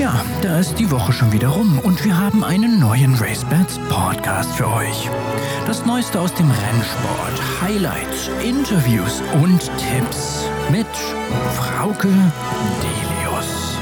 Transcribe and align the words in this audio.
Tja, 0.00 0.24
da 0.40 0.58
ist 0.58 0.78
die 0.78 0.90
Woche 0.90 1.12
schon 1.12 1.30
wieder 1.30 1.48
rum 1.48 1.78
und 1.80 2.02
wir 2.06 2.16
haben 2.16 2.42
einen 2.42 2.80
neuen 2.80 3.14
RaceBets 3.16 3.78
Podcast 3.90 4.50
für 4.52 4.66
euch. 4.66 5.10
Das 5.66 5.84
Neueste 5.84 6.18
aus 6.18 6.32
dem 6.32 6.50
Rennsport, 6.50 7.60
Highlights, 7.60 8.30
Interviews 8.42 9.20
und 9.42 9.60
Tipps 9.76 10.46
mit 10.70 10.86
Frauke 11.52 12.08
Delius. 12.80 13.76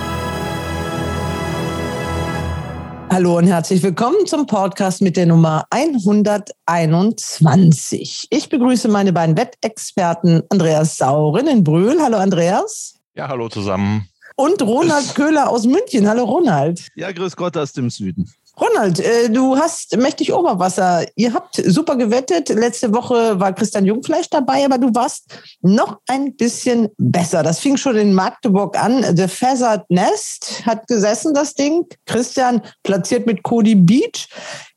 Hallo 3.11 3.39
und 3.39 3.47
herzlich 3.47 3.81
willkommen 3.85 4.27
zum 4.27 4.49
Podcast 4.49 5.01
mit 5.01 5.17
der 5.17 5.27
Nummer 5.27 5.67
121. 5.71 8.27
Ich 8.31 8.49
begrüße 8.49 8.89
meine 8.89 9.13
beiden 9.13 9.37
Wettexperten 9.37 10.43
Andreas 10.49 10.97
Saurin 10.97 11.47
in 11.47 11.63
Brühl. 11.63 12.03
Hallo 12.03 12.17
Andreas. 12.17 12.97
Ja, 13.15 13.29
hallo 13.29 13.49
zusammen 13.49 14.09
und 14.39 14.63
Ronald 14.63 15.15
Köhler 15.17 15.51
aus 15.51 15.65
München. 15.65 16.09
Hallo 16.09 16.25
Ronald. 16.25 16.87
Ja, 16.95 17.11
grüß 17.11 17.35
Gott 17.35 17.57
aus 17.57 17.73
dem 17.73 17.91
Süden. 17.91 18.33
Ronald, 18.61 19.01
äh, 19.01 19.31
du 19.31 19.57
hast 19.57 19.97
mächtig 19.97 20.33
Oberwasser. 20.33 21.05
Ihr 21.17 21.33
habt 21.33 21.57
super 21.57 21.97
gewettet. 21.97 22.49
Letzte 22.49 22.93
Woche 22.93 23.39
war 23.39 23.53
Christian 23.53 23.85
Jungfleisch 23.85 24.31
dabei, 24.31 24.65
aber 24.65 24.79
du 24.79 24.95
warst 24.95 25.27
noch 25.61 25.99
ein 26.09 26.37
bisschen 26.37 26.89
besser. 26.99 27.43
Das 27.43 27.59
fing 27.59 27.77
schon 27.77 27.97
in 27.97 28.15
Magdeburg 28.15 28.81
an. 28.81 29.05
The 29.17 29.29
Feathered 29.29 29.89
Nest 29.91 30.63
hat 30.65 30.87
gesessen, 30.87 31.35
das 31.35 31.55
Ding. 31.55 31.87
Christian 32.07 32.63
platziert 32.85 33.27
mit 33.27 33.43
Cody 33.43 33.75
Beach. 33.75 34.29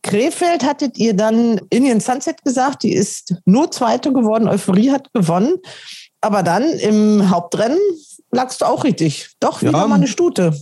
Krefeld 0.04 0.64
hattet 0.64 0.98
ihr 0.98 1.16
dann 1.16 1.62
Indian 1.70 2.00
Sunset 2.00 2.44
gesagt, 2.44 2.82
die 2.84 2.94
ist 2.94 3.36
nur 3.46 3.70
Zweite 3.70 4.12
geworden. 4.12 4.48
Euphorie 4.48 4.92
hat 4.92 5.12
gewonnen. 5.14 5.58
Aber 6.22 6.44
dann 6.44 6.64
im 6.64 7.32
Hauptrennen 7.32 7.80
lagst 8.32 8.62
du 8.62 8.66
auch 8.66 8.84
richtig. 8.84 9.32
Doch, 9.40 9.62
wieder 9.62 9.72
ja, 9.72 9.88
mal 9.88 9.96
eine 9.96 10.08
Stute. 10.08 10.54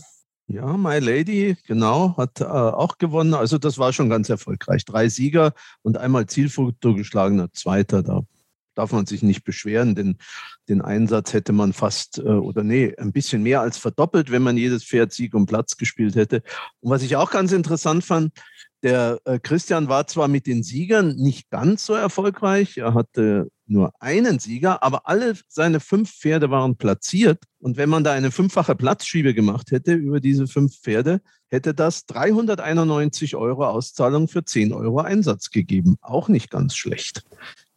Ja, 0.48 0.76
My 0.76 0.98
Lady, 0.98 1.58
genau, 1.68 2.18
hat 2.18 2.42
äh, 2.42 2.46
auch 2.46 2.98
gewonnen. 2.98 3.36
Also 3.36 3.60
das 3.60 3.78
war 3.78 3.94
schon 3.94 4.10
ganz 4.10 4.30
erfolgreich. 4.30 4.84
Drei 4.84 5.08
Sieger 5.08 5.54
und 5.84 5.98
einmal 5.98 6.26
Zielfoto 6.26 6.96
geschlagener 6.96 7.52
Zweiter. 7.54 8.02
Da 8.02 8.24
darf 8.74 8.92
man 8.92 9.06
sich 9.06 9.22
nicht 9.22 9.44
beschweren, 9.44 9.94
denn 9.94 10.18
den 10.68 10.82
Einsatz 10.82 11.34
hätte 11.34 11.54
man 11.54 11.74
fast 11.74 12.18
äh, 12.18 12.22
oder 12.22 12.64
nee, 12.64 12.96
ein 12.98 13.12
bisschen 13.12 13.44
mehr 13.44 13.62
als 13.62 13.78
verdoppelt, 13.78 14.32
wenn 14.32 14.42
man 14.42 14.58
jedes 14.58 14.84
Pferd 14.84 15.14
Sieg 15.14 15.36
um 15.36 15.46
Platz 15.46 15.78
gespielt 15.78 16.16
hätte. 16.16 16.42
Und 16.80 16.90
was 16.90 17.04
ich 17.04 17.16
auch 17.16 17.30
ganz 17.30 17.52
interessant 17.52 18.04
fand, 18.04 18.32
der 18.82 19.20
äh, 19.26 19.38
Christian 19.38 19.90
war 19.90 20.08
zwar 20.08 20.28
mit 20.28 20.48
den 20.48 20.64
Siegern 20.64 21.16
nicht 21.16 21.50
ganz 21.50 21.86
so 21.86 21.94
erfolgreich, 21.94 22.78
er 22.78 22.94
hatte 22.94 23.50
nur 23.70 23.94
einen 24.00 24.40
Sieger, 24.40 24.84
aber 24.84 25.08
alle 25.08 25.34
seine 25.48 25.80
fünf 25.80 26.12
Pferde 26.12 26.50
waren 26.50 26.76
platziert. 26.76 27.44
Und 27.60 27.78
wenn 27.78 27.90
man 27.90 28.04
da 28.04 28.14
eine 28.14 28.32
fünffache 28.32 28.76
Platzschiebe 28.76 29.34
gemacht 29.34 29.72
hätte 29.72 29.94
über 29.94 30.20
diese 30.20 30.48
fünf 30.48 30.80
Pferde, 30.80 31.22
hätte 31.50 31.74
das 31.74 32.06
391 32.06 33.36
Euro 33.36 33.66
Auszahlung 33.68 34.28
für 34.28 34.44
10 34.44 34.74
Euro 34.74 35.00
Einsatz 35.00 35.50
gegeben. 35.50 35.98
Auch 36.02 36.30
nicht 36.30 36.50
ganz 36.50 36.76
schlecht. 36.76 37.24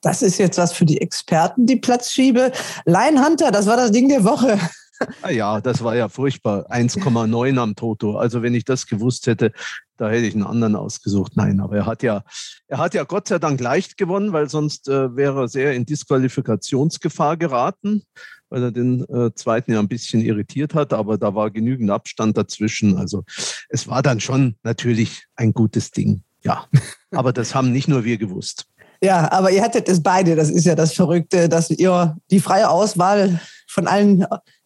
Das 0.02 0.22
ist 0.22 0.38
jetzt 0.38 0.58
was 0.58 0.72
für 0.72 0.84
die 0.84 1.00
Experten, 1.00 1.66
die 1.66 1.76
Platzschiebe. 1.76 2.52
Lion 2.84 3.24
Hunter, 3.24 3.50
das 3.50 3.66
war 3.66 3.76
das 3.76 3.92
Ding 3.92 4.08
der 4.08 4.24
Woche. 4.24 4.58
Ah 5.22 5.30
ja, 5.30 5.60
das 5.60 5.82
war 5.82 5.96
ja 5.96 6.08
furchtbar. 6.08 6.70
1,9 6.70 7.58
am 7.58 7.74
Toto. 7.74 8.16
Also 8.18 8.42
wenn 8.42 8.54
ich 8.54 8.64
das 8.64 8.86
gewusst 8.86 9.26
hätte, 9.26 9.52
da 9.96 10.08
hätte 10.10 10.26
ich 10.26 10.34
einen 10.34 10.44
anderen 10.44 10.76
ausgesucht. 10.76 11.32
Nein, 11.36 11.60
aber 11.60 11.76
er 11.76 11.86
hat 11.86 12.02
ja, 12.02 12.24
er 12.66 12.78
hat 12.78 12.94
ja 12.94 13.04
Gott 13.04 13.28
sei 13.28 13.38
Dank 13.38 13.60
leicht 13.60 13.96
gewonnen, 13.96 14.32
weil 14.32 14.48
sonst 14.48 14.88
äh, 14.88 15.14
wäre 15.16 15.42
er 15.42 15.48
sehr 15.48 15.74
in 15.74 15.86
Disqualifikationsgefahr 15.86 17.36
geraten, 17.36 18.02
weil 18.48 18.64
er 18.64 18.72
den 18.72 19.04
äh, 19.08 19.34
zweiten 19.34 19.72
ja 19.72 19.78
ein 19.78 19.88
bisschen 19.88 20.20
irritiert 20.20 20.74
hat. 20.74 20.92
Aber 20.92 21.18
da 21.18 21.34
war 21.34 21.50
genügend 21.50 21.90
Abstand 21.90 22.36
dazwischen. 22.36 22.96
Also 22.96 23.24
es 23.68 23.88
war 23.88 24.02
dann 24.02 24.20
schon 24.20 24.56
natürlich 24.62 25.24
ein 25.36 25.52
gutes 25.52 25.90
Ding. 25.90 26.22
Ja, 26.42 26.66
aber 27.12 27.32
das 27.32 27.54
haben 27.54 27.72
nicht 27.72 27.88
nur 27.88 28.04
wir 28.04 28.18
gewusst. 28.18 28.66
Ja, 29.02 29.32
aber 29.32 29.50
ihr 29.50 29.62
hattet 29.62 29.88
es 29.88 30.02
beide. 30.02 30.36
Das 30.36 30.48
ist 30.48 30.64
ja 30.64 30.76
das 30.76 30.92
Verrückte, 30.92 31.48
dass 31.48 31.70
ihr 31.70 32.16
die 32.30 32.38
freie 32.38 32.70
Auswahl 32.70 33.40
von 33.66 33.88
allen 33.88 34.24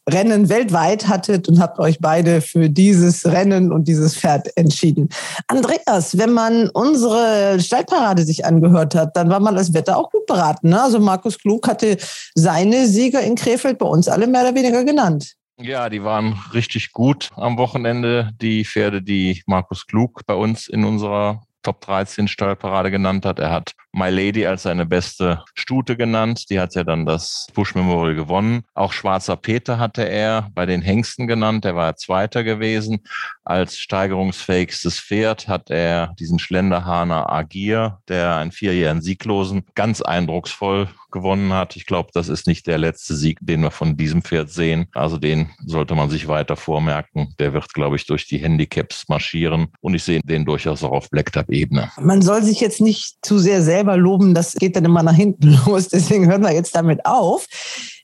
Rennen 0.09 0.49
weltweit 0.49 1.09
hattet 1.09 1.49
und 1.49 1.59
habt 1.59 1.79
euch 1.81 1.99
beide 2.01 2.41
für 2.41 2.71
dieses 2.71 3.27
Rennen 3.27 3.73
und 3.73 3.89
dieses 3.89 4.17
Pferd 4.17 4.57
entschieden. 4.57 5.09
Andreas, 5.49 6.17
wenn 6.17 6.33
man 6.33 6.69
unsere 6.71 7.59
Stallparade 7.59 8.23
sich 8.23 8.45
angehört 8.45 8.95
hat, 8.95 9.17
dann 9.17 9.31
war 9.31 9.41
man 9.41 9.57
das 9.57 9.75
Wetter 9.75 9.97
auch 9.97 10.11
gut 10.11 10.27
beraten. 10.27 10.69
Ne? 10.69 10.81
Also 10.81 11.01
Markus 11.01 11.39
Klug 11.39 11.67
hatte 11.67 11.97
seine 12.35 12.87
Sieger 12.87 13.21
in 13.21 13.35
Krefeld 13.35 13.79
bei 13.79 13.87
uns 13.87 14.07
alle 14.09 14.27
mehr 14.27 14.43
oder 14.43 14.55
weniger 14.55 14.85
genannt. 14.85 15.35
Ja, 15.59 15.89
die 15.89 16.05
waren 16.05 16.39
richtig 16.53 16.93
gut 16.93 17.31
am 17.35 17.57
Wochenende. 17.57 18.31
Die 18.41 18.65
Pferde, 18.65 19.03
die 19.03 19.43
Markus 19.47 19.87
Klug 19.87 20.21
bei 20.27 20.35
uns 20.35 20.69
in 20.69 20.85
unserer 20.85 21.43
Top 21.67 21.81
13 21.81 22.29
Stallparade 22.29 22.93
genannt 22.93 23.27
hat. 23.27 23.41
Er 23.41 23.51
hat 23.51 23.75
My 23.91 24.09
Lady 24.09 24.47
als 24.47 24.63
seine 24.63 24.87
beste 24.87 25.43
Stute 25.55 25.97
genannt. 25.97 26.49
Die 26.49 26.61
hat 26.61 26.77
ja 26.77 26.85
dann 26.85 27.07
das 27.07 27.49
Bush 27.55 27.75
Memorial 27.75 28.15
gewonnen. 28.15 28.63
Auch 28.75 28.93
Schwarzer 28.93 29.35
Peter 29.35 29.81
hatte 29.81 30.09
er 30.09 30.49
bei 30.55 30.65
den 30.65 30.81
Hengsten 30.81 31.27
genannt. 31.27 31.65
Der 31.65 31.75
war 31.75 31.97
Zweiter 31.97 32.45
gewesen. 32.45 33.01
Als 33.43 33.81
steigerungsfähigstes 33.81 35.01
Pferd 35.01 35.49
hat 35.49 35.71
er 35.71 36.15
diesen 36.21 36.39
Schlenderhahner 36.39 37.33
Agir, 37.33 37.99
der 38.07 38.37
einen 38.37 38.53
vierjährigen 38.53 39.03
Sieglosen 39.03 39.67
ganz 39.75 40.03
eindrucksvoll 40.03 40.89
gewonnen 41.11 41.53
hat. 41.53 41.77
Ich 41.77 41.87
glaube, 41.87 42.11
das 42.13 42.29
ist 42.29 42.47
nicht 42.47 42.67
der 42.67 42.79
letzte 42.79 43.15
Sieg, 43.15 43.39
den 43.41 43.63
wir 43.63 43.71
von 43.71 43.97
diesem 43.97 44.23
Pferd 44.23 44.51
sehen. 44.51 44.87
Also 44.95 45.19
den 45.19 45.51
sollte 45.65 45.95
man 45.95 46.11
sich 46.11 46.29
weiter 46.29 46.57
vormerken. 46.57 47.35
Der 47.39 47.53
wird, 47.53 47.73
glaube 47.73 47.97
ich, 47.97 48.07
durch 48.07 48.27
die 48.27 48.39
Handicaps 48.39 49.09
marschieren. 49.09 49.69
Und 49.81 49.95
ich 49.95 50.05
sehe 50.05 50.21
den 50.25 50.45
durchaus 50.45 50.83
auch 50.83 50.93
auf 50.93 51.11
Blacktop-Ebene. 51.11 51.91
Man 52.01 52.23
soll 52.23 52.43
sich 52.43 52.61
jetzt 52.61 52.81
nicht 52.81 53.17
zu 53.23 53.39
sehr 53.39 53.63
selber 53.63 53.97
loben, 53.97 54.35
das 54.35 54.55
geht 54.55 54.77
dann 54.77 54.85
immer 54.85 55.03
nach 55.03 55.15
hinten 55.15 55.59
los. 55.67 55.89
Deswegen 55.89 56.27
hören 56.27 56.43
wir 56.43 56.53
jetzt 56.53 56.75
damit 56.75 57.05
auf. 57.05 57.47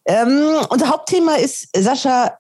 Ähm, 0.07 0.57
unser 0.69 0.89
Hauptthema 0.89 1.37
ist 1.37 1.69
Sascha 1.77 2.37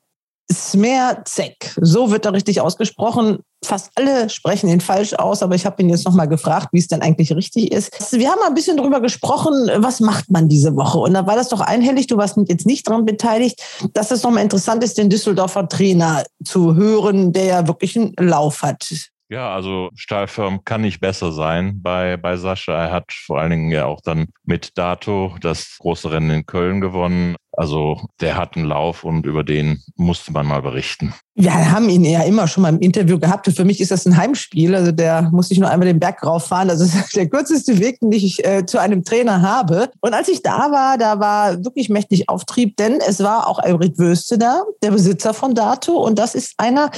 Smerzek. 0.53 1.75
So 1.81 2.11
wird 2.11 2.27
er 2.27 2.33
richtig 2.33 2.61
ausgesprochen. 2.61 3.39
Fast 3.65 3.91
alle 3.95 4.29
sprechen 4.29 4.69
ihn 4.69 4.81
falsch 4.81 5.15
aus, 5.15 5.43
aber 5.43 5.55
ich 5.55 5.65
habe 5.65 5.81
ihn 5.83 5.89
jetzt 5.89 6.05
nochmal 6.05 6.29
gefragt, 6.29 6.69
wie 6.73 6.79
es 6.79 6.89
denn 6.89 7.01
eigentlich 7.01 7.35
richtig 7.35 7.73
ist. 7.73 8.13
Wir 8.13 8.31
haben 8.31 8.41
ein 8.45 8.55
bisschen 8.55 8.77
darüber 8.77 9.01
gesprochen, 9.01 9.71
was 9.77 10.01
macht 10.01 10.31
man 10.31 10.49
diese 10.49 10.75
Woche? 10.77 10.99
Und 10.99 11.15
da 11.15 11.27
war 11.27 11.37
das 11.37 11.49
doch 11.49 11.61
einhellig, 11.61 12.09
du 12.09 12.17
warst 12.17 12.37
jetzt 12.47 12.67
nicht 12.67 12.89
daran 12.89 13.05
beteiligt, 13.05 13.63
dass 13.95 14.11
es 14.11 14.23
nochmal 14.23 14.43
interessant 14.43 14.83
ist, 14.83 14.99
den 14.99 15.11
Düsseldorfer 15.11 15.69
Trainer 15.69 16.25
zu 16.45 16.75
hören, 16.75 17.33
der 17.33 17.45
ja 17.45 17.69
wirklich 17.69 17.97
einen 17.97 18.15
Lauf 18.19 18.63
hat. 18.63 19.11
Ja, 19.33 19.55
also 19.55 19.89
Stahlfirm 19.95 20.63
kann 20.63 20.83
nicht 20.83 21.01
besser 21.01 21.33
sein 21.33 21.81
bei, 21.81 22.19
bei 22.19 22.37
Sascha. 22.37 22.75
Er 22.75 22.93
hat 22.93 23.11
vor 23.15 23.41
allen 23.41 23.51
Dingen 23.51 23.71
ja 23.71 23.87
auch 23.87 24.03
dann 24.03 24.27
mit 24.45 24.77
Dato 24.77 25.35
das 25.41 25.79
große 25.79 26.11
Rennen 26.11 26.29
in 26.29 26.45
Köln 26.45 26.83
gewonnen. 26.83 27.37
Also 27.53 27.99
der 28.21 28.37
hat 28.37 28.57
einen 28.57 28.67
Lauf 28.67 29.05
und 29.05 29.25
über 29.25 29.43
den 29.43 29.83
musste 29.97 30.33
man 30.33 30.45
mal 30.45 30.61
berichten. 30.61 31.15
Ja, 31.35 31.57
wir 31.57 31.71
haben 31.71 31.89
ihn 31.89 32.05
ja 32.05 32.25
immer 32.25 32.47
schon 32.47 32.61
mal 32.61 32.75
im 32.75 32.81
Interview 32.81 33.19
gehabt. 33.19 33.49
Und 33.49 33.57
für 33.57 33.65
mich 33.65 33.81
ist 33.81 33.91
das 33.91 34.05
ein 34.05 34.19
Heimspiel. 34.19 34.75
Also 34.75 34.93
der 34.93 35.23
muss 35.33 35.51
ich 35.51 35.59
nur 35.59 35.71
einmal 35.71 35.89
den 35.89 35.99
Berg 35.99 36.23
rauffahren. 36.23 36.69
Also 36.69 36.85
das 36.85 36.95
ist 36.95 37.17
der 37.17 37.31
kürzeste 37.31 37.79
Weg, 37.79 38.01
den 38.01 38.13
ich 38.13 38.45
äh, 38.45 38.67
zu 38.67 38.79
einem 38.79 39.03
Trainer 39.03 39.41
habe. 39.41 39.89
Und 40.01 40.13
als 40.13 40.29
ich 40.29 40.43
da 40.43 40.71
war, 40.71 40.99
da 40.99 41.21
war 41.21 41.65
wirklich 41.65 41.89
mächtig 41.89 42.29
Auftrieb, 42.29 42.77
denn 42.77 42.99
es 43.07 43.23
war 43.23 43.47
auch 43.47 43.59
Albrecht 43.59 43.99
Wöste 43.99 44.37
da, 44.37 44.63
der 44.83 44.91
Besitzer 44.91 45.33
von 45.33 45.55
Dato. 45.55 45.95
Und 45.95 46.19
das 46.19 46.35
ist 46.35 46.53
einer, 46.59 46.91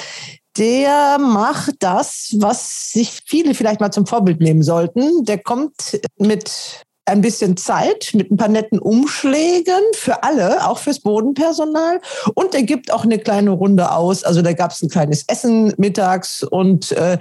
der 0.56 1.18
macht 1.18 1.76
das, 1.80 2.34
was 2.38 2.92
sich 2.92 3.22
viele 3.26 3.54
vielleicht 3.54 3.80
mal 3.80 3.90
zum 3.90 4.06
Vorbild 4.06 4.40
nehmen 4.40 4.62
sollten. 4.62 5.24
Der 5.24 5.38
kommt 5.38 6.00
mit 6.18 6.84
ein 7.06 7.20
bisschen 7.20 7.56
Zeit, 7.56 8.12
mit 8.14 8.30
ein 8.30 8.36
paar 8.36 8.48
netten 8.48 8.78
Umschlägen 8.78 9.82
für 9.94 10.22
alle, 10.22 10.66
auch 10.66 10.78
fürs 10.78 11.00
Bodenpersonal. 11.00 12.00
Und 12.34 12.54
er 12.54 12.62
gibt 12.62 12.90
auch 12.90 13.04
eine 13.04 13.18
kleine 13.18 13.50
Runde 13.50 13.92
aus. 13.92 14.24
Also 14.24 14.40
da 14.40 14.52
gab 14.54 14.70
es 14.70 14.82
ein 14.82 14.88
kleines 14.88 15.24
Essen 15.28 15.74
mittags. 15.76 16.42
Und 16.42 16.92
äh, 16.92 17.18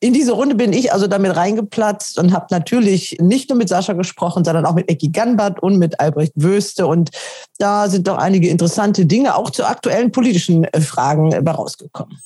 in 0.00 0.14
diese 0.14 0.32
Runde 0.32 0.54
bin 0.54 0.72
ich 0.72 0.92
also 0.92 1.06
damit 1.06 1.36
reingeplatzt 1.36 2.18
und 2.18 2.32
habe 2.32 2.46
natürlich 2.50 3.18
nicht 3.20 3.50
nur 3.50 3.58
mit 3.58 3.68
Sascha 3.68 3.92
gesprochen, 3.92 4.44
sondern 4.44 4.64
auch 4.64 4.74
mit 4.74 4.90
Ecki 4.90 5.08
Ganbart 5.08 5.62
und 5.62 5.78
mit 5.78 6.00
Albrecht 6.00 6.32
Wöste. 6.36 6.86
Und 6.86 7.10
da 7.58 7.90
sind 7.90 8.08
doch 8.08 8.16
einige 8.16 8.48
interessante 8.48 9.04
Dinge 9.04 9.36
auch 9.36 9.50
zu 9.50 9.66
aktuellen 9.66 10.12
politischen 10.12 10.64
äh, 10.64 10.80
Fragen 10.80 11.32
äh, 11.32 11.50
rausgekommen. 11.50 12.18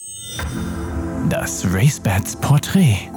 Das 1.29 1.65
RaceBats 1.65 2.37
Porträt. 2.37 3.11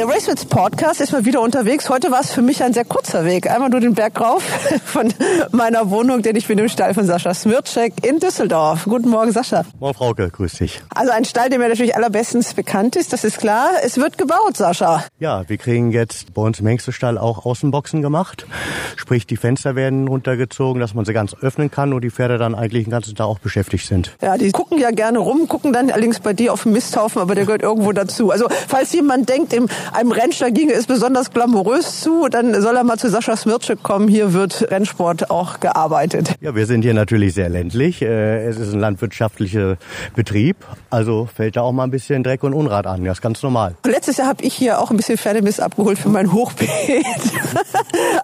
Der 0.00 0.08
RaceWits 0.08 0.46
Podcast 0.46 1.02
ist 1.02 1.12
mal 1.12 1.26
wieder 1.26 1.42
unterwegs. 1.42 1.90
Heute 1.90 2.10
war 2.10 2.22
es 2.22 2.30
für 2.30 2.40
mich 2.40 2.62
ein 2.62 2.72
sehr 2.72 2.86
kurzer 2.86 3.26
Weg. 3.26 3.50
Einmal 3.50 3.68
nur 3.68 3.80
den 3.80 3.92
Berg 3.92 4.18
rauf 4.18 4.42
von 4.86 5.12
meiner 5.52 5.90
Wohnung, 5.90 6.22
denn 6.22 6.36
ich 6.36 6.46
bin 6.46 6.56
im 6.56 6.70
Stall 6.70 6.94
von 6.94 7.04
Sascha 7.04 7.34
Smircek 7.34 7.92
in 8.06 8.18
Düsseldorf. 8.18 8.84
Guten 8.84 9.10
Morgen, 9.10 9.30
Sascha. 9.30 9.66
Moin, 9.78 9.92
Frauke, 9.92 10.30
grüß 10.30 10.54
dich. 10.54 10.80
Also 10.94 11.12
ein 11.12 11.26
Stall, 11.26 11.50
der 11.50 11.58
mir 11.58 11.68
natürlich 11.68 11.96
allerbestens 11.96 12.54
bekannt 12.54 12.96
ist, 12.96 13.12
das 13.12 13.24
ist 13.24 13.36
klar. 13.36 13.72
Es 13.84 13.98
wird 13.98 14.16
gebaut, 14.16 14.56
Sascha. 14.56 15.04
Ja, 15.18 15.46
wir 15.50 15.58
kriegen 15.58 15.92
jetzt 15.92 16.32
bei 16.32 16.40
uns 16.40 16.60
im 16.60 16.66
Hengstestall 16.66 17.18
auch 17.18 17.44
Außenboxen 17.44 18.00
gemacht. 18.00 18.46
Sprich, 18.96 19.26
die 19.26 19.36
Fenster 19.36 19.76
werden 19.76 20.08
runtergezogen, 20.08 20.80
dass 20.80 20.94
man 20.94 21.04
sie 21.04 21.12
ganz 21.12 21.34
öffnen 21.42 21.70
kann 21.70 21.92
und 21.92 22.00
die 22.00 22.10
Pferde 22.10 22.38
dann 22.38 22.54
eigentlich 22.54 22.84
den 22.84 22.90
ganzen 22.90 23.14
Tag 23.16 23.26
auch 23.26 23.38
beschäftigt 23.38 23.86
sind. 23.86 24.16
Ja, 24.22 24.38
die 24.38 24.50
gucken 24.50 24.78
ja 24.78 24.92
gerne 24.92 25.18
rum, 25.18 25.46
gucken 25.46 25.74
dann 25.74 25.90
allerdings 25.90 26.20
bei 26.20 26.32
dir 26.32 26.54
auf 26.54 26.62
den 26.62 26.72
Misthaufen, 26.72 27.20
aber 27.20 27.34
der 27.34 27.44
gehört 27.44 27.60
irgendwo 27.60 27.92
dazu. 27.92 28.30
Also 28.30 28.48
falls 28.66 28.94
jemand 28.94 29.28
denkt, 29.28 29.52
im 29.52 29.68
einem 29.92 30.12
Rennstall 30.12 30.52
ginge 30.52 30.72
es 30.72 30.86
besonders 30.86 31.30
glamourös 31.30 32.00
zu, 32.00 32.28
dann 32.28 32.60
soll 32.60 32.76
er 32.76 32.84
mal 32.84 32.98
zu 32.98 33.10
Sascha 33.10 33.36
Smircek 33.36 33.82
kommen. 33.82 34.08
Hier 34.08 34.32
wird 34.32 34.70
Rennsport 34.70 35.30
auch 35.30 35.60
gearbeitet. 35.60 36.34
Ja, 36.40 36.54
wir 36.54 36.66
sind 36.66 36.82
hier 36.82 36.94
natürlich 36.94 37.34
sehr 37.34 37.48
ländlich. 37.48 38.02
Äh, 38.02 38.46
es 38.46 38.58
ist 38.58 38.72
ein 38.72 38.80
landwirtschaftlicher 38.80 39.76
Betrieb, 40.14 40.56
also 40.90 41.28
fällt 41.34 41.56
da 41.56 41.62
auch 41.62 41.72
mal 41.72 41.84
ein 41.84 41.90
bisschen 41.90 42.22
Dreck 42.22 42.42
und 42.42 42.54
Unrat 42.54 42.86
an. 42.86 43.04
Das 43.04 43.18
ist 43.18 43.22
ganz 43.22 43.42
normal. 43.42 43.74
Letztes 43.84 44.16
Jahr 44.16 44.28
habe 44.28 44.44
ich 44.44 44.54
hier 44.54 44.80
auch 44.80 44.90
ein 44.90 44.96
bisschen 44.96 45.18
Pferdemist 45.18 45.60
abgeholt 45.60 45.98
für 45.98 46.08
mein 46.08 46.32
Hochbeet. 46.32 46.68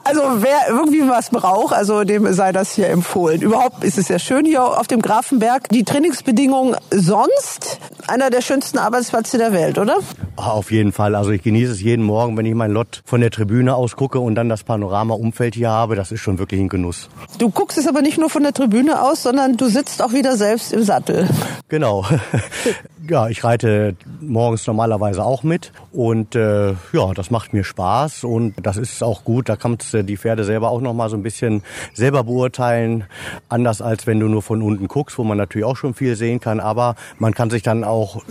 also 0.04 0.22
wer 0.36 0.68
irgendwie 0.68 1.08
was 1.08 1.30
braucht, 1.30 1.74
also 1.74 2.04
dem 2.04 2.32
sei 2.32 2.52
das 2.52 2.72
hier 2.72 2.88
empfohlen. 2.88 3.42
Überhaupt 3.42 3.84
ist 3.84 3.98
es 3.98 4.06
sehr 4.06 4.18
schön 4.18 4.44
hier 4.44 4.62
auf 4.62 4.86
dem 4.86 5.02
Grafenberg. 5.02 5.68
Die 5.70 5.84
Trainingsbedingungen 5.84 6.76
sonst 6.90 7.78
einer 8.08 8.30
der 8.30 8.40
schönsten 8.40 8.78
Arbeitsplätze 8.78 9.38
der 9.38 9.52
Welt, 9.52 9.78
oder? 9.78 9.98
Auf 10.36 10.70
jeden 10.70 10.92
Fall. 10.92 11.14
Also 11.14 11.30
ich 11.30 11.42
genieße 11.46 11.70
es 11.70 11.80
jeden 11.80 12.04
Morgen, 12.04 12.36
wenn 12.36 12.44
ich 12.44 12.56
mein 12.56 12.72
Lot 12.72 13.02
von 13.04 13.20
der 13.20 13.30
Tribüne 13.30 13.76
aus 13.76 13.94
gucke 13.94 14.18
und 14.18 14.34
dann 14.34 14.48
das 14.48 14.64
Panorama-Umfeld 14.64 15.54
hier 15.54 15.70
habe. 15.70 15.94
Das 15.94 16.10
ist 16.10 16.20
schon 16.20 16.40
wirklich 16.40 16.60
ein 16.60 16.68
Genuss. 16.68 17.08
Du 17.38 17.50
guckst 17.50 17.78
es 17.78 17.86
aber 17.86 18.02
nicht 18.02 18.18
nur 18.18 18.28
von 18.28 18.42
der 18.42 18.52
Tribüne 18.52 19.00
aus, 19.00 19.22
sondern 19.22 19.56
du 19.56 19.68
sitzt 19.68 20.02
auch 20.02 20.12
wieder 20.12 20.36
selbst 20.36 20.72
im 20.72 20.82
Sattel. 20.82 21.28
Genau. 21.68 22.04
ja, 23.08 23.28
ich 23.28 23.44
reite 23.44 23.96
morgens 24.20 24.66
normalerweise 24.66 25.24
auch 25.24 25.42
mit 25.42 25.72
und 25.92 26.34
äh, 26.34 26.70
ja, 26.92 27.14
das 27.14 27.30
macht 27.30 27.52
mir 27.52 27.64
Spaß 27.64 28.24
und 28.24 28.54
das 28.62 28.76
ist 28.76 29.02
auch 29.02 29.24
gut. 29.24 29.48
Da 29.48 29.56
kannst 29.56 29.92
du 29.94 30.04
die 30.04 30.16
Pferde 30.16 30.44
selber 30.44 30.70
auch 30.70 30.80
noch 30.80 30.94
mal 30.94 31.08
so 31.08 31.16
ein 31.16 31.22
bisschen 31.22 31.62
selber 31.94 32.24
beurteilen, 32.24 33.04
anders 33.48 33.82
als 33.82 34.06
wenn 34.06 34.20
du 34.20 34.28
nur 34.28 34.42
von 34.42 34.62
unten 34.62 34.88
guckst, 34.88 35.18
wo 35.18 35.24
man 35.24 35.38
natürlich 35.38 35.64
auch 35.64 35.76
schon 35.76 35.94
viel 35.94 36.16
sehen 36.16 36.40
kann. 36.40 36.60
Aber 36.60 36.96
man 37.18 37.34
kann 37.34 37.50
sich 37.50 37.62
dann 37.62 37.84
auch 37.84 38.22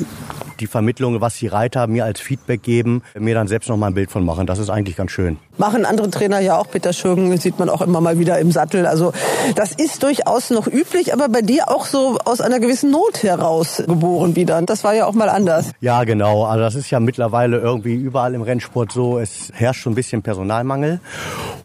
die 0.60 0.68
Vermittlung, 0.68 1.22
was 1.22 1.36
die 1.36 1.48
Reiter 1.48 1.88
mir 1.88 2.06
als 2.06 2.19
Feedback 2.19 2.63
geben, 2.63 3.04
mir 3.18 3.36
dann 3.36 3.48
selbst 3.48 3.69
noch 3.69 3.77
mal 3.77 3.88
ein 3.88 3.94
Bild 3.94 4.12
von 4.12 4.25
machen. 4.25 4.48
Das 4.48 4.60
ist 4.60 4.69
eigentlich 4.69 4.95
ganz 4.95 5.12
schön. 5.12 5.38
Machen 5.57 5.86
andere 5.86 6.10
Trainer 6.10 6.39
ja 6.39 6.57
auch. 6.57 6.69
Peter 6.69 6.94
Schürgen 6.94 7.36
sieht 7.38 7.60
man 7.60 7.69
auch 7.69 7.81
immer 7.81 8.01
mal 8.01 8.19
wieder 8.19 8.39
im 8.39 8.51
Sattel. 8.51 8.86
Also 8.86 9.13
das 9.56 9.72
ist 9.72 10.04
durchaus 10.04 10.50
noch 10.50 10.68
üblich, 10.68 11.13
aber 11.13 11.30
bei 11.30 11.42
dir 11.42 11.69
auch 11.69 11.86
so 11.86 12.18
aus 12.25 12.42
einer 12.42 12.60
gewissen 12.60 12.92
Not 12.92 13.24
heraus 13.24 13.83
geboren 13.86 14.36
wieder. 14.36 14.64
Das 14.65 14.83
war 14.83 14.94
ja 14.94 15.06
auch 15.06 15.13
mal 15.13 15.29
anders. 15.29 15.71
Ja, 15.81 16.03
genau. 16.03 16.45
Also 16.45 16.62
das 16.62 16.75
ist 16.75 16.89
ja 16.89 17.00
mittlerweile 17.00 17.57
irgendwie 17.57 17.95
überall 17.95 18.33
im 18.33 18.41
Rennsport 18.41 18.91
so. 18.91 19.19
Es 19.19 19.51
herrscht 19.53 19.81
schon 19.81 19.94
ein 19.94 19.95
bisschen 19.95 20.21
Personalmangel. 20.21 21.00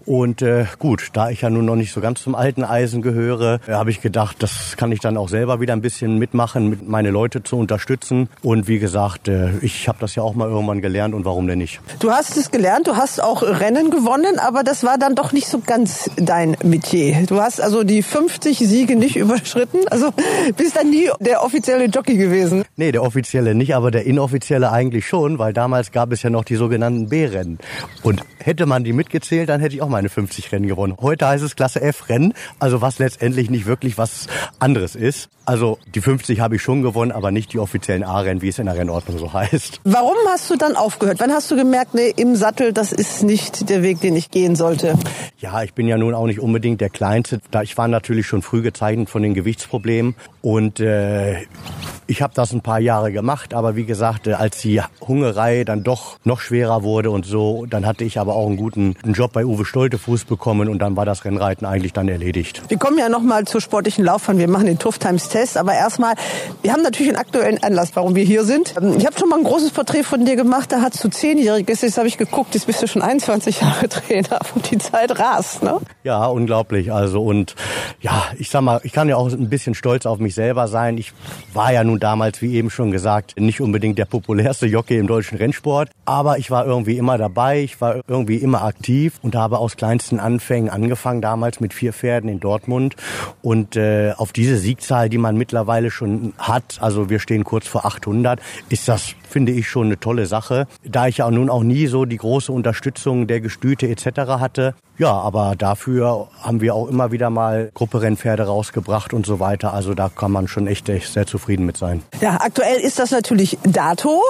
Und 0.07 0.43
äh, 0.43 0.67
gut, 0.79 1.11
da 1.13 1.31
ich 1.31 1.43
ja 1.43 1.51
nun 1.51 1.67
noch 1.67 1.77
nicht 1.77 1.93
so 1.93 2.01
ganz 2.01 2.23
zum 2.23 2.35
alten 2.35 2.65
Eisen 2.65 3.03
gehöre, 3.03 3.61
äh, 3.69 3.73
habe 3.73 3.91
ich 3.91 4.01
gedacht, 4.01 4.43
das 4.43 4.77
kann 4.77 4.91
ich 4.93 5.01
dann 5.01 5.17
auch 5.17 5.29
selber 5.29 5.61
wieder 5.61 5.73
ein 5.73 5.83
bisschen 5.83 6.19
mitmachen, 6.19 6.69
mit 6.69 6.89
meine 6.89 7.11
Leute 7.11 7.43
zu 7.43 7.57
unterstützen. 7.57 8.29
Und 8.43 8.67
wie 8.67 8.79
gesagt, 8.79 9.29
äh, 9.29 9.51
ich 9.61 9.89
habe 9.89 9.99
das 10.01 10.15
ja 10.15 10.23
auch 10.23 10.35
mal 10.35 10.49
irgendwann 10.49 10.81
gelernt 10.81 11.15
und 11.15 11.25
warum 11.25 11.47
denn 11.47 11.59
nicht? 11.59 11.81
Du 12.01 12.11
hast 12.11 12.37
es 12.37 12.51
gelernt, 12.51 12.89
du 12.89 12.97
hast 12.97 13.23
auch 13.23 13.43
Rennen 13.43 13.91
gewonnen, 13.91 14.39
aber 14.39 14.65
das 14.65 14.85
war 14.85 14.99
dann 14.99 15.15
doch 15.15 15.33
nicht 15.33 15.47
so 15.47 15.61
ganz 15.65 16.11
dein 16.17 16.57
Metier. 16.65 17.27
Du 17.27 17.41
hast 17.41 17.61
also 17.61 17.85
die 17.85 18.03
50 18.03 18.59
Siege 18.59 18.97
nicht 18.97 19.17
überschritten, 19.17 19.87
also 19.91 20.11
bist 20.57 20.77
dann 20.77 20.91
nie 20.91 21.11
der 21.21 21.45
offizielle 21.45 21.85
Jockey 21.85 22.17
gewesen. 22.17 22.65
Nee, 22.77 22.90
der 22.93 23.03
offizielle 23.03 23.55
nicht, 23.55 23.75
aber 23.75 23.91
der 23.91 24.05
inoffizielle 24.05 24.71
eigentlich 24.71 25.07
schon, 25.07 25.39
weil 25.39 25.53
damals 25.53 25.93
gab 25.93 26.13
es 26.13 26.23
ja 26.23 26.31
noch 26.31 26.45
die 26.45 26.57
sogenannten 26.57 27.09
B-Rennen. 27.09 27.59
Und 28.03 28.23
hätte 28.39 28.67
man 28.67 28.85
die 28.85 28.93
mitgezählt, 28.93 29.49
dann 29.49 29.61
hätte 29.61 29.75
ich 29.75 29.83
auch 29.83 29.89
meine 29.89 30.09
50 30.09 30.53
Rennen 30.53 30.67
gewonnen. 30.67 30.97
Heute 31.01 31.27
heißt 31.27 31.45
es 31.45 31.57
Klasse 31.57 31.81
F 31.81 32.09
Rennen, 32.09 32.35
also 32.59 32.81
was 32.81 32.99
letztendlich 32.99 33.51
nicht 33.51 33.67
wirklich 33.67 33.99
was 33.99 34.27
anderes 34.59 34.95
ist. 34.95 35.29
Also 35.51 35.79
die 35.97 36.01
50 36.01 36.39
habe 36.39 36.55
ich 36.55 36.63
schon 36.63 36.81
gewonnen, 36.81 37.11
aber 37.11 37.33
nicht 37.33 37.53
die 37.53 37.59
offiziellen 37.59 38.05
A-Rennen, 38.05 38.41
wie 38.41 38.51
es 38.51 38.61
in 38.61 38.67
der 38.67 38.77
Rennordnung 38.77 39.19
so 39.19 39.33
heißt. 39.33 39.81
Warum 39.83 40.15
hast 40.29 40.49
du 40.49 40.55
dann 40.55 40.77
aufgehört? 40.77 41.19
Wann 41.19 41.33
hast 41.33 41.51
du 41.51 41.57
gemerkt, 41.57 41.93
nee, 41.93 42.15
im 42.17 42.37
Sattel, 42.37 42.73
das 42.73 42.93
ist 42.93 43.25
nicht 43.25 43.69
der 43.69 43.83
Weg, 43.83 44.01
den 44.01 44.15
ich 44.15 44.31
gehen 44.31 44.55
sollte? 44.55 44.95
Ja, 45.41 45.65
ich 45.65 45.75
bin 45.75 45.89
ja 45.89 45.99
nun 45.99 46.15
auch 46.15 46.27
nicht 46.27 46.39
unbedingt 46.39 46.81
der 46.81 46.89
Kleinste. 46.89 47.41
Ich 47.65 47.77
war 47.77 47.89
natürlich 47.89 48.29
schon 48.29 48.43
früh 48.43 48.63
gezeichnet 48.63 49.11
von 49.11 49.23
den 49.25 49.35
Gewichtsproblemen 49.35 50.15
und 50.41 50.79
äh, 50.79 51.39
ich 52.11 52.23
habe 52.23 52.35
das 52.35 52.53
ein 52.53 52.61
paar 52.61 52.81
Jahre 52.81 53.13
gemacht, 53.13 53.55
aber 53.55 53.77
wie 53.77 53.85
gesagt, 53.85 54.27
äh, 54.27 54.33
als 54.33 54.61
die 54.61 54.83
Hungerei 55.01 55.63
dann 55.63 55.85
doch 55.85 56.19
noch 56.25 56.41
schwerer 56.41 56.83
wurde 56.83 57.11
und 57.11 57.25
so, 57.25 57.67
dann 57.67 57.87
hatte 57.87 58.05
ich 58.05 58.19
aber 58.19 58.35
auch 58.35 58.49
einen 58.49 58.57
guten 58.57 58.97
Job 59.05 59.33
bei 59.33 59.47
Uwe 59.47 59.65
Stoltefuß 59.65 60.25
bekommen 60.25 60.69
und 60.69 60.81
dann 60.81 60.97
war 60.97 61.07
das 61.07 61.25
Rennreiten 61.25 61.67
eigentlich 61.67 61.93
dann 61.93 62.09
erledigt. 62.09 62.63
Wir 62.67 62.79
kommen 62.79 62.99
ja 62.99 63.09
noch 63.09 63.23
mal 63.23 63.45
zur 63.47 63.61
sportlichen 63.61 64.05
Laufbahn. 64.05 64.39
Wir 64.39 64.49
machen 64.49 64.67
den 64.67 64.79
Tough 64.79 64.99
Times 64.99 65.29
Test, 65.29 65.40
aber 65.57 65.75
erstmal, 65.75 66.15
wir 66.63 66.73
haben 66.73 66.83
natürlich 66.83 67.09
einen 67.09 67.19
aktuellen 67.19 67.63
Anlass, 67.63 67.91
warum 67.95 68.15
wir 68.15 68.25
hier 68.25 68.45
sind. 68.45 68.75
Ich 68.99 69.07
habe 69.07 69.19
schon 69.19 69.29
mal 69.29 69.39
ein 69.39 69.45
großes 69.45 69.71
Porträt 69.71 70.03
von 70.03 70.25
dir 70.25 70.37
gemacht, 70.37 70.73
da 70.73 70.83
hast 70.83 71.03
du 71.03 71.09
zehnjähriges, 71.09 71.83
jetzt 71.83 71.99
habe 71.99 72.09
ich 72.09 72.19
geguckt, 72.19 72.55
jetzt 72.55 72.67
bist 72.67 72.83
du 72.83 72.87
schon 72.87 73.03
21 73.03 73.61
Jahre 73.61 73.89
Trainer 73.89 74.41
und 74.55 74.71
die 74.71 74.79
Zeit 74.79 75.19
rast, 75.19 75.63
ne? 75.63 75.79
Ja, 76.05 76.27
unglaublich. 76.27 76.93
Also 76.93 77.23
und 77.23 77.55
ja, 78.01 78.25
ich 78.39 78.51
sag 78.51 78.63
mal, 78.63 78.81
ich 78.85 78.93
kann 78.93 79.09
ja 79.09 79.17
auch 79.17 79.31
ein 79.31 79.49
bisschen 79.49 79.75
stolz 79.75 80.07
auf 80.07 80.19
mich 80.19 80.35
selber 80.35 80.69
sein. 80.69 80.99
Ich 80.99 81.13
war 81.55 81.73
ja 81.73 81.85
nun 81.85 81.99
damals, 81.99 82.43
wie 82.43 82.55
eben 82.55 82.71
schon 82.71 82.91
gesagt, 82.91 83.39
nicht 83.39 83.61
unbedingt 83.61 83.99
der 83.99 84.05
populärste 84.05 84.67
Jockey 84.67 84.99
im 84.99 85.07
deutschen 85.07 85.39
Rennsport, 85.39 85.91
aber 86.05 86.39
ich 86.39 86.51
war 86.51 86.67
irgendwie 86.67 86.97
immer 86.97 87.19
dabei, 87.19 87.63
ich 87.63 87.81
war 87.81 88.01
irgendwie 88.07 88.37
immer 88.37 88.63
aktiv 88.65 89.15
und 89.23 89.35
habe 89.35 89.59
aus 89.59 89.77
kleinsten 89.77 90.21
Anfängen 90.21 90.71
angefangen, 90.71 91.21
damals 91.21 91.61
mit 91.61 91.75
vier 91.75 91.93
Pferden 91.93 92.29
in 92.29 92.41
Dortmund 92.41 92.97
und 93.43 93.77
äh, 93.77 94.13
auf 94.17 94.33
diese 94.33 94.57
Siegzahl, 94.57 95.09
die 95.09 95.19
man 95.19 95.30
mittlerweile 95.37 95.91
schon 95.91 96.33
hat, 96.39 96.79
also 96.81 97.11
wir 97.11 97.19
stehen 97.21 97.45
kurz 97.45 97.67
vor 97.67 97.85
800, 97.85 98.41
ist 98.69 98.89
das 98.89 99.15
finde 99.31 99.53
ich 99.53 99.69
schon 99.69 99.87
eine 99.87 99.99
tolle 99.99 100.27
Sache. 100.27 100.67
Da 100.85 101.07
ich 101.07 101.19
ja 101.19 101.31
nun 101.31 101.49
auch 101.49 101.63
nie 101.63 101.87
so 101.87 102.05
die 102.05 102.17
große 102.17 102.53
Unterstützung 102.53 103.27
der 103.27 103.41
Gestüte 103.41 103.89
etc. 103.89 104.07
hatte. 104.41 104.75
Ja, 104.99 105.13
aber 105.13 105.55
dafür 105.57 106.29
haben 106.43 106.61
wir 106.61 106.75
auch 106.75 106.87
immer 106.87 107.11
wieder 107.11 107.31
mal 107.31 107.71
Grupperennpferde 107.73 108.43
rausgebracht 108.43 109.15
und 109.15 109.25
so 109.25 109.41
weiter. 109.41 109.73
Also 109.73 109.95
da 109.95 110.11
kann 110.11 110.31
man 110.31 110.47
schon 110.47 110.67
echt, 110.67 110.91
echt 110.91 111.11
sehr 111.11 111.27
zufrieden 111.27 111.65
mit 111.65 111.79
sein. 111.79 112.03
Ja, 112.21 112.39
aktuell 112.43 112.79
ist 112.81 112.99
das 112.99 113.11
natürlich 113.11 113.57
Dato, 113.63 114.21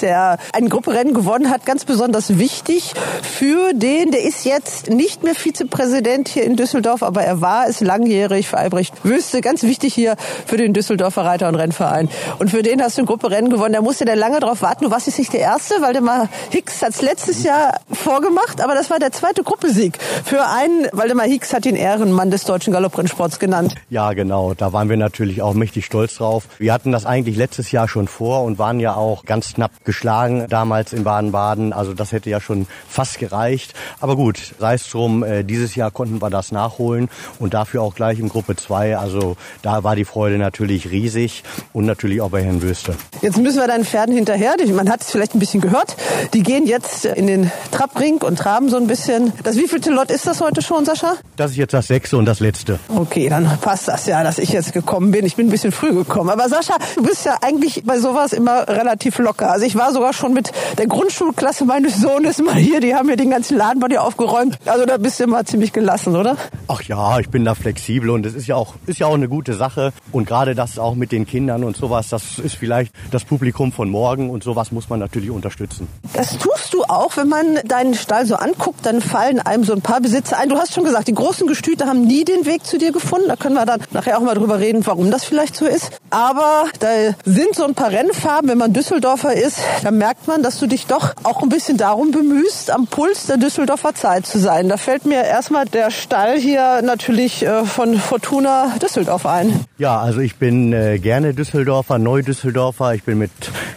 der 0.00 0.38
ein 0.54 0.70
Grupperennen 0.70 1.12
gewonnen 1.12 1.50
hat, 1.50 1.66
ganz 1.66 1.84
besonders 1.84 2.38
wichtig 2.38 2.94
für 3.20 3.74
den, 3.74 4.10
der 4.10 4.24
ist 4.24 4.46
jetzt 4.46 4.88
nicht 4.88 5.22
mehr 5.22 5.34
Vizepräsident 5.34 6.28
hier 6.28 6.44
in 6.44 6.56
Düsseldorf, 6.56 7.02
aber 7.02 7.22
er 7.22 7.42
war 7.42 7.68
es 7.68 7.80
langjährig 7.80 8.48
für 8.48 8.56
Albrecht 8.56 8.94
Wüste, 9.04 9.42
ganz 9.42 9.64
wichtig 9.64 9.92
hier 9.92 10.16
für 10.46 10.56
den 10.56 10.72
Düsseldorfer 10.72 11.26
Reiter- 11.26 11.48
und 11.48 11.56
Rennverein. 11.56 12.08
Und 12.38 12.50
für 12.50 12.62
den 12.62 12.80
hast 12.82 12.96
du 12.96 13.02
ein 13.02 13.06
Grupperennen 13.06 13.50
gewonnen. 13.50 13.74
Da 13.74 13.82
musste 13.82 14.06
der 14.06 14.16
lange 14.16 14.35
darauf 14.40 14.62
warten. 14.62 14.84
Du 14.84 14.90
warst 14.90 15.06
jetzt 15.06 15.18
nicht 15.18 15.32
der 15.32 15.40
Erste, 15.40 15.74
weil 15.80 15.92
der 15.92 16.02
mal 16.02 16.28
Hicks 16.50 16.82
hat's 16.82 17.02
letztes 17.02 17.42
Jahr 17.42 17.80
vorgemacht, 17.90 18.60
aber 18.60 18.74
das 18.74 18.90
war 18.90 18.98
der 18.98 19.12
zweite 19.12 19.42
Gruppesieg 19.42 19.98
für 20.24 20.46
einen. 20.46 20.86
Waldemar 20.92 21.26
Hicks 21.26 21.52
hat 21.52 21.66
ihn 21.66 21.76
Ehrenmann 21.76 22.30
des 22.30 22.44
deutschen 22.44 22.72
Galopprennsports 22.72 23.38
genannt. 23.38 23.74
Ja, 23.90 24.12
genau. 24.12 24.54
Da 24.54 24.72
waren 24.72 24.88
wir 24.88 24.96
natürlich 24.96 25.42
auch 25.42 25.54
mächtig 25.54 25.84
stolz 25.84 26.16
drauf. 26.16 26.48
Wir 26.58 26.72
hatten 26.72 26.92
das 26.92 27.06
eigentlich 27.06 27.36
letztes 27.36 27.72
Jahr 27.72 27.88
schon 27.88 28.08
vor 28.08 28.44
und 28.44 28.58
waren 28.58 28.80
ja 28.80 28.94
auch 28.94 29.24
ganz 29.24 29.54
knapp 29.54 29.84
geschlagen 29.84 30.46
damals 30.48 30.92
in 30.92 31.04
Baden-Baden. 31.04 31.72
Also 31.72 31.94
das 31.94 32.12
hätte 32.12 32.30
ja 32.30 32.40
schon 32.40 32.66
fast 32.88 33.18
gereicht. 33.18 33.74
Aber 34.00 34.16
gut, 34.16 34.54
sei 34.58 34.74
es 34.74 34.88
drum, 34.88 35.22
äh, 35.22 35.44
dieses 35.44 35.74
Jahr 35.74 35.90
konnten 35.90 36.20
wir 36.20 36.30
das 36.30 36.52
nachholen 36.52 37.08
und 37.38 37.54
dafür 37.54 37.82
auch 37.82 37.94
gleich 37.94 38.18
in 38.18 38.28
Gruppe 38.28 38.56
2. 38.56 38.96
Also 38.96 39.36
da 39.62 39.84
war 39.84 39.96
die 39.96 40.04
Freude 40.04 40.38
natürlich 40.38 40.90
riesig 40.90 41.44
und 41.72 41.86
natürlich 41.86 42.20
auch 42.20 42.30
bei 42.30 42.42
Herrn 42.42 42.62
Wüste. 42.62 42.94
Jetzt 43.22 43.38
müssen 43.38 43.58
wir 43.58 43.66
deinen 43.66 43.84
Pferden 43.84 44.14
hinterher. 44.26 44.56
Man 44.74 44.90
hat 44.90 45.02
es 45.02 45.10
vielleicht 45.10 45.34
ein 45.34 45.38
bisschen 45.38 45.60
gehört. 45.60 45.96
Die 46.34 46.42
gehen 46.42 46.66
jetzt 46.66 47.04
in 47.04 47.26
den 47.26 47.50
Trappring 47.70 48.22
und 48.22 48.38
traben 48.38 48.68
so 48.68 48.76
ein 48.76 48.86
bisschen. 48.86 49.32
Das 49.44 49.56
wievielte 49.56 49.90
Lot 49.90 50.10
ist 50.10 50.26
das 50.26 50.40
heute 50.40 50.62
schon, 50.62 50.84
Sascha? 50.84 51.14
Das 51.36 51.52
ist 51.52 51.56
jetzt 51.56 51.74
das 51.74 51.86
sechste 51.86 52.16
und 52.16 52.24
das 52.24 52.40
letzte. 52.40 52.78
Okay, 52.88 53.28
dann 53.28 53.58
passt 53.60 53.88
das 53.88 54.06
ja, 54.06 54.22
dass 54.24 54.38
ich 54.38 54.50
jetzt 54.50 54.72
gekommen 54.72 55.12
bin. 55.12 55.24
Ich 55.24 55.36
bin 55.36 55.46
ein 55.46 55.50
bisschen 55.50 55.72
früh 55.72 55.92
gekommen. 55.92 56.30
Aber 56.30 56.48
Sascha, 56.48 56.76
du 56.96 57.02
bist 57.02 57.24
ja 57.24 57.36
eigentlich 57.40 57.84
bei 57.84 57.98
sowas 57.98 58.32
immer 58.32 58.68
relativ 58.68 59.18
locker. 59.18 59.50
Also 59.52 59.64
ich 59.64 59.76
war 59.76 59.92
sogar 59.92 60.12
schon 60.12 60.32
mit 60.34 60.50
der 60.78 60.86
Grundschulklasse 60.86 61.64
meines 61.64 62.00
Sohnes 62.00 62.38
mal 62.38 62.54
hier. 62.54 62.80
Die 62.80 62.94
haben 62.94 63.06
mir 63.06 63.16
den 63.16 63.30
ganzen 63.30 63.56
Laden 63.56 63.80
bei 63.80 63.88
dir 63.88 64.02
aufgeräumt. 64.02 64.58
Also 64.66 64.86
da 64.86 64.96
bist 64.96 65.20
du 65.20 65.24
immer 65.24 65.44
ziemlich 65.44 65.72
gelassen, 65.72 66.16
oder? 66.16 66.36
Ach 66.68 66.82
ja, 66.82 67.18
ich 67.20 67.28
bin 67.28 67.44
da 67.44 67.54
flexibel 67.54 68.10
und 68.10 68.26
es 68.26 68.34
ist 68.34 68.46
ja 68.46 68.56
auch, 68.56 68.74
ist 68.86 68.98
ja 68.98 69.06
auch 69.06 69.14
eine 69.14 69.28
gute 69.28 69.54
Sache. 69.54 69.92
Und 70.10 70.26
gerade 70.26 70.54
das 70.54 70.78
auch 70.78 70.94
mit 70.96 71.12
den 71.12 71.26
Kindern 71.26 71.62
und 71.62 71.76
sowas, 71.76 72.08
das 72.08 72.38
ist 72.38 72.56
vielleicht 72.56 72.92
das 73.10 73.24
Publikum 73.24 73.72
von 73.72 73.88
morgen 73.88 74.15
sorgen 74.16 74.30
und 74.30 74.42
sowas 74.42 74.72
muss 74.72 74.88
man 74.88 74.98
natürlich 74.98 75.30
unterstützen. 75.30 75.88
Das 76.14 76.38
tust 76.38 76.72
du 76.72 76.82
auch, 76.84 77.16
wenn 77.16 77.28
man 77.28 77.58
deinen 77.64 77.94
Stall 77.94 78.26
so 78.26 78.36
anguckt, 78.36 78.84
dann 78.84 79.00
fallen 79.00 79.40
einem 79.40 79.64
so 79.64 79.72
ein 79.72 79.82
paar 79.82 80.00
Besitzer 80.00 80.38
ein. 80.38 80.48
Du 80.48 80.56
hast 80.56 80.74
schon 80.74 80.84
gesagt, 80.84 81.08
die 81.08 81.14
großen 81.14 81.46
Gestüte 81.46 81.86
haben 81.86 82.06
nie 82.06 82.24
den 82.24 82.46
Weg 82.46 82.64
zu 82.64 82.78
dir 82.78 82.92
gefunden. 82.92 83.28
Da 83.28 83.36
können 83.36 83.54
wir 83.54 83.66
dann 83.66 83.80
nachher 83.92 84.18
auch 84.18 84.22
mal 84.22 84.34
drüber 84.34 84.58
reden, 84.58 84.84
warum 84.86 85.10
das 85.10 85.24
vielleicht 85.24 85.56
so 85.56 85.66
ist. 85.66 86.00
Aber 86.10 86.64
da 86.80 86.88
sind 87.24 87.54
so 87.54 87.64
ein 87.64 87.74
paar 87.74 87.90
Rennfarben, 87.90 88.50
wenn 88.50 88.58
man 88.58 88.72
Düsseldorfer 88.72 89.34
ist, 89.34 89.58
dann 89.82 89.98
merkt 89.98 90.26
man, 90.26 90.42
dass 90.42 90.58
du 90.58 90.66
dich 90.66 90.86
doch 90.86 91.14
auch 91.22 91.42
ein 91.42 91.48
bisschen 91.48 91.76
darum 91.76 92.10
bemühst, 92.10 92.70
am 92.70 92.86
Puls 92.86 93.26
der 93.26 93.36
Düsseldorfer 93.36 93.94
Zeit 93.94 94.26
zu 94.26 94.38
sein. 94.38 94.68
Da 94.68 94.76
fällt 94.76 95.04
mir 95.04 95.24
erstmal 95.24 95.66
der 95.66 95.90
Stall 95.90 96.38
hier 96.38 96.82
natürlich 96.82 97.42
äh, 97.42 97.64
von 97.64 97.98
Fortuna 97.98 98.74
Düsseldorf 98.80 99.26
ein. 99.26 99.64
Ja, 99.78 100.00
also 100.00 100.20
ich 100.20 100.36
bin 100.36 100.72
äh, 100.72 100.98
gerne 100.98 101.34
Düsseldorfer, 101.34 101.98
Neu-Düsseldorfer. 101.98 102.94
Ich 102.94 103.02
bin 103.02 103.18
mit 103.18 103.30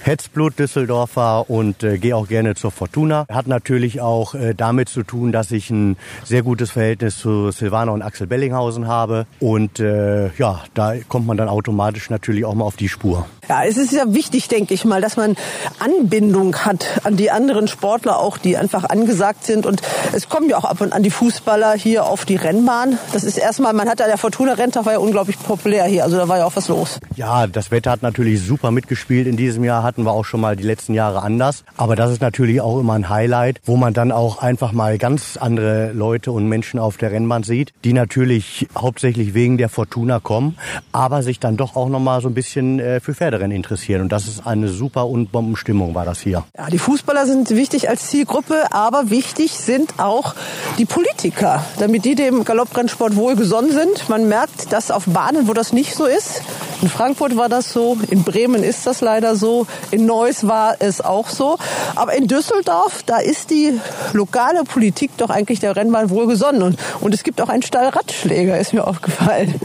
Hetzblut 0.03 0.28
Düsseldorfer 0.35 1.49
und 1.49 1.83
äh, 1.83 1.97
gehe 1.97 2.15
auch 2.15 2.27
gerne 2.27 2.55
zur 2.55 2.71
Fortuna. 2.71 3.25
Hat 3.29 3.47
natürlich 3.47 4.01
auch 4.01 4.35
äh, 4.35 4.53
damit 4.53 4.89
zu 4.89 5.03
tun, 5.03 5.31
dass 5.31 5.51
ich 5.51 5.69
ein 5.69 5.97
sehr 6.23 6.43
gutes 6.43 6.71
Verhältnis 6.71 7.17
zu 7.17 7.51
Silvana 7.51 7.91
und 7.91 8.01
Axel 8.01 8.27
Bellinghausen 8.27 8.87
habe. 8.87 9.25
Und 9.39 9.79
äh, 9.79 10.31
ja, 10.37 10.61
da 10.73 10.95
kommt 11.07 11.27
man 11.27 11.37
dann 11.37 11.49
automatisch 11.49 12.09
natürlich 12.09 12.45
auch 12.45 12.53
mal 12.53 12.65
auf 12.65 12.75
die 12.75 12.89
Spur. 12.89 13.25
Ja, 13.49 13.63
es 13.63 13.77
ist 13.77 13.91
ja 13.91 14.03
wichtig, 14.13 14.47
denke 14.47 14.75
ich 14.75 14.85
mal, 14.85 15.01
dass 15.01 15.17
man 15.17 15.35
Anbindung 15.79 16.55
hat 16.57 16.85
an 17.03 17.17
die 17.17 17.31
anderen 17.31 17.67
Sportler 17.67 18.19
auch, 18.19 18.37
die 18.37 18.57
einfach 18.57 18.83
angesagt 18.83 19.43
sind. 19.43 19.65
Und 19.65 19.81
es 20.13 20.29
kommen 20.29 20.51
ja 20.51 20.57
auch 20.57 20.65
ab 20.65 20.81
und 20.81 20.93
an 20.93 21.01
die 21.01 21.09
Fußballer 21.09 21.73
hier 21.73 22.05
auf 22.05 22.25
die 22.25 22.35
Rennbahn. 22.35 22.99
Das 23.11 23.23
ist 23.23 23.39
erstmal, 23.39 23.73
man 23.73 23.89
hat 23.89 24.01
ja 24.01 24.05
der 24.05 24.19
Fortuna 24.19 24.53
Renntag 24.53 24.85
war 24.85 24.93
ja 24.93 24.99
unglaublich 24.99 25.39
populär 25.39 25.85
hier. 25.85 26.03
Also 26.03 26.17
da 26.17 26.27
war 26.27 26.37
ja 26.37 26.45
auch 26.45 26.55
was 26.55 26.67
los. 26.67 26.99
Ja, 27.15 27.47
das 27.47 27.71
Wetter 27.71 27.89
hat 27.89 28.03
natürlich 28.03 28.39
super 28.39 28.69
mitgespielt. 28.69 29.25
In 29.25 29.35
diesem 29.35 29.63
Jahr 29.63 29.81
hatten 29.81 30.03
wir 30.03 30.11
auch 30.11 30.25
schon 30.25 30.41
mal 30.41 30.55
die 30.55 30.63
letzten 30.63 30.93
Jahre 30.93 31.23
anders. 31.23 31.63
Aber 31.75 31.95
das 31.95 32.11
ist 32.11 32.21
natürlich 32.21 32.61
auch 32.61 32.79
immer 32.79 32.93
ein 32.93 33.09
Highlight, 33.09 33.61
wo 33.65 33.77
man 33.77 33.95
dann 33.95 34.11
auch 34.11 34.43
einfach 34.43 34.73
mal 34.73 34.99
ganz 34.99 35.37
andere 35.37 35.91
Leute 35.91 36.31
und 36.31 36.47
Menschen 36.47 36.79
auf 36.79 36.97
der 36.97 37.11
Rennbahn 37.11 37.41
sieht, 37.41 37.73
die 37.83 37.93
natürlich 37.93 38.67
hauptsächlich 38.77 39.33
wegen 39.33 39.57
der 39.57 39.69
Fortuna 39.69 40.19
kommen, 40.19 40.55
aber 40.91 41.23
sich 41.23 41.39
dann 41.39 41.57
doch 41.57 41.75
auch 41.75 41.89
noch 41.89 41.99
mal 41.99 42.21
so 42.21 42.27
ein 42.27 42.35
bisschen 42.35 42.79
äh, 42.79 42.99
für 42.99 43.15
Pferde 43.15 43.38
daran 43.39 43.51
interessieren. 43.51 44.01
Und 44.01 44.11
das 44.11 44.27
ist 44.27 44.45
eine 44.45 44.67
super 44.67 45.07
und 45.07 45.31
Bombenstimmung 45.31 45.95
war 45.95 46.05
das 46.05 46.19
hier. 46.19 46.43
Ja, 46.57 46.67
die 46.67 46.77
Fußballer 46.77 47.25
sind 47.25 47.49
wichtig 47.51 47.89
als 47.89 48.07
Zielgruppe, 48.07 48.71
aber 48.71 49.09
wichtig 49.09 49.51
sind 49.53 49.99
auch 49.99 50.35
die 50.77 50.85
Politiker, 50.85 51.63
damit 51.79 52.05
die 52.05 52.15
dem 52.15 52.43
Galopprennsport 52.43 53.15
wohlgesonnen 53.15 53.71
sind. 53.71 54.09
Man 54.09 54.27
merkt, 54.27 54.71
dass 54.71 54.91
auf 54.91 55.05
Bahnen, 55.05 55.47
wo 55.47 55.53
das 55.53 55.73
nicht 55.73 55.95
so 55.95 56.05
ist, 56.05 56.41
in 56.81 56.89
Frankfurt 56.89 57.35
war 57.35 57.49
das 57.49 57.73
so, 57.73 57.97
in 58.09 58.23
Bremen 58.23 58.63
ist 58.63 58.87
das 58.87 59.01
leider 59.01 59.35
so, 59.35 59.67
in 59.91 60.05
Neuss 60.05 60.47
war 60.47 60.75
es 60.79 61.01
auch 61.01 61.27
so, 61.27 61.57
aber 61.95 62.13
in 62.13 62.27
Düsseldorf, 62.27 63.03
da 63.05 63.17
ist 63.17 63.49
die 63.49 63.73
lokale 64.13 64.63
Politik 64.63 65.11
doch 65.17 65.29
eigentlich 65.29 65.59
der 65.59 65.75
Rennbahn 65.75 66.09
wohlgesonnen 66.09 66.77
und, 67.01 67.13
es 67.13 67.23
gibt 67.23 67.41
auch 67.41 67.49
einen 67.49 67.63
Stallradschläger, 67.63 68.57
ist 68.57 68.73
mir 68.73 68.87
aufgefallen. 68.87 69.55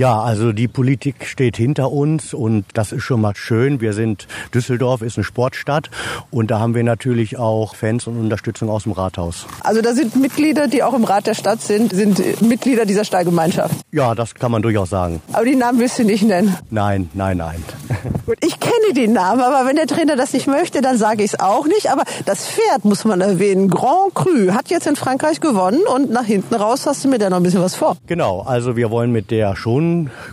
Ja, 0.00 0.18
also 0.18 0.52
die 0.52 0.66
Politik 0.66 1.26
steht 1.26 1.58
hinter 1.58 1.92
uns 1.92 2.32
und 2.32 2.64
das 2.72 2.90
ist 2.90 3.02
schon 3.02 3.20
mal 3.20 3.36
schön. 3.36 3.82
Wir 3.82 3.92
sind, 3.92 4.28
Düsseldorf 4.54 5.02
ist 5.02 5.18
eine 5.18 5.24
Sportstadt 5.24 5.90
und 6.30 6.50
da 6.50 6.58
haben 6.58 6.74
wir 6.74 6.82
natürlich 6.82 7.36
auch 7.36 7.74
Fans 7.74 8.06
und 8.06 8.18
Unterstützung 8.18 8.70
aus 8.70 8.84
dem 8.84 8.92
Rathaus. 8.92 9.44
Also 9.62 9.82
da 9.82 9.92
sind 9.92 10.16
Mitglieder, 10.16 10.68
die 10.68 10.82
auch 10.82 10.94
im 10.94 11.04
Rat 11.04 11.26
der 11.26 11.34
Stadt 11.34 11.60
sind, 11.60 11.92
sind 11.92 12.40
Mitglieder 12.40 12.86
dieser 12.86 13.04
Stallgemeinschaft. 13.04 13.74
Ja, 13.92 14.14
das 14.14 14.34
kann 14.34 14.50
man 14.50 14.62
durchaus 14.62 14.88
sagen. 14.88 15.20
Aber 15.34 15.44
die 15.44 15.54
Namen 15.54 15.78
willst 15.78 15.98
du 15.98 16.04
nicht 16.04 16.22
nennen? 16.22 16.56
Nein, 16.70 17.10
nein, 17.12 17.36
nein. 17.36 17.62
Gut, 18.24 18.38
ich 18.42 18.58
kenne 18.58 18.94
die 18.96 19.06
Namen, 19.06 19.42
aber 19.42 19.68
wenn 19.68 19.76
der 19.76 19.86
Trainer 19.86 20.16
das 20.16 20.32
nicht 20.32 20.46
möchte, 20.46 20.80
dann 20.80 20.96
sage 20.96 21.24
ich 21.24 21.34
es 21.34 21.40
auch 21.40 21.66
nicht. 21.66 21.90
Aber 21.90 22.04
das 22.24 22.48
Pferd 22.48 22.86
muss 22.86 23.04
man 23.04 23.20
erwähnen. 23.20 23.68
Grand 23.68 24.14
Cru 24.14 24.54
hat 24.54 24.70
jetzt 24.70 24.86
in 24.86 24.96
Frankreich 24.96 25.40
gewonnen 25.40 25.82
und 25.94 26.10
nach 26.10 26.24
hinten 26.24 26.54
raus 26.54 26.86
hast 26.86 27.04
du 27.04 27.08
mir 27.08 27.18
da 27.18 27.28
noch 27.28 27.36
ein 27.36 27.42
bisschen 27.42 27.60
was 27.60 27.74
vor. 27.74 27.98
Genau, 28.06 28.40
also 28.40 28.76
wir 28.76 28.90
wollen 28.90 29.12
mit 29.12 29.30
der 29.30 29.56
schon 29.56 29.89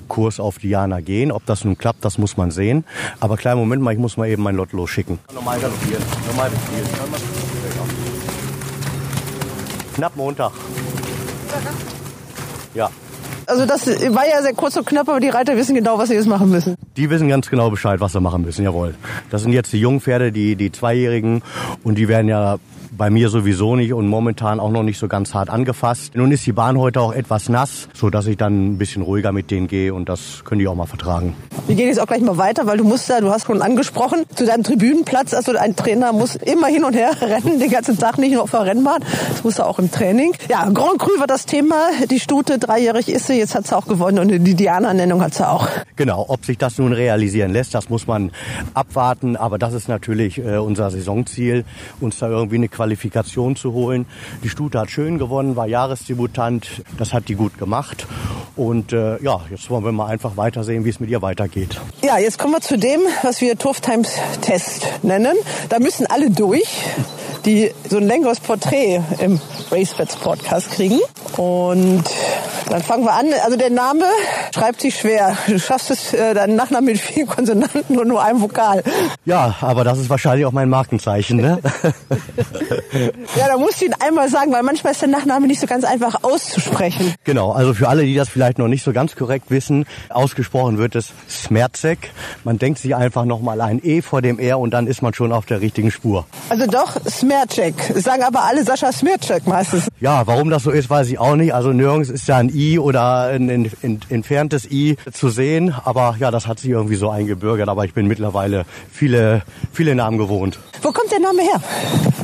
Kurs 0.07 0.39
auf 0.39 0.59
Diana 0.59 1.01
gehen. 1.01 1.31
Ob 1.31 1.45
das 1.45 1.65
nun 1.65 1.77
klappt, 1.77 2.03
das 2.05 2.17
muss 2.17 2.37
man 2.37 2.51
sehen. 2.51 2.85
Aber 3.19 3.37
kleinen 3.37 3.59
Moment 3.59 3.81
mal, 3.81 3.93
ich 3.93 3.99
muss 3.99 4.17
mal 4.17 4.27
eben 4.27 4.43
mein 4.43 4.55
Lot 4.55 4.73
losschicken. 4.73 5.19
Normal 5.33 5.59
galoppieren. 5.59 6.03
Normal 6.27 6.51
Knapp 9.95 10.15
Montag. 10.15 10.51
Ja. 12.75 12.89
Also 13.47 13.65
das 13.65 13.87
war 13.87 14.27
ja 14.27 14.41
sehr 14.41 14.53
kurz 14.53 14.75
und 14.75 14.85
knapp, 14.85 15.07
aber 15.07 15.21
die 15.21 15.29
Reiter 15.29 15.55
wissen 15.55 15.73
genau, 15.73 15.97
was 15.97 16.09
sie 16.09 16.15
jetzt 16.15 16.27
machen 16.27 16.49
müssen. 16.49 16.75
Die 16.97 17.09
wissen 17.09 17.29
ganz 17.29 17.49
genau 17.49 17.69
Bescheid, 17.69 18.01
was 18.01 18.11
sie 18.11 18.19
machen 18.19 18.43
müssen, 18.43 18.63
jawohl. 18.63 18.93
Das 19.29 19.41
sind 19.41 19.53
jetzt 19.53 19.71
die 19.71 19.79
jungen 19.79 20.01
Pferde, 20.01 20.33
die, 20.33 20.57
die 20.57 20.71
Zweijährigen 20.71 21.41
und 21.83 21.95
die 21.95 22.09
werden 22.09 22.27
ja 22.27 22.57
bei 22.97 23.09
mir 23.09 23.29
sowieso 23.29 23.75
nicht 23.75 23.93
und 23.93 24.07
momentan 24.07 24.59
auch 24.59 24.71
noch 24.71 24.83
nicht 24.83 24.97
so 24.97 25.07
ganz 25.07 25.33
hart 25.33 25.49
angefasst. 25.49 26.15
Nun 26.15 26.31
ist 26.31 26.45
die 26.45 26.51
Bahn 26.51 26.77
heute 26.77 26.99
auch 27.01 27.13
etwas 27.13 27.47
nass, 27.47 27.87
so 27.93 28.09
dass 28.09 28.25
ich 28.25 28.37
dann 28.37 28.73
ein 28.73 28.77
bisschen 28.77 29.03
ruhiger 29.03 29.31
mit 29.31 29.51
denen 29.51 29.67
gehe 29.67 29.93
und 29.93 30.09
das 30.09 30.43
können 30.43 30.59
die 30.59 30.67
auch 30.67 30.75
mal 30.75 30.87
vertragen. 30.87 31.35
Wir 31.67 31.75
gehen 31.75 31.87
jetzt 31.87 31.99
auch 31.99 32.07
gleich 32.07 32.21
mal 32.21 32.37
weiter, 32.37 32.65
weil 32.65 32.77
du 32.77 32.83
musst 32.83 33.07
ja, 33.09 33.21
du 33.21 33.29
hast 33.29 33.45
schon 33.45 33.61
angesprochen, 33.61 34.23
zu 34.33 34.45
deinem 34.45 34.63
Tribünenplatz, 34.63 35.33
also 35.33 35.55
ein 35.55 35.75
Trainer 35.75 36.11
muss 36.11 36.35
immer 36.35 36.67
hin 36.67 36.83
und 36.83 36.93
her 36.93 37.11
rennen, 37.21 37.59
den 37.59 37.69
ganzen 37.69 37.97
Tag 37.97 38.17
nicht 38.17 38.33
nur 38.33 38.43
auf 38.43 38.51
der 38.51 38.65
Rennbahn, 38.65 39.03
das 39.29 39.43
muss 39.43 39.59
er 39.59 39.67
auch 39.67 39.79
im 39.79 39.91
Training. 39.91 40.33
Ja, 40.49 40.67
Grand 40.69 40.99
Cru 40.99 41.11
war 41.19 41.27
das 41.27 41.45
Thema, 41.45 41.75
die 42.09 42.19
Stute, 42.19 42.57
dreijährig 42.57 43.09
ist 43.09 43.27
sie, 43.27 43.33
jetzt 43.33 43.53
hat 43.53 43.67
sie 43.67 43.77
auch 43.77 43.87
gewonnen 43.87 44.19
und 44.19 44.43
die 44.43 44.55
Diana-Nennung 44.55 45.21
hat 45.21 45.35
sie 45.35 45.47
auch. 45.47 45.67
Genau, 45.95 46.25
ob 46.27 46.45
sich 46.45 46.57
das 46.57 46.77
nun 46.77 46.93
realisieren 46.93 47.51
lässt, 47.51 47.75
das 47.75 47.89
muss 47.89 48.07
man 48.07 48.31
abwarten, 48.73 49.35
aber 49.35 49.57
das 49.59 49.73
ist 49.73 49.87
natürlich 49.87 50.39
äh, 50.39 50.57
unser 50.57 50.89
Saisonziel, 50.89 51.63
uns 51.99 52.17
da 52.19 52.29
irgendwie 52.29 52.55
eine 52.55 52.69
Qualifikation 52.87 53.57
zu 53.57 53.73
holen. 53.73 54.05
Die 54.43 54.49
Stute 54.49 54.79
hat 54.79 54.89
schön 54.89 55.17
gewonnen, 55.17 55.57
war 55.57 55.67
Jahresdebutant, 55.67 56.67
das 56.97 57.13
hat 57.13 57.27
die 57.27 57.35
gut 57.35 57.57
gemacht 57.57 58.07
und 58.55 58.93
äh, 58.93 59.21
ja, 59.21 59.41
jetzt 59.51 59.69
wollen 59.69 59.83
wir 59.83 59.91
mal 59.91 60.07
einfach 60.07 60.37
weitersehen, 60.37 60.85
wie 60.85 60.89
es 60.89 60.99
mit 60.99 61.09
ihr 61.09 61.21
weitergeht. 61.21 61.79
Ja, 62.01 62.17
jetzt 62.17 62.39
kommen 62.39 62.53
wir 62.53 62.61
zu 62.61 62.77
dem, 62.77 63.01
was 63.23 63.41
wir 63.41 63.57
Turf 63.57 63.81
Times 63.81 64.15
Test 64.41 64.87
nennen. 65.03 65.35
Da 65.69 65.79
müssen 65.79 66.07
alle 66.07 66.31
durch, 66.31 66.67
die 67.45 67.71
so 67.89 67.97
ein 67.97 68.07
längeres 68.07 68.39
Porträt 68.39 69.01
im 69.19 69.39
Racebets 69.69 70.15
Podcast 70.15 70.71
kriegen. 70.71 70.99
Und 71.37 72.03
dann 72.69 72.81
fangen 72.81 73.05
wir 73.05 73.13
an. 73.13 73.27
Also 73.43 73.57
der 73.57 73.69
Name 73.69 74.05
schreibt 74.53 74.81
sich 74.81 74.97
schwer. 74.97 75.37
Du 75.47 75.59
schaffst 75.59 75.91
es, 75.91 76.13
äh, 76.13 76.33
deinen 76.33 76.55
Nachnamen 76.55 76.85
mit 76.85 76.99
vielen 76.99 77.27
Konsonanten 77.27 77.97
und 77.97 78.07
nur 78.07 78.23
einem 78.23 78.41
Vokal. 78.41 78.83
Ja, 79.25 79.55
aber 79.61 79.83
das 79.83 79.99
ist 79.99 80.09
wahrscheinlich 80.09 80.45
auch 80.45 80.51
mein 80.51 80.69
Markenzeichen, 80.69 81.37
ne? 81.37 81.59
Ja, 83.35 83.47
da 83.47 83.57
musst 83.57 83.81
du 83.81 83.85
ihn 83.85 83.93
einmal 83.99 84.29
sagen, 84.29 84.51
weil 84.51 84.63
manchmal 84.63 84.93
ist 84.93 85.01
der 85.01 85.09
Nachname 85.09 85.47
nicht 85.47 85.59
so 85.59 85.67
ganz 85.67 85.83
einfach 85.83 86.23
auszusprechen. 86.23 87.13
Genau, 87.23 87.51
also 87.51 87.73
für 87.73 87.89
alle, 87.89 88.03
die 88.03 88.15
das 88.15 88.29
vielleicht 88.29 88.57
noch 88.57 88.67
nicht 88.67 88.83
so 88.83 88.93
ganz 88.93 89.15
korrekt 89.15 89.49
wissen, 89.49 89.85
ausgesprochen 90.09 90.77
wird 90.77 90.95
es 90.95 91.13
Smerzek. 91.29 92.11
Man 92.43 92.57
denkt 92.57 92.79
sich 92.79 92.95
einfach 92.95 93.25
nochmal 93.25 93.61
ein 93.61 93.79
E 93.83 94.01
vor 94.01 94.21
dem 94.21 94.39
R 94.39 94.59
und 94.59 94.71
dann 94.71 94.87
ist 94.87 95.01
man 95.01 95.13
schon 95.13 95.31
auf 95.31 95.45
der 95.45 95.61
richtigen 95.61 95.91
Spur. 95.91 96.25
Also 96.49 96.67
doch, 96.67 96.97
Smercek. 97.09 97.75
Sagen 97.95 98.23
aber 98.23 98.43
alle 98.43 98.63
Sascha 98.63 98.91
Smercek 98.91 99.47
meistens. 99.47 99.87
Ja, 99.99 100.25
warum 100.27 100.49
das 100.49 100.63
so 100.63 100.71
ist, 100.71 100.89
weiß 100.89 101.09
ich 101.09 101.19
auch 101.19 101.35
nicht. 101.35 101.53
Also 101.53 101.71
nirgends 101.71 102.09
ist 102.09 102.27
ja 102.27 102.37
ein 102.37 102.49
I 102.53 102.79
oder 102.79 103.27
ein, 103.27 103.49
ein, 103.49 103.71
ein 103.83 103.99
entferntes 104.09 104.69
I 104.69 104.97
zu 105.11 105.29
sehen. 105.29 105.73
Aber 105.85 106.15
ja, 106.19 106.31
das 106.31 106.47
hat 106.47 106.59
sich 106.59 106.69
irgendwie 106.69 106.95
so 106.95 107.09
eingebürgert. 107.09 107.69
Aber 107.69 107.85
ich 107.85 107.93
bin 107.93 108.07
mittlerweile 108.07 108.65
viele, 108.91 109.41
viele 109.71 109.95
Namen 109.95 110.17
gewohnt. 110.17 110.59
Wo 110.81 110.91
kommt 110.91 111.11
der 111.11 111.19
Name 111.19 111.41
her? 111.41 111.61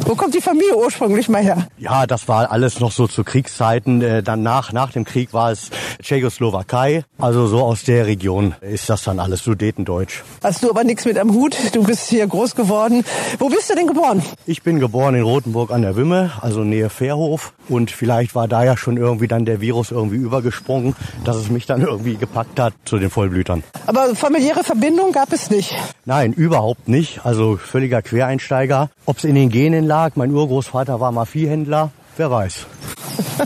Wo 0.06 0.16
kommt 0.16 0.36
die 0.36 0.42
Familie 0.44 0.76
ursprünglich 0.78 1.30
mal 1.30 1.42
her? 1.42 1.68
Ja, 1.78 2.06
das 2.06 2.28
war 2.28 2.52
alles 2.52 2.80
noch 2.80 2.92
so 2.92 3.08
zu 3.08 3.24
Kriegszeiten. 3.24 4.02
Äh, 4.02 4.22
Danach, 4.24 4.74
nach 4.74 4.92
dem 4.92 5.06
Krieg 5.06 5.34
war 5.34 5.52
es 5.52 5.70
Tschechoslowakei. 6.02 7.04
Also 7.18 7.48
so 7.48 7.62
aus 7.62 7.84
der 7.84 8.06
Region 8.06 8.56
ist 8.62 8.90
das 8.90 9.04
dann 9.04 9.20
alles 9.20 9.44
Sudetendeutsch. 9.44 10.22
Hast 10.44 10.64
du 10.64 10.70
aber 10.70 10.84
nichts 10.84 11.06
mit 11.06 11.18
am 11.18 11.34
Hut. 11.34 11.56
Du 11.74 11.84
bist 11.84 12.08
hier 12.10 12.28
groß 12.28 12.56
geworden. 12.56 13.04
Wo 13.40 13.50
bist 13.50 13.70
du 13.70 13.76
denn 13.76 13.88
geboren? 13.88 14.22
Ich 14.46 14.64
bin 14.64 14.80
geboren 14.80 15.16
in 15.16 15.24
Rothenburg 15.24 15.72
an 15.72 15.82
der 15.82 15.96
Wümme, 15.96 16.32
also 16.42 16.64
Nähe 16.64 16.90
Fährhof. 16.90 17.54
Und 17.70 17.92
vielleicht 17.92 18.36
war 18.36 18.48
da 18.48 18.64
ja 18.64 18.78
schon 18.78 18.98
irgendwie 18.98 19.28
dann 19.28 19.46
der 19.46 19.62
Virus 19.62 19.92
irgendwie 19.92 20.18
übergesprungen, 20.18 20.96
dass 21.24 21.38
es 21.38 21.50
mich 21.50 21.66
dann 21.66 21.82
irgendwie 21.82 22.16
gepackt 22.16 22.60
hat 22.60 22.74
zu 22.86 22.98
den 22.98 23.10
Vollblütern. 23.10 23.64
Aber 23.86 24.16
familiäre 24.16 24.64
Verbindung 24.64 25.12
gab 25.12 25.32
es 25.34 25.50
nicht. 25.50 25.74
Nein, 26.06 26.34
überhaupt 26.34 26.88
nicht. 26.88 27.26
Also 27.26 27.58
völliger 27.58 28.02
Quereinsteiger. 28.02 28.90
Ob 29.06 29.18
es 29.18 29.24
in 29.24 29.36
den 29.36 29.50
Genen 29.50 29.86
lag, 29.86 30.16
mein 30.24 30.32
Urgroßvater 30.32 31.02
war 31.02 31.12
mal 31.12 31.26
Viehhändler, 31.26 31.92
wer 32.16 32.32
weiß. 32.32 32.66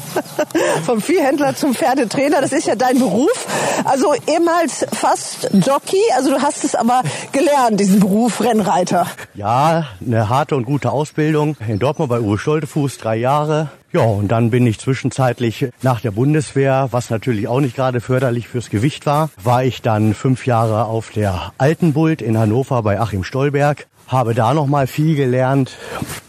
Vom 0.85 1.01
Viehhändler 1.01 1.55
zum 1.55 1.73
Pferdetrainer, 1.73 2.39
das 2.39 2.51
ist 2.51 2.67
ja 2.67 2.75
dein 2.75 2.99
Beruf. 2.99 3.47
Also 3.83 4.13
ehemals 4.27 4.85
fast 4.93 5.49
Jockey, 5.53 6.03
also 6.15 6.29
du 6.29 6.39
hast 6.39 6.63
es 6.63 6.75
aber 6.75 7.01
gelernt, 7.31 7.79
diesen 7.79 7.99
Beruf 7.99 8.41
Rennreiter. 8.41 9.07
Ja, 9.33 9.87
eine 10.05 10.29
harte 10.29 10.55
und 10.55 10.65
gute 10.65 10.91
Ausbildung. 10.91 11.57
In 11.67 11.79
Dortmund 11.79 12.11
bei 12.11 12.19
Uwe 12.19 12.37
Stoltefuß, 12.37 12.99
drei 12.99 13.15
Jahre. 13.15 13.69
Ja, 13.91 14.01
und 14.01 14.27
dann 14.27 14.51
bin 14.51 14.67
ich 14.67 14.77
zwischenzeitlich 14.77 15.69
nach 15.81 15.99
der 16.01 16.11
Bundeswehr, 16.11 16.89
was 16.91 17.09
natürlich 17.09 17.47
auch 17.47 17.59
nicht 17.59 17.75
gerade 17.75 18.01
förderlich 18.01 18.47
fürs 18.47 18.69
Gewicht 18.69 19.07
war, 19.07 19.31
war 19.43 19.63
ich 19.63 19.81
dann 19.81 20.13
fünf 20.13 20.45
Jahre 20.45 20.85
auf 20.85 21.09
der 21.09 21.53
Altenbult 21.57 22.21
in 22.21 22.37
Hannover 22.37 22.83
bei 22.83 22.99
Achim 22.99 23.23
Stolberg 23.23 23.87
habe 24.07 24.33
da 24.33 24.53
noch 24.53 24.67
mal 24.67 24.87
viel 24.87 25.15
gelernt 25.15 25.77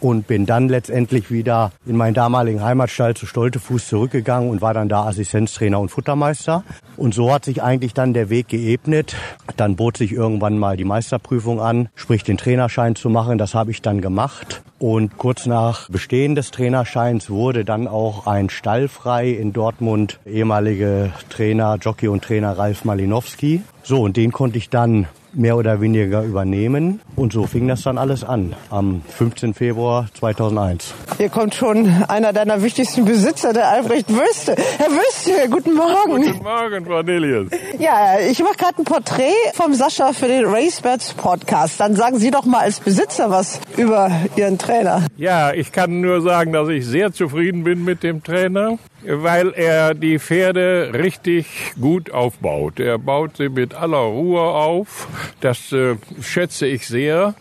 und 0.01 0.27
bin 0.27 0.47
dann 0.47 0.69
letztendlich 0.69 1.31
wieder 1.31 1.73
in 1.87 1.97
meinen 1.97 2.15
damaligen 2.15 2.63
Heimatstall 2.63 3.15
zu 3.15 3.27
Stoltefuß 3.27 3.89
zurückgegangen 3.89 4.51
und 4.51 4.61
war 4.61 4.75
dann 4.75 4.89
da 4.89 5.05
Assistenztrainer 5.05 5.79
und 5.79 5.89
Futtermeister. 5.89 6.65
Und 6.97 7.15
so 7.15 7.33
hat 7.33 7.45
sich 7.45 7.63
eigentlich 7.63 7.95
dann 7.95 8.13
der 8.13 8.29
Weg 8.29 8.49
geebnet. 8.49 9.15
Dann 9.57 9.77
bot 9.77 9.97
sich 9.97 10.13
irgendwann 10.13 10.59
mal 10.59 10.77
die 10.77 10.85
Meisterprüfung 10.85 11.61
an, 11.61 11.89
sprich 11.95 12.25
den 12.25 12.37
Trainerschein 12.37 12.97
zu 12.97 13.09
machen. 13.09 13.39
Das 13.39 13.55
habe 13.55 13.71
ich 13.71 13.83
dann 13.83 14.01
gemacht. 14.01 14.63
Und 14.81 15.17
kurz 15.17 15.47
nach 15.47 15.89
Bestehen 15.89 16.35
des 16.35 16.51
Trainerscheins 16.51 17.31
wurde 17.31 17.65
dann 17.65 17.87
auch 17.87 18.27
ein 18.27 18.51
Stall 18.51 18.89
frei 18.89 19.31
in 19.31 19.53
Dortmund. 19.53 20.19
Ehemalige 20.27 21.13
Trainer, 21.31 21.77
Jockey 21.81 22.09
und 22.09 22.25
Trainer 22.25 22.59
Ralf 22.59 22.85
Malinowski. 22.85 23.63
So, 23.83 24.03
und 24.03 24.17
den 24.17 24.33
konnte 24.33 24.59
ich 24.59 24.69
dann 24.69 25.07
mehr 25.33 25.57
oder 25.57 25.81
weniger 25.81 26.23
übernehmen. 26.23 27.01
Und 27.17 27.33
so 27.33 27.47
fing 27.47 27.69
das 27.69 27.83
dann 27.83 27.99
alles 27.99 28.25
an, 28.25 28.55
am 28.71 29.03
15. 29.09 29.55
Februar 29.55 30.07
2001. 30.15 30.95
Hier 31.17 31.29
kommt 31.29 31.55
schon 31.55 31.89
einer 32.09 32.33
deiner 32.33 32.63
wichtigsten 32.63 33.05
Besitzer, 33.05 33.53
der 33.53 33.69
Albrecht 33.69 34.09
Wüste. 34.09 34.57
Herr 34.79 34.91
Wüste, 34.91 35.49
guten 35.51 35.75
Morgen. 35.75 36.23
Guten 36.25 36.43
Morgen, 36.43 36.85
Cornelius. 36.85 37.51
Ja, 37.79 38.19
ich 38.21 38.41
mache 38.41 38.57
gerade 38.57 38.79
ein 38.79 38.85
Porträt 38.85 39.33
vom 39.55 39.75
Sascha 39.75 40.13
für 40.13 40.29
den 40.29 40.45
Racebirds 40.45 41.15
Podcast. 41.15 41.81
Dann 41.81 41.97
sagen 41.97 42.19
Sie 42.19 42.31
doch 42.31 42.45
mal 42.45 42.61
als 42.61 42.81
Besitzer 42.81 43.31
was 43.31 43.61
über 43.77 44.11
Ihren 44.37 44.59
Trainer. 44.59 45.07
Ja, 45.17 45.53
ich 45.53 45.73
kann 45.73 46.01
nur 46.01 46.23
sagen, 46.23 46.53
dass 46.53 46.69
ich 46.69 46.87
sehr 46.87 47.13
zufrieden 47.13 47.65
bin 47.65 47.85
mit 47.85 48.03
dem 48.03 48.23
Trainer 48.23 48.79
weil 49.05 49.53
er 49.55 49.95
die 49.95 50.19
Pferde 50.19 50.91
richtig 50.95 51.75
gut 51.81 52.11
aufbaut. 52.11 52.81
Er 52.81 52.99
baut 52.99 53.37
sie 53.37 53.49
mit 53.49 53.75
aller 53.75 53.99
Ruhe 53.99 54.41
auf. 54.41 55.09
Das 55.41 55.73
äh, 55.73 55.97
schätze 56.21 56.67
ich 56.67 56.87
sehr. 56.87 57.35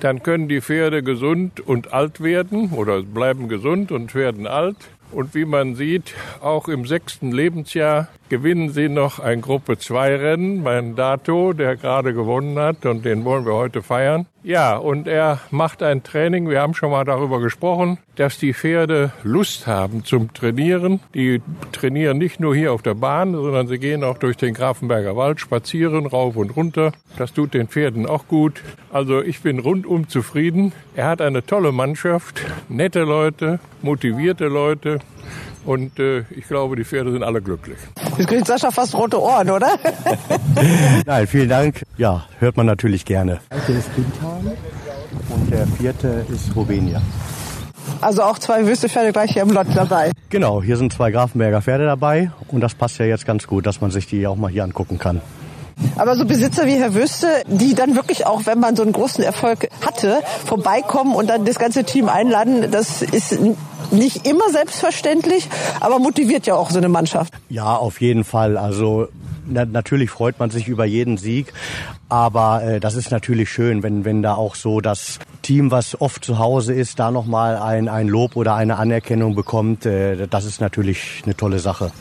Dann 0.00 0.22
können 0.22 0.48
die 0.48 0.60
Pferde 0.60 1.02
gesund 1.02 1.60
und 1.60 1.92
alt 1.92 2.22
werden 2.22 2.70
oder 2.72 3.02
bleiben 3.02 3.48
gesund 3.48 3.92
und 3.92 4.14
werden 4.14 4.46
alt. 4.46 4.76
Und 5.10 5.34
wie 5.34 5.44
man 5.44 5.74
sieht, 5.74 6.14
auch 6.40 6.68
im 6.68 6.86
sechsten 6.86 7.32
Lebensjahr 7.32 8.08
gewinnen 8.32 8.70
sie 8.70 8.88
noch 8.88 9.18
ein 9.18 9.42
Gruppe 9.42 9.76
2 9.76 10.16
Rennen. 10.16 10.62
Mein 10.62 10.96
Dato, 10.96 11.52
der 11.52 11.76
gerade 11.76 12.14
gewonnen 12.14 12.58
hat 12.58 12.86
und 12.86 13.04
den 13.04 13.26
wollen 13.26 13.44
wir 13.44 13.52
heute 13.52 13.82
feiern. 13.82 14.24
Ja, 14.42 14.78
und 14.78 15.06
er 15.06 15.40
macht 15.50 15.82
ein 15.82 16.02
Training. 16.02 16.48
Wir 16.48 16.62
haben 16.62 16.72
schon 16.72 16.92
mal 16.92 17.04
darüber 17.04 17.40
gesprochen, 17.40 17.98
dass 18.16 18.38
die 18.38 18.54
Pferde 18.54 19.12
Lust 19.22 19.66
haben 19.66 20.06
zum 20.06 20.32
Trainieren. 20.32 21.00
Die 21.14 21.42
trainieren 21.72 22.16
nicht 22.16 22.40
nur 22.40 22.56
hier 22.56 22.72
auf 22.72 22.80
der 22.80 22.94
Bahn, 22.94 23.34
sondern 23.34 23.68
sie 23.68 23.78
gehen 23.78 24.02
auch 24.02 24.16
durch 24.16 24.38
den 24.38 24.54
Grafenberger 24.54 25.14
Wald 25.14 25.38
spazieren, 25.38 26.06
rauf 26.06 26.34
und 26.36 26.56
runter. 26.56 26.92
Das 27.18 27.34
tut 27.34 27.52
den 27.52 27.68
Pferden 27.68 28.06
auch 28.06 28.28
gut. 28.28 28.62
Also 28.90 29.20
ich 29.20 29.42
bin 29.42 29.58
rundum 29.58 30.08
zufrieden. 30.08 30.72
Er 30.96 31.08
hat 31.08 31.20
eine 31.20 31.44
tolle 31.44 31.70
Mannschaft, 31.70 32.40
nette 32.70 33.02
Leute, 33.02 33.60
motivierte 33.82 34.46
Leute. 34.46 35.00
Und 35.64 35.98
äh, 35.98 36.24
ich 36.30 36.48
glaube, 36.48 36.76
die 36.76 36.84
Pferde 36.84 37.12
sind 37.12 37.22
alle 37.22 37.40
glücklich. 37.40 37.78
Jetzt 38.18 38.28
kriegt 38.28 38.46
Sascha 38.46 38.70
fast 38.70 38.94
rote 38.94 39.20
Ohren, 39.20 39.50
oder? 39.50 39.78
Nein, 41.06 41.26
vielen 41.26 41.48
Dank. 41.48 41.82
Ja, 41.96 42.26
hört 42.40 42.56
man 42.56 42.66
natürlich 42.66 43.04
gerne. 43.04 43.40
Der 43.50 43.58
erste 43.58 43.72
ist 43.72 43.94
Bintan 43.94 44.52
und 45.28 45.50
der 45.50 45.66
vierte 45.66 46.26
ist 46.28 46.54
Rovenia. 46.56 47.00
Also 48.00 48.22
auch 48.22 48.38
zwei 48.38 48.66
Wüstepferde 48.66 49.12
gleich 49.12 49.32
hier 49.32 49.42
im 49.42 49.50
Lot 49.50 49.68
dabei. 49.74 50.10
Genau, 50.30 50.62
hier 50.62 50.76
sind 50.76 50.92
zwei 50.92 51.10
Grafenberger 51.10 51.62
Pferde 51.62 51.86
dabei 51.86 52.32
und 52.48 52.60
das 52.60 52.74
passt 52.74 52.98
ja 52.98 53.06
jetzt 53.06 53.26
ganz 53.26 53.46
gut, 53.46 53.66
dass 53.66 53.80
man 53.80 53.90
sich 53.90 54.06
die 54.06 54.26
auch 54.26 54.36
mal 54.36 54.50
hier 54.50 54.64
angucken 54.64 54.98
kann. 54.98 55.20
Aber 55.96 56.16
so 56.16 56.24
Besitzer 56.24 56.66
wie 56.66 56.76
Herr 56.76 56.94
Wüste, 56.94 57.28
die 57.46 57.74
dann 57.74 57.94
wirklich 57.94 58.26
auch, 58.26 58.46
wenn 58.46 58.58
man 58.60 58.76
so 58.76 58.82
einen 58.82 58.92
großen 58.92 59.22
Erfolg 59.22 59.68
hatte, 59.84 60.20
vorbeikommen 60.44 61.14
und 61.14 61.28
dann 61.28 61.44
das 61.44 61.58
ganze 61.58 61.84
Team 61.84 62.08
einladen, 62.08 62.70
das 62.70 63.02
ist 63.02 63.38
nicht 63.90 64.26
immer 64.26 64.50
selbstverständlich, 64.50 65.48
aber 65.80 65.98
motiviert 65.98 66.46
ja 66.46 66.54
auch 66.54 66.70
so 66.70 66.78
eine 66.78 66.88
Mannschaft. 66.88 67.32
Ja, 67.48 67.76
auf 67.76 68.00
jeden 68.00 68.24
Fall. 68.24 68.56
Also 68.56 69.08
na, 69.46 69.64
natürlich 69.64 70.10
freut 70.10 70.38
man 70.38 70.50
sich 70.50 70.68
über 70.68 70.84
jeden 70.84 71.16
Sieg, 71.16 71.52
aber 72.08 72.62
äh, 72.62 72.80
das 72.80 72.94
ist 72.94 73.10
natürlich 73.10 73.50
schön, 73.50 73.82
wenn, 73.82 74.04
wenn 74.04 74.22
da 74.22 74.34
auch 74.34 74.54
so 74.54 74.80
das 74.80 75.18
Team, 75.42 75.70
was 75.70 76.00
oft 76.00 76.24
zu 76.24 76.38
Hause 76.38 76.72
ist, 76.72 76.98
da 76.98 77.10
nochmal 77.10 77.56
ein, 77.56 77.88
ein 77.88 78.08
Lob 78.08 78.36
oder 78.36 78.54
eine 78.54 78.76
Anerkennung 78.76 79.34
bekommt. 79.34 79.84
Äh, 79.86 80.26
das 80.28 80.44
ist 80.44 80.60
natürlich 80.60 81.22
eine 81.24 81.36
tolle 81.36 81.58
Sache. 81.58 81.92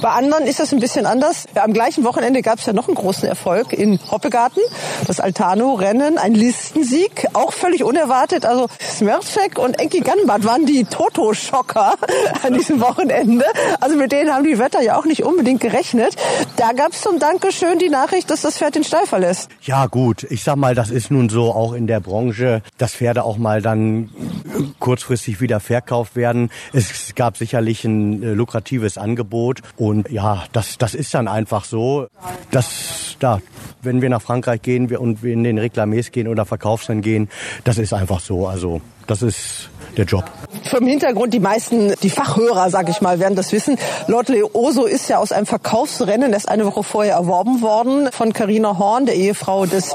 Bei 0.00 0.10
anderen 0.10 0.44
ist 0.44 0.60
das 0.60 0.72
ein 0.72 0.80
bisschen 0.80 1.06
anders. 1.06 1.46
Am 1.54 1.72
gleichen 1.72 2.04
Wochenende 2.04 2.42
gab 2.42 2.58
es 2.58 2.66
ja 2.66 2.72
noch 2.72 2.88
einen 2.88 2.94
großen 2.94 3.28
Erfolg 3.28 3.72
in 3.72 3.98
Hoppegarten. 4.10 4.62
Das 5.06 5.20
Altano-Rennen, 5.20 6.18
ein 6.18 6.34
Listensieg, 6.34 7.26
auch 7.32 7.52
völlig 7.52 7.84
unerwartet. 7.84 8.44
Also 8.44 8.68
Smercek 8.80 9.58
und 9.58 9.78
Enki 9.78 10.00
Ganbart 10.00 10.44
waren 10.44 10.66
die 10.66 10.84
Toto-Schocker 10.84 11.94
an 12.42 12.54
diesem 12.54 12.80
Wochenende. 12.80 13.44
Also 13.80 13.96
mit 13.96 14.12
denen 14.12 14.32
haben 14.32 14.44
die 14.44 14.58
Wetter 14.58 14.82
ja 14.82 14.98
auch 14.98 15.04
nicht 15.04 15.24
unbedingt 15.24 15.60
gerechnet. 15.60 16.16
Da 16.56 16.72
gab 16.72 16.92
es 16.92 17.02
zum 17.02 17.18
Dankeschön 17.18 17.78
die 17.78 17.88
Nachricht, 17.88 18.30
dass 18.30 18.42
das 18.42 18.58
Pferd 18.58 18.74
den 18.74 18.84
Stall 18.84 19.06
verlässt. 19.06 19.48
Ja 19.62 19.86
gut, 19.86 20.24
ich 20.24 20.44
sag 20.44 20.56
mal, 20.56 20.74
das 20.74 20.90
ist 20.90 21.10
nun 21.10 21.28
so 21.28 21.52
auch 21.52 21.72
in 21.72 21.86
der 21.86 22.00
Branche, 22.00 22.62
dass 22.80 22.94
Pferde 22.94 23.24
auch 23.24 23.36
mal 23.36 23.60
dann 23.60 24.08
kurzfristig 24.78 25.40
wieder 25.40 25.60
verkauft 25.60 26.16
werden. 26.16 26.50
Es 26.72 27.14
gab 27.14 27.36
sicherlich 27.36 27.84
ein 27.84 28.22
äh, 28.22 28.32
lukratives 28.32 28.96
Angebot 28.96 29.60
und 29.76 30.10
ja, 30.10 30.44
das, 30.52 30.78
das 30.78 30.94
ist 30.94 31.12
dann 31.12 31.28
einfach 31.28 31.64
so, 31.64 32.06
dass 32.50 33.16
da, 33.18 33.40
wenn 33.82 34.00
wir 34.00 34.08
nach 34.08 34.22
Frankreich 34.22 34.62
gehen 34.62 34.94
und 34.96 35.22
wir 35.22 35.32
in 35.34 35.44
den 35.44 35.58
Reklamés 35.58 36.10
gehen 36.10 36.26
oder 36.26 36.46
Verkaufsrennen 36.46 37.02
gehen, 37.02 37.28
das 37.64 37.76
ist 37.76 37.92
einfach 37.92 38.20
so. 38.20 38.46
Also 38.46 38.80
das 39.06 39.22
ist 39.22 39.68
der 39.96 40.06
Job. 40.06 40.24
Vom 40.64 40.86
Hintergrund, 40.86 41.34
die 41.34 41.40
meisten, 41.40 41.94
die 42.02 42.10
Fachhörer, 42.10 42.70
sag 42.70 42.88
ich 42.88 43.02
mal, 43.02 43.18
werden 43.18 43.36
das 43.36 43.52
wissen. 43.52 43.76
Lord 44.06 44.28
Leoso 44.28 44.86
ist 44.86 45.08
ja 45.08 45.18
aus 45.18 45.32
einem 45.32 45.46
Verkaufsrennen 45.46 46.32
erst 46.32 46.48
eine 46.48 46.64
Woche 46.64 46.82
vorher 46.82 47.14
erworben 47.14 47.60
worden 47.60 48.08
von 48.12 48.32
Carina 48.32 48.78
Horn, 48.78 49.04
der 49.04 49.16
Ehefrau 49.16 49.66
des 49.66 49.92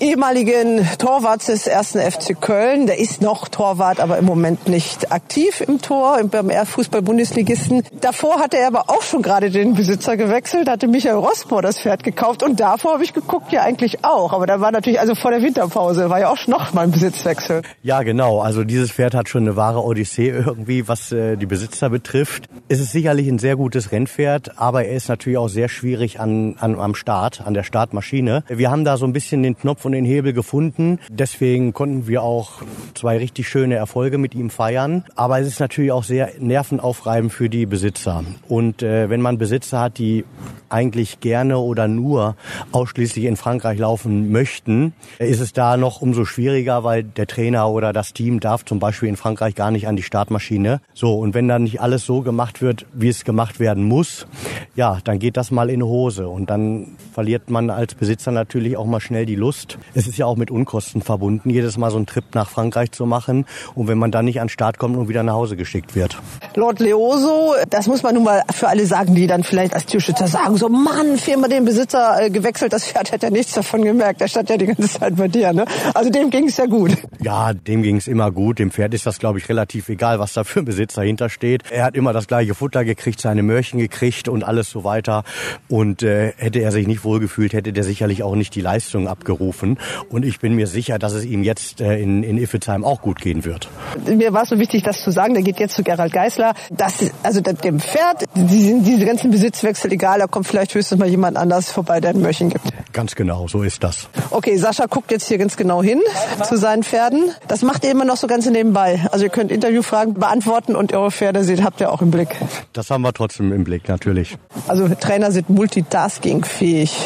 ehemaligen 0.00 0.86
Torwarts 0.98 1.46
des 1.46 1.66
ersten 1.66 1.98
FC 1.98 2.38
Köln. 2.38 2.86
Der 2.86 2.98
ist 2.98 3.22
noch 3.22 3.48
Torwart, 3.48 4.00
aber 4.00 4.18
im 4.18 4.24
Moment 4.24 4.68
nicht 4.68 5.12
aktiv 5.12 5.60
im 5.60 5.80
Tor, 5.80 6.20
beim 6.24 6.50
Fußball-Bundesligisten. 6.50 7.82
Davor 8.00 8.40
hatte 8.40 8.58
er 8.58 8.68
aber 8.68 8.90
auch 8.90 9.02
schon 9.02 9.22
gerade 9.22 9.50
den 9.50 9.74
Besitzer 9.74 10.16
gewechselt, 10.16 10.68
hatte 10.68 10.88
Michael 10.88 11.16
Rossbohr 11.16 11.62
das 11.62 11.80
Pferd 11.80 12.04
gekauft 12.04 12.42
und 12.42 12.60
davor 12.60 12.94
habe 12.94 13.04
ich 13.04 13.14
geguckt, 13.14 13.52
ja 13.52 13.62
eigentlich 13.62 14.04
auch. 14.04 14.32
Aber 14.32 14.46
da 14.46 14.60
war 14.60 14.70
natürlich, 14.70 15.00
also 15.00 15.14
vor 15.14 15.30
der 15.30 15.42
Winterpause, 15.42 16.10
war 16.10 16.20
ja 16.20 16.30
auch 16.30 16.46
noch 16.46 16.74
mal 16.74 16.82
ein 16.82 16.90
Besitzwechsel. 16.90 17.62
Ja, 17.82 18.02
genau. 18.02 18.40
Also 18.40 18.64
dieses 18.64 18.92
Pferd 18.92 19.14
hat 19.14 19.28
schon 19.28 19.44
eine 19.44 19.56
wahre 19.56 19.82
Odyssee 19.82 20.28
irgendwie, 20.28 20.88
was 20.88 21.12
äh, 21.12 21.36
die 21.36 21.46
Besitzer 21.46 21.88
betrifft. 21.88 22.48
Es 22.68 22.80
ist 22.80 22.92
sicherlich 22.92 23.28
ein 23.28 23.38
sehr 23.38 23.56
gutes 23.56 23.92
Rennpferd, 23.92 24.58
aber 24.58 24.84
er 24.84 24.96
ist 24.96 25.08
natürlich 25.08 25.38
auch 25.38 25.48
sehr 25.48 25.68
schwierig 25.68 26.20
an, 26.20 26.56
an, 26.58 26.78
am 26.78 26.94
Start, 26.94 27.40
an 27.46 27.54
der 27.54 27.62
Startmaschine. 27.62 28.44
Wir 28.48 28.70
haben 28.70 28.84
da 28.84 28.98
so 28.98 29.06
ein 29.06 29.12
bisschen 29.12 29.42
den 29.42 29.56
Knopf 29.56 29.85
und 29.86 29.92
den 29.92 30.04
Hebel 30.04 30.32
gefunden. 30.32 30.98
Deswegen 31.08 31.72
konnten 31.72 32.06
wir 32.06 32.22
auch 32.22 32.62
zwei 32.94 33.16
richtig 33.18 33.48
schöne 33.48 33.76
Erfolge 33.76 34.18
mit 34.18 34.34
ihm 34.34 34.50
feiern. 34.50 35.04
Aber 35.14 35.40
es 35.40 35.46
ist 35.46 35.60
natürlich 35.60 35.92
auch 35.92 36.04
sehr 36.04 36.32
nervenaufreibend 36.38 37.32
für 37.32 37.48
die 37.48 37.66
Besitzer. 37.66 38.24
Und 38.48 38.82
äh, 38.82 39.08
wenn 39.08 39.22
man 39.22 39.38
Besitzer 39.38 39.80
hat, 39.80 39.98
die 39.98 40.24
eigentlich 40.68 41.20
gerne 41.20 41.58
oder 41.58 41.88
nur 41.88 42.36
ausschließlich 42.72 43.24
in 43.24 43.36
Frankreich 43.36 43.78
laufen 43.78 44.30
möchten, 44.32 44.92
ist 45.18 45.40
es 45.40 45.52
da 45.52 45.76
noch 45.76 46.02
umso 46.02 46.24
schwieriger, 46.24 46.82
weil 46.82 47.04
der 47.04 47.26
Trainer 47.26 47.70
oder 47.70 47.92
das 47.92 48.12
Team 48.12 48.40
darf 48.40 48.64
zum 48.64 48.80
Beispiel 48.80 49.08
in 49.08 49.16
Frankreich 49.16 49.54
gar 49.54 49.70
nicht 49.70 49.86
an 49.86 49.96
die 49.96 50.02
Startmaschine. 50.02 50.80
So, 50.92 51.14
und 51.18 51.34
wenn 51.34 51.46
dann 51.46 51.62
nicht 51.62 51.80
alles 51.80 52.04
so 52.04 52.22
gemacht 52.22 52.60
wird, 52.60 52.86
wie 52.92 53.08
es 53.08 53.24
gemacht 53.24 53.60
werden 53.60 53.84
muss, 53.84 54.26
ja, 54.74 54.98
dann 55.04 55.20
geht 55.20 55.36
das 55.36 55.50
mal 55.50 55.70
in 55.70 55.82
Hose. 55.82 56.28
Und 56.28 56.50
dann 56.50 56.96
verliert 57.14 57.50
man 57.50 57.70
als 57.70 57.94
Besitzer 57.94 58.32
natürlich 58.32 58.76
auch 58.76 58.86
mal 58.86 59.00
schnell 59.00 59.26
die 59.26 59.36
Lust 59.36 59.75
Es 59.94 60.06
ist 60.06 60.18
ja 60.18 60.26
auch 60.26 60.36
mit 60.36 60.50
Unkosten 60.50 61.02
verbunden, 61.02 61.50
jedes 61.50 61.76
Mal 61.78 61.90
so 61.90 61.96
einen 61.96 62.06
Trip 62.06 62.24
nach 62.34 62.48
Frankreich 62.48 62.92
zu 62.92 63.06
machen. 63.06 63.46
Und 63.74 63.88
wenn 63.88 63.98
man 63.98 64.10
dann 64.10 64.24
nicht 64.24 64.40
an 64.40 64.46
den 64.46 64.50
Start 64.50 64.78
kommt 64.78 64.96
und 64.96 65.08
wieder 65.08 65.22
nach 65.22 65.34
Hause 65.34 65.56
geschickt 65.56 65.94
wird. 65.94 66.16
Lord 66.54 66.80
Leoso, 66.80 67.54
das 67.70 67.86
muss 67.86 68.02
man 68.02 68.14
nun 68.14 68.24
mal 68.24 68.42
für 68.52 68.68
alle 68.68 68.86
sagen, 68.86 69.14
die 69.14 69.26
dann 69.26 69.42
vielleicht 69.42 69.74
als 69.74 69.86
Tierschützer 69.86 70.28
sagen, 70.28 70.56
so 70.56 70.68
Mann, 70.68 71.16
viermal 71.18 71.50
den 71.50 71.64
Besitzer 71.64 72.22
äh, 72.22 72.30
gewechselt, 72.30 72.72
das 72.72 72.86
Pferd 72.86 73.12
hat 73.12 73.22
ja 73.22 73.30
nichts 73.30 73.52
davon 73.52 73.82
gemerkt. 73.82 74.20
Der 74.20 74.28
stand 74.28 74.50
ja 74.50 74.56
die 74.56 74.66
ganze 74.66 74.88
Zeit 74.88 75.16
bei 75.16 75.28
dir. 75.28 75.52
Ne? 75.52 75.64
Also 75.94 76.10
dem 76.10 76.30
ging 76.30 76.48
es 76.48 76.56
ja 76.56 76.66
gut. 76.66 76.96
Ja, 77.20 77.52
dem 77.52 77.82
ging 77.82 77.96
es 77.96 78.06
immer 78.06 78.30
gut. 78.30 78.58
Dem 78.58 78.70
Pferd 78.70 78.94
ist 78.94 79.06
das, 79.06 79.18
glaube 79.18 79.38
ich, 79.38 79.48
relativ 79.48 79.88
egal, 79.88 80.18
was 80.18 80.32
da 80.32 80.44
für 80.44 80.60
ein 80.60 80.64
Besitzer 80.64 81.02
hintersteht. 81.02 81.62
Er 81.70 81.84
hat 81.84 81.96
immer 81.96 82.12
das 82.12 82.26
gleiche 82.26 82.54
Futter 82.54 82.84
gekriegt, 82.84 83.20
seine 83.20 83.42
Möhrchen 83.42 83.78
gekriegt 83.78 84.28
und 84.28 84.44
alles 84.44 84.70
so 84.70 84.84
weiter. 84.84 85.24
Und 85.68 86.02
äh, 86.02 86.32
hätte 86.36 86.60
er 86.60 86.72
sich 86.72 86.86
nicht 86.86 87.04
wohlgefühlt, 87.04 87.52
hätte 87.52 87.72
der 87.72 87.84
sicherlich 87.84 88.22
auch 88.22 88.34
nicht 88.36 88.54
die 88.54 88.60
Leistung 88.60 89.08
abgerufen. 89.08 89.65
Und 90.10 90.24
ich 90.24 90.38
bin 90.40 90.54
mir 90.54 90.66
sicher, 90.66 90.98
dass 90.98 91.12
es 91.12 91.24
ihm 91.24 91.42
jetzt 91.42 91.80
äh, 91.80 91.98
in, 91.98 92.22
in 92.22 92.38
Iffelsheim 92.38 92.84
auch 92.84 93.00
gut 93.02 93.20
gehen 93.20 93.44
wird. 93.44 93.68
Mir 94.06 94.32
war 94.32 94.42
es 94.44 94.50
so 94.50 94.58
wichtig, 94.58 94.82
das 94.84 95.02
zu 95.02 95.10
sagen. 95.10 95.34
Der 95.34 95.42
geht 95.42 95.58
jetzt 95.58 95.74
zu 95.74 95.82
Gerald 95.82 96.12
Geisler. 96.12 96.54
Das, 96.70 96.94
also 97.22 97.40
dem 97.40 97.80
Pferd, 97.80 98.24
die, 98.34 98.80
diese 98.82 99.04
ganzen 99.04 99.30
Besitzwechsel 99.30 99.92
egal. 99.92 100.20
Da 100.20 100.26
kommt 100.26 100.46
vielleicht 100.46 100.74
höchstens 100.74 100.98
mal 100.98 101.08
jemand 101.08 101.36
anders 101.36 101.72
vorbei, 101.72 102.00
der 102.00 102.10
ein 102.10 102.20
Möhrchen 102.20 102.50
gibt. 102.50 102.64
Ganz 102.92 103.14
genau, 103.14 103.48
so 103.48 103.62
ist 103.62 103.82
das. 103.82 104.08
Okay, 104.30 104.56
Sascha 104.56 104.86
guckt 104.86 105.10
jetzt 105.10 105.28
hier 105.28 105.38
ganz 105.38 105.56
genau 105.56 105.82
hin 105.82 106.00
zu 106.44 106.56
seinen 106.56 106.82
Pferden. 106.82 107.30
Das 107.48 107.62
macht 107.62 107.84
ihr 107.84 107.90
immer 107.90 108.04
noch 108.04 108.16
so 108.16 108.26
ganz 108.26 108.46
nebenbei. 108.46 109.00
Also 109.10 109.24
ihr 109.24 109.30
könnt 109.30 109.50
Interviewfragen 109.50 110.14
beantworten 110.14 110.76
und 110.76 110.92
eure 110.92 111.10
Pferde 111.10 111.44
seht, 111.44 111.62
habt 111.62 111.80
ihr 111.80 111.92
auch 111.92 112.02
im 112.02 112.10
Blick. 112.10 112.28
Das 112.72 112.90
haben 112.90 113.02
wir 113.02 113.12
trotzdem 113.12 113.52
im 113.52 113.64
Blick, 113.64 113.88
natürlich. 113.88 114.36
Also 114.68 114.88
Trainer 114.88 115.30
sind 115.32 115.50
multitaskingfähig. 115.50 116.96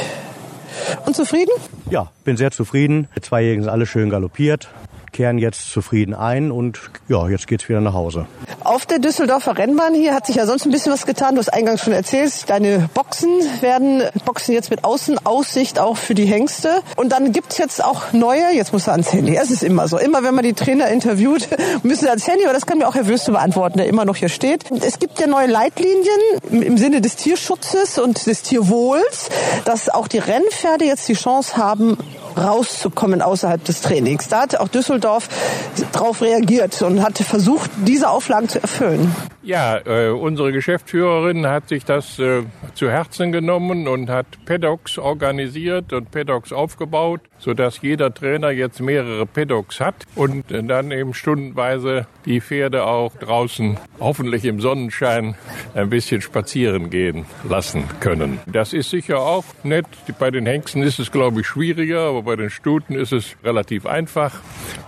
Und 1.07 1.17
zufrieden? 1.17 1.53
Ja, 1.91 2.11
bin 2.25 2.37
sehr 2.37 2.51
zufrieden. 2.51 3.09
Die 3.17 3.21
Zweijährigen 3.21 3.65
sind 3.65 3.73
alle 3.73 3.87
schön 3.87 4.11
galoppiert 4.11 4.69
kehren 5.13 5.39
jetzt 5.39 5.71
zufrieden 5.71 6.15
ein 6.15 6.51
und 6.51 6.79
ja, 7.09 7.29
jetzt 7.29 7.47
geht's 7.47 7.69
wieder 7.69 7.81
nach 7.81 7.95
Hause. 7.95 8.27
Auf 8.65 8.87
der 8.87 8.99
Düsseldorfer 8.99 9.59
Rennbahn 9.59 9.95
hier 9.95 10.15
hat 10.15 10.27
sich 10.27 10.37
ja 10.37 10.47
sonst 10.47 10.67
ein 10.67 10.71
bisschen 10.71 10.93
was 10.93 11.07
getan. 11.07 11.35
Du 11.35 11.41
hast 11.41 11.49
eingangs 11.49 11.81
schon 11.83 11.93
erzählt, 11.93 12.49
deine 12.49 12.89
Boxen 12.95 13.31
werden 13.61 14.03
Boxen 14.25 14.55
jetzt 14.55 14.71
mit 14.71 14.85
Außenaussicht 14.85 15.79
auch 15.79 15.97
für 15.97 16.15
die 16.15 16.27
Hengste. 16.27 16.83
Und 16.97 17.13
dann 17.13 17.33
gibt's 17.33 17.59
jetzt 17.59 17.83
auch 17.83 18.13
neue, 18.13 18.55
jetzt 18.55 18.73
muss 18.73 18.87
er 18.87 18.93
ans 18.93 19.13
Handy. 19.13 19.37
Es 19.37 19.51
ist 19.51 19.63
immer 19.63 19.89
so. 19.89 19.99
Immer 19.99 20.23
wenn 20.23 20.35
man 20.35 20.45
die 20.45 20.53
Trainer 20.53 20.89
interviewt, 20.89 21.49
müssen 21.83 22.03
sie 22.03 22.09
ans 22.09 22.27
Handy, 22.27 22.45
aber 22.45 22.55
das 22.55 22.67
kann 22.67 22.79
mir 22.79 22.89
auch 22.89 22.95
Herr 22.95 23.07
Würste 23.07 23.33
beantworten, 23.33 23.79
der 23.79 23.89
immer 23.89 24.05
noch 24.05 24.17
hier 24.17 24.29
steht. 24.29 24.65
Es 24.83 24.99
gibt 24.99 25.19
ja 25.19 25.27
neue 25.27 25.47
Leitlinien 25.47 26.21
im 26.51 26.79
Sinne 26.79 27.01
des 27.01 27.17
Tierschutzes 27.17 27.99
und 27.99 28.27
des 28.27 28.43
Tierwohls, 28.43 29.29
dass 29.65 29.89
auch 29.89 30.09
die 30.09 30.19
Rennpferde 30.19 30.85
jetzt 30.85 31.09
die 31.09 31.15
Chance 31.15 31.57
haben, 31.57 31.99
rauszukommen 32.37 33.23
außerhalb 33.23 33.65
des 33.65 33.81
Trainings. 33.81 34.29
Da 34.29 34.43
hat 34.43 34.57
auch 34.57 34.69
Düsseldorf 34.69 35.00
darauf 35.01 36.23
reagiert 36.23 36.81
und 36.83 37.03
hat 37.03 37.19
versucht, 37.19 37.71
diese 37.87 38.09
Auflagen 38.11 38.49
zu 38.49 38.61
erfüllen. 38.61 39.15
Ja, 39.43 39.79
äh, 39.79 40.11
unsere 40.11 40.53
Geschäftsführerin 40.53 41.47
hat 41.47 41.69
sich 41.69 41.87
das 41.87 42.19
äh, 42.19 42.43
zu 42.75 42.91
Herzen 42.91 43.33
genommen 43.33 43.89
und 43.89 44.11
hat 44.11 44.27
Paddocks 44.45 44.99
organisiert 44.99 45.95
und 45.95 46.11
Paddocks 46.11 46.53
aufgebaut, 46.53 47.23
sodass 47.39 47.81
jeder 47.81 48.13
Trainer 48.13 48.51
jetzt 48.51 48.81
mehrere 48.81 49.25
Paddocks 49.25 49.81
hat 49.81 49.95
und 50.15 50.45
dann 50.51 50.91
eben 50.91 51.15
stundenweise 51.15 52.07
die 52.27 52.43
Pferde 52.43 52.85
auch 52.85 53.17
draußen, 53.17 53.79
hoffentlich 53.99 54.45
im 54.45 54.61
Sonnenschein, 54.61 55.37
ein 55.75 55.89
bisschen 55.89 56.21
spazieren 56.21 56.91
gehen 56.91 57.25
lassen 57.49 57.85
können. 58.01 58.41
Das 58.47 58.73
ist 58.75 58.91
sicher 58.91 59.21
auch 59.21 59.45
nett. 59.63 59.87
Bei 60.19 60.31
den 60.31 60.47
Hengsten 60.47 60.83
ist 60.83 60.99
es, 60.99 61.11
glaube 61.11 61.41
ich, 61.41 61.47
schwieriger, 61.47 62.01
aber 62.01 62.23
bei 62.23 62.37
den 62.37 62.51
Stuten 62.51 62.95
ist 62.95 63.13
es 63.13 63.37
relativ 63.43 63.87
einfach 63.87 64.41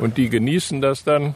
und 0.03 0.19
die 0.19 0.29
genießen 0.29 0.81
das 0.81 1.05
dann 1.05 1.35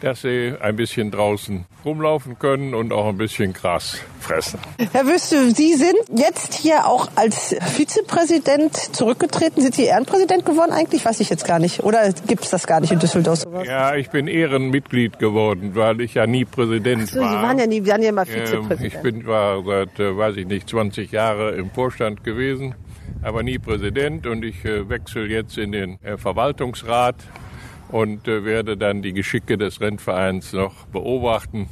dass 0.00 0.22
sie 0.22 0.54
ein 0.60 0.76
bisschen 0.76 1.10
draußen 1.10 1.64
rumlaufen 1.84 2.38
können 2.38 2.74
und 2.74 2.92
auch 2.92 3.08
ein 3.08 3.16
bisschen 3.16 3.52
Gras 3.52 3.98
fressen. 4.20 4.58
Herr 4.92 5.06
Wüste, 5.06 5.50
Sie 5.50 5.74
sind 5.74 5.96
jetzt 6.14 6.54
hier 6.54 6.86
auch 6.86 7.08
als 7.16 7.56
Vizepräsident 7.60 8.74
zurückgetreten. 8.76 9.62
Sind 9.62 9.74
Sie 9.74 9.84
Ehrenpräsident 9.84 10.44
geworden 10.44 10.72
eigentlich? 10.72 11.04
Weiß 11.04 11.20
ich 11.20 11.30
jetzt 11.30 11.46
gar 11.46 11.58
nicht. 11.58 11.82
Oder 11.82 12.12
gibt 12.26 12.44
es 12.44 12.50
das 12.50 12.66
gar 12.66 12.80
nicht 12.80 12.92
in 12.92 12.98
Düsseldorf? 12.98 13.40
Sowas? 13.40 13.66
Ja, 13.66 13.94
ich 13.96 14.10
bin 14.10 14.28
Ehrenmitglied 14.28 15.18
geworden, 15.18 15.74
weil 15.74 16.00
ich 16.00 16.14
ja 16.14 16.26
nie 16.26 16.44
Präsident 16.44 17.04
Ach 17.06 17.12
so, 17.12 17.20
war. 17.20 17.30
Sie 17.30 17.36
waren 17.36 17.58
ja 17.58 17.66
nie, 17.66 17.86
waren 17.86 18.02
ja 18.02 18.12
mal 18.12 18.26
ähm, 18.28 18.40
Vizepräsident. 18.40 18.94
Ich 18.94 19.00
bin, 19.00 19.26
war 19.26 19.64
seit, 19.64 19.98
äh, 19.98 20.16
weiß 20.16 20.36
ich 20.36 20.46
nicht, 20.46 20.68
20 20.68 21.10
Jahre 21.10 21.52
im 21.56 21.70
Vorstand 21.70 22.24
gewesen 22.24 22.74
aber 23.22 23.42
nie 23.42 23.58
Präsident 23.58 24.26
und 24.26 24.44
ich 24.44 24.64
äh, 24.64 24.88
wechsle 24.88 25.26
jetzt 25.26 25.58
in 25.58 25.72
den 25.72 25.98
äh, 26.02 26.16
Verwaltungsrat 26.16 27.16
und 27.90 28.28
äh, 28.28 28.44
werde 28.44 28.76
dann 28.76 29.02
die 29.02 29.12
Geschicke 29.12 29.58
des 29.58 29.80
Rennvereins 29.80 30.52
noch 30.52 30.86
beobachten 30.86 31.68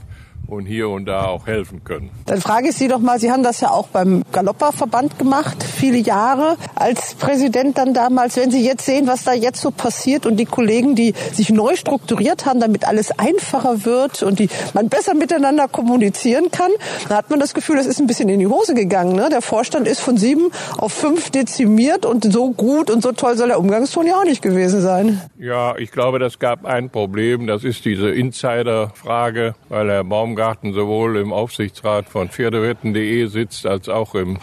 und 0.48 0.66
hier 0.66 0.88
und 0.88 1.06
da 1.06 1.26
auch 1.26 1.46
helfen 1.46 1.82
können. 1.84 2.10
Dann 2.26 2.40
frage 2.40 2.68
ich 2.68 2.76
Sie 2.76 2.88
doch 2.88 2.98
mal, 2.98 3.18
Sie 3.18 3.30
haben 3.30 3.42
das 3.42 3.60
ja 3.60 3.70
auch 3.70 3.88
beim 3.88 4.22
Galopperverband 4.32 5.18
gemacht, 5.18 5.62
viele 5.62 5.98
Jahre 5.98 6.56
als 6.74 7.14
Präsident 7.14 7.78
dann 7.78 7.94
damals. 7.94 8.36
Wenn 8.36 8.50
Sie 8.50 8.64
jetzt 8.64 8.86
sehen, 8.86 9.06
was 9.06 9.24
da 9.24 9.32
jetzt 9.32 9.60
so 9.60 9.70
passiert 9.70 10.26
und 10.26 10.36
die 10.36 10.44
Kollegen, 10.44 10.94
die 10.94 11.14
sich 11.32 11.50
neu 11.50 11.76
strukturiert 11.76 12.46
haben, 12.46 12.60
damit 12.60 12.86
alles 12.86 13.18
einfacher 13.18 13.84
wird 13.84 14.22
und 14.22 14.38
die 14.38 14.48
man 14.74 14.88
besser 14.88 15.14
miteinander 15.14 15.68
kommunizieren 15.68 16.50
kann, 16.50 16.70
dann 17.08 17.18
hat 17.18 17.30
man 17.30 17.40
das 17.40 17.54
Gefühl, 17.54 17.76
das 17.76 17.86
ist 17.86 18.00
ein 18.00 18.06
bisschen 18.06 18.28
in 18.28 18.38
die 18.38 18.46
Hose 18.46 18.74
gegangen. 18.74 19.16
Ne? 19.16 19.28
Der 19.30 19.42
Vorstand 19.42 19.88
ist 19.88 20.00
von 20.00 20.16
sieben 20.16 20.50
auf 20.78 20.92
fünf 20.92 21.30
dezimiert 21.30 22.06
und 22.06 22.30
so 22.32 22.50
gut 22.50 22.90
und 22.90 23.02
so 23.02 23.12
toll 23.12 23.36
soll 23.36 23.48
der 23.48 23.58
Umgangston 23.58 24.06
ja 24.06 24.16
auch 24.16 24.24
nicht 24.24 24.42
gewesen 24.42 24.80
sein. 24.80 25.20
Ja, 25.38 25.76
ich 25.76 25.90
glaube, 25.90 26.18
das 26.18 26.38
gab 26.38 26.64
ein 26.64 26.90
Problem. 26.90 27.46
Das 27.46 27.64
ist 27.64 27.84
diese 27.84 28.10
Insider-Frage, 28.10 29.54
weil 29.68 29.88
Herr 29.90 30.04
Baum 30.04 30.35
Baumgarten 30.36 30.74
sowohl 30.74 31.16
im 31.16 31.32
Aufsichtsrat 31.32 32.10
von 32.10 32.28
Pferdewetten.de 32.28 33.26
sitzt 33.26 33.64
als 33.64 33.88
auch 33.88 34.14
im 34.14 34.36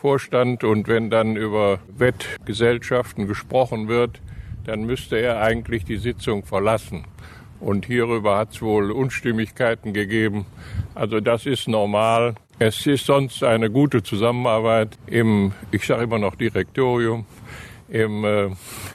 Vorstand. 0.00 0.64
Und 0.64 0.88
wenn 0.88 1.08
dann 1.08 1.36
über 1.36 1.78
Wettgesellschaften 1.96 3.28
gesprochen 3.28 3.86
wird, 3.86 4.20
dann 4.64 4.84
müsste 4.86 5.16
er 5.16 5.40
eigentlich 5.40 5.84
die 5.84 5.98
Sitzung 5.98 6.44
verlassen. 6.44 7.04
Und 7.60 7.86
hierüber 7.86 8.38
hat 8.38 8.54
es 8.54 8.62
wohl 8.62 8.90
Unstimmigkeiten 8.90 9.92
gegeben. 9.92 10.46
Also 10.96 11.20
das 11.20 11.46
ist 11.46 11.68
normal. 11.68 12.34
Es 12.58 12.84
ist 12.84 13.06
sonst 13.06 13.44
eine 13.44 13.70
gute 13.70 14.02
Zusammenarbeit 14.02 14.98
im, 15.06 15.52
ich 15.70 15.86
sage 15.86 16.02
immer 16.02 16.18
noch 16.18 16.34
Direktorium, 16.34 17.24
im 17.88 18.24
äh, 18.24 18.50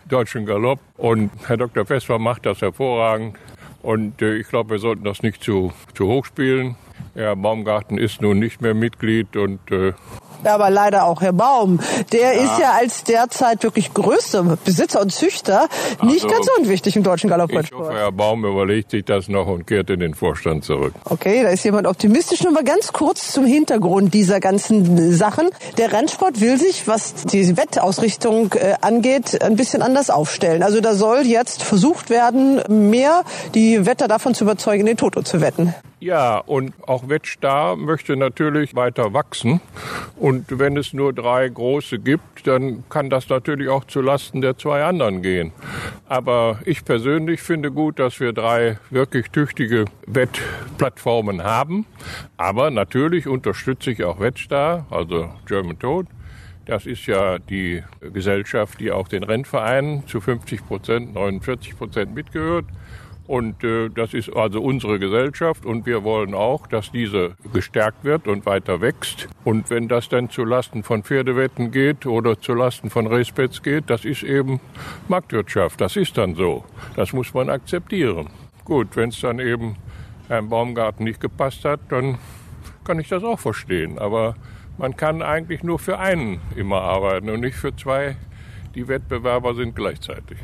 Deutschen 0.09 0.45
Galopp. 0.45 0.81
Und 0.97 1.31
Herr 1.47 1.55
Dr. 1.55 1.85
Vesper 1.85 2.19
macht 2.19 2.45
das 2.45 2.61
hervorragend. 2.61 3.37
Und 3.81 4.21
äh, 4.21 4.35
ich 4.35 4.47
glaube, 4.47 4.71
wir 4.71 4.79
sollten 4.79 5.03
das 5.03 5.23
nicht 5.23 5.43
zu, 5.43 5.73
zu 5.93 6.07
hoch 6.07 6.25
spielen. 6.25 6.75
Ja, 7.15 7.35
Baumgarten 7.35 7.97
ist 7.97 8.21
nun 8.21 8.39
nicht 8.39 8.61
mehr 8.61 8.73
Mitglied 8.73 9.35
und 9.35 9.71
äh, 9.71 9.93
aber 10.47 10.69
leider 10.69 11.05
auch 11.05 11.21
Herr 11.21 11.33
Baum. 11.33 11.79
Der 12.11 12.33
ja. 12.33 12.41
ist 12.43 12.59
ja 12.59 12.71
als 12.79 13.03
derzeit 13.03 13.63
wirklich 13.63 13.93
größter 13.93 14.57
Besitzer 14.63 15.01
und 15.01 15.11
Züchter 15.11 15.67
nicht 16.03 16.25
also, 16.25 16.35
ganz 16.35 16.47
unwichtig 16.59 16.95
im 16.95 17.03
deutschen 17.03 17.29
Galopprennsport. 17.29 17.81
Ich 17.81 17.87
hoffe, 17.89 17.97
Herr 17.97 18.11
Baum 18.11 18.45
überlegt 18.45 18.91
sich 18.91 19.05
das 19.05 19.27
noch 19.27 19.47
und 19.47 19.67
kehrt 19.67 19.89
in 19.89 19.99
den 19.99 20.13
Vorstand 20.13 20.63
zurück. 20.63 20.93
Okay, 21.05 21.43
da 21.43 21.49
ist 21.49 21.63
jemand 21.63 21.87
optimistisch. 21.87 22.43
Nur 22.43 22.53
mal 22.53 22.63
ganz 22.63 22.93
kurz 22.93 23.31
zum 23.31 23.45
Hintergrund 23.45 24.13
dieser 24.13 24.39
ganzen 24.39 25.13
Sachen. 25.13 25.49
Der 25.77 25.91
Rennsport 25.91 26.41
will 26.41 26.57
sich, 26.57 26.87
was 26.87 27.13
die 27.25 27.57
Wettausrichtung 27.57 28.53
äh, 28.53 28.75
angeht, 28.81 29.41
ein 29.41 29.55
bisschen 29.55 29.81
anders 29.81 30.09
aufstellen. 30.09 30.63
Also 30.63 30.81
da 30.81 30.95
soll 30.95 31.25
jetzt 31.25 31.63
versucht 31.63 32.09
werden, 32.09 32.61
mehr 32.89 33.23
die 33.53 33.85
Wetter 33.85 34.07
davon 34.07 34.33
zu 34.33 34.43
überzeugen, 34.43 34.85
den 34.85 34.97
Toto 34.97 35.21
zu 35.21 35.41
wetten. 35.41 35.73
Ja, 36.01 36.39
und 36.39 36.73
auch 36.87 37.09
Wettstar 37.09 37.75
möchte 37.75 38.17
natürlich 38.17 38.75
weiter 38.75 39.13
wachsen. 39.13 39.61
Und 40.15 40.57
wenn 40.57 40.75
es 40.75 40.93
nur 40.93 41.13
drei 41.13 41.47
große 41.47 41.99
gibt, 41.99 42.47
dann 42.47 42.83
kann 42.89 43.11
das 43.11 43.29
natürlich 43.29 43.69
auch 43.69 43.85
zu 43.85 44.01
Lasten 44.01 44.41
der 44.41 44.57
zwei 44.57 44.83
anderen 44.83 45.21
gehen. 45.21 45.51
Aber 46.09 46.57
ich 46.65 46.83
persönlich 46.85 47.43
finde 47.43 47.71
gut, 47.71 47.99
dass 47.99 48.19
wir 48.19 48.33
drei 48.33 48.79
wirklich 48.89 49.29
tüchtige 49.29 49.85
Wettplattformen 50.07 51.43
haben. 51.43 51.85
Aber 52.35 52.71
natürlich 52.71 53.27
unterstütze 53.27 53.91
ich 53.91 54.03
auch 54.03 54.19
Wettstar, 54.19 54.87
also 54.89 55.29
German 55.45 55.77
Toad. 55.77 56.07
Das 56.65 56.87
ist 56.87 57.05
ja 57.05 57.37
die 57.37 57.83
Gesellschaft, 58.01 58.79
die 58.79 58.91
auch 58.91 59.07
den 59.07 59.23
Rennvereinen 59.23 60.07
zu 60.07 60.19
50 60.19 60.65
Prozent, 60.65 61.13
49 61.13 61.77
Prozent 61.77 62.15
mitgehört. 62.15 62.65
Und 63.31 63.63
äh, 63.63 63.87
das 63.87 64.13
ist 64.13 64.35
also 64.35 64.61
unsere 64.61 64.99
Gesellschaft 64.99 65.65
und 65.65 65.85
wir 65.85 66.03
wollen 66.03 66.33
auch, 66.33 66.67
dass 66.67 66.91
diese 66.91 67.37
gestärkt 67.53 68.03
wird 68.03 68.27
und 68.27 68.45
weiter 68.45 68.81
wächst. 68.81 69.29
Und 69.45 69.69
wenn 69.69 69.87
das 69.87 70.09
dann 70.09 70.29
zu 70.29 70.43
Lasten 70.43 70.83
von 70.83 71.01
Pferdewetten 71.01 71.71
geht 71.71 72.05
oder 72.05 72.41
zu 72.41 72.53
Lasten 72.53 72.89
von 72.89 73.07
Racebets 73.07 73.63
geht, 73.63 73.89
das 73.89 74.03
ist 74.03 74.23
eben 74.23 74.59
Marktwirtschaft. 75.07 75.79
Das 75.79 75.95
ist 75.95 76.17
dann 76.17 76.35
so. 76.35 76.65
Das 76.97 77.13
muss 77.13 77.33
man 77.33 77.49
akzeptieren. 77.49 78.27
Gut, 78.65 78.97
wenn 78.97 79.07
es 79.11 79.21
dann 79.21 79.39
eben 79.39 79.77
Herrn 80.27 80.49
Baumgarten 80.49 81.05
nicht 81.05 81.21
gepasst 81.21 81.63
hat, 81.63 81.79
dann 81.87 82.17
kann 82.83 82.99
ich 82.99 83.07
das 83.07 83.23
auch 83.23 83.39
verstehen. 83.39 83.97
Aber 83.97 84.35
man 84.77 84.97
kann 84.97 85.21
eigentlich 85.21 85.63
nur 85.63 85.79
für 85.79 85.99
einen 85.99 86.41
immer 86.57 86.81
arbeiten 86.81 87.29
und 87.29 87.39
nicht 87.39 87.55
für 87.55 87.73
zwei 87.77 88.17
Die 88.75 88.89
Wettbewerber 88.89 89.55
sind 89.55 89.73
gleichzeitig. 89.73 90.37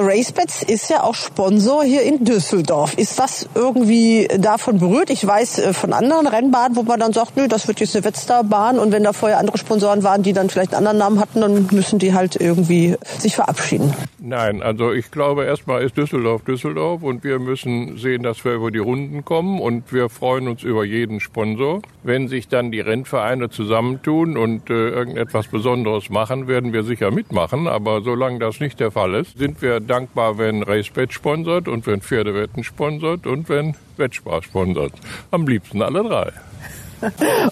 RaceBets 0.00 0.62
ist 0.62 0.90
ja 0.90 1.02
auch 1.02 1.14
Sponsor 1.14 1.84
hier 1.84 2.02
in 2.02 2.24
Düsseldorf. 2.24 2.94
Ist 2.94 3.18
das 3.18 3.48
irgendwie 3.54 4.28
davon 4.38 4.78
berührt? 4.78 5.10
Ich 5.10 5.26
weiß 5.26 5.58
äh, 5.58 5.72
von 5.72 5.92
anderen 5.92 6.26
Rennbahnen, 6.26 6.76
wo 6.76 6.82
man 6.82 7.00
dann 7.00 7.12
sagt, 7.12 7.36
nö, 7.36 7.48
das 7.48 7.68
wird 7.68 7.80
jetzt 7.80 7.94
eine 7.94 8.04
Wettstarbahn 8.04 8.78
und 8.78 8.92
wenn 8.92 9.04
da 9.04 9.12
vorher 9.12 9.38
andere 9.38 9.58
Sponsoren 9.58 10.02
waren, 10.02 10.22
die 10.22 10.32
dann 10.32 10.48
vielleicht 10.48 10.74
einen 10.74 10.86
anderen 10.86 10.98
Namen 10.98 11.20
hatten, 11.20 11.40
dann 11.40 11.68
müssen 11.70 11.98
die 11.98 12.14
halt 12.14 12.36
irgendwie 12.36 12.96
sich 13.18 13.36
verabschieden. 13.36 13.94
Nein, 14.18 14.62
also 14.62 14.92
ich 14.92 15.10
glaube, 15.10 15.44
erstmal 15.44 15.82
ist 15.82 15.96
Düsseldorf 15.96 16.42
Düsseldorf 16.42 17.02
und 17.02 17.24
wir 17.24 17.38
müssen 17.38 17.96
sehen, 17.96 18.22
dass 18.22 18.44
wir 18.44 18.54
über 18.54 18.70
die 18.70 18.78
Runden 18.78 19.24
kommen 19.24 19.60
und 19.60 19.92
wir 19.92 20.08
freuen 20.08 20.48
uns 20.48 20.62
über 20.62 20.84
jeden 20.84 21.20
Sponsor. 21.20 21.82
Wenn 22.02 22.28
sich 22.28 22.48
dann 22.48 22.70
die 22.70 22.80
Rennvereine 22.80 23.50
zusammentun 23.50 24.36
und 24.36 24.70
äh, 24.70 24.90
irgendetwas 24.90 25.48
Besonderes 25.48 26.10
machen, 26.10 26.48
werden 26.48 26.72
wir 26.72 26.82
sicher 26.82 27.10
mitmachen, 27.10 27.66
aber 27.66 28.02
solange 28.02 28.38
das 28.38 28.60
nicht 28.60 28.80
der 28.80 28.90
Fall 28.90 29.14
ist, 29.14 29.38
sind 29.38 29.62
wir 29.62 29.80
dankbar, 29.90 30.38
wenn 30.38 30.62
RaceBet 30.62 31.12
sponsert 31.12 31.68
und 31.68 31.86
wenn 31.86 32.00
Pferdewetten 32.00 32.64
sponsert 32.64 33.26
und 33.26 33.48
wenn 33.48 33.74
Wettspaß 33.96 34.44
sponsert. 34.44 34.92
Am 35.30 35.46
liebsten 35.46 35.82
alle 35.82 36.02
drei. 36.02 36.32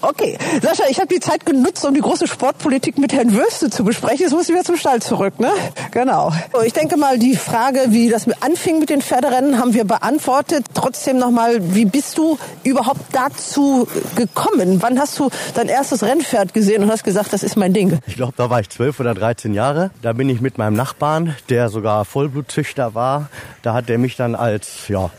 Okay, 0.01 0.37
Sascha, 0.61 0.83
ich 0.89 0.99
habe 0.99 1.13
die 1.13 1.19
Zeit 1.19 1.45
genutzt, 1.45 1.85
um 1.85 1.93
die 1.93 2.01
große 2.01 2.27
Sportpolitik 2.27 2.97
mit 2.97 3.13
Herrn 3.13 3.33
Würste 3.33 3.69
zu 3.69 3.83
besprechen. 3.83 4.19
Jetzt 4.21 4.31
muss 4.31 4.43
ich 4.43 4.49
wieder 4.49 4.63
zum 4.63 4.77
Stall 4.77 5.01
zurück, 5.01 5.39
ne? 5.39 5.51
Genau. 5.91 6.31
Ich 6.65 6.73
denke 6.73 6.97
mal, 6.97 7.17
die 7.17 7.35
Frage, 7.35 7.85
wie 7.87 8.09
das 8.09 8.27
anfing 8.41 8.79
mit 8.79 8.89
den 8.89 9.01
Pferderennen, 9.01 9.57
haben 9.57 9.73
wir 9.73 9.85
beantwortet. 9.85 10.65
Trotzdem 10.73 11.17
nochmal, 11.17 11.73
wie 11.73 11.85
bist 11.85 12.17
du 12.17 12.37
überhaupt 12.63 13.01
dazu 13.11 13.87
gekommen? 14.15 14.81
Wann 14.81 14.99
hast 14.99 15.17
du 15.19 15.29
dein 15.55 15.67
erstes 15.67 16.03
Rennpferd 16.03 16.53
gesehen 16.53 16.83
und 16.83 16.91
hast 16.91 17.03
gesagt, 17.03 17.33
das 17.33 17.43
ist 17.43 17.55
mein 17.55 17.73
Ding? 17.73 17.99
Ich 18.07 18.15
glaube, 18.15 18.33
da 18.37 18.49
war 18.49 18.59
ich 18.59 18.69
zwölf 18.69 18.99
oder 18.99 19.13
dreizehn 19.13 19.53
Jahre. 19.53 19.91
Da 20.01 20.13
bin 20.13 20.29
ich 20.29 20.41
mit 20.41 20.57
meinem 20.57 20.75
Nachbarn, 20.75 21.35
der 21.49 21.69
sogar 21.69 22.05
Vollblutzüchter 22.05 22.93
war. 22.93 23.29
Da 23.61 23.73
hat 23.73 23.89
er 23.89 23.97
mich 23.97 24.15
dann 24.15 24.35
als, 24.35 24.87
ja, 24.87 25.09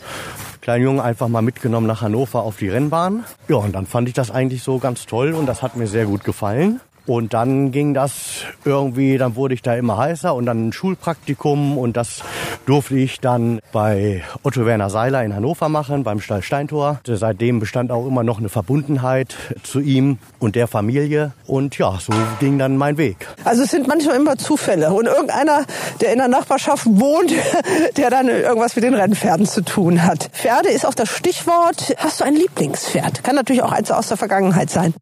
kleinen 0.61 0.85
Jungen 0.85 1.01
einfach 1.01 1.29
mal 1.29 1.43
mitgenommen 1.43 1.87
nach 1.87 2.03
Hannover 2.03 2.43
auf 2.43 2.59
die 2.59 2.69
Rennbahn. 2.69 3.25
Ja, 3.49 3.57
und 3.57 3.73
dann 3.73 3.87
fand 3.87 4.09
ich 4.09 4.15
das 4.15 4.31
eigentlich 4.31 4.63
so 4.63 4.79
ganz 4.79 5.07
toll 5.07 5.33
und 5.33 5.47
das 5.47 5.63
hat 5.63 5.77
mir 5.77 5.87
sehr 5.87 6.07
gut 6.07 6.25
gefallen. 6.25 6.81
Und 7.11 7.35
dann 7.35 7.73
ging 7.73 7.93
das 7.93 8.45
irgendwie, 8.65 9.19
dann 9.19 9.35
wurde 9.35 9.55
ich 9.55 9.63
da 9.63 9.75
immer 9.75 9.99
heißer 9.99 10.33
und 10.33 10.47
dann 10.47 10.69
ein 10.69 10.73
Schulpraktikum 10.73 11.77
und 11.77 11.97
das 11.97 12.23
durfte 12.67 12.95
ich 12.95 13.19
dann 13.19 13.59
bei 13.73 14.23
Otto 14.45 14.65
Werner 14.65 14.91
Seiler 14.91 15.25
in 15.25 15.35
Hannover 15.35 15.69
machen, 15.69 16.05
beim 16.05 16.21
Stall 16.21 16.43
Steintor. 16.43 17.01
Seitdem 17.05 17.59
bestand 17.59 17.91
auch 17.91 18.07
immer 18.07 18.23
noch 18.23 18.39
eine 18.39 18.49
Verbundenheit 18.49 19.35
zu 19.65 19.81
ihm 19.81 20.19
und 20.39 20.55
der 20.55 20.69
Familie. 20.69 21.33
Und 21.49 21.77
ja, 21.79 21.99
so 21.99 22.13
ging 22.39 22.61
dann 22.61 22.77
mein 22.77 22.97
Weg. 22.97 23.27
Also 23.43 23.65
es 23.65 23.73
sind 23.73 23.89
manchmal 23.89 24.15
immer 24.15 24.39
Zufälle 24.39 24.93
und 24.93 25.07
irgendeiner, 25.07 25.65
der 26.01 26.13
in 26.13 26.19
der 26.19 26.29
Nachbarschaft 26.29 26.87
wohnt, 26.87 27.33
der 27.97 28.11
dann 28.11 28.29
irgendwas 28.29 28.77
mit 28.77 28.85
den 28.85 28.95
Rennpferden 28.95 29.47
zu 29.47 29.65
tun 29.65 30.05
hat. 30.05 30.31
Pferde 30.33 30.69
ist 30.69 30.87
auch 30.87 30.95
das 30.95 31.09
Stichwort. 31.09 31.93
Hast 31.97 32.21
du 32.21 32.25
ein 32.25 32.37
Lieblingspferd? 32.37 33.25
Kann 33.25 33.35
natürlich 33.35 33.65
auch 33.65 33.73
eins 33.73 33.91
aus 33.91 34.07
der 34.07 34.17
Vergangenheit 34.17 34.71
sein. 34.71 34.95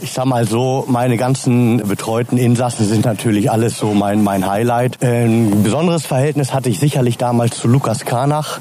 Ich 0.00 0.12
sag 0.12 0.24
mal 0.24 0.46
so, 0.46 0.84
meine 0.88 1.16
ganzen 1.16 1.78
betreuten 1.78 2.38
Insassen 2.38 2.86
sind 2.86 3.04
natürlich 3.04 3.50
alles 3.50 3.76
so 3.76 3.92
mein, 3.92 4.22
mein 4.22 4.46
Highlight. 4.46 5.02
Ein 5.02 5.62
besonderes 5.62 6.06
Verhältnis 6.06 6.54
hatte 6.54 6.70
ich 6.70 6.78
sicherlich 6.78 7.18
damals 7.18 7.58
zu 7.58 7.68
Lukas 7.68 8.04
Kranach 8.04 8.60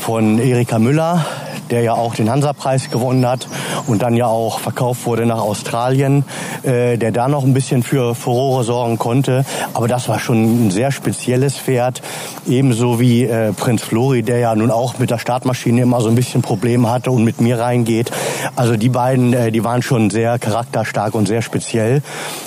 von 0.00 0.38
Erika 0.38 0.78
Müller, 0.78 1.24
der 1.70 1.82
ja 1.82 1.94
auch 1.94 2.14
den 2.14 2.30
Hansa-Preis 2.30 2.90
gewonnen 2.90 3.26
hat 3.26 3.46
und 3.86 4.02
dann 4.02 4.16
ja 4.16 4.26
auch 4.26 4.58
verkauft 4.60 5.06
wurde 5.06 5.26
nach 5.26 5.40
Australien, 5.40 6.24
äh, 6.62 6.96
der 6.98 7.12
da 7.12 7.28
noch 7.28 7.44
ein 7.44 7.54
bisschen 7.54 7.82
für 7.82 8.14
Furore 8.14 8.64
sorgen 8.64 8.98
konnte. 8.98 9.44
Aber 9.74 9.88
das 9.88 10.08
war 10.08 10.18
schon 10.18 10.66
ein 10.66 10.70
sehr 10.70 10.92
spezielles 10.92 11.56
Pferd, 11.56 12.02
ebenso 12.46 13.00
wie 13.00 13.24
äh, 13.24 13.52
Prinz 13.52 13.82
Flori, 13.82 14.22
der 14.22 14.38
ja 14.38 14.54
nun 14.54 14.70
auch 14.70 14.98
mit 14.98 15.10
der 15.10 15.18
Startmaschine 15.18 15.82
immer 15.82 16.00
so 16.00 16.08
ein 16.08 16.14
bisschen 16.14 16.42
Probleme 16.42 16.90
hatte 16.90 17.10
und 17.10 17.24
mit 17.24 17.40
mir 17.40 17.58
reingeht. 17.58 18.10
Also 18.56 18.76
die 18.76 18.88
beiden, 18.88 19.32
äh, 19.32 19.52
die 19.52 19.64
waren 19.64 19.82
schon 19.82 20.10
sehr 20.10 20.38
charakterstark 20.38 21.14
und 21.14 21.26
sehr 21.26 21.42
speziell. 21.42 22.02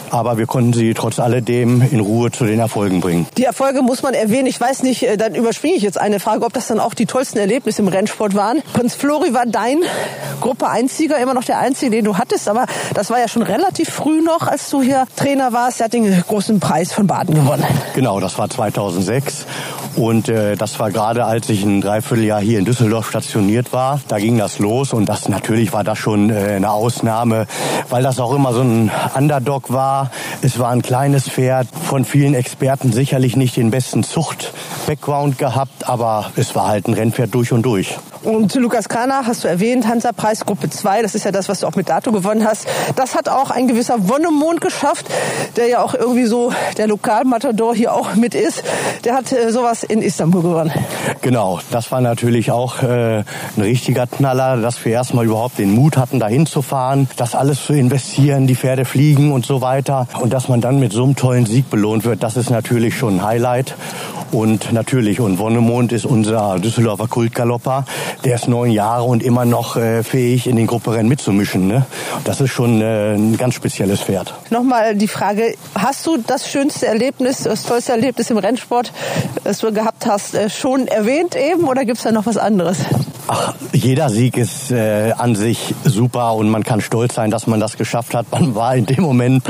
Aber 0.10 0.38
wir 0.38 0.46
konnten 0.46 0.74
sie 0.74 0.94
trotz 0.94 1.20
alledem 1.20 1.82
in 1.82 2.00
Ruhe 2.00 2.30
zu 2.30 2.46
den 2.46 2.60
Erfolgen 2.60 3.02
bringen. 3.02 3.26
Die 3.38 3.46
Erfolge 3.46 3.82
muss 3.82 4.04
man 4.04 4.14
erwähnen. 4.14 4.46
Ich 4.46 4.62
weiß 4.62 4.84
nicht, 4.84 5.04
äh, 5.04 5.18
dann 5.18 5.34
überspringe 5.34 5.76
ich 5.76 5.82
jetzt 5.82 6.00
eine 6.00 6.20
Frage, 6.20 6.46
ob 6.46 6.54
das 6.54 6.68
dann 6.68 6.80
auch 6.80 6.94
die 6.94 7.08
tollsten 7.08 7.40
Erlebnisse 7.40 7.82
im 7.82 7.88
Rennsport 7.88 8.36
waren. 8.36 8.62
Prinz 8.74 8.94
Flori 8.94 9.13
war 9.22 9.46
dein 9.46 9.80
Gruppe 10.42 10.68
1-Sieger, 10.68 11.18
immer 11.18 11.34
noch 11.34 11.44
der 11.44 11.60
einzige, 11.60 11.92
den 11.92 12.06
du 12.06 12.18
hattest. 12.18 12.50
Aber 12.50 12.66
das 12.94 13.10
war 13.10 13.20
ja 13.20 13.28
schon 13.28 13.44
relativ 13.44 13.90
früh 13.90 14.22
noch, 14.22 14.48
als 14.48 14.70
du 14.70 14.82
hier 14.82 15.06
Trainer 15.16 15.54
warst. 15.54 15.80
Er 15.80 15.86
hat 15.86 15.94
den 15.94 16.22
großen 16.28 16.60
Preis 16.60 16.92
von 16.92 17.08
Baden 17.08 17.36
gewonnen. 17.36 17.66
Genau, 17.96 18.20
das 18.20 18.38
war 18.38 18.50
2006. 18.50 19.46
Und 19.96 20.28
äh, 20.28 20.56
das 20.56 20.80
war 20.80 20.92
gerade, 20.92 21.26
als 21.26 21.50
ich 21.50 21.64
ein 21.64 21.82
Dreivierteljahr 21.82 22.42
hier 22.42 22.60
in 22.60 22.66
Düsseldorf 22.66 23.10
stationiert 23.10 23.74
war. 23.74 24.02
Da 24.08 24.18
ging 24.18 24.38
das 24.38 24.60
los 24.60 24.92
und 24.92 25.08
das 25.08 25.30
natürlich 25.30 25.72
war 25.72 25.84
das 25.84 26.00
schon 26.00 26.30
äh, 26.30 26.56
eine 26.56 26.72
Ausnahme, 26.72 27.46
weil 27.90 28.02
das 28.04 28.20
auch 28.20 28.34
immer 28.34 28.54
so 28.54 28.62
ein 28.62 28.92
Underdog 29.16 29.72
war. 29.72 30.12
Es 30.42 30.58
war 30.58 30.72
ein 30.72 30.82
kleines 30.82 31.30
Pferd, 31.30 31.68
von 31.88 32.06
vielen 32.06 32.34
Experten 32.34 32.92
sicherlich 32.92 33.36
nicht 33.36 33.56
den 33.56 33.72
besten 33.72 34.04
Zucht-Background 34.04 35.38
gehabt, 35.38 35.88
aber 35.88 36.32
es 36.36 36.56
war 36.56 36.68
halt 36.68 36.88
ein 36.88 36.96
Rennpferd 36.96 37.34
durch 37.34 37.52
und 37.52 37.62
durch. 37.62 37.98
Und 38.24 38.56
Lukas 38.56 38.88
Kana 39.04 39.26
hast 39.28 39.44
du 39.44 39.50
erwähnt, 39.50 39.86
Hansa-Preis 39.86 40.46
Gruppe 40.46 40.70
2, 40.70 41.02
das 41.02 41.14
ist 41.14 41.26
ja 41.26 41.34
das, 41.34 41.50
was 41.50 41.60
du 41.60 41.68
auch 41.68 41.76
mit 41.76 41.90
Dato 41.90 42.14
gewonnen 42.14 42.48
hast. 42.48 42.66
Das 42.96 43.16
hat 43.16 43.28
auch 43.28 43.52
ein 43.52 43.68
gewisser 43.68 44.08
Wonnemond 44.08 44.62
geschafft, 44.62 45.08
der 45.58 45.68
ja 45.68 45.84
auch 45.84 45.94
irgendwie 45.94 46.24
so 46.24 46.54
der 46.78 46.88
Lokalmatador 46.88 47.76
hier 47.76 47.94
auch 47.94 48.16
mit 48.16 48.34
ist. 48.34 48.64
Der 49.04 49.14
hat 49.14 49.30
äh, 49.34 49.52
sowas 49.52 49.84
in 49.84 50.02
Istanbul 50.02 50.42
gewonnen. 50.42 50.72
Genau, 51.20 51.60
das 51.70 51.92
war 51.92 52.00
natürlich 52.00 52.52
auch 52.52 52.82
äh, 52.82 53.26
ein 53.58 53.62
richtiger 53.62 54.08
Knaller, 54.08 54.56
dass 54.56 54.86
wir 54.86 54.94
erstmal 54.94 55.26
überhaupt 55.26 55.58
den 55.58 55.76
Mut 55.76 55.98
hatten, 55.98 56.22
dahin 56.22 56.46
zu 56.46 56.62
fahren, 56.62 57.10
das 57.18 57.36
alles 57.36 57.66
zu 57.66 57.74
investieren, 57.74 58.48
die 58.48 58.56
Pferde 58.56 58.86
fliegen 58.86 59.34
und 59.34 59.46
so 59.46 59.60
weiter. 59.60 60.08
Und 60.22 60.32
dass 60.32 60.48
man 60.48 60.62
dann 60.62 60.80
mit 60.80 60.94
so 60.94 61.04
einem 61.04 61.18
tollen 61.18 61.46
Sieg 61.46 61.70
belohnt 61.70 62.06
wird, 62.06 62.24
das 62.24 62.38
ist 62.38 62.50
natürlich 62.50 62.98
schon 62.98 63.16
ein 63.16 63.24
Highlight. 63.26 63.76
Und 64.32 64.74
natürlich, 64.74 65.20
und 65.20 65.38
Wonnemond 65.38 65.92
ist 65.92 66.06
unser 66.06 66.58
Düsseldorfer 66.58 67.08
Kultgalopper. 67.08 67.86
Der 68.24 68.36
ist 68.36 68.48
neun 68.48 68.72
Jahre 68.72 68.83
und 69.00 69.24
immer 69.24 69.46
noch 69.46 69.76
äh, 69.76 70.04
fähig, 70.04 70.48
in 70.48 70.56
den 70.56 70.68
Grupperennen 70.68 71.08
mitzumischen. 71.08 71.68
Ne? 71.68 71.86
Das 72.24 72.42
ist 72.42 72.52
schon 72.52 72.82
äh, 72.82 73.16
ein 73.16 73.38
ganz 73.38 73.56
spezielles 73.56 74.02
Pferd. 74.02 74.34
Nochmal 74.50 74.96
die 74.96 75.08
Frage, 75.08 75.56
hast 75.76 76.06
du 76.06 76.18
das 76.18 76.50
schönste 76.50 76.88
Erlebnis, 76.88 77.44
das 77.44 77.64
tollste 77.64 77.92
Erlebnis 77.94 78.30
im 78.30 78.38
Rennsport, 78.38 78.92
das 79.44 79.60
du 79.60 79.72
gehabt 79.72 80.06
hast, 80.06 80.36
äh, 80.36 80.50
schon 80.50 80.88
erwähnt 80.88 81.36
eben 81.36 81.66
oder 81.68 81.86
gibt's 81.86 82.04
da 82.04 82.12
noch 82.12 82.26
was 82.26 82.38
anderes? 82.38 82.78
Ach, 83.28 83.56
jeder 83.72 84.10
Sieg 84.10 84.38
ist 84.38 84.72
äh, 84.72 85.14
an 85.18 85.36
sich 85.36 85.74
super 85.86 86.34
und 86.34 86.50
man 86.50 86.64
kann 86.64 86.82
stolz 86.82 87.16
sein, 87.16 87.32
dass 87.32 87.48
man 87.48 87.62
das 87.62 87.78
geschafft 87.78 88.14
hat. 88.14 88.30
Man 88.32 88.54
war 88.54 88.76
in 88.76 88.86
dem 88.86 89.02
Moment 89.02 89.44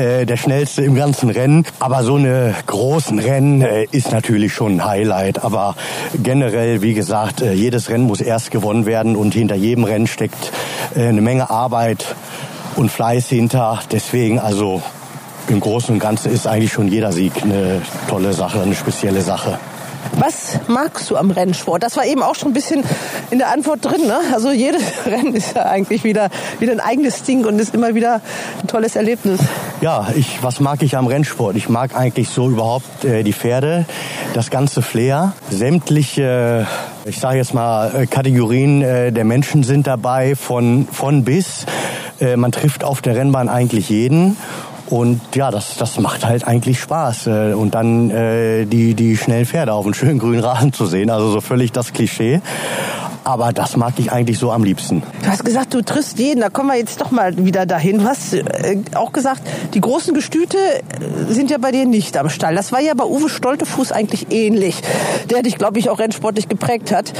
äh, 0.00 0.24
der 0.24 0.36
schnellste 0.38 0.82
im 0.82 0.94
ganzen 0.94 1.28
Rennen. 1.30 1.66
Aber 1.78 2.02
so 2.04 2.16
eine 2.16 2.54
großen 2.66 3.18
Rennen 3.18 3.60
äh, 3.60 3.86
ist 3.90 4.12
natürlich 4.12 4.54
schon 4.54 4.76
ein 4.76 4.84
Highlight. 4.84 5.44
Aber 5.44 5.76
generell, 6.22 6.80
wie 6.80 6.94
gesagt, 6.94 7.42
äh, 7.42 7.52
jedes 7.52 7.90
Rennen 7.90 8.04
muss 8.04 8.20
erst 8.20 8.50
gewonnen 8.50 8.86
werden 8.86 9.14
und 9.14 9.34
hinter 9.34 9.56
jedem 9.56 9.84
Rennen 9.84 10.06
steckt 10.06 10.52
äh, 10.96 11.06
eine 11.06 11.20
Menge 11.20 11.50
Arbeit 11.50 12.14
und 12.76 12.90
Fleiß 12.90 13.28
hinter. 13.28 13.80
Deswegen 13.92 14.38
also 14.38 14.82
im 15.48 15.60
Großen 15.60 15.92
und 15.92 16.00
Ganzen 16.00 16.32
ist 16.32 16.46
eigentlich 16.46 16.72
schon 16.72 16.88
jeder 16.88 17.12
Sieg 17.12 17.32
eine 17.42 17.82
tolle 18.08 18.32
Sache, 18.32 18.62
eine 18.62 18.74
spezielle 18.74 19.20
Sache. 19.20 19.58
Was 20.18 20.58
magst 20.68 21.10
du 21.10 21.16
am 21.16 21.30
Rennsport? 21.30 21.82
Das 21.82 21.96
war 21.96 22.04
eben 22.04 22.22
auch 22.22 22.34
schon 22.34 22.50
ein 22.50 22.54
bisschen 22.54 22.84
in 23.30 23.38
der 23.38 23.50
Antwort 23.50 23.84
drin. 23.84 24.06
Ne? 24.06 24.18
Also 24.32 24.50
jedes 24.50 24.82
Rennen 25.06 25.34
ist 25.34 25.56
ja 25.56 25.66
eigentlich 25.66 26.04
wieder, 26.04 26.30
wieder 26.58 26.72
ein 26.72 26.80
eigenes 26.80 27.22
Ding 27.22 27.44
und 27.46 27.58
ist 27.58 27.74
immer 27.74 27.94
wieder 27.94 28.20
ein 28.60 28.66
tolles 28.66 28.96
Erlebnis. 28.96 29.40
Ja, 29.80 30.08
ich, 30.14 30.42
was 30.42 30.60
mag 30.60 30.82
ich 30.82 30.96
am 30.96 31.06
Rennsport? 31.06 31.56
Ich 31.56 31.68
mag 31.68 31.96
eigentlich 31.96 32.28
so 32.28 32.48
überhaupt 32.48 33.04
äh, 33.04 33.22
die 33.22 33.32
Pferde, 33.32 33.86
das 34.34 34.50
ganze 34.50 34.82
Flair, 34.82 35.32
sämtliche, 35.50 36.66
ich 37.06 37.18
sage 37.18 37.38
jetzt 37.38 37.54
mal, 37.54 37.94
äh, 37.94 38.06
Kategorien 38.06 38.82
äh, 38.82 39.12
der 39.12 39.24
Menschen 39.24 39.62
sind 39.62 39.86
dabei, 39.86 40.34
von, 40.34 40.86
von 40.90 41.24
bis. 41.24 41.66
Äh, 42.20 42.36
man 42.36 42.52
trifft 42.52 42.84
auf 42.84 43.00
der 43.00 43.16
Rennbahn 43.16 43.48
eigentlich 43.48 43.88
jeden. 43.88 44.36
Und 44.90 45.20
ja, 45.34 45.50
das, 45.50 45.76
das 45.76 45.98
macht 45.98 46.26
halt 46.26 46.46
eigentlich 46.46 46.80
Spaß. 46.80 47.26
Äh, 47.28 47.52
Und 47.54 47.74
dann 47.74 48.10
äh, 48.10 48.66
die, 48.66 48.94
die 48.94 49.16
schnellen 49.16 49.46
Pferde 49.46 49.72
auf 49.72 49.84
einem 49.84 49.94
schönen 49.94 50.18
grünen 50.18 50.42
Rasen 50.42 50.72
zu 50.72 50.86
sehen. 50.86 51.10
Also 51.10 51.30
so 51.30 51.40
völlig 51.40 51.72
das 51.72 51.92
Klischee. 51.92 52.40
Aber 53.22 53.52
das 53.52 53.76
mag 53.76 53.92
ich 53.98 54.10
eigentlich 54.12 54.38
so 54.38 54.50
am 54.50 54.64
liebsten. 54.64 55.02
Du 55.22 55.28
hast 55.28 55.44
gesagt, 55.44 55.74
du 55.74 55.82
triffst 55.82 56.18
jeden. 56.18 56.40
Da 56.40 56.48
kommen 56.48 56.70
wir 56.70 56.78
jetzt 56.78 57.02
doch 57.02 57.10
mal 57.10 57.36
wieder 57.44 57.66
dahin. 57.66 57.98
Du 57.98 58.04
hast 58.04 58.32
äh, 58.32 58.78
auch 58.94 59.12
gesagt, 59.12 59.42
die 59.74 59.80
großen 59.80 60.14
Gestüte 60.14 60.56
äh, 60.56 61.32
sind 61.32 61.50
ja 61.50 61.58
bei 61.58 61.70
dir 61.70 61.84
nicht 61.84 62.16
am 62.16 62.30
Stall. 62.30 62.54
Das 62.54 62.72
war 62.72 62.80
ja 62.80 62.94
bei 62.94 63.04
Uwe 63.04 63.28
Stoltefuß 63.28 63.92
eigentlich 63.92 64.32
ähnlich. 64.32 64.80
Der 65.28 65.42
dich, 65.42 65.58
glaube 65.58 65.78
ich, 65.78 65.90
auch 65.90 65.98
rennsportlich 65.98 66.48
geprägt 66.48 66.92
hat. 66.92 67.12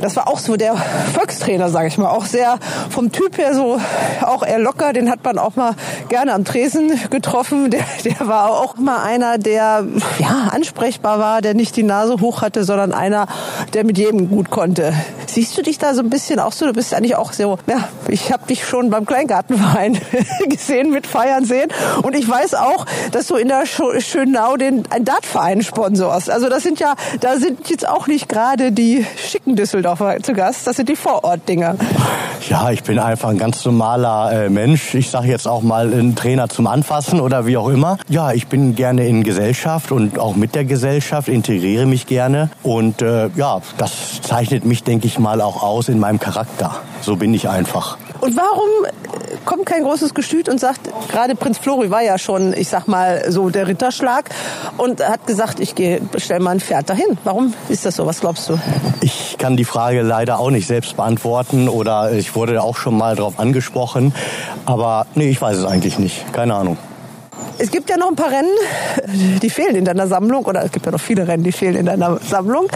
Das 0.00 0.16
war 0.16 0.28
auch 0.28 0.38
so 0.40 0.56
der 0.56 0.74
Volkstrainer, 1.14 1.70
sage 1.70 1.86
ich 1.86 1.98
mal. 1.98 2.10
Auch 2.10 2.24
sehr 2.24 2.58
vom 2.90 3.12
Typ 3.12 3.38
her 3.38 3.54
so, 3.54 3.78
auch 4.22 4.42
eher 4.42 4.58
locker. 4.58 4.92
Den 4.92 5.08
hat 5.08 5.24
man 5.24 5.38
auch 5.38 5.54
mal 5.54 5.76
gerne 6.08 6.34
am 6.34 6.44
Tresen 6.44 6.98
getroffen. 7.14 7.70
Der, 7.74 7.84
der 8.04 8.26
war 8.26 8.50
auch 8.50 8.76
mal 8.76 9.02
einer, 9.02 9.38
der 9.38 9.86
ja 10.18 10.48
ansprechbar 10.50 11.18
war, 11.18 11.40
der 11.40 11.54
nicht 11.54 11.76
die 11.76 11.82
Nase 11.82 12.20
hoch 12.20 12.42
hatte, 12.42 12.64
sondern 12.64 12.92
einer, 12.92 13.26
der 13.72 13.84
mit 13.84 13.98
jedem 13.98 14.28
gut 14.28 14.50
konnte. 14.50 14.92
Siehst 15.34 15.58
du 15.58 15.62
dich 15.62 15.78
da 15.78 15.94
so 15.94 16.00
ein 16.00 16.10
bisschen 16.10 16.38
auch 16.38 16.52
so? 16.52 16.64
Du 16.64 16.72
bist 16.72 16.94
eigentlich 16.94 17.16
auch 17.16 17.32
so, 17.32 17.58
ja, 17.66 17.88
ich 18.06 18.32
habe 18.32 18.46
dich 18.46 18.64
schon 18.64 18.88
beim 18.90 19.04
Kleingartenverein 19.04 19.98
gesehen 20.48 20.92
mit 20.92 21.08
Feiern 21.08 21.44
sehen 21.44 21.70
und 22.02 22.14
ich 22.14 22.28
weiß 22.28 22.54
auch, 22.54 22.86
dass 23.10 23.26
du 23.26 23.34
in 23.34 23.48
der 23.48 23.64
Schönau 23.66 24.56
den 24.56 24.84
ein 24.90 25.04
Dartverein 25.04 25.64
sponsorst. 25.64 26.30
Also 26.30 26.48
das 26.48 26.62
sind 26.62 26.78
ja, 26.78 26.94
da 27.18 27.36
sind 27.36 27.68
jetzt 27.68 27.88
auch 27.88 28.06
nicht 28.06 28.28
gerade 28.28 28.70
die 28.70 29.04
schicken 29.16 29.56
Düsseldorfer 29.56 30.22
zu 30.22 30.34
Gast, 30.34 30.68
das 30.68 30.76
sind 30.76 30.88
die 30.88 30.94
Vorortdinger. 30.94 31.74
Ja, 32.48 32.70
ich 32.70 32.84
bin 32.84 33.00
einfach 33.00 33.30
ein 33.30 33.38
ganz 33.38 33.64
normaler 33.64 34.44
äh, 34.44 34.50
Mensch. 34.50 34.94
Ich 34.94 35.10
sage 35.10 35.28
jetzt 35.28 35.48
auch 35.48 35.62
mal 35.62 35.92
ein 35.92 36.14
Trainer 36.14 36.48
zum 36.48 36.68
Anfassen 36.68 37.20
oder 37.20 37.46
wie 37.46 37.56
auch 37.56 37.70
immer. 37.70 37.96
Ja, 38.08 38.32
ich 38.32 38.46
bin 38.46 38.76
gerne 38.76 39.08
in 39.08 39.24
Gesellschaft 39.24 39.90
und 39.90 40.18
auch 40.20 40.36
mit 40.36 40.54
der 40.54 40.64
Gesellschaft, 40.64 41.28
integriere 41.28 41.86
mich 41.86 42.06
gerne 42.06 42.50
und 42.62 43.02
äh, 43.02 43.30
ja, 43.34 43.62
das 43.78 44.20
zeichnet 44.22 44.64
mich, 44.64 44.84
denke 44.84 45.06
ich 45.06 45.18
mal, 45.18 45.23
auch 45.40 45.62
aus 45.62 45.88
in 45.88 45.98
meinem 45.98 46.20
Charakter. 46.20 46.76
So 47.02 47.16
bin 47.16 47.34
ich 47.34 47.48
einfach. 47.48 47.96
Und 48.20 48.36
warum 48.36 48.70
kommt 49.44 49.66
kein 49.66 49.82
großes 49.82 50.14
Gestüt 50.14 50.48
und 50.48 50.58
sagt, 50.58 50.80
gerade 51.10 51.34
Prinz 51.34 51.58
Flori 51.58 51.90
war 51.90 52.02
ja 52.02 52.18
schon, 52.18 52.54
ich 52.54 52.68
sag 52.68 52.86
mal, 52.86 53.30
so 53.30 53.50
der 53.50 53.66
Ritterschlag 53.66 54.30
und 54.78 55.06
hat 55.06 55.26
gesagt, 55.26 55.60
ich 55.60 55.74
gehe, 55.74 56.00
bestell 56.00 56.40
mal 56.40 56.52
ein 56.52 56.60
Pferd 56.60 56.88
dahin. 56.88 57.18
Warum 57.24 57.52
ist 57.68 57.84
das 57.84 57.96
so? 57.96 58.06
Was 58.06 58.20
glaubst 58.20 58.48
du? 58.48 58.58
Ich 59.00 59.36
kann 59.38 59.56
die 59.56 59.64
Frage 59.64 60.02
leider 60.02 60.38
auch 60.38 60.50
nicht 60.50 60.66
selbst 60.66 60.96
beantworten 60.96 61.68
oder 61.68 62.12
ich 62.12 62.34
wurde 62.34 62.62
auch 62.62 62.76
schon 62.76 62.96
mal 62.96 63.16
darauf 63.16 63.38
angesprochen. 63.38 64.14
Aber 64.64 65.06
nee, 65.14 65.28
ich 65.28 65.40
weiß 65.40 65.58
es 65.58 65.64
eigentlich 65.64 65.98
nicht. 65.98 66.32
Keine 66.32 66.54
Ahnung. 66.54 66.78
Es 67.64 67.70
gibt 67.70 67.88
ja 67.88 67.96
noch 67.96 68.08
ein 68.08 68.14
paar 68.14 68.30
Rennen, 68.30 68.52
die 69.40 69.48
fehlen 69.48 69.74
in 69.74 69.86
deiner 69.86 70.06
Sammlung. 70.06 70.44
Oder 70.44 70.62
es 70.66 70.70
gibt 70.70 70.84
ja 70.84 70.92
noch 70.92 71.00
viele 71.00 71.26
Rennen, 71.26 71.44
die 71.44 71.52
fehlen 71.52 71.76
in 71.76 71.86
deiner 71.86 72.18
Sammlung. 72.18 72.66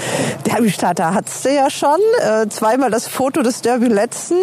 Derby-Starter 0.47 1.13
hattest 1.13 1.45
du 1.45 1.55
ja 1.55 1.69
schon. 1.69 1.99
Äh, 2.23 2.49
zweimal 2.49 2.91
das 2.91 3.07
Foto 3.07 3.43
des 3.43 3.61
Derby 3.61 3.89
letzten 3.89 4.37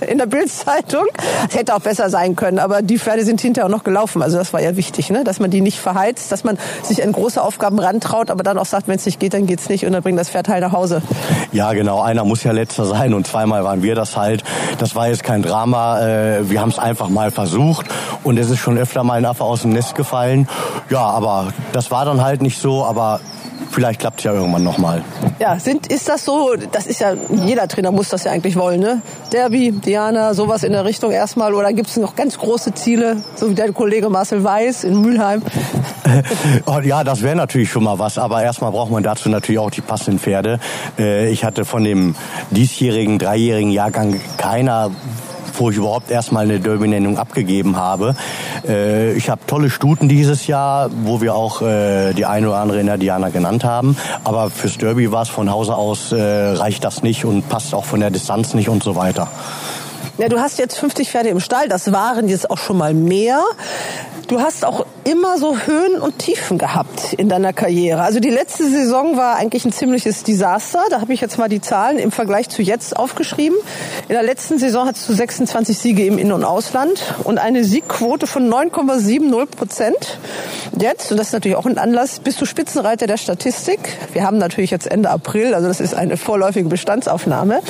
in 0.00 0.18
der 0.18 0.26
Bildzeitung. 0.26 1.06
Es 1.48 1.56
hätte 1.56 1.74
auch 1.74 1.80
besser 1.80 2.10
sein 2.10 2.36
können, 2.36 2.58
aber 2.58 2.82
die 2.82 2.98
Pferde 2.98 3.24
sind 3.24 3.40
hinterher 3.40 3.66
auch 3.66 3.70
noch 3.70 3.84
gelaufen. 3.84 4.22
Also 4.22 4.38
das 4.38 4.52
war 4.52 4.62
ja 4.62 4.76
wichtig, 4.76 5.10
ne? 5.10 5.24
dass 5.24 5.40
man 5.40 5.50
die 5.50 5.60
nicht 5.60 5.78
verheizt, 5.78 6.32
dass 6.32 6.44
man 6.44 6.58
sich 6.82 7.02
an 7.02 7.12
große 7.12 7.42
Aufgaben 7.42 7.78
rantraut, 7.78 8.30
aber 8.30 8.42
dann 8.42 8.58
auch 8.58 8.66
sagt, 8.66 8.88
wenn 8.88 8.96
es 8.96 9.06
nicht 9.06 9.20
geht, 9.20 9.34
dann 9.34 9.46
geht's 9.46 9.68
nicht 9.68 9.86
und 9.86 9.92
dann 9.92 10.02
bringt 10.02 10.18
das 10.18 10.30
Pferd 10.30 10.48
halt 10.48 10.62
nach 10.62 10.72
Hause. 10.72 11.02
Ja, 11.52 11.72
genau. 11.72 12.00
Einer 12.00 12.24
muss 12.24 12.42
ja 12.44 12.52
letzter 12.52 12.84
sein 12.84 13.14
und 13.14 13.26
zweimal 13.26 13.64
waren 13.64 13.82
wir 13.82 13.94
das 13.94 14.16
halt. 14.16 14.44
Das 14.78 14.94
war 14.94 15.08
jetzt 15.08 15.24
kein 15.24 15.42
Drama. 15.42 16.00
Äh, 16.00 16.50
wir 16.50 16.60
haben 16.60 16.70
es 16.70 16.78
einfach 16.78 17.08
mal 17.08 17.30
versucht 17.30 17.86
und 18.24 18.38
es 18.38 18.50
ist 18.50 18.58
schon 18.58 18.78
öfter 18.78 19.04
mal 19.04 19.14
ein 19.14 19.24
Affe 19.24 19.44
aus 19.44 19.62
dem 19.62 19.72
Nest 19.72 19.94
gefallen. 19.94 20.48
Ja, 20.90 21.00
aber 21.00 21.52
das 21.72 21.90
war 21.90 22.04
dann 22.04 22.22
halt 22.22 22.42
nicht 22.42 22.60
so, 22.60 22.84
aber 22.84 23.20
vielleicht 23.70 24.00
klappt 24.00 24.20
es 24.20 24.24
ja 24.24 24.32
irgendwann 24.32 24.64
nochmal. 24.64 25.02
Ja, 25.38 25.58
sind, 25.58 25.86
ist 25.86 26.08
das 26.08 26.24
so, 26.24 26.54
das 26.72 26.86
ist 26.86 27.00
ja, 27.00 27.14
jeder 27.30 27.68
Trainer 27.68 27.92
muss 27.92 28.08
das 28.08 28.24
ja 28.24 28.32
eigentlich 28.32 28.56
wollen, 28.56 28.80
ne? 28.80 29.02
Derby, 29.32 29.72
Diana, 29.72 30.34
sowas 30.34 30.62
in 30.62 30.72
der 30.72 30.84
Richtung 30.84 31.10
erstmal, 31.10 31.54
oder 31.54 31.72
gibt 31.72 31.88
es 31.88 31.96
noch 31.96 32.16
ganz 32.16 32.38
große 32.38 32.74
Ziele, 32.74 33.18
so 33.34 33.50
wie 33.50 33.54
der 33.54 33.72
Kollege 33.72 34.08
Marcel 34.10 34.42
Weiß 34.42 34.84
in 34.84 35.00
Mülheim? 35.00 35.42
oh, 36.66 36.80
ja, 36.82 37.04
das 37.04 37.22
wäre 37.22 37.36
natürlich 37.36 37.70
schon 37.70 37.84
mal 37.84 37.98
was, 37.98 38.18
aber 38.18 38.42
erstmal 38.42 38.70
braucht 38.70 38.90
man 38.90 39.02
dazu 39.02 39.28
natürlich 39.28 39.58
auch 39.58 39.70
die 39.70 39.80
passenden 39.80 40.18
Pferde. 40.18 40.58
Äh, 40.98 41.30
ich 41.30 41.44
hatte 41.44 41.64
von 41.64 41.84
dem 41.84 42.14
diesjährigen, 42.50 43.18
dreijährigen 43.18 43.70
Jahrgang 43.70 44.20
keiner 44.36 44.90
bevor 45.56 45.70
ich 45.70 45.78
überhaupt 45.78 46.10
erstmal 46.10 46.44
eine 46.44 46.60
Derby-Nennung 46.60 47.16
abgegeben 47.16 47.76
habe. 47.76 48.14
Äh, 48.68 49.14
ich 49.14 49.30
habe 49.30 49.40
tolle 49.46 49.70
Stuten 49.70 50.06
dieses 50.06 50.46
Jahr, 50.46 50.90
wo 51.04 51.22
wir 51.22 51.34
auch 51.34 51.62
äh, 51.62 52.12
die 52.12 52.26
eine 52.26 52.48
oder 52.48 52.58
andere 52.58 52.78
in 52.78 52.84
der 52.84 52.98
Diana 52.98 53.30
genannt 53.30 53.64
haben. 53.64 53.96
Aber 54.22 54.50
fürs 54.50 54.76
Derby 54.76 55.12
war 55.12 55.22
es 55.22 55.30
von 55.30 55.50
Hause 55.50 55.74
aus, 55.74 56.12
äh, 56.12 56.20
reicht 56.20 56.84
das 56.84 57.02
nicht 57.02 57.24
und 57.24 57.48
passt 57.48 57.74
auch 57.74 57.86
von 57.86 58.00
der 58.00 58.10
Distanz 58.10 58.52
nicht 58.52 58.68
und 58.68 58.82
so 58.82 58.96
weiter. 58.96 59.28
Ja, 60.18 60.30
du 60.30 60.40
hast 60.40 60.58
jetzt 60.58 60.78
50 60.78 61.10
Pferde 61.10 61.28
im 61.28 61.40
Stall, 61.40 61.68
das 61.68 61.92
waren 61.92 62.26
jetzt 62.26 62.48
auch 62.50 62.56
schon 62.56 62.78
mal 62.78 62.94
mehr. 62.94 63.42
Du 64.28 64.40
hast 64.40 64.64
auch 64.64 64.86
immer 65.04 65.38
so 65.38 65.56
Höhen 65.56 66.00
und 66.00 66.18
Tiefen 66.18 66.58
gehabt 66.58 67.12
in 67.12 67.28
deiner 67.28 67.52
Karriere. 67.52 68.02
Also 68.02 68.18
die 68.18 68.30
letzte 68.30 68.68
Saison 68.68 69.16
war 69.16 69.36
eigentlich 69.36 69.64
ein 69.64 69.72
ziemliches 69.72 70.24
Desaster. 70.24 70.82
Da 70.90 71.00
habe 71.00 71.12
ich 71.12 71.20
jetzt 71.20 71.38
mal 71.38 71.48
die 71.48 71.60
Zahlen 71.60 71.98
im 71.98 72.10
Vergleich 72.10 72.48
zu 72.48 72.60
jetzt 72.60 72.96
aufgeschrieben. 72.96 73.56
In 74.08 74.14
der 74.14 74.24
letzten 74.24 74.58
Saison 74.58 74.88
hattest 74.88 75.08
du 75.08 75.12
26 75.12 75.78
Siege 75.78 76.04
im 76.06 76.18
In- 76.18 76.32
und 76.32 76.42
Ausland 76.42 77.00
und 77.22 77.38
eine 77.38 77.62
Siegquote 77.62 78.26
von 78.26 78.52
9,70 78.52 79.46
Prozent. 79.46 80.18
Jetzt, 80.76 81.12
und 81.12 81.18
das 81.18 81.28
ist 81.28 81.32
natürlich 81.32 81.56
auch 81.56 81.66
ein 81.66 81.78
Anlass, 81.78 82.18
bist 82.18 82.40
du 82.40 82.46
Spitzenreiter 82.46 83.06
der 83.06 83.18
Statistik. 83.18 83.78
Wir 84.12 84.24
haben 84.24 84.38
natürlich 84.38 84.72
jetzt 84.72 84.90
Ende 84.90 85.08
April, 85.08 85.54
also 85.54 85.68
das 85.68 85.80
ist 85.80 85.94
eine 85.94 86.16
vorläufige 86.16 86.68
Bestandsaufnahme. 86.68 87.60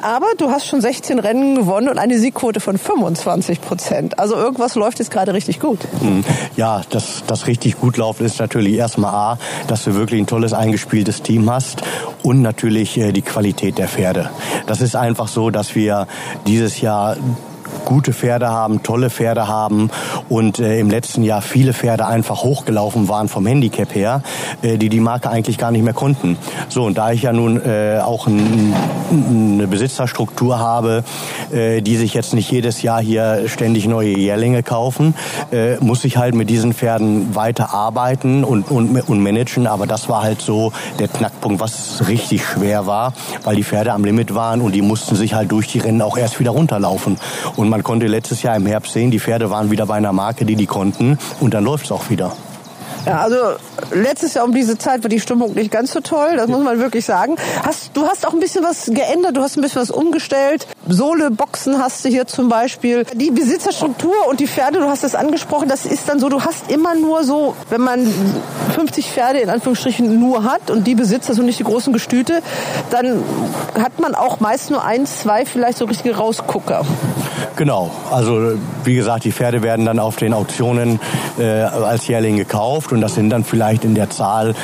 Aber 0.00 0.28
du 0.38 0.50
hast 0.50 0.66
schon 0.66 0.80
16 0.80 1.18
Rennen 1.18 1.56
gewonnen 1.56 1.88
und 1.94 2.00
eine 2.00 2.18
Siegquote 2.18 2.58
von 2.58 2.76
25 2.76 3.60
Prozent. 3.60 4.18
Also 4.18 4.34
irgendwas 4.34 4.74
läuft 4.74 4.98
jetzt 4.98 5.12
gerade 5.12 5.32
richtig 5.32 5.60
gut. 5.60 5.78
Hm. 6.00 6.24
Ja, 6.56 6.82
das, 6.90 7.22
das 7.28 7.46
richtig 7.46 7.78
gut 7.78 7.96
läuft, 7.96 8.20
ist 8.20 8.40
natürlich 8.40 8.74
erstmal 8.74 9.14
A, 9.14 9.38
dass 9.68 9.84
du 9.84 9.94
wirklich 9.94 10.20
ein 10.20 10.26
tolles 10.26 10.52
eingespieltes 10.52 11.22
Team 11.22 11.48
hast 11.48 11.82
und 12.24 12.42
natürlich 12.42 12.98
äh, 12.98 13.12
die 13.12 13.22
Qualität 13.22 13.78
der 13.78 13.86
Pferde. 13.86 14.30
Das 14.66 14.80
ist 14.80 14.96
einfach 14.96 15.28
so, 15.28 15.50
dass 15.50 15.76
wir 15.76 16.08
dieses 16.48 16.80
Jahr 16.80 17.16
gute 17.84 18.12
Pferde 18.12 18.48
haben, 18.48 18.82
tolle 18.82 19.10
Pferde 19.10 19.48
haben 19.48 19.90
und 20.28 20.58
äh, 20.58 20.78
im 20.78 20.90
letzten 20.90 21.22
Jahr 21.22 21.42
viele 21.42 21.72
Pferde 21.72 22.06
einfach 22.06 22.42
hochgelaufen 22.42 23.08
waren 23.08 23.28
vom 23.28 23.46
Handicap 23.46 23.94
her, 23.94 24.22
äh, 24.62 24.78
die 24.78 24.88
die 24.88 25.00
Marke 25.00 25.30
eigentlich 25.30 25.58
gar 25.58 25.70
nicht 25.70 25.84
mehr 25.84 25.94
konnten. 25.94 26.36
So, 26.68 26.84
und 26.84 26.98
da 26.98 27.12
ich 27.12 27.22
ja 27.22 27.32
nun 27.32 27.60
äh, 27.64 28.00
auch 28.02 28.26
ein, 28.26 28.74
eine 29.10 29.66
Besitzerstruktur 29.66 30.58
habe, 30.58 31.04
äh, 31.52 31.82
die 31.82 31.96
sich 31.96 32.14
jetzt 32.14 32.34
nicht 32.34 32.50
jedes 32.50 32.82
Jahr 32.82 33.00
hier 33.00 33.48
ständig 33.48 33.86
neue 33.86 34.16
Jährlinge 34.16 34.62
kaufen, 34.62 35.14
äh, 35.52 35.76
muss 35.76 36.04
ich 36.04 36.16
halt 36.16 36.34
mit 36.34 36.50
diesen 36.50 36.72
Pferden 36.72 37.34
weiter 37.34 37.72
arbeiten 37.74 38.44
und, 38.44 38.70
und, 38.70 39.00
und 39.08 39.22
managen. 39.22 39.66
Aber 39.66 39.86
das 39.86 40.08
war 40.08 40.22
halt 40.22 40.40
so 40.40 40.72
der 40.98 41.08
Knackpunkt, 41.08 41.60
was 41.60 42.08
richtig 42.08 42.44
schwer 42.44 42.86
war, 42.86 43.12
weil 43.42 43.56
die 43.56 43.64
Pferde 43.64 43.92
am 43.92 44.04
Limit 44.04 44.34
waren 44.34 44.60
und 44.60 44.72
die 44.72 44.82
mussten 44.82 45.16
sich 45.16 45.34
halt 45.34 45.52
durch 45.52 45.68
die 45.68 45.78
Rennen 45.78 46.02
auch 46.02 46.16
erst 46.16 46.40
wieder 46.40 46.50
runterlaufen. 46.50 47.18
Und 47.56 47.68
man 47.68 47.82
konnte 47.82 48.06
letztes 48.06 48.42
Jahr 48.42 48.56
im 48.56 48.66
Herbst 48.66 48.92
sehen, 48.92 49.10
die 49.10 49.20
Pferde 49.20 49.50
waren 49.50 49.70
wieder 49.70 49.86
bei 49.86 49.94
einer 49.94 50.12
Marke, 50.12 50.44
die 50.44 50.56
die 50.56 50.66
konnten. 50.66 51.18
Und 51.40 51.54
dann 51.54 51.64
läuft 51.64 51.86
es 51.86 51.92
auch 51.92 52.10
wieder. 52.10 52.32
Ja, 53.06 53.20
also 53.20 53.36
letztes 53.92 54.32
Jahr 54.34 54.44
um 54.44 54.54
diese 54.54 54.78
Zeit 54.78 55.02
war 55.02 55.10
die 55.10 55.20
Stimmung 55.20 55.52
nicht 55.54 55.70
ganz 55.70 55.92
so 55.92 56.00
toll, 56.00 56.36
das 56.36 56.48
muss 56.48 56.62
man 56.62 56.78
wirklich 56.78 57.04
sagen. 57.04 57.36
Hast, 57.62 57.90
du 57.94 58.06
hast 58.06 58.26
auch 58.26 58.32
ein 58.32 58.40
bisschen 58.40 58.64
was 58.64 58.86
geändert, 58.86 59.36
du 59.36 59.42
hast 59.42 59.58
ein 59.58 59.60
bisschen 59.60 59.82
was 59.82 59.90
umgestellt. 59.90 60.66
Sohle-Boxen 60.88 61.78
hast 61.78 62.04
du 62.04 62.08
hier 62.08 62.26
zum 62.26 62.48
Beispiel. 62.48 63.04
Die 63.14 63.30
Besitzerstruktur 63.30 64.14
und 64.28 64.40
die 64.40 64.46
Pferde, 64.46 64.78
du 64.78 64.86
hast 64.86 65.04
das 65.04 65.14
angesprochen, 65.14 65.68
das 65.68 65.86
ist 65.86 66.08
dann 66.08 66.18
so, 66.18 66.28
du 66.28 66.42
hast 66.42 66.70
immer 66.70 66.94
nur 66.94 67.24
so, 67.24 67.54
wenn 67.70 67.80
man 67.80 68.06
50 68.74 69.10
Pferde 69.10 69.40
in 69.40 69.50
Anführungsstrichen 69.50 70.18
nur 70.18 70.44
hat 70.44 70.70
und 70.70 70.86
die 70.86 70.94
Besitzer 70.94 71.34
sind 71.34 71.46
nicht 71.46 71.58
die 71.58 71.64
großen 71.64 71.92
Gestüte, 71.92 72.42
dann 72.90 73.22
hat 73.78 73.98
man 74.00 74.14
auch 74.14 74.40
meist 74.40 74.70
nur 74.70 74.84
eins, 74.84 75.20
zwei 75.20 75.46
vielleicht 75.46 75.78
so 75.78 75.86
richtige 75.86 76.16
Rausgucker. 76.16 76.84
Genau, 77.56 77.90
also 78.10 78.52
wie 78.84 78.94
gesagt, 78.94 79.24
die 79.24 79.32
Pferde 79.32 79.62
werden 79.62 79.86
dann 79.86 79.98
auf 79.98 80.16
den 80.16 80.34
Auktionen 80.34 81.00
äh, 81.38 81.44
als 81.44 82.06
Jährling 82.08 82.36
gekauft 82.36 82.92
und 82.92 83.00
das 83.00 83.14
sind 83.14 83.30
dann 83.30 83.44
vielleicht 83.44 83.84
in 83.84 83.94
der 83.94 84.10
Zahl 84.10 84.54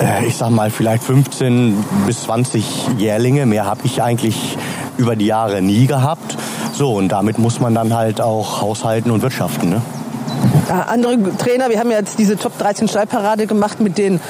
äh, 0.00 0.26
ich 0.26 0.36
sag 0.36 0.50
mal 0.50 0.70
vielleicht 0.70 1.04
15 1.04 1.84
bis 2.06 2.22
20 2.22 2.88
Jährlinge. 2.98 3.46
Mehr 3.46 3.66
habe 3.66 3.80
ich 3.84 4.02
eigentlich 4.02 4.56
über 5.00 5.16
die 5.16 5.26
Jahre 5.26 5.62
nie 5.62 5.86
gehabt. 5.86 6.36
So, 6.72 6.92
und 6.92 7.08
damit 7.08 7.38
muss 7.38 7.58
man 7.58 7.74
dann 7.74 7.94
halt 7.94 8.20
auch 8.20 8.60
haushalten 8.60 9.10
und 9.10 9.22
wirtschaften. 9.22 9.70
Ne? 9.70 9.82
andere 10.88 11.36
Trainer, 11.36 11.68
wir 11.68 11.80
haben 11.80 11.90
ja 11.90 11.98
jetzt 11.98 12.18
diese 12.18 12.36
Top 12.36 12.56
13 12.58 12.86
Stallparade 12.86 13.46
gemacht 13.46 13.80
mit 13.80 13.98
den 13.98 14.20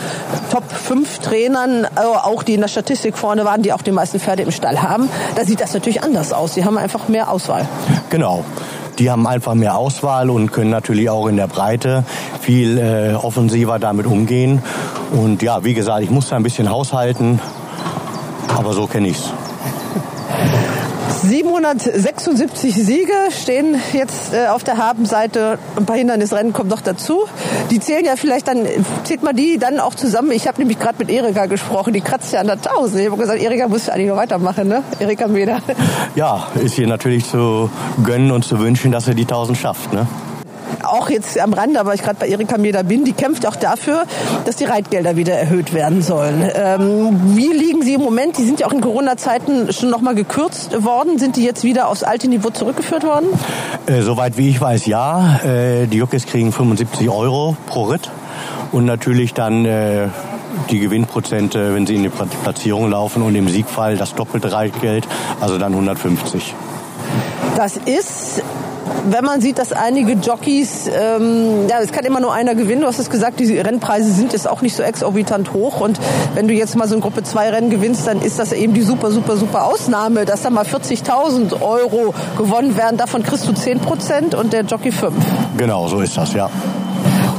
Top 0.50 0.64
5 0.72 1.18
Trainern, 1.18 1.85
äh, 1.85 1.88
auch 2.00 2.42
die 2.42 2.54
in 2.54 2.62
der 2.62 2.68
Statistik 2.68 3.18
vorne 3.18 3.44
waren, 3.44 3.62
die 3.62 3.72
auch 3.72 3.83
die 3.83 3.92
meisten 3.92 4.18
Pferde 4.18 4.42
im 4.42 4.50
Stall 4.50 4.83
haben. 4.83 5.11
Da 5.37 5.44
sieht 5.44 5.61
das 5.61 5.74
natürlich 5.74 6.02
anders 6.02 6.33
aus. 6.33 6.54
Sie 6.54 6.64
haben 6.64 6.78
einfach 6.78 7.09
mehr 7.09 7.30
Auswahl. 7.30 7.68
Genau 8.09 8.44
die 8.98 9.11
haben 9.11 9.26
einfach 9.26 9.54
mehr 9.54 9.78
Auswahl 9.78 10.28
und 10.28 10.52
können 10.52 10.68
natürlich 10.68 11.09
auch 11.09 11.26
in 11.26 11.37
der 11.37 11.46
Breite 11.46 12.04
viel 12.42 12.76
äh, 12.76 13.14
offensiver 13.14 13.78
damit 13.78 14.04
umgehen. 14.04 14.62
Und 15.11 15.40
ja, 15.40 15.64
wie 15.64 15.72
gesagt, 15.72 16.02
ich 16.02 16.11
muss 16.11 16.28
da 16.28 16.37
ein 16.37 16.42
bisschen 16.42 16.70
haushalten, 16.70 17.40
aber 18.54 18.74
so 18.74 18.87
kenne 18.87 19.09
ich's. 19.09 19.33
776 21.31 22.75
Siege 22.75 23.12
stehen 23.31 23.77
jetzt 23.93 24.35
äh, 24.35 24.49
auf 24.49 24.64
der 24.64 24.79
Habenseite. 24.79 25.61
Ein 25.77 25.87
paar 25.87 25.95
Hindernisrennen 25.95 26.53
kommen 26.53 26.69
noch 26.69 26.81
dazu. 26.81 27.21
Die 27.71 27.79
zählen 27.79 28.05
ja 28.05 28.16
vielleicht 28.16 28.49
dann, 28.49 28.66
zählt 29.05 29.23
man 29.23 29.37
die 29.37 29.57
dann 29.57 29.79
auch 29.79 29.95
zusammen. 29.95 30.33
Ich 30.33 30.49
habe 30.49 30.59
nämlich 30.59 30.81
gerade 30.81 30.97
mit 30.99 31.09
Erika 31.09 31.47
gesprochen, 31.47 31.93
die 31.93 32.01
kratzt 32.01 32.33
ja 32.33 32.40
an 32.40 32.49
der 32.49 32.57
1000. 32.57 33.03
Ich 33.03 33.07
habe 33.07 33.16
gesagt, 33.16 33.40
Erika 33.40 33.69
muss 33.69 33.88
eigentlich 33.88 34.09
noch 34.09 34.16
weitermachen, 34.16 34.66
ne? 34.66 34.83
Erika 34.99 35.29
Meder. 35.29 35.61
Ja, 36.16 36.49
ist 36.61 36.77
ihr 36.81 36.88
natürlich 36.88 37.31
zu 37.31 37.71
gönnen 38.03 38.33
und 38.33 38.45
zu 38.45 38.59
wünschen, 38.59 38.90
dass 38.90 39.07
er 39.07 39.14
die 39.14 39.23
1000 39.23 39.57
schafft, 39.57 39.93
ne? 39.93 40.09
Auch 40.85 41.11
jetzt 41.11 41.38
am 41.38 41.53
Rande, 41.53 41.81
aber 41.81 41.95
ich 41.95 42.03
gerade 42.03 42.19
bei 42.19 42.29
Erika 42.29 42.59
Meder 42.59 42.83
bin, 42.83 43.05
die 43.05 43.12
kämpft 43.12 43.47
auch 43.47 43.57
dafür, 43.57 44.05
dass 44.45 44.57
die 44.57 44.64
Reitgelder 44.64 45.16
wieder 45.16 45.35
erhöht 45.35 45.73
werden 45.73 46.03
sollen. 46.03 46.49
Ähm, 46.55 47.37
wie 47.37 47.53
liegen 47.53 47.83
sie 47.83 47.95
im 47.95 48.03
Moment? 48.03 48.38
Die 48.38 48.45
sind 48.45 48.61
ja 48.61 48.66
auch 48.66 48.73
in 48.73 48.81
Corona-Zeiten 48.81 49.73
schon 49.73 49.90
nochmal 49.90 50.14
gekürzt 50.14 50.83
worden. 50.85 51.19
Sind 51.19 51.37
die 51.37 51.45
jetzt 51.45 51.64
wieder 51.64 51.88
aufs 51.88 52.03
alte 52.03 52.29
Niveau 52.29 52.51
zurückgeführt 52.51 53.05
worden? 53.05 53.27
Äh, 53.87 54.03
soweit 54.03 54.37
wie 54.37 54.49
ich 54.49 54.61
weiß, 54.61 54.87
ja. 54.87 55.40
Äh, 55.45 55.87
die 55.87 55.99
Jockeys 55.99 56.27
kriegen 56.27 56.53
75 56.53 57.09
Euro 57.09 57.57
pro 57.66 57.85
Ritt 57.85 58.11
und 58.73 58.85
natürlich 58.85 59.35
dann 59.35 59.64
äh, 59.64 60.09
die 60.71 60.79
Gewinnprozente, 60.79 61.75
wenn 61.75 61.87
sie 61.87 61.97
in 61.97 62.03
die 62.03 62.09
Platzierung 62.09 62.90
laufen 62.90 63.23
und 63.23 63.35
im 63.35 63.49
Siegfall 63.49 63.97
das 63.97 64.14
doppelte 64.14 64.53
Reitgeld, 64.53 65.07
also 65.40 65.59
dann 65.59 65.73
150. 65.73 66.54
Das 67.57 67.77
ist 67.77 68.43
wenn 69.09 69.25
man 69.25 69.41
sieht, 69.41 69.59
dass 69.59 69.73
einige 69.73 70.13
Jockeys, 70.13 70.88
ähm, 70.88 71.69
ja, 71.69 71.79
es 71.81 71.93
kann 71.93 72.05
immer 72.05 72.21
nur 72.21 72.33
einer 72.33 72.55
gewinnen. 72.55 72.83
Du 72.83 72.87
hast 72.87 72.99
es 72.99 73.11
gesagt, 73.11 73.41
die 73.41 73.59
Rennpreise 73.59 74.11
sind 74.13 74.33
jetzt 74.33 74.49
auch 74.49 74.63
nicht 74.63 74.75
so 74.77 74.83
exorbitant 74.83 75.53
hoch. 75.53 75.81
Und 75.81 75.99
wenn 76.35 76.49
du 76.49 76.55
jetzt 76.55 76.77
mal 76.77 76.88
so 76.88 76.95
ein 76.95 77.01
Gruppe 77.01 77.23
2 77.23 77.51
Rennen 77.51 77.71
gewinnst, 77.71 78.07
dann 78.07 78.21
ist 78.21 78.38
das 78.38 78.53
eben 78.53 78.75
die 78.75 78.83
super, 78.83 79.11
super, 79.11 79.37
super 79.37 79.65
Ausnahme, 79.65 80.25
dass 80.25 80.43
da 80.43 80.51
mal 80.51 80.65
40.000 80.65 81.61
Euro 81.63 82.15
gewonnen 82.37 82.77
werden. 82.77 82.97
Davon 82.97 83.23
kriegst 83.23 83.47
du 83.49 83.53
10 83.53 83.81
Prozent 83.81 84.35
und 84.35 84.53
der 84.53 84.63
Jockey 84.63 84.93
5. 84.93 85.15
Genau, 85.57 85.88
so 85.88 86.01
ist 86.01 86.17
das, 86.17 86.33
ja. 86.35 86.51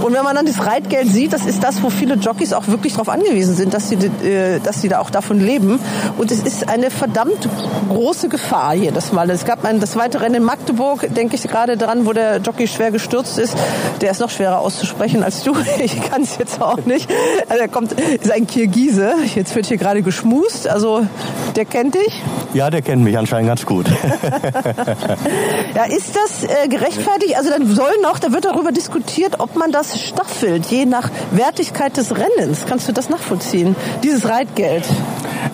Und 0.02 0.14
wenn 0.14 0.24
man 0.24 0.36
dann 0.36 0.46
das 0.46 0.66
Reitgeld 0.66 1.08
sieht, 1.12 1.34
das 1.34 1.46
ist 1.46 1.64
das, 1.64 1.84
wo 1.84 1.90
viele 1.90 2.16
Jockeys 2.16 2.54
auch 2.54 2.68
wirklich 2.68 2.94
darauf 2.94 3.10
angewiesen 3.10 3.56
sind, 3.56 3.74
dass 3.74 3.90
sie, 3.90 3.96
äh, 3.96 4.60
dass 4.60 4.82
sie 4.82 4.90
da 4.90 5.00
auch 5.00 5.10
davon 5.10 5.40
leben. 5.40 5.80
Und 6.18 6.32
es 6.32 6.40
ist 6.40 6.68
eine 6.68 6.90
verdammt 6.90 7.48
große 7.90 8.30
Gefahr 8.30 8.74
jedes 8.74 9.12
Mal. 9.12 9.30
Es 9.30 9.46
gab 9.46 9.64
ein, 9.66 9.80
das 9.80 9.92
zweite 9.92 10.22
Rennen 10.22 10.36
in 10.36 10.44
Magdeburg, 10.44 11.14
denke 11.14 11.36
ich 11.36 11.44
gerade 11.44 11.78
dran, 11.78 12.06
wo 12.06 12.14
der 12.14 12.38
Jockey 12.38 12.68
schwer 12.68 12.92
gestürzt 12.92 13.38
ist. 13.38 13.56
Der 14.02 14.12
ist 14.12 14.20
noch 14.20 14.30
schwerer 14.30 14.60
auszusprechen 14.60 15.24
als 15.24 15.44
du. 15.44 15.56
Ich 15.82 16.00
kann 16.02 16.22
es 16.22 16.38
jetzt 16.38 16.62
auch 16.62 16.86
nicht. 16.86 17.10
Also 17.50 17.62
er 17.62 17.68
kommt, 17.68 17.94
ist 17.94 18.32
ein 18.32 18.46
Kirgise. 18.46 19.14
Jetzt 19.34 19.56
wird 19.56 19.66
hier 19.66 19.78
gerade 19.78 20.04
geschmust. 20.04 20.68
Also 20.68 21.08
der 21.56 21.66
kennt 21.66 21.96
dich. 21.96 22.22
Ja, 22.54 22.70
der 22.70 22.82
kennt 22.82 23.04
mich 23.04 23.18
anscheinend 23.18 23.50
ganz 23.50 23.66
gut. 23.66 23.88
ja, 25.76 25.84
ist 25.86 26.16
das 26.16 26.44
äh, 26.44 26.68
gerechtfertigt? 26.68 27.36
Also 27.36 27.50
dann 27.50 27.74
soll 27.74 27.92
noch, 28.04 28.20
da 28.20 28.32
wird 28.32 28.46
darüber 28.46 28.72
diskutiert, 28.72 29.40
ob 29.40 29.56
man 29.56 29.72
das 29.72 29.91
staffelt, 29.98 30.66
je 30.68 30.86
nach 30.86 31.10
Wertigkeit 31.32 31.96
des 31.98 32.12
Rennens. 32.12 32.66
Kannst 32.68 32.88
du 32.88 32.94
das 32.94 33.10
nachvollziehen? 33.10 33.76
Dieses 34.04 34.28
Reitgeld? 34.28 34.84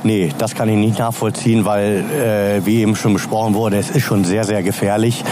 Nee, 0.03 0.31
das 0.37 0.55
kann 0.55 0.69
ich 0.69 0.75
nicht 0.75 0.99
nachvollziehen, 0.99 1.65
weil, 1.65 2.03
äh, 2.11 2.65
wie 2.65 2.81
eben 2.81 2.95
schon 2.95 3.13
besprochen 3.13 3.53
wurde, 3.53 3.77
es 3.77 3.89
ist 3.89 4.03
schon 4.03 4.23
sehr, 4.23 4.43
sehr 4.43 4.63
gefährlich. 4.63 5.23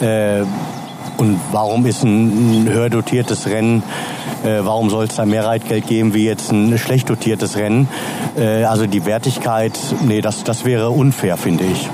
Äh, 0.00 0.42
und 1.18 1.40
warum 1.52 1.86
ist 1.86 2.02
ein, 2.02 2.68
höher 2.68 2.90
dotiertes 2.90 3.46
Rennen, 3.46 3.82
äh, 4.44 4.58
warum 4.62 4.90
soll 4.90 5.04
es 5.04 5.16
da 5.16 5.24
mehr 5.24 5.44
Reitgeld 5.44 5.86
geben 5.86 6.14
wie 6.14 6.24
jetzt 6.24 6.50
ein 6.50 6.76
schlecht 6.78 7.08
dotiertes 7.08 7.56
Rennen? 7.56 7.88
Äh, 8.36 8.64
also 8.64 8.86
die 8.86 9.06
Wertigkeit, 9.06 9.78
nee, 10.02 10.20
das, 10.20 10.44
das 10.44 10.64
wäre 10.64 10.90
unfair, 10.90 11.36
finde 11.36 11.64
ich. 11.64 11.88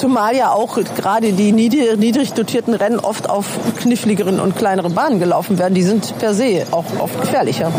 Zumal 0.00 0.34
ja 0.34 0.52
auch 0.52 0.78
gerade 0.96 1.34
die 1.34 1.52
niedrig, 1.52 2.32
dotierten 2.32 2.72
Rennen 2.72 2.98
oft 2.98 3.28
auf 3.28 3.46
kniffligeren 3.76 4.40
und 4.40 4.56
kleineren 4.56 4.94
Bahnen 4.94 5.18
gelaufen 5.20 5.58
werden. 5.58 5.74
Die 5.74 5.82
sind 5.82 6.18
per 6.18 6.32
se 6.32 6.66
auch 6.70 6.86
oft 6.98 7.20
gefährlicher. 7.20 7.70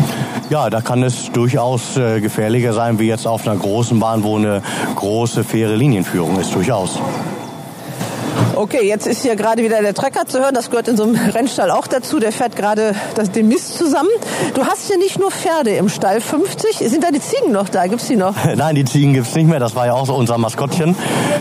Ja, 0.48 0.70
da 0.70 0.80
kann 0.80 1.02
es 1.02 1.32
durchaus 1.32 1.96
äh, 1.96 2.20
gefährlicher 2.20 2.74
sein, 2.74 3.00
wie 3.00 3.08
jetzt 3.08 3.26
auf 3.26 3.44
einer 3.44 3.58
großen 3.58 3.98
Bahn, 3.98 4.22
wo 4.22 4.36
eine 4.36 4.62
große, 4.94 5.42
faire 5.42 5.74
Linienführung 5.74 6.38
ist, 6.38 6.54
durchaus. 6.54 7.00
Okay, 8.54 8.86
jetzt 8.86 9.06
ist 9.06 9.22
hier 9.22 9.34
gerade 9.34 9.62
wieder 9.62 9.80
der 9.80 9.94
Trecker 9.94 10.26
zu 10.26 10.40
hören. 10.40 10.54
Das 10.54 10.68
gehört 10.68 10.88
in 10.88 10.96
so 10.96 11.04
einem 11.04 11.16
Rennstall 11.34 11.70
auch 11.70 11.86
dazu. 11.86 12.18
Der 12.18 12.32
fährt 12.32 12.54
gerade 12.54 12.94
den 13.34 13.48
Mist 13.48 13.78
zusammen. 13.78 14.10
Du 14.54 14.64
hast 14.66 14.88
hier 14.88 14.98
nicht 14.98 15.18
nur 15.18 15.30
Pferde 15.30 15.70
im 15.70 15.88
Stall. 15.88 16.20
50. 16.20 16.76
Sind 16.78 17.02
deine 17.02 17.20
Ziegen 17.20 17.52
noch 17.52 17.68
da? 17.68 17.86
Gibt's 17.86 18.08
die 18.08 18.16
noch? 18.16 18.34
Nein, 18.56 18.74
die 18.74 18.84
Ziegen 18.84 19.14
gibt's 19.14 19.34
nicht 19.34 19.48
mehr. 19.48 19.58
Das 19.58 19.74
war 19.74 19.86
ja 19.86 19.94
auch 19.94 20.06
so 20.06 20.14
unser 20.14 20.36
Maskottchen 20.38 20.94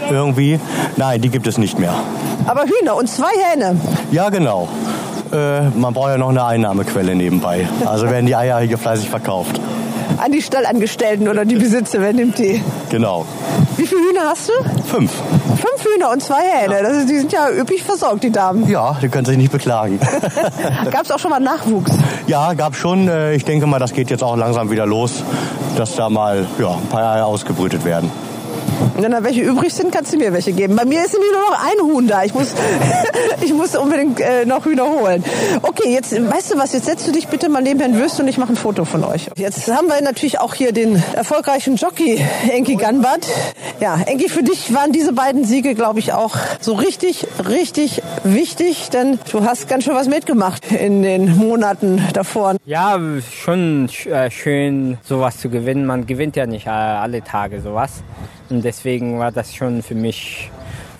irgendwie. 0.09 0.59
Nein, 0.95 1.21
die 1.21 1.29
gibt 1.29 1.47
es 1.47 1.57
nicht 1.57 1.79
mehr. 1.79 1.93
Aber 2.45 2.63
Hühner 2.63 2.95
und 2.95 3.09
zwei 3.09 3.31
Hähne. 3.51 3.75
Ja, 4.11 4.29
genau. 4.29 4.69
Äh, 5.33 5.61
man 5.69 5.93
braucht 5.93 6.09
ja 6.09 6.17
noch 6.17 6.29
eine 6.29 6.45
Einnahmequelle 6.45 7.15
nebenbei. 7.15 7.67
Also 7.85 8.09
werden 8.09 8.25
die 8.25 8.35
Eier 8.35 8.59
hier 8.61 8.77
fleißig 8.77 9.09
verkauft 9.09 9.59
an 10.17 10.31
die 10.31 10.41
Stallangestellten 10.41 11.27
oder 11.27 11.45
die 11.45 11.55
Besitzer. 11.55 11.99
Wer 11.99 12.13
nimmt 12.13 12.37
die? 12.37 12.61
Genau. 12.89 13.25
Wie 13.77 13.87
viele 13.87 14.01
Hühner 14.01 14.29
hast 14.29 14.49
du? 14.49 14.53
Fünf. 14.83 15.11
Fünf 15.61 15.85
Hühner 15.85 16.11
und 16.11 16.23
zwei 16.23 16.41
Hähne. 16.41 16.81
Ja. 16.81 16.87
Ist, 16.87 17.09
die 17.09 17.19
sind 17.19 17.31
ja 17.31 17.49
üppig 17.49 17.83
versorgt, 17.83 18.23
die 18.23 18.31
Damen. 18.31 18.67
Ja, 18.67 18.97
die 19.01 19.09
können 19.09 19.25
sich 19.25 19.37
nicht 19.37 19.51
beklagen. 19.51 19.99
gab 20.91 21.03
es 21.03 21.11
auch 21.11 21.19
schon 21.19 21.29
mal 21.29 21.39
Nachwuchs? 21.39 21.91
Ja, 22.27 22.53
gab 22.53 22.75
schon. 22.75 23.07
Äh, 23.07 23.35
ich 23.35 23.45
denke 23.45 23.67
mal, 23.67 23.79
das 23.79 23.93
geht 23.93 24.09
jetzt 24.09 24.23
auch 24.23 24.35
langsam 24.35 24.71
wieder 24.71 24.85
los, 24.85 25.23
dass 25.77 25.95
da 25.95 26.09
mal 26.09 26.45
ja, 26.59 26.71
ein 26.71 26.87
paar 26.89 27.13
Eier 27.13 27.25
ausgebrütet 27.25 27.85
werden. 27.85 28.11
Wenn 29.01 29.11
da 29.11 29.23
welche 29.23 29.41
übrig 29.41 29.73
sind, 29.73 29.91
kannst 29.91 30.13
du 30.13 30.17
mir 30.17 30.31
welche 30.31 30.51
geben. 30.51 30.75
Bei 30.75 30.85
mir 30.85 31.03
ist 31.03 31.13
nämlich 31.13 31.31
nur 31.31 31.41
noch 31.41 31.59
ein 31.59 31.93
Huhn 31.93 32.07
da. 32.07 32.23
Ich 32.23 32.33
muss, 32.33 32.53
ich 33.41 33.53
muss 33.53 33.75
unbedingt 33.75 34.19
äh, 34.19 34.45
noch 34.45 34.65
Hühner 34.65 34.85
holen. 34.85 35.23
Okay, 35.63 35.91
jetzt 35.91 36.11
weißt 36.11 36.53
du 36.53 36.57
was, 36.57 36.73
jetzt 36.73 36.85
setzt 36.85 37.07
du 37.07 37.11
dich 37.11 37.27
bitte 37.27 37.49
mal 37.49 37.61
neben 37.61 37.79
Herrn 37.79 37.95
Würst 37.95 38.19
und 38.19 38.27
ich 38.27 38.37
mache 38.37 38.53
ein 38.53 38.57
Foto 38.57 38.85
von 38.85 39.03
euch. 39.03 39.29
Jetzt 39.37 39.67
haben 39.71 39.87
wir 39.87 39.99
natürlich 40.01 40.39
auch 40.39 40.53
hier 40.53 40.71
den 40.71 41.01
erfolgreichen 41.13 41.77
Jockey 41.77 42.23
Enki 42.51 42.75
Ganbart. 42.75 43.27
Ja, 43.79 43.99
Enki, 44.05 44.29
für 44.29 44.43
dich 44.43 44.73
waren 44.73 44.91
diese 44.91 45.13
beiden 45.13 45.45
Siege, 45.45 45.73
glaube 45.73 45.99
ich, 45.99 46.13
auch 46.13 46.35
so 46.59 46.73
richtig, 46.73 47.25
richtig 47.47 48.03
wichtig, 48.23 48.89
denn 48.89 49.17
du 49.31 49.45
hast 49.45 49.67
ganz 49.67 49.85
schön 49.85 49.95
was 49.95 50.07
mitgemacht 50.07 50.71
in 50.71 51.01
den 51.01 51.37
Monaten 51.37 52.03
davor. 52.13 52.55
Ja, 52.65 52.99
schon 53.43 53.89
äh, 54.05 54.29
schön, 54.29 54.99
sowas 55.03 55.39
zu 55.39 55.49
gewinnen. 55.49 55.85
Man 55.85 56.05
gewinnt 56.05 56.35
ja 56.35 56.45
nicht 56.45 56.67
alle 56.67 57.23
Tage 57.23 57.61
sowas. 57.61 58.03
Und 58.51 58.65
deswegen 58.65 58.90
war 58.99 59.31
das 59.31 59.55
schon 59.55 59.81
für 59.81 59.95
mich 59.95 60.51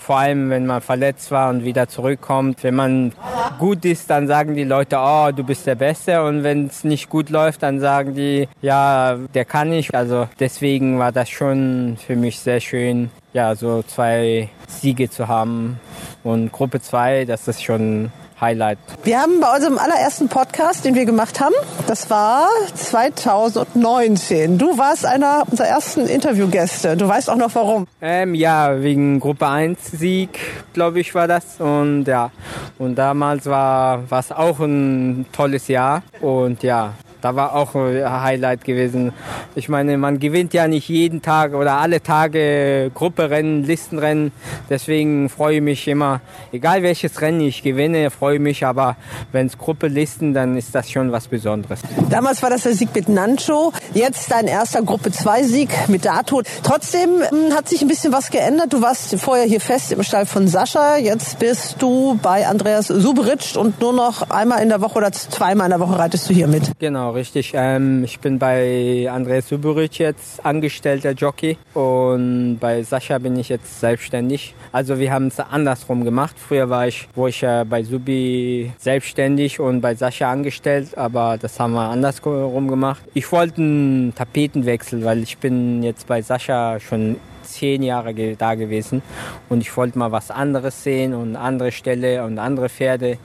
vor 0.01 0.17
allem 0.17 0.49
wenn 0.49 0.65
man 0.65 0.81
verletzt 0.81 1.31
war 1.31 1.49
und 1.49 1.63
wieder 1.63 1.87
zurückkommt. 1.87 2.63
Wenn 2.63 2.75
man 2.75 3.13
gut 3.59 3.85
ist, 3.85 4.09
dann 4.09 4.27
sagen 4.27 4.55
die 4.55 4.63
Leute, 4.63 4.97
oh, 4.99 5.31
du 5.31 5.43
bist 5.43 5.67
der 5.67 5.75
Beste. 5.75 6.23
Und 6.23 6.43
wenn 6.43 6.67
es 6.67 6.83
nicht 6.83 7.07
gut 7.07 7.29
läuft, 7.29 7.63
dann 7.63 7.79
sagen 7.79 8.15
die, 8.15 8.47
ja, 8.61 9.15
der 9.33 9.45
kann 9.45 9.69
nicht. 9.69 9.93
Also 9.93 10.27
deswegen 10.39 10.99
war 10.99 11.11
das 11.11 11.29
schon 11.29 11.97
für 12.05 12.15
mich 12.15 12.39
sehr 12.39 12.59
schön, 12.59 13.11
ja, 13.31 13.55
so 13.55 13.83
zwei 13.83 14.49
Siege 14.67 15.09
zu 15.09 15.27
haben. 15.27 15.79
Und 16.23 16.51
Gruppe 16.51 16.81
2, 16.81 17.25
das 17.25 17.47
ist 17.47 17.63
schon 17.63 18.11
Highlight? 18.41 18.79
Wir 19.03 19.21
haben 19.21 19.39
bei 19.39 19.55
unserem 19.55 19.77
allerersten 19.77 20.27
Podcast, 20.27 20.83
den 20.83 20.95
wir 20.95 21.05
gemacht 21.05 21.39
haben, 21.39 21.53
das 21.87 22.09
war 22.09 22.47
2019. 22.73 24.57
Du 24.57 24.77
warst 24.77 25.05
einer 25.05 25.43
unserer 25.49 25.67
ersten 25.67 26.07
Interviewgäste. 26.07 26.97
Du 26.97 27.07
weißt 27.07 27.29
auch 27.29 27.35
noch 27.35 27.53
warum. 27.55 27.87
Ähm, 28.01 28.33
ja, 28.33 28.81
wegen 28.81 29.19
Gruppe 29.19 29.47
1 29.47 29.91
Sieg, 29.91 30.39
glaube 30.73 30.99
ich, 30.99 31.13
war 31.13 31.27
das. 31.27 31.59
Und 31.59 32.05
ja, 32.05 32.31
und 32.79 32.95
damals 32.95 33.45
war 33.45 34.03
es 34.09 34.31
auch 34.31 34.59
ein 34.59 35.27
tolles 35.31 35.67
Jahr. 35.67 36.01
Und 36.19 36.63
ja, 36.63 36.93
da 37.21 37.35
war 37.35 37.55
auch 37.55 37.75
ein 37.75 38.23
Highlight 38.23 38.65
gewesen. 38.65 39.13
Ich 39.55 39.69
meine, 39.69 39.97
man 39.97 40.19
gewinnt 40.19 40.53
ja 40.53 40.67
nicht 40.67 40.89
jeden 40.89 41.21
Tag 41.21 41.53
oder 41.53 41.73
alle 41.73 42.01
Tage 42.01 42.91
Grupperennen, 42.93 43.63
Listenrennen. 43.63 44.31
Deswegen 44.69 45.29
freue 45.29 45.57
ich 45.57 45.61
mich 45.61 45.87
immer, 45.87 46.21
egal 46.51 46.83
welches 46.83 47.21
Rennen 47.21 47.41
ich 47.41 47.63
gewinne, 47.63 48.09
freue 48.09 48.35
ich 48.35 48.41
mich. 48.41 48.65
Aber 48.65 48.95
wenn 49.31 49.47
es 49.47 49.57
Gruppe 49.57 49.87
Listen, 49.87 50.33
dann 50.33 50.57
ist 50.57 50.73
das 50.73 50.89
schon 50.89 51.11
was 51.11 51.27
Besonderes. 51.27 51.81
Damals 52.09 52.41
war 52.41 52.49
das 52.49 52.63
der 52.63 52.73
Sieg 52.73 52.93
mit 52.95 53.07
Nancho. 53.07 53.71
Jetzt 53.93 54.31
dein 54.31 54.47
erster 54.47 54.81
Gruppe 54.81 55.11
2 55.11 55.43
Sieg 55.43 55.69
mit 55.87 56.05
Dato. 56.05 56.41
Trotzdem 56.63 57.21
hm, 57.21 57.53
hat 57.53 57.69
sich 57.69 57.81
ein 57.81 57.87
bisschen 57.87 58.11
was 58.13 58.31
geändert. 58.31 58.73
Du 58.73 58.81
warst 58.81 59.15
vorher 59.19 59.45
hier 59.45 59.61
fest 59.61 59.91
im 59.91 60.01
Stall 60.03 60.25
von 60.25 60.47
Sascha. 60.47 60.97
Jetzt 60.97 61.39
bist 61.39 61.75
du 61.79 62.17
bei 62.21 62.47
Andreas 62.47 62.87
Suberitsch 62.87 63.55
und 63.57 63.79
nur 63.79 63.93
noch 63.93 64.29
einmal 64.29 64.61
in 64.63 64.69
der 64.69 64.81
Woche 64.81 64.97
oder 64.97 65.11
zweimal 65.11 65.65
in 65.67 65.71
der 65.71 65.79
Woche 65.79 65.99
reitest 65.99 66.29
du 66.29 66.33
hier 66.33 66.47
mit. 66.47 66.71
Genau 66.79 67.10
richtig. 67.11 67.53
Ähm, 67.55 68.03
ich 68.03 68.19
bin 68.19 68.39
bei 68.39 69.07
Andreas 69.09 69.49
Suburic 69.49 69.99
jetzt 69.99 70.43
angestellter 70.45 71.11
Jockey 71.11 71.57
und 71.73 72.57
bei 72.59 72.83
Sascha 72.83 73.17
bin 73.17 73.37
ich 73.37 73.49
jetzt 73.49 73.79
selbstständig. 73.79 74.55
Also 74.71 74.99
wir 74.99 75.11
haben 75.11 75.27
es 75.27 75.39
andersrum 75.39 76.03
gemacht. 76.03 76.35
Früher 76.37 76.69
war 76.69 76.87
ich, 76.87 77.07
wo 77.15 77.27
ich 77.27 77.43
äh, 77.43 77.65
bei 77.67 77.83
Subi 77.83 78.71
selbstständig 78.77 79.59
und 79.59 79.81
bei 79.81 79.95
Sascha 79.95 80.31
angestellt, 80.31 80.97
aber 80.97 81.37
das 81.39 81.59
haben 81.59 81.73
wir 81.73 81.89
andersrum 81.89 82.67
gemacht. 82.67 83.01
Ich 83.13 83.31
wollte 83.31 83.61
einen 83.61 84.15
Tapetenwechsel, 84.15 85.03
weil 85.03 85.23
ich 85.23 85.37
bin 85.37 85.83
jetzt 85.83 86.07
bei 86.07 86.21
Sascha 86.21 86.79
schon 86.79 87.17
zehn 87.43 87.83
Jahre 87.83 88.13
da 88.35 88.55
gewesen 88.55 89.01
und 89.49 89.61
ich 89.61 89.75
wollte 89.75 89.97
mal 89.97 90.11
was 90.11 90.31
anderes 90.31 90.83
sehen 90.83 91.13
und 91.13 91.35
andere 91.35 91.71
Ställe 91.71 92.23
und 92.23 92.39
andere 92.39 92.69
Pferde. 92.69 93.17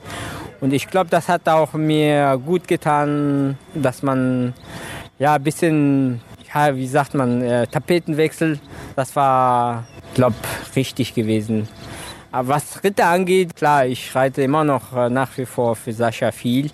Und 0.61 0.73
ich 0.73 0.89
glaube, 0.89 1.11
das 1.11 1.29
hat 1.29 1.49
auch 1.49 1.75
mir 1.75 2.41
gut 2.45 2.67
getan, 2.67 3.59
dass 3.75 4.03
man 4.03 4.55
ja 5.19 5.35
ein 5.35 5.43
bisschen, 5.43 6.21
ja, 6.55 6.75
wie 6.75 6.87
sagt 6.87 7.15
man, 7.15 7.43
äh, 7.43 7.67
Tapetenwechsel, 7.67 8.59
das 8.95 9.15
war, 9.17 9.87
glaube 10.15 10.37
richtig 10.75 11.15
gewesen. 11.15 11.69
Aber 12.33 12.49
was 12.49 12.83
Ritter 12.85 13.07
angeht, 13.07 13.57
klar, 13.57 13.87
ich 13.87 14.15
reite 14.15 14.43
immer 14.43 14.65
noch 14.65 14.95
äh, 14.95 15.09
nach 15.09 15.37
wie 15.37 15.47
vor 15.47 15.77
für 15.77 15.93
Sascha 15.93 16.33
viel. 16.33 16.71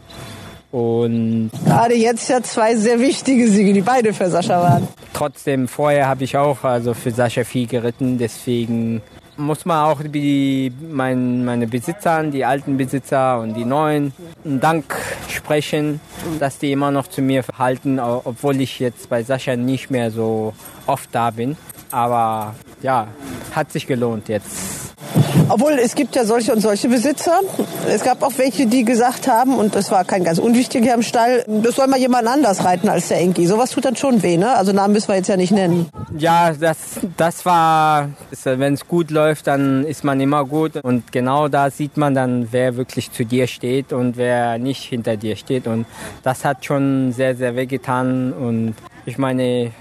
Und 0.72 1.50
gerade 1.66 1.94
jetzt 1.94 2.30
ja 2.30 2.42
zwei 2.42 2.74
sehr 2.76 2.98
wichtige 2.98 3.46
Siege, 3.46 3.74
die 3.74 3.82
beide 3.82 4.14
für 4.14 4.30
Sascha 4.30 4.60
waren. 4.60 4.88
Trotzdem, 5.12 5.68
vorher 5.68 6.08
habe 6.08 6.24
ich 6.24 6.36
auch 6.36 6.64
also 6.64 6.94
für 6.94 7.10
Sascha 7.10 7.44
viel 7.44 7.66
geritten, 7.66 8.16
deswegen 8.16 9.02
muss 9.36 9.64
man 9.64 9.84
auch 9.84 10.00
die, 10.02 10.72
mein, 10.90 11.44
meine 11.44 11.66
Besitzer, 11.66 12.22
die 12.24 12.44
alten 12.44 12.76
Besitzer 12.78 13.40
und 13.40 13.54
die 13.54 13.64
neuen, 13.66 14.12
einen 14.44 14.60
Dank 14.60 14.94
sprechen, 15.28 16.00
dass 16.38 16.58
die 16.58 16.72
immer 16.72 16.90
noch 16.90 17.06
zu 17.06 17.20
mir 17.22 17.44
halten, 17.58 17.98
obwohl 17.98 18.60
ich 18.60 18.78
jetzt 18.78 19.10
bei 19.10 19.22
Sascha 19.22 19.56
nicht 19.56 19.90
mehr 19.90 20.10
so 20.10 20.54
oft 20.86 21.10
da 21.12 21.30
bin. 21.30 21.56
Aber 21.92 22.54
ja, 22.82 23.06
hat 23.54 23.70
sich 23.70 23.86
gelohnt 23.86 24.28
jetzt 24.28 24.82
obwohl 25.48 25.72
es 25.72 25.94
gibt 25.94 26.14
ja 26.16 26.24
solche 26.24 26.52
und 26.52 26.60
solche 26.60 26.88
Besitzer. 26.88 27.40
Es 27.88 28.02
gab 28.02 28.22
auch 28.22 28.32
welche, 28.36 28.66
die 28.66 28.84
gesagt 28.84 29.28
haben, 29.28 29.56
und 29.56 29.74
das 29.74 29.90
war 29.90 30.04
kein 30.04 30.24
ganz 30.24 30.38
unwichtiger 30.38 30.94
im 30.94 31.02
Stall, 31.02 31.44
das 31.46 31.76
soll 31.76 31.86
mal 31.88 31.98
jemand 31.98 32.26
anders 32.26 32.64
reiten 32.64 32.88
als 32.88 33.08
der 33.08 33.20
Enki. 33.20 33.46
Sowas 33.46 33.70
tut 33.70 33.84
dann 33.84 33.96
schon 33.96 34.22
weh, 34.22 34.36
ne? 34.36 34.54
Also 34.56 34.72
Namen 34.72 34.94
müssen 34.94 35.08
wir 35.08 35.16
jetzt 35.16 35.28
ja 35.28 35.36
nicht 35.36 35.52
nennen. 35.52 35.88
Ja, 36.16 36.52
das, 36.52 37.00
das 37.16 37.44
war, 37.44 38.10
wenn 38.44 38.74
es 38.74 38.86
gut 38.86 39.10
läuft, 39.10 39.46
dann 39.46 39.84
ist 39.84 40.04
man 40.04 40.20
immer 40.20 40.44
gut. 40.44 40.76
Und 40.82 41.12
genau 41.12 41.48
da 41.48 41.70
sieht 41.70 41.96
man 41.96 42.14
dann, 42.14 42.48
wer 42.50 42.76
wirklich 42.76 43.12
zu 43.12 43.24
dir 43.24 43.46
steht 43.46 43.92
und 43.92 44.16
wer 44.16 44.58
nicht 44.58 44.82
hinter 44.82 45.16
dir 45.16 45.36
steht. 45.36 45.66
Und 45.66 45.86
das 46.22 46.44
hat 46.44 46.64
schon 46.64 47.12
sehr, 47.12 47.36
sehr 47.36 47.56
wehgetan. 47.56 48.32
Und 48.32 48.74
ich 49.04 49.18
meine, 49.18 49.72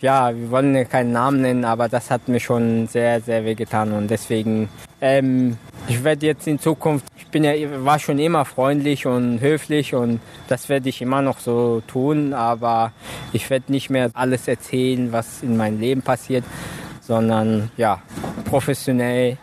ja, 0.00 0.34
wir 0.34 0.50
wollen 0.50 0.88
keinen 0.88 1.12
Namen 1.12 1.40
nennen, 1.40 1.64
aber 1.64 1.88
das 1.88 2.10
hat 2.10 2.28
mir 2.28 2.40
schon 2.40 2.86
sehr, 2.86 3.20
sehr 3.20 3.44
wehgetan 3.44 3.92
und 3.92 4.08
deswegen, 4.10 4.68
ähm, 5.00 5.56
ich 5.88 6.04
werde 6.04 6.26
jetzt 6.26 6.46
in 6.46 6.58
Zukunft, 6.58 7.06
ich 7.16 7.26
bin 7.28 7.44
ja, 7.44 7.52
war 7.84 7.98
schon 7.98 8.18
immer 8.18 8.44
freundlich 8.44 9.06
und 9.06 9.40
höflich 9.40 9.94
und 9.94 10.20
das 10.48 10.68
werde 10.68 10.88
ich 10.88 11.00
immer 11.00 11.22
noch 11.22 11.38
so 11.38 11.82
tun, 11.86 12.34
aber 12.34 12.92
ich 13.32 13.48
werde 13.48 13.72
nicht 13.72 13.88
mehr 13.88 14.10
alles 14.12 14.48
erzählen, 14.48 15.12
was 15.12 15.42
in 15.42 15.56
meinem 15.56 15.80
Leben 15.80 16.02
passiert, 16.02 16.44
sondern 17.00 17.70
ja, 17.76 18.02
professionell 18.44 19.38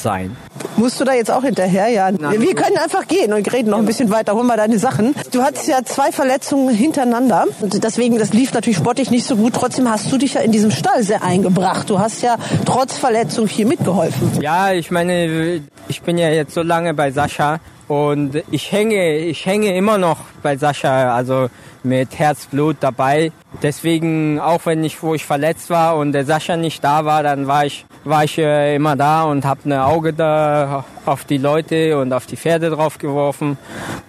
sein. 0.00 0.36
Musst 0.76 1.00
du 1.00 1.04
da 1.04 1.14
jetzt 1.14 1.30
auch 1.30 1.42
hinterher, 1.42 1.88
ja? 1.88 2.10
Nein, 2.10 2.40
wir 2.40 2.54
können 2.54 2.76
einfach 2.76 3.06
gehen 3.08 3.32
und 3.32 3.50
reden 3.52 3.70
noch 3.70 3.78
ein 3.78 3.86
bisschen 3.86 4.10
weiter. 4.10 4.34
Hol 4.34 4.44
mal 4.44 4.56
deine 4.56 4.78
Sachen. 4.78 5.14
Du 5.32 5.42
hattest 5.42 5.68
ja 5.68 5.82
zwei 5.84 6.12
Verletzungen 6.12 6.74
hintereinander. 6.74 7.46
Und 7.60 7.82
deswegen, 7.82 8.18
das 8.18 8.32
lief 8.32 8.52
natürlich 8.52 8.76
sportlich 8.76 9.10
nicht 9.10 9.26
so 9.26 9.36
gut. 9.36 9.54
Trotzdem 9.54 9.90
hast 9.90 10.12
du 10.12 10.18
dich 10.18 10.34
ja 10.34 10.42
in 10.42 10.52
diesem 10.52 10.70
Stall 10.70 11.02
sehr 11.02 11.22
eingebracht. 11.22 11.88
Du 11.88 11.98
hast 11.98 12.22
ja 12.22 12.36
trotz 12.64 12.96
Verletzung 12.96 13.46
hier 13.46 13.66
mitgeholfen. 13.66 14.40
Ja, 14.40 14.72
ich 14.72 14.90
meine, 14.90 15.62
ich 15.88 16.02
bin 16.02 16.18
ja 16.18 16.28
jetzt 16.28 16.54
so 16.54 16.62
lange 16.62 16.94
bei 16.94 17.10
Sascha 17.10 17.60
und 17.88 18.42
ich 18.50 18.72
hänge, 18.72 19.18
ich 19.18 19.46
hänge 19.46 19.76
immer 19.76 19.96
noch 19.96 20.18
bei 20.42 20.56
Sascha, 20.56 21.14
also 21.14 21.48
mit 21.82 22.18
Herzblut 22.18 22.76
dabei. 22.80 23.32
Deswegen, 23.62 24.38
auch 24.40 24.66
wenn 24.66 24.84
ich, 24.84 25.02
wo 25.02 25.14
ich 25.14 25.24
verletzt 25.24 25.70
war 25.70 25.96
und 25.96 26.12
der 26.12 26.24
Sascha 26.24 26.56
nicht 26.56 26.82
da 26.84 27.04
war, 27.04 27.22
dann 27.22 27.46
war 27.46 27.66
ich 27.66 27.86
war 28.06 28.24
ich 28.24 28.38
äh, 28.38 28.76
immer 28.76 28.96
da 28.96 29.24
und 29.24 29.44
habe 29.44 29.60
ein 29.64 29.72
Auge 29.72 30.12
da 30.12 30.84
auf 31.04 31.24
die 31.24 31.38
Leute 31.38 31.98
und 31.98 32.12
auf 32.12 32.26
die 32.26 32.36
Pferde 32.36 32.70
drauf 32.70 32.98
geworfen. 32.98 33.58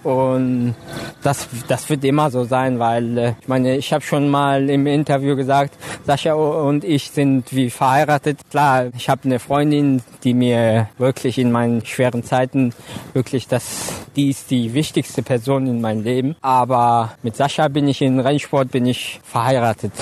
Und 0.02 0.74
das, 1.22 1.48
das 1.66 1.90
wird 1.90 2.04
immer 2.04 2.30
so 2.30 2.44
sein, 2.44 2.78
weil 2.78 3.18
äh, 3.18 3.34
ich 3.40 3.48
meine, 3.48 3.76
ich 3.76 3.92
habe 3.92 4.04
schon 4.04 4.28
mal 4.28 4.70
im 4.70 4.86
Interview 4.86 5.36
gesagt, 5.36 5.74
Sascha 6.06 6.34
und 6.34 6.84
ich 6.84 7.10
sind 7.10 7.52
wie 7.52 7.70
verheiratet. 7.70 8.38
Klar, 8.50 8.86
ich 8.96 9.08
habe 9.08 9.22
eine 9.24 9.38
Freundin, 9.38 10.02
die 10.22 10.34
mir 10.34 10.88
wirklich 10.98 11.38
in 11.38 11.50
meinen 11.50 11.84
schweren 11.84 12.22
Zeiten 12.22 12.72
wirklich 13.14 13.48
das, 13.48 13.92
die 14.14 14.30
ist 14.30 14.50
die 14.50 14.74
wichtigste 14.74 15.22
Person 15.22 15.66
in 15.66 15.80
meinem 15.80 16.02
Leben. 16.02 16.36
Aber 16.40 17.14
mit 17.22 17.36
Sascha 17.36 17.68
bin 17.68 17.88
ich 17.88 18.00
in 18.00 18.20
Rennsport 18.20 18.70
bin 18.70 18.86
ich 18.86 19.20
verheiratet. 19.24 19.37
waxaa 19.38 19.56
iqaatid 19.58 19.94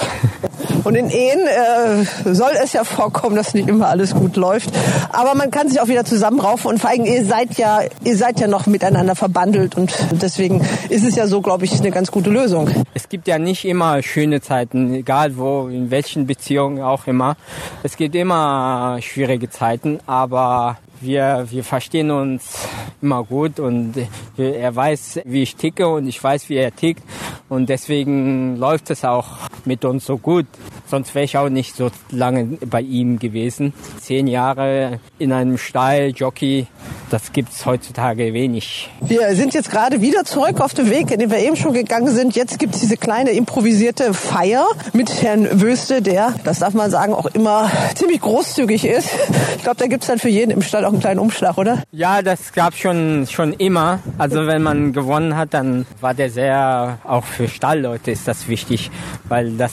Und 0.87 0.95
in 0.95 1.11
Ehen 1.11 1.41
äh, 1.41 2.33
soll 2.33 2.53
es 2.63 2.73
ja 2.73 2.85
vorkommen, 2.85 3.35
dass 3.35 3.55
nicht 3.55 3.69
immer 3.69 3.89
alles 3.89 4.15
gut 4.15 4.37
läuft. 4.37 4.71
Aber 5.11 5.35
man 5.35 5.51
kann 5.51 5.69
sich 5.69 5.81
auch 5.81 5.89
wieder 5.89 6.05
zusammenraufen 6.05 6.71
und 6.71 6.79
vor 6.79 6.91
allem 6.91 7.05
ihr 7.05 7.25
seid 7.25 7.55
ja, 7.59 7.81
ihr 8.05 8.17
seid 8.17 8.39
ja 8.39 8.47
noch 8.47 8.67
miteinander 8.67 9.17
verbandelt 9.17 9.77
und 9.77 9.93
deswegen 10.13 10.65
ist 10.89 11.05
es 11.05 11.17
ja 11.17 11.27
so, 11.27 11.41
glaube 11.41 11.65
ich, 11.65 11.81
eine 11.81 11.91
ganz 11.91 12.13
gute 12.13 12.31
Lösung. 12.31 12.71
Es 12.95 13.09
gibt 13.09 13.27
ja 13.27 13.41
nicht 13.41 13.65
immer 13.65 14.01
schöne 14.01 14.41
Zeiten, 14.41 14.95
egal 14.95 15.37
wo, 15.37 15.67
in 15.67 15.91
welchen 15.91 16.29
Beziehungen 16.29 16.81
auch 16.81 17.09
immer. 17.09 17.37
Es 17.83 17.97
gibt 17.97 18.15
immer 18.15 18.99
schwierige 19.01 19.51
Zeiten, 19.51 19.99
aber 20.07 20.79
wir, 21.01 21.47
wir 21.51 21.65
verstehen 21.65 22.13
uns 22.13 22.69
immer 23.03 23.25
gut 23.25 23.59
und 23.59 23.95
er 24.37 24.75
weiß, 24.75 25.21
wie 25.25 25.43
ich 25.43 25.57
ticke 25.57 25.89
und 25.89 26.07
ich 26.07 26.23
weiß, 26.23 26.49
wie 26.49 26.57
er 26.57 26.75
tickt 26.75 27.03
und 27.49 27.69
deswegen 27.69 28.57
läuft 28.57 28.91
es 28.91 29.05
auch 29.05 29.27
mit 29.65 29.85
uns 29.85 30.07
so 30.07 30.17
gut. 30.17 30.47
Sonst 30.87 31.15
wäre 31.15 31.25
ich 31.25 31.37
auch 31.37 31.49
nicht 31.49 31.77
so 31.77 31.91
lange 32.11 32.59
bei 32.67 32.81
ihm 32.81 33.19
gewesen. 33.19 33.73
Zehn 34.01 34.27
Jahre 34.27 35.01
in 35.19 35.33
einem 35.33 35.59
Stall, 35.59 36.13
Jockey, 36.15 36.67
das 37.11 37.33
gibt 37.33 37.53
es 37.53 37.67
heutzutage 37.67 38.33
wenig. 38.35 38.91
Wir 39.01 39.35
sind 39.35 39.55
jetzt 39.55 39.71
gerade 39.71 40.01
wieder 40.01 40.25
zurück 40.25 40.61
auf 40.61 40.75
dem 40.75 40.91
Weg, 40.91 41.11
in 41.11 41.21
den 41.21 41.31
wir 41.31 41.39
eben 41.39 41.57
schon 41.57 41.73
gegangen 41.73 42.09
sind. 42.09 42.35
Jetzt 42.35 42.59
gibt 42.59 42.75
es 42.75 42.81
diese 42.81 42.97
kleine 42.97 43.31
improvisierte 43.31 44.13
Feier 44.15 44.67
mit 44.93 45.23
Herrn 45.23 45.61
Wöste, 45.61 46.03
der, 46.03 46.35
das 46.45 46.61
darf 46.61 46.75
man 46.75 46.91
sagen, 46.91 47.15
auch 47.15 47.27
immer 47.27 47.71
ziemlich 47.95 48.21
großzügig 48.21 48.85
ist. 48.85 49.09
Ich 49.57 49.63
glaube, 49.63 49.79
da 49.79 49.87
gibt 49.87 50.03
es 50.03 50.09
dann 50.09 50.19
für 50.19 50.29
jeden 50.29 50.51
im 50.51 50.63
Stall 50.63 50.85
auch 50.85 50.93
einen 50.93 51.01
kleinen 51.01 51.21
Umschlag, 51.21 51.59
oder? 51.59 51.83
Ja, 51.93 52.23
das 52.23 52.53
gab 52.53 52.75
schon 52.75 53.27
schon 53.27 53.53
immer. 53.53 54.01
Also 54.19 54.47
wenn 54.47 54.63
man 54.63 54.93
gewonnen 54.93 55.37
hat, 55.37 55.55
dann 55.55 55.87
war 56.01 56.15
der 56.15 56.31
sehr, 56.31 56.99
auch 57.05 57.25
für 57.25 57.49
Stallleute 57.49 58.11
ist 58.11 58.27
das 58.27 58.49
wichtig, 58.49 58.91
weil 59.29 59.53
das 59.53 59.73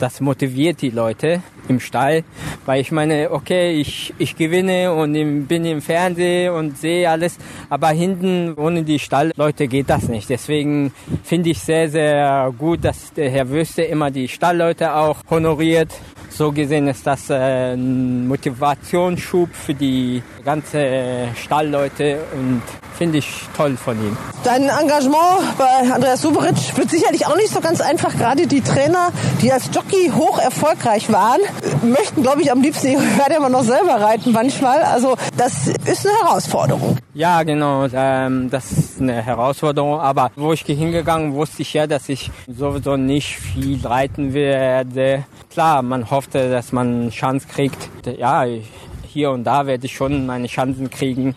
das 0.00 0.20
motiviert 0.20 0.82
die 0.82 0.90
Leute 0.90 1.42
im 1.68 1.80
Stall, 1.80 2.24
weil 2.66 2.80
ich 2.80 2.92
meine, 2.92 3.30
okay, 3.30 3.72
ich, 3.72 4.14
ich 4.18 4.36
gewinne 4.36 4.92
und 4.92 5.12
bin 5.46 5.64
im 5.64 5.80
Fernsehen 5.80 6.52
und 6.52 6.78
sehe 6.78 7.08
alles, 7.08 7.38
aber 7.70 7.88
hinten 7.88 8.54
ohne 8.54 8.82
die 8.82 8.98
Stallleute 8.98 9.68
geht 9.68 9.90
das 9.90 10.08
nicht. 10.08 10.28
Deswegen 10.30 10.92
finde 11.22 11.50
ich 11.50 11.60
sehr, 11.60 11.88
sehr 11.88 12.52
gut, 12.56 12.84
dass 12.84 13.12
der 13.12 13.30
Herr 13.30 13.48
Wüste 13.50 13.82
immer 13.82 14.10
die 14.10 14.28
Stallleute 14.28 14.94
auch 14.94 15.18
honoriert. 15.30 15.92
So 16.30 16.50
gesehen 16.50 16.88
ist 16.88 17.06
das 17.06 17.30
äh, 17.30 17.74
ein 17.74 18.26
Motivationsschub 18.26 19.54
für 19.54 19.74
die 19.74 20.22
ganze 20.44 21.28
Stallleute 21.36 22.18
und 22.32 22.62
finde 22.96 23.18
ich 23.18 23.26
toll 23.56 23.76
von 23.76 23.96
ihm. 23.98 24.16
Dein 24.44 24.68
Engagement 24.68 25.58
bei 25.58 25.92
Andreas 25.92 26.22
Suberic 26.22 26.76
wird 26.76 26.90
sicherlich 26.90 27.26
auch 27.26 27.36
nicht 27.36 27.52
so 27.52 27.60
ganz 27.60 27.80
einfach. 27.80 28.16
Gerade 28.16 28.46
die 28.46 28.60
Trainer, 28.60 29.10
die 29.42 29.52
als 29.52 29.70
Jockey 29.72 30.10
hoch 30.14 30.38
erfolgreich 30.38 31.12
waren, 31.12 31.40
möchten, 31.82 32.22
glaube 32.22 32.42
ich, 32.42 32.50
am 32.50 32.62
liebsten 32.62 32.88
ihre 32.88 33.02
Pferde 33.02 33.36
immer 33.36 33.48
noch 33.48 33.64
selber 33.64 34.00
reiten 34.00 34.32
manchmal. 34.32 34.82
Also 34.82 35.16
das 35.36 35.68
ist 35.68 36.06
eine 36.06 36.16
Herausforderung. 36.22 36.98
Ja, 37.14 37.42
genau. 37.42 37.53
Ähm, 37.62 38.50
das 38.50 38.72
ist 38.72 39.00
eine 39.00 39.22
Herausforderung. 39.22 40.00
Aber 40.00 40.30
wo 40.36 40.52
ich 40.52 40.62
hingegangen, 40.62 41.34
wusste 41.34 41.62
ich 41.62 41.74
ja, 41.74 41.86
dass 41.86 42.08
ich 42.08 42.30
sowieso 42.46 42.96
nicht 42.96 43.36
viel 43.36 43.84
reiten 43.86 44.32
werde. 44.34 45.24
Klar, 45.50 45.82
man 45.82 46.10
hoffte, 46.10 46.50
dass 46.50 46.72
man 46.72 47.10
Chance 47.10 47.46
kriegt. 47.48 47.88
Ja, 48.18 48.44
ich, 48.44 48.70
hier 49.14 49.30
und 49.30 49.44
da 49.44 49.66
werde 49.66 49.86
ich 49.86 49.94
schon 49.94 50.26
meine 50.26 50.48
Chancen 50.48 50.90
kriegen, 50.90 51.36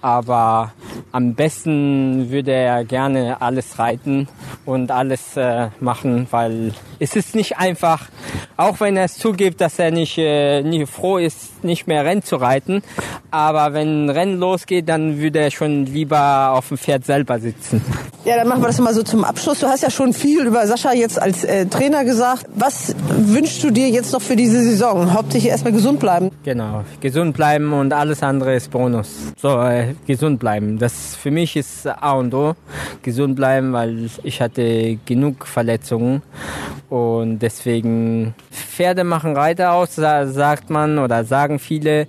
aber 0.00 0.72
am 1.12 1.34
besten 1.34 2.30
würde 2.30 2.52
er 2.52 2.84
gerne 2.84 3.40
alles 3.42 3.78
reiten 3.78 4.28
und 4.64 4.90
alles 4.90 5.36
äh, 5.36 5.68
machen, 5.78 6.26
weil 6.30 6.72
es 6.98 7.16
ist 7.16 7.34
nicht 7.34 7.58
einfach, 7.58 8.08
auch 8.56 8.80
wenn 8.80 8.96
er 8.96 9.04
es 9.04 9.18
zugibt, 9.18 9.60
dass 9.60 9.78
er 9.78 9.90
nicht, 9.90 10.18
äh, 10.18 10.62
nicht 10.62 10.90
froh 10.90 11.18
ist, 11.18 11.64
nicht 11.64 11.86
mehr 11.86 12.04
Rennen 12.04 12.22
zu 12.22 12.36
reiten, 12.36 12.82
aber 13.30 13.72
wenn 13.72 14.06
ein 14.06 14.10
Rennen 14.10 14.38
losgeht, 14.38 14.88
dann 14.88 15.18
würde 15.18 15.40
er 15.40 15.50
schon 15.50 15.86
lieber 15.86 16.52
auf 16.52 16.68
dem 16.68 16.78
Pferd 16.78 17.04
selber 17.04 17.38
sitzen. 17.38 17.82
Ja, 18.24 18.36
dann 18.36 18.48
machen 18.48 18.62
wir 18.62 18.66
das 18.66 18.78
mal 18.78 18.92
so 18.92 19.02
zum 19.02 19.24
Abschluss. 19.24 19.60
Du 19.60 19.68
hast 19.68 19.82
ja 19.82 19.90
schon 19.90 20.12
viel 20.12 20.44
über 20.44 20.66
Sascha 20.66 20.92
jetzt 20.92 21.20
als 21.20 21.44
äh, 21.44 21.66
Trainer 21.66 22.04
gesagt. 22.04 22.46
Was 22.54 22.94
wünschst 23.08 23.62
du 23.64 23.70
dir 23.70 23.88
jetzt 23.88 24.12
noch 24.12 24.20
für 24.20 24.36
diese 24.36 24.62
Saison? 24.62 25.14
Hauptsächlich 25.14 25.50
erstmal 25.50 25.72
gesund 25.72 26.00
bleiben. 26.00 26.30
Genau, 26.44 26.84
gesund 27.00 27.34
bleiben 27.34 27.72
und 27.72 27.92
alles 27.92 28.22
andere 28.22 28.54
ist 28.54 28.70
Bonus. 28.70 29.32
So, 29.40 29.60
äh, 29.60 29.94
gesund 30.06 30.40
bleiben. 30.40 30.78
Das 30.78 31.16
für 31.16 31.30
mich 31.30 31.56
ist 31.56 31.86
A 31.86 32.12
und 32.12 32.34
O. 32.34 32.54
Gesund 33.02 33.36
bleiben, 33.36 33.72
weil 33.72 34.10
ich 34.22 34.40
hatte 34.40 34.98
genug 35.06 35.46
Verletzungen 35.46 36.22
Und 36.88 37.40
deswegen 37.40 38.34
Pferde 38.50 39.04
machen 39.04 39.36
Reiter 39.36 39.72
aus, 39.72 39.94
sagt 39.94 40.70
man 40.70 40.98
oder 40.98 41.24
sagen 41.24 41.58
viele. 41.58 42.06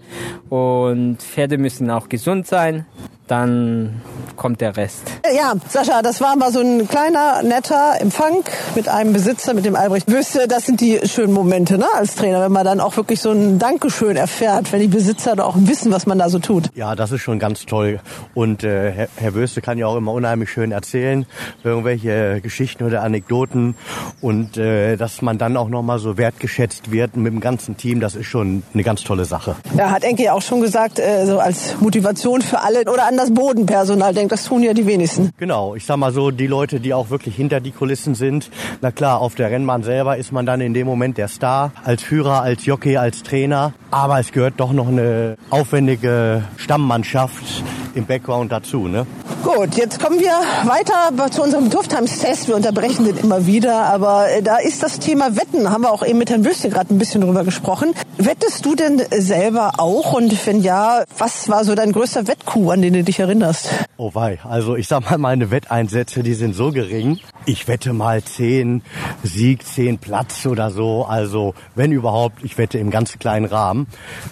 Und 0.49 1.17
Pferde 1.17 1.57
müssen 1.57 1.89
auch 1.91 2.09
gesund 2.09 2.47
sein 2.47 2.85
dann 3.29 4.01
kommt 4.35 4.61
der 4.61 4.75
Rest. 4.75 5.01
Ja, 5.35 5.53
Sascha, 5.67 6.01
das 6.01 6.21
war 6.21 6.35
mal 6.35 6.51
so 6.51 6.61
ein 6.61 6.87
kleiner, 6.87 7.43
netter 7.43 7.95
Empfang 7.99 8.43
mit 8.73 8.87
einem 8.87 9.13
Besitzer, 9.13 9.53
mit 9.53 9.65
dem 9.65 9.75
Albrecht 9.75 10.09
Wüste. 10.09 10.47
Das 10.47 10.65
sind 10.65 10.81
die 10.81 10.99
schönen 11.03 11.33
Momente 11.33 11.77
ne, 11.77 11.85
als 11.95 12.15
Trainer, 12.15 12.41
wenn 12.41 12.51
man 12.51 12.65
dann 12.65 12.79
auch 12.79 12.95
wirklich 12.97 13.21
so 13.21 13.31
ein 13.31 13.59
Dankeschön 13.59 14.15
erfährt, 14.15 14.71
wenn 14.71 14.79
die 14.79 14.87
Besitzer 14.87 15.35
da 15.35 15.43
auch 15.43 15.55
wissen, 15.57 15.91
was 15.91 16.07
man 16.07 16.17
da 16.17 16.29
so 16.29 16.39
tut. 16.39 16.69
Ja, 16.73 16.95
das 16.95 17.11
ist 17.11 17.21
schon 17.21 17.37
ganz 17.37 17.65
toll. 17.65 17.99
Und 18.33 18.63
äh, 18.63 18.91
Herr, 18.91 19.07
Herr 19.17 19.35
Wüste 19.35 19.61
kann 19.61 19.77
ja 19.77 19.87
auch 19.87 19.97
immer 19.97 20.13
unheimlich 20.13 20.49
schön 20.49 20.71
erzählen, 20.71 21.25
irgendwelche 21.63 22.41
Geschichten 22.41 22.85
oder 22.85 23.03
Anekdoten. 23.03 23.75
Und 24.21 24.57
äh, 24.57 24.95
dass 24.95 25.21
man 25.21 25.37
dann 25.37 25.55
auch 25.57 25.69
nochmal 25.69 25.99
so 25.99 26.17
wertgeschätzt 26.17 26.91
wird 26.91 27.15
mit 27.15 27.31
dem 27.31 27.41
ganzen 27.41 27.77
Team, 27.77 27.99
das 27.99 28.15
ist 28.15 28.25
schon 28.25 28.63
eine 28.73 28.83
ganz 28.83 29.03
tolle 29.03 29.25
Sache. 29.25 29.55
Ja, 29.77 29.91
hat 29.91 30.03
Enke 30.03 30.23
ja 30.23 30.33
auch 30.33 30.41
schon 30.41 30.61
gesagt, 30.61 30.97
äh, 30.97 31.25
so 31.25 31.39
als 31.39 31.79
Motivation 31.79 32.41
für 32.41 32.61
alle 32.61 32.81
oder 32.91 33.05
an 33.05 33.18
das 33.19 33.33
Bodenpersonal 33.33 34.13
denkt. 34.13 34.31
Das 34.31 34.45
tun 34.45 34.63
ja 34.63 34.73
die 34.73 34.85
wenigsten. 34.85 35.31
Genau, 35.37 35.75
ich 35.75 35.85
sag 35.85 35.97
mal 35.97 36.13
so, 36.13 36.31
die 36.31 36.47
Leute, 36.47 36.79
die 36.79 36.93
auch 36.93 37.09
wirklich 37.09 37.35
hinter 37.35 37.59
die 37.59 37.71
Kulissen 37.71 38.15
sind. 38.15 38.49
Na 38.81 38.91
klar, 38.91 39.19
auf 39.19 39.35
der 39.35 39.51
Rennbahn 39.51 39.83
selber 39.83 40.15
ist 40.15 40.31
man 40.31 40.45
dann 40.45 40.61
in 40.61 40.73
dem 40.73 40.87
Moment 40.87 41.17
der 41.17 41.27
Star, 41.27 41.73
als 41.83 42.01
Führer, 42.01 42.41
als 42.41 42.65
Jockey, 42.65 42.95
als 42.95 43.23
Trainer. 43.23 43.73
Aber 43.91 44.19
es 44.19 44.31
gehört 44.31 44.53
doch 44.57 44.71
noch 44.71 44.87
eine 44.87 45.35
aufwendige 45.49 46.43
Stammmannschaft 46.55 47.63
im 47.99 48.05
Background 48.05 48.51
dazu. 48.51 48.87
Ne? 48.87 49.05
Gut, 49.43 49.75
jetzt 49.75 50.01
kommen 50.01 50.19
wir 50.19 50.31
weiter 50.65 51.31
zu 51.31 51.43
unserem 51.43 51.69
Duftheimstest. 51.69 52.47
Wir 52.47 52.55
unterbrechen 52.55 53.05
den 53.05 53.17
immer 53.17 53.45
wieder, 53.45 53.85
aber 53.85 54.29
äh, 54.29 54.41
da 54.41 54.57
ist 54.57 54.81
das 54.83 54.99
Thema 54.99 55.35
Wetten. 55.35 55.69
Haben 55.69 55.83
wir 55.83 55.91
auch 55.91 56.05
eben 56.05 56.17
mit 56.17 56.29
Herrn 56.29 56.43
Wüste 56.45 56.69
gerade 56.69 56.93
ein 56.93 56.97
bisschen 56.97 57.21
drüber 57.21 57.43
gesprochen. 57.43 57.93
Wettest 58.17 58.65
du 58.65 58.75
denn 58.75 59.01
selber 59.11 59.73
auch? 59.77 60.13
Und 60.13 60.45
wenn 60.45 60.61
ja, 60.61 61.03
was 61.17 61.49
war 61.49 61.63
so 61.63 61.75
dein 61.75 61.91
größter 61.91 62.27
Wettkuh, 62.27 62.71
an 62.71 62.81
den 62.81 62.93
du 62.93 63.03
dich 63.03 63.19
erinnerst? 63.19 63.69
Oh 63.97 64.11
wei, 64.13 64.39
also 64.43 64.75
ich 64.75 64.87
sag 64.87 65.09
mal, 65.09 65.17
meine 65.17 65.51
Wetteinsätze, 65.51 66.23
die 66.23 66.33
sind 66.33 66.55
so 66.55 66.71
gering. 66.71 67.19
Ich 67.45 67.67
wette 67.67 67.93
mal 67.93 68.23
zehn 68.23 68.81
Sieg, 69.23 69.65
zehn 69.65 69.97
Platz 69.97 70.45
oder 70.45 70.71
so. 70.71 71.05
Also 71.05 71.53
wenn 71.75 71.91
überhaupt, 71.91 72.43
ich 72.43 72.57
wette 72.57 72.77
im 72.77 72.91
ganz 72.91 73.17
kleinen 73.19 73.45
Rahmen. 73.45 73.87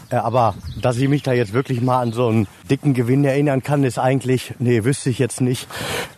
Äh, 0.10 0.18
aber 0.18 0.56
dass 0.82 0.98
ich 0.98 1.08
mich 1.08 1.24
da 1.24 1.34
jetzt 1.34 1.54
wirklich 1.54 1.82
mal 1.82 2.02
an 2.02 2.12
so 2.12 2.28
einen 2.28 2.48
dicken 2.70 2.94
Gewinn 2.94 3.24
erinnern 3.26 3.57
kann, 3.64 3.84
ist 3.84 4.00
eigentlich, 4.00 4.54
nee, 4.60 4.84
wüsste 4.84 5.10
ich 5.10 5.20
jetzt 5.20 5.42
nicht. 5.42 5.68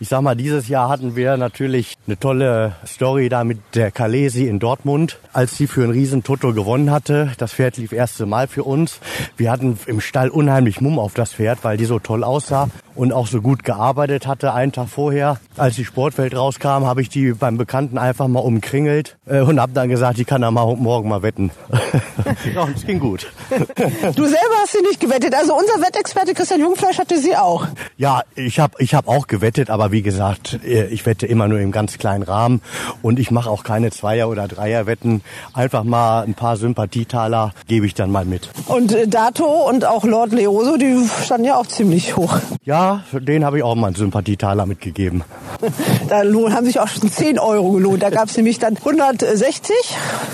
Ich 0.00 0.08
sag 0.08 0.22
mal, 0.22 0.34
dieses 0.34 0.68
Jahr 0.68 0.88
hatten 0.88 1.16
wir 1.16 1.36
natürlich 1.36 1.96
eine 2.06 2.18
tolle 2.18 2.74
Story 2.86 3.28
da 3.28 3.44
mit 3.44 3.58
der 3.74 3.90
Kalesi 3.90 4.46
in 4.46 4.58
Dortmund, 4.58 5.18
als 5.32 5.56
sie 5.56 5.66
für 5.66 5.82
einen 5.82 5.92
riesen 5.92 6.22
Toto 6.22 6.52
gewonnen 6.52 6.90
hatte. 6.90 7.32
Das 7.38 7.52
Pferd 7.52 7.76
lief 7.76 7.92
erste 7.92 8.26
Mal 8.26 8.48
für 8.48 8.64
uns. 8.64 9.00
Wir 9.36 9.50
hatten 9.50 9.78
im 9.86 10.00
Stall 10.00 10.28
unheimlich 10.28 10.80
Mumm 10.80 10.98
auf 10.98 11.14
das 11.14 11.34
Pferd, 11.34 11.58
weil 11.62 11.76
die 11.76 11.84
so 11.84 11.98
toll 11.98 12.24
aussah 12.24 12.68
und 13.00 13.14
auch 13.14 13.26
so 13.26 13.40
gut 13.40 13.64
gearbeitet 13.64 14.26
hatte. 14.26 14.52
Einen 14.52 14.72
Tag 14.72 14.90
vorher, 14.90 15.38
als 15.56 15.74
die 15.76 15.86
Sportwelt 15.86 16.36
rauskam, 16.36 16.84
habe 16.84 17.00
ich 17.00 17.08
die 17.08 17.32
beim 17.32 17.56
Bekannten 17.56 17.96
einfach 17.96 18.28
mal 18.28 18.40
umkringelt 18.40 19.16
äh, 19.24 19.40
und 19.40 19.58
habe 19.58 19.72
dann 19.72 19.88
gesagt, 19.88 20.18
die 20.18 20.26
kann 20.26 20.42
er 20.42 20.50
mal 20.50 20.76
morgen 20.76 21.08
mal 21.08 21.22
wetten. 21.22 21.50
ja, 22.54 22.60
und 22.60 22.76
es 22.76 22.84
ging 22.84 23.00
gut. 23.00 23.32
du 23.48 24.24
selber 24.26 24.54
hast 24.60 24.72
sie 24.72 24.82
nicht 24.82 25.00
gewettet. 25.00 25.34
Also 25.34 25.56
unser 25.56 25.80
Wettexperte 25.80 26.34
Christian 26.34 26.60
Jungfleisch 26.60 26.98
hatte 26.98 27.18
sie 27.18 27.34
auch. 27.34 27.68
Ja, 27.96 28.20
ich 28.34 28.60
habe 28.60 28.74
ich 28.80 28.92
hab 28.94 29.08
auch 29.08 29.28
gewettet, 29.28 29.70
aber 29.70 29.92
wie 29.92 30.02
gesagt, 30.02 30.60
äh, 30.62 30.84
ich 30.88 31.06
wette 31.06 31.26
immer 31.26 31.48
nur 31.48 31.58
im 31.58 31.72
ganz 31.72 31.96
kleinen 31.96 32.22
Rahmen 32.22 32.60
und 33.00 33.18
ich 33.18 33.30
mache 33.30 33.48
auch 33.48 33.64
keine 33.64 33.90
Zweier- 33.92 34.28
oder 34.28 34.46
Dreierwetten. 34.46 35.22
Einfach 35.54 35.84
mal 35.84 36.24
ein 36.24 36.34
paar 36.34 36.58
Sympathietaler 36.58 37.54
gebe 37.66 37.86
ich 37.86 37.94
dann 37.94 38.10
mal 38.10 38.26
mit. 38.26 38.50
Und 38.66 38.92
äh, 38.92 39.08
Dato 39.08 39.46
und 39.70 39.86
auch 39.86 40.04
Lord 40.04 40.32
Leoso, 40.32 40.76
die 40.76 41.08
standen 41.24 41.46
ja 41.46 41.56
auch 41.56 41.66
ziemlich 41.66 42.18
hoch. 42.18 42.36
Ja, 42.66 42.89
den 43.12 43.44
habe 43.44 43.58
ich 43.58 43.62
auch 43.62 43.74
mal 43.74 43.88
einen 43.88 43.96
Sympathietaler 43.96 44.66
mitgegeben. 44.66 45.22
da 46.08 46.22
haben 46.22 46.64
sich 46.64 46.80
auch 46.80 46.88
schon 46.88 47.10
10 47.10 47.38
Euro 47.38 47.72
gelohnt. 47.72 48.02
Da 48.02 48.10
gab 48.10 48.28
es 48.28 48.36
nämlich 48.36 48.58
dann 48.58 48.76
160, 48.76 49.74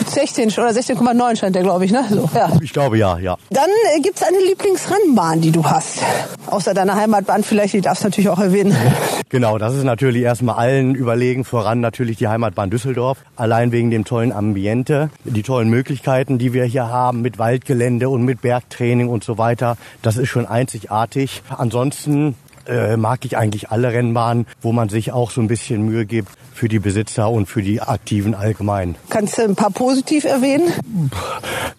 16 0.06 0.50
oder 0.52 0.70
16,9 0.70 1.36
stand 1.36 1.56
der, 1.56 1.62
glaube 1.62 1.84
ich, 1.84 1.92
ne? 1.92 2.04
So, 2.10 2.28
ja. 2.34 2.50
Ich 2.62 2.72
glaube 2.72 2.98
ja, 2.98 3.18
ja. 3.18 3.36
Dann 3.50 3.70
äh, 3.94 4.00
gibt 4.00 4.16
es 4.16 4.22
eine 4.22 4.38
Lieblingsrennbahn, 4.38 5.40
die 5.40 5.50
du 5.50 5.64
hast. 5.64 6.02
Außer 6.46 6.74
deiner 6.74 6.94
Heimatbahn 6.94 7.42
vielleicht, 7.42 7.74
die 7.74 7.80
darfst 7.80 8.04
du 8.04 8.08
natürlich 8.08 8.28
auch 8.28 8.40
erwähnen. 8.40 8.76
Genau, 9.28 9.58
das 9.58 9.74
ist 9.74 9.82
natürlich 9.82 10.22
erstmal 10.22 10.54
allen 10.54 10.94
überlegen 10.94 11.44
voran 11.44 11.80
natürlich 11.80 12.16
die 12.16 12.28
Heimatbahn 12.28 12.70
Düsseldorf. 12.70 13.18
Allein 13.34 13.72
wegen 13.72 13.90
dem 13.90 14.04
tollen 14.04 14.30
Ambiente, 14.30 15.10
die 15.24 15.42
tollen 15.42 15.68
Möglichkeiten, 15.68 16.38
die 16.38 16.52
wir 16.52 16.64
hier 16.64 16.88
haben 16.88 17.22
mit 17.22 17.36
Waldgelände 17.36 18.08
und 18.08 18.24
mit 18.24 18.40
Bergtraining 18.40 19.08
und 19.08 19.24
so 19.24 19.36
weiter. 19.36 19.76
Das 20.00 20.16
ist 20.16 20.28
schon 20.28 20.46
einzigartig. 20.46 21.42
Ansonsten 21.48 22.36
äh, 22.66 22.96
mag 22.96 23.24
ich 23.24 23.36
eigentlich 23.36 23.70
alle 23.70 23.92
Rennbahnen, 23.92 24.46
wo 24.60 24.72
man 24.72 24.88
sich 24.88 25.12
auch 25.12 25.30
so 25.30 25.40
ein 25.40 25.48
bisschen 25.48 25.82
Mühe 25.82 26.06
gibt 26.06 26.30
für 26.56 26.68
die 26.68 26.78
Besitzer 26.78 27.30
und 27.30 27.46
für 27.46 27.62
die 27.62 27.80
Aktiven 27.82 28.34
allgemein. 28.34 28.96
Kannst 29.10 29.38
du 29.38 29.42
ein 29.42 29.56
paar 29.56 29.70
positiv 29.70 30.24
erwähnen? 30.24 30.72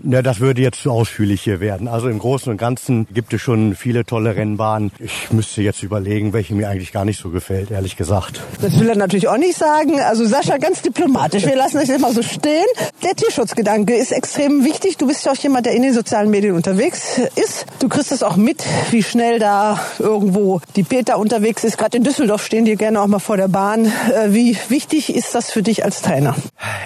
Ja, 0.04 0.22
das 0.22 0.40
würde 0.40 0.62
jetzt 0.62 0.82
zu 0.84 0.92
ausführlich 0.92 1.42
hier 1.42 1.60
werden. 1.60 1.88
Also 1.88 2.08
im 2.08 2.20
Großen 2.20 2.52
und 2.52 2.58
Ganzen 2.58 3.08
gibt 3.12 3.34
es 3.34 3.42
schon 3.42 3.76
viele 3.76 4.06
tolle 4.06 4.36
Rennbahnen. 4.36 4.92
Ich 5.00 5.32
müsste 5.32 5.64
jetzt 5.64 5.82
überlegen, 5.82 6.34
welche 6.34 6.54
mir 6.54 6.70
eigentlich 6.70 6.92
gar 6.92 7.06
nicht 7.06 7.20
so 7.20 7.30
gefällt, 7.30 7.72
ehrlich 7.72 7.98
gesagt. 7.98 8.42
Das 8.62 8.80
will 8.80 8.88
er 8.88 8.96
natürlich 8.96 9.28
auch 9.28 9.38
nicht 9.38 9.58
sagen. 9.58 10.00
Also 10.00 10.26
Sascha, 10.26 10.58
ganz 10.58 10.84
diplomatisch. 10.84 11.46
Wir 11.46 11.56
lassen 11.56 11.78
das 11.80 11.90
immer 11.90 12.14
so 12.14 12.22
stehen. 12.22 12.66
Der 13.04 13.16
Tierschutzgedanke 13.16 13.96
ist 13.96 14.12
extrem 14.12 14.64
wichtig. 14.64 14.98
Du 14.98 15.08
bist 15.08 15.26
ja 15.26 15.32
auch 15.32 15.38
jemand, 15.38 15.66
der 15.66 15.74
in 15.74 15.82
den 15.82 15.94
sozialen 15.94 16.30
Medien 16.30 16.54
unterwegs 16.54 17.20
ist. 17.36 17.66
Du 17.80 17.90
kriegst 17.90 18.12
das 18.12 18.22
auch 18.22 18.36
mit, 18.36 18.64
wie 18.92 19.02
schnell 19.02 19.40
da 19.40 19.80
irgendwo 19.98 20.62
die 20.78 20.84
Peter 20.84 21.18
unterwegs 21.18 21.64
ist. 21.64 21.78
Gerade 21.78 21.98
in 21.98 22.04
Düsseldorf 22.04 22.46
stehen 22.46 22.64
die 22.64 22.76
gerne 22.76 23.02
auch 23.02 23.08
mal 23.08 23.20
vor 23.20 23.36
der 23.36 23.48
Bahn. 23.48 23.86
Äh, 23.86 24.30
wie 24.30 24.56
wichtig 24.70 25.14
ist 25.14 25.34
das 25.34 25.52
für 25.52 25.64
dich 25.64 25.84
als 25.84 26.02
Trainer? 26.04 26.36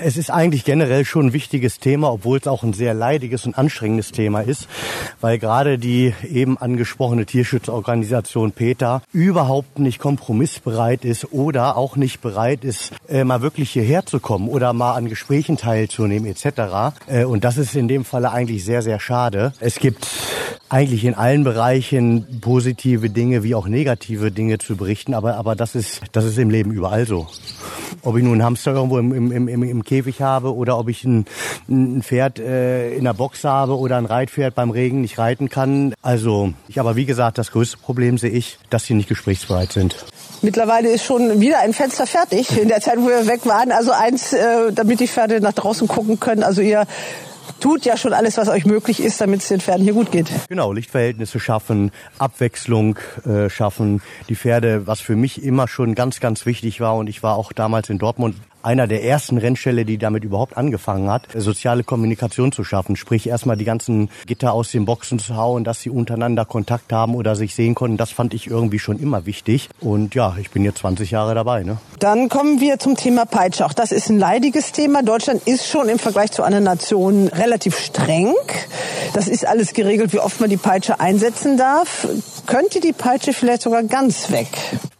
Es 0.01 0.15
ist 0.15 0.31
eigentlich 0.31 0.63
generell 0.63 1.03
schon 1.03 1.27
ein 1.27 1.33
wichtiges 1.33 1.79
Thema, 1.79 2.11
obwohl 2.11 2.39
es 2.39 2.47
auch 2.47 2.63
ein 2.63 2.73
sehr 2.73 2.93
leidiges 2.93 3.45
und 3.45 3.57
anstrengendes 3.57 4.11
Thema 4.13 4.41
ist, 4.41 4.67
weil 5.19 5.37
gerade 5.37 5.77
die 5.77 6.13
eben 6.27 6.57
angesprochene 6.57 7.25
Tierschutzorganisation 7.25 8.53
PETA 8.53 9.01
überhaupt 9.11 9.77
nicht 9.77 9.99
kompromissbereit 9.99 11.03
ist 11.03 11.33
oder 11.33 11.75
auch 11.75 11.97
nicht 11.97 12.21
bereit 12.21 12.63
ist, 12.63 12.93
äh, 13.09 13.25
mal 13.25 13.41
wirklich 13.41 13.71
hierher 13.71 14.05
zu 14.05 14.21
kommen 14.21 14.47
oder 14.47 14.71
mal 14.71 14.95
an 14.95 15.09
Gesprächen 15.09 15.57
teilzunehmen 15.57 16.31
etc. 16.31 16.95
Äh, 17.07 17.25
und 17.25 17.43
das 17.43 17.57
ist 17.57 17.75
in 17.75 17.89
dem 17.89 18.05
Falle 18.05 18.31
eigentlich 18.31 18.63
sehr, 18.63 18.81
sehr 18.81 19.01
schade. 19.01 19.53
Es 19.59 19.75
gibt 19.75 20.07
eigentlich 20.72 21.03
in 21.03 21.15
allen 21.15 21.43
Bereichen 21.43 22.39
positive 22.39 23.09
Dinge 23.09 23.43
wie 23.43 23.55
auch 23.55 23.67
negative 23.67 24.32
Dinge 24.32 24.57
zu 24.57 24.78
berichten, 24.78 25.13
aber, 25.13 25.36
aber 25.36 25.53
das, 25.53 25.76
ist, 25.76 25.99
das 26.13 26.24
ist 26.24 26.38
im 26.38 26.49
Leben 26.49 26.72
überall 26.72 27.05
so. 27.05 27.28
Ob 28.03 28.15
ich 28.15 28.24
nun 28.24 28.34
einen 28.34 28.43
Hamster 28.43 28.72
irgendwo 28.72 28.97
im, 28.97 29.11
im, 29.11 29.47
im, 29.49 29.63
im 29.63 29.84
Käfig 29.84 30.22
habe 30.22 30.55
oder 30.55 30.80
ob 30.80 30.88
ich 30.88 31.03
ein, 31.03 31.26
ein 31.69 32.01
Pferd 32.01 32.39
äh, 32.39 32.95
in 32.95 33.03
der 33.03 33.13
Box 33.13 33.43
habe 33.43 33.78
oder 33.78 33.97
ein 33.97 34.05
Reitpferd 34.05 34.55
beim 34.55 34.69
Regen 34.69 35.01
nicht 35.01 35.19
reiten 35.19 35.49
kann. 35.49 35.93
Also, 36.01 36.53
ich, 36.69 36.80
aber 36.80 36.95
wie 36.95 37.05
gesagt, 37.05 37.38
das 37.38 37.51
größte 37.51 37.78
Problem 37.78 38.17
sehe 38.17 38.32
ich, 38.32 38.57
dass 38.69 38.86
sie 38.86 38.93
nicht 38.93 39.09
gesprächsbereit 39.09 39.74
sind. 39.74 39.97
Mittlerweile 40.41 40.89
ist 40.89 41.03
schon 41.03 41.41
wieder 41.41 41.59
ein 41.59 41.74
Fenster 41.74 42.07
fertig 42.07 42.57
in 42.57 42.69
der 42.69 42.80
Zeit, 42.80 42.97
wo 42.97 43.09
wir 43.09 43.28
weg 43.28 43.45
waren. 43.45 43.74
Also 43.74 43.91
eins, 43.91 44.32
äh, 44.32 44.72
damit 44.72 45.01
die 45.01 45.07
Pferde 45.07 45.41
nach 45.41 45.53
draußen 45.53 45.88
gucken 45.88 46.19
können. 46.19 46.43
Also 46.43 46.61
ihr 46.61 46.88
tut 47.59 47.85
ja 47.85 47.97
schon 47.97 48.13
alles, 48.13 48.37
was 48.37 48.49
euch 48.49 48.65
möglich 48.65 49.01
ist, 49.01 49.21
damit 49.21 49.41
es 49.41 49.47
den 49.47 49.61
Pferden 49.61 49.83
hier 49.83 49.93
gut 49.93 50.11
geht. 50.11 50.27
Genau, 50.49 50.73
Lichtverhältnisse 50.73 51.39
schaffen, 51.39 51.91
Abwechslung 52.17 52.97
äh, 53.25 53.49
schaffen. 53.49 54.01
Die 54.29 54.35
Pferde, 54.35 54.87
was 54.87 55.01
für 55.01 55.15
mich 55.15 55.43
immer 55.43 55.67
schon 55.67 55.95
ganz, 55.95 56.19
ganz 56.19 56.45
wichtig 56.45 56.81
war 56.81 56.95
und 56.95 57.07
ich 57.07 57.23
war 57.23 57.35
auch 57.35 57.53
damals 57.53 57.89
in 57.89 57.97
Dortmund 57.97 58.35
einer 58.64 58.88
der 58.88 59.03
ersten 59.03 59.38
Rennställe, 59.38 59.86
die 59.86 59.97
damit 59.97 60.24
überhaupt 60.24 60.57
angefangen 60.57 61.09
hat, 61.09 61.24
soziale 61.36 61.84
Kommunikation 61.84 62.51
zu 62.51 62.64
schaffen. 62.64 62.95
Sprich, 62.95 63.28
erstmal 63.28 63.57
die 63.57 63.66
ganzen 63.66 64.09
Gitter 64.26 64.53
aus 64.53 64.72
den 64.72 64.86
Boxen 64.86 65.20
zu 65.20 65.36
hauen, 65.36 65.64
dass 65.64 65.82
sie 65.82 65.89
untereinander 65.89 66.45
Kontakt 66.45 66.93
haben 66.93 67.16
oder 67.16 67.36
sich 67.36 67.55
sehen 67.55 67.76
konnten. 67.76 67.97
Das 67.97 68.12
fand 68.12 68.34
ich 68.34 68.47
irgendwie 68.47 68.80
schon 68.80 68.99
immer 68.99 69.26
wichtig. 69.26 69.70
Und 69.80 70.16
ja, 70.16 70.36
ich 70.39 70.51
bin 70.51 70.64
jetzt 70.64 70.80
20 70.80 71.12
Jahre 71.12 71.36
dabei. 71.36 71.64
Ne? 71.64 71.78
Dann 71.99 72.30
kommen 72.30 72.59
wir 72.59 72.80
zum 72.80 72.95
Thema 72.95 73.26
Peitsche. 73.26 73.66
Auch 73.66 73.74
das 73.74 73.91
ist 73.91 74.09
ein 74.09 74.20
leidiges 74.20 74.72
Thema. 74.72 75.03
Deutschland 75.03 75.47
ist 75.47 75.68
schon 75.68 75.89
im 75.89 75.99
Vergleich 75.99 76.32
zu 76.32 76.43
anderen 76.43 76.66
Nationen 76.66 77.28
relativ 77.28 77.78
streng. 77.78 78.34
Das 79.14 79.28
ist 79.28 79.45
alles 79.45 79.74
geregelt, 79.74 80.14
wie 80.14 80.20
oft 80.20 80.39
man 80.39 80.49
die 80.49 80.57
Peitsche 80.57 80.99
einsetzen 80.99 81.57
darf. 81.57 82.07
Könnte 82.45 82.80
die 82.80 82.93
Peitsche 82.93 83.34
vielleicht 83.34 83.62
sogar 83.64 83.84
ganz 83.84 84.32
weg? 84.32 84.47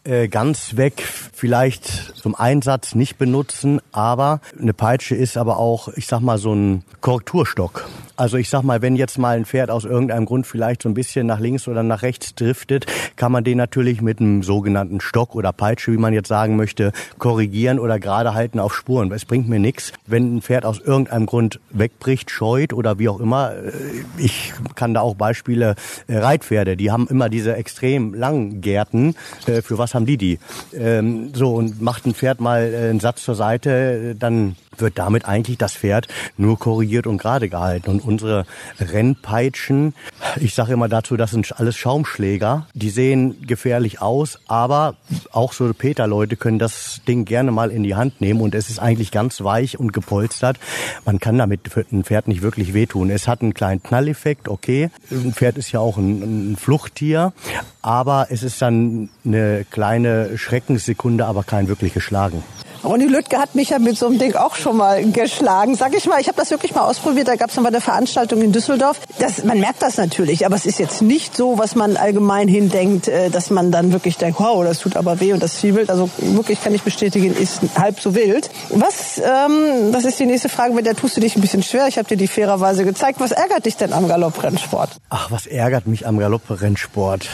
Äh, 0.04 0.30
ganz 0.30 0.78
weg 0.78 1.04
vielleicht 1.32 1.86
zum 2.16 2.34
Einsatz 2.34 2.96
nicht 2.96 3.20
benutzen, 3.20 3.82
aber 3.92 4.42
eine 4.60 4.74
Peitsche 4.74 5.14
ist 5.14 5.38
aber 5.38 5.58
auch, 5.58 5.90
ich 5.90 6.08
sag 6.08 6.22
mal, 6.22 6.40
so 6.40 6.54
ein 6.56 6.84
Korrekturstock. 7.02 7.88
Also 8.16 8.38
ich 8.38 8.50
sag 8.50 8.64
mal, 8.64 8.82
wenn 8.82 8.96
jetzt 8.96 9.18
mal 9.18 9.38
ein 9.38 9.46
Pferd 9.46 9.70
aus 9.72 9.86
irgendeinem 9.86 10.26
Grund 10.26 10.46
vielleicht 10.46 10.84
so 10.84 10.90
ein 10.90 10.94
bisschen 10.94 11.28
nach 11.28 11.40
links 11.40 11.68
oder 11.68 11.84
nach 11.84 12.02
rechts 12.02 12.36
driftet, 12.36 12.86
kann 13.16 13.32
man 13.32 13.44
den 13.44 13.58
natürlich 13.58 14.02
mit 14.02 14.20
einem 14.20 14.44
sogenannten 14.44 15.02
Stock 15.02 15.36
oder 15.36 15.54
Peitsche, 15.54 15.92
wie 15.92 15.98
man 15.98 16.14
jetzt 16.14 16.28
sagen 16.28 16.56
möchte, 16.56 16.92
korrigieren 17.18 17.80
oder 17.80 18.00
gerade 18.00 18.34
halten 18.34 18.60
auf 18.60 18.76
Spuren. 18.76 19.12
Es 19.12 19.26
bringt 19.26 19.50
mir 19.50 19.60
nichts, 19.60 19.94
wenn 20.08 20.38
ein 20.38 20.42
Pferd 20.42 20.66
aus 20.66 20.80
irgendeinem 20.80 21.26
Grund 21.26 21.60
wegbricht, 21.72 22.32
scheut 22.32 22.74
oder 22.74 23.00
wie 23.00 23.10
auch 23.10 23.20
immer. 23.20 23.54
Äh, 23.54 23.72
ich 24.18 24.54
kann 24.76 24.94
da 24.94 25.02
auch 25.02 25.16
Beispiele 25.16 25.76
äh, 26.08 26.18
Reitpferde, 26.18 26.78
die 26.78 26.92
haben 26.92 27.08
immer 27.08 27.30
diese 27.30 27.56
extrem 27.56 28.14
langen 28.14 28.62
Gärten. 28.62 29.16
Äh, 29.48 29.62
für 29.62 29.78
was 29.78 29.94
haben 29.94 30.06
die 30.06 30.18
die? 30.18 30.40
Ähm, 30.74 31.32
so 31.34 31.54
und 31.54 31.82
macht 31.82 32.06
ein 32.06 32.14
Pferd 32.14 32.42
mal 32.42 32.74
einen 32.74 33.00
Satz 33.00 33.24
zur 33.24 33.36
Seite, 33.36 34.16
dann 34.18 34.56
wird 34.78 34.98
damit 34.98 35.26
eigentlich 35.26 35.58
das 35.58 35.74
Pferd 35.74 36.08
nur 36.38 36.60
korrigiert 36.60 37.08
und 37.08 37.18
gerade 37.18 37.50
gehalten. 37.50 37.90
Und 37.90 38.01
unsere 38.02 38.46
Rennpeitschen, 38.80 39.94
ich 40.40 40.56
sage 40.56 40.74
immer 40.74 40.88
dazu, 40.88 41.18
das 41.18 41.32
sind 41.32 41.60
alles 41.60 41.76
Schaumschläger. 41.78 42.68
Die 42.74 42.90
sehen 42.90 43.46
gefährlich 43.46 44.02
aus, 44.02 44.40
aber 44.48 44.96
auch 45.32 45.54
so 45.54 45.72
Peter-Leute 45.74 46.36
können 46.36 46.60
das 46.60 47.02
Ding 47.08 47.26
gerne 47.26 47.52
mal 47.52 47.72
in 47.72 47.84
die 47.84 47.96
Hand 47.96 48.22
nehmen 48.22 48.42
und 48.42 48.56
es 48.56 48.70
ist 48.70 48.80
eigentlich 48.80 49.12
ganz 49.12 49.42
weich 49.44 49.80
und 49.80 49.94
gepolstert. 49.94 50.58
Man 51.06 51.20
kann 51.20 51.38
damit 51.38 51.62
ein 51.92 52.04
Pferd 52.04 52.28
nicht 52.28 52.42
wirklich 52.42 52.74
wehtun. 52.74 53.10
Es 53.10 53.28
hat 53.28 53.42
einen 53.42 53.54
kleinen 53.54 53.84
Knalleffekt, 53.84 54.48
okay. 54.48 54.90
Ein 55.10 55.34
Pferd 55.34 55.58
ist 55.58 55.72
ja 55.72 55.80
auch 55.80 55.98
ein, 55.98 56.52
ein 56.52 56.56
Fluchttier, 56.56 57.34
aber 57.82 58.28
es 58.30 58.44
ist 58.44 58.62
dann 58.62 59.10
eine 59.26 59.66
kleine 59.70 60.38
Schreckenssekunde, 60.38 61.26
aber 61.26 61.44
kein 61.44 61.68
wirkliches 61.68 62.04
Schlagen. 62.04 62.44
Ronny 62.84 63.06
Lüttke 63.06 63.38
hat 63.38 63.54
mich 63.54 63.70
ja 63.70 63.80
mit 63.80 63.98
so 63.98 64.08
einem 64.08 64.18
Ding 64.18 64.36
auch 64.36 64.56
schon 64.56 64.78
mal 64.78 65.04
geschlagen. 65.12 65.76
Sag 65.76 65.96
ich 65.96 66.08
mal, 66.08 66.20
ich 66.20 66.28
habe 66.28 66.38
das 66.38 66.50
wirklich 66.50 66.74
mal 66.74 66.82
ausprobiert. 66.82 67.28
Da 67.28 67.36
gab 67.36 67.50
es 67.50 67.56
mal 67.58 67.68
eine 67.68 67.82
Veranstaltung 67.82 68.42
in 68.42 68.52
Düsseldorf. 68.52 69.00
Das, 69.20 69.44
man 69.44 69.60
merkt 69.60 69.82
das 69.82 69.98
natürlich, 69.98 70.46
aber 70.46 70.56
es 70.56 70.66
ist 70.66 70.80
jetzt 70.80 71.02
nicht 71.02 71.36
so, 71.36 71.60
was 71.60 71.76
man 71.76 71.96
allgemein 71.96 72.48
hindenkt, 72.48 73.08
äh, 73.08 73.30
dass 73.30 73.52
man 73.52 73.72
dann 73.72 73.92
wirklich 73.92 74.18
denkt, 74.18 74.40
wow, 74.40 74.64
das 74.64 74.80
tut 74.80 74.96
aber 74.96 75.20
weh 75.20 75.34
und 75.34 75.44
das 75.44 75.62
wild. 75.62 75.90
Also 75.90 76.10
wirklich 76.18 76.62
kann 76.64 76.74
ich 76.74 76.82
bestätigen, 76.82 77.36
ist 77.36 77.62
halb 77.78 78.00
so 78.00 78.16
wild. 78.16 78.50
Was, 78.70 79.20
ähm, 79.20 79.92
das 79.92 80.06
ist 80.06 80.20
die 80.20 80.26
nächste 80.26 80.50
Frage, 80.50 80.74
mit 80.74 80.86
der 80.88 80.96
tust 80.96 81.18
du 81.18 81.22
dich 81.22 81.36
ein 81.36 81.42
bisschen 81.42 81.62
schwer. 81.62 81.88
Ich 81.88 81.98
habe 81.98 82.08
dir 82.08 82.18
die 82.18 82.28
fairerweise 82.28 82.84
gezeigt. 82.84 83.20
Was 83.20 83.32
ärgert 83.32 83.66
dich 83.66 83.78
denn 83.78 83.94
am 83.94 84.08
Galopprennsport? 84.08 84.90
Ach, 85.10 85.30
was 85.30 85.46
ärgert 85.46 85.86
mich 85.86 86.08
am 86.08 86.18
Galopprennsport? 86.18 87.28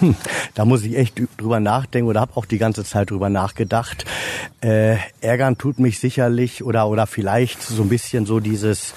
Hm, 0.00 0.16
da 0.54 0.64
muss 0.64 0.82
ich 0.82 0.96
echt 0.96 1.20
drüber 1.38 1.60
nachdenken 1.60 2.08
oder 2.08 2.20
habe 2.20 2.36
auch 2.36 2.46
die 2.46 2.58
ganze 2.58 2.84
Zeit 2.84 3.10
drüber 3.10 3.28
nachgedacht. 3.28 4.04
Äh, 4.60 4.96
ärgern 5.20 5.58
tut 5.58 5.78
mich 5.78 5.98
sicherlich 5.98 6.64
oder 6.64 6.88
oder 6.88 7.06
vielleicht 7.06 7.62
so 7.62 7.82
ein 7.82 7.88
bisschen 7.88 8.26
so 8.26 8.40
dieses 8.40 8.94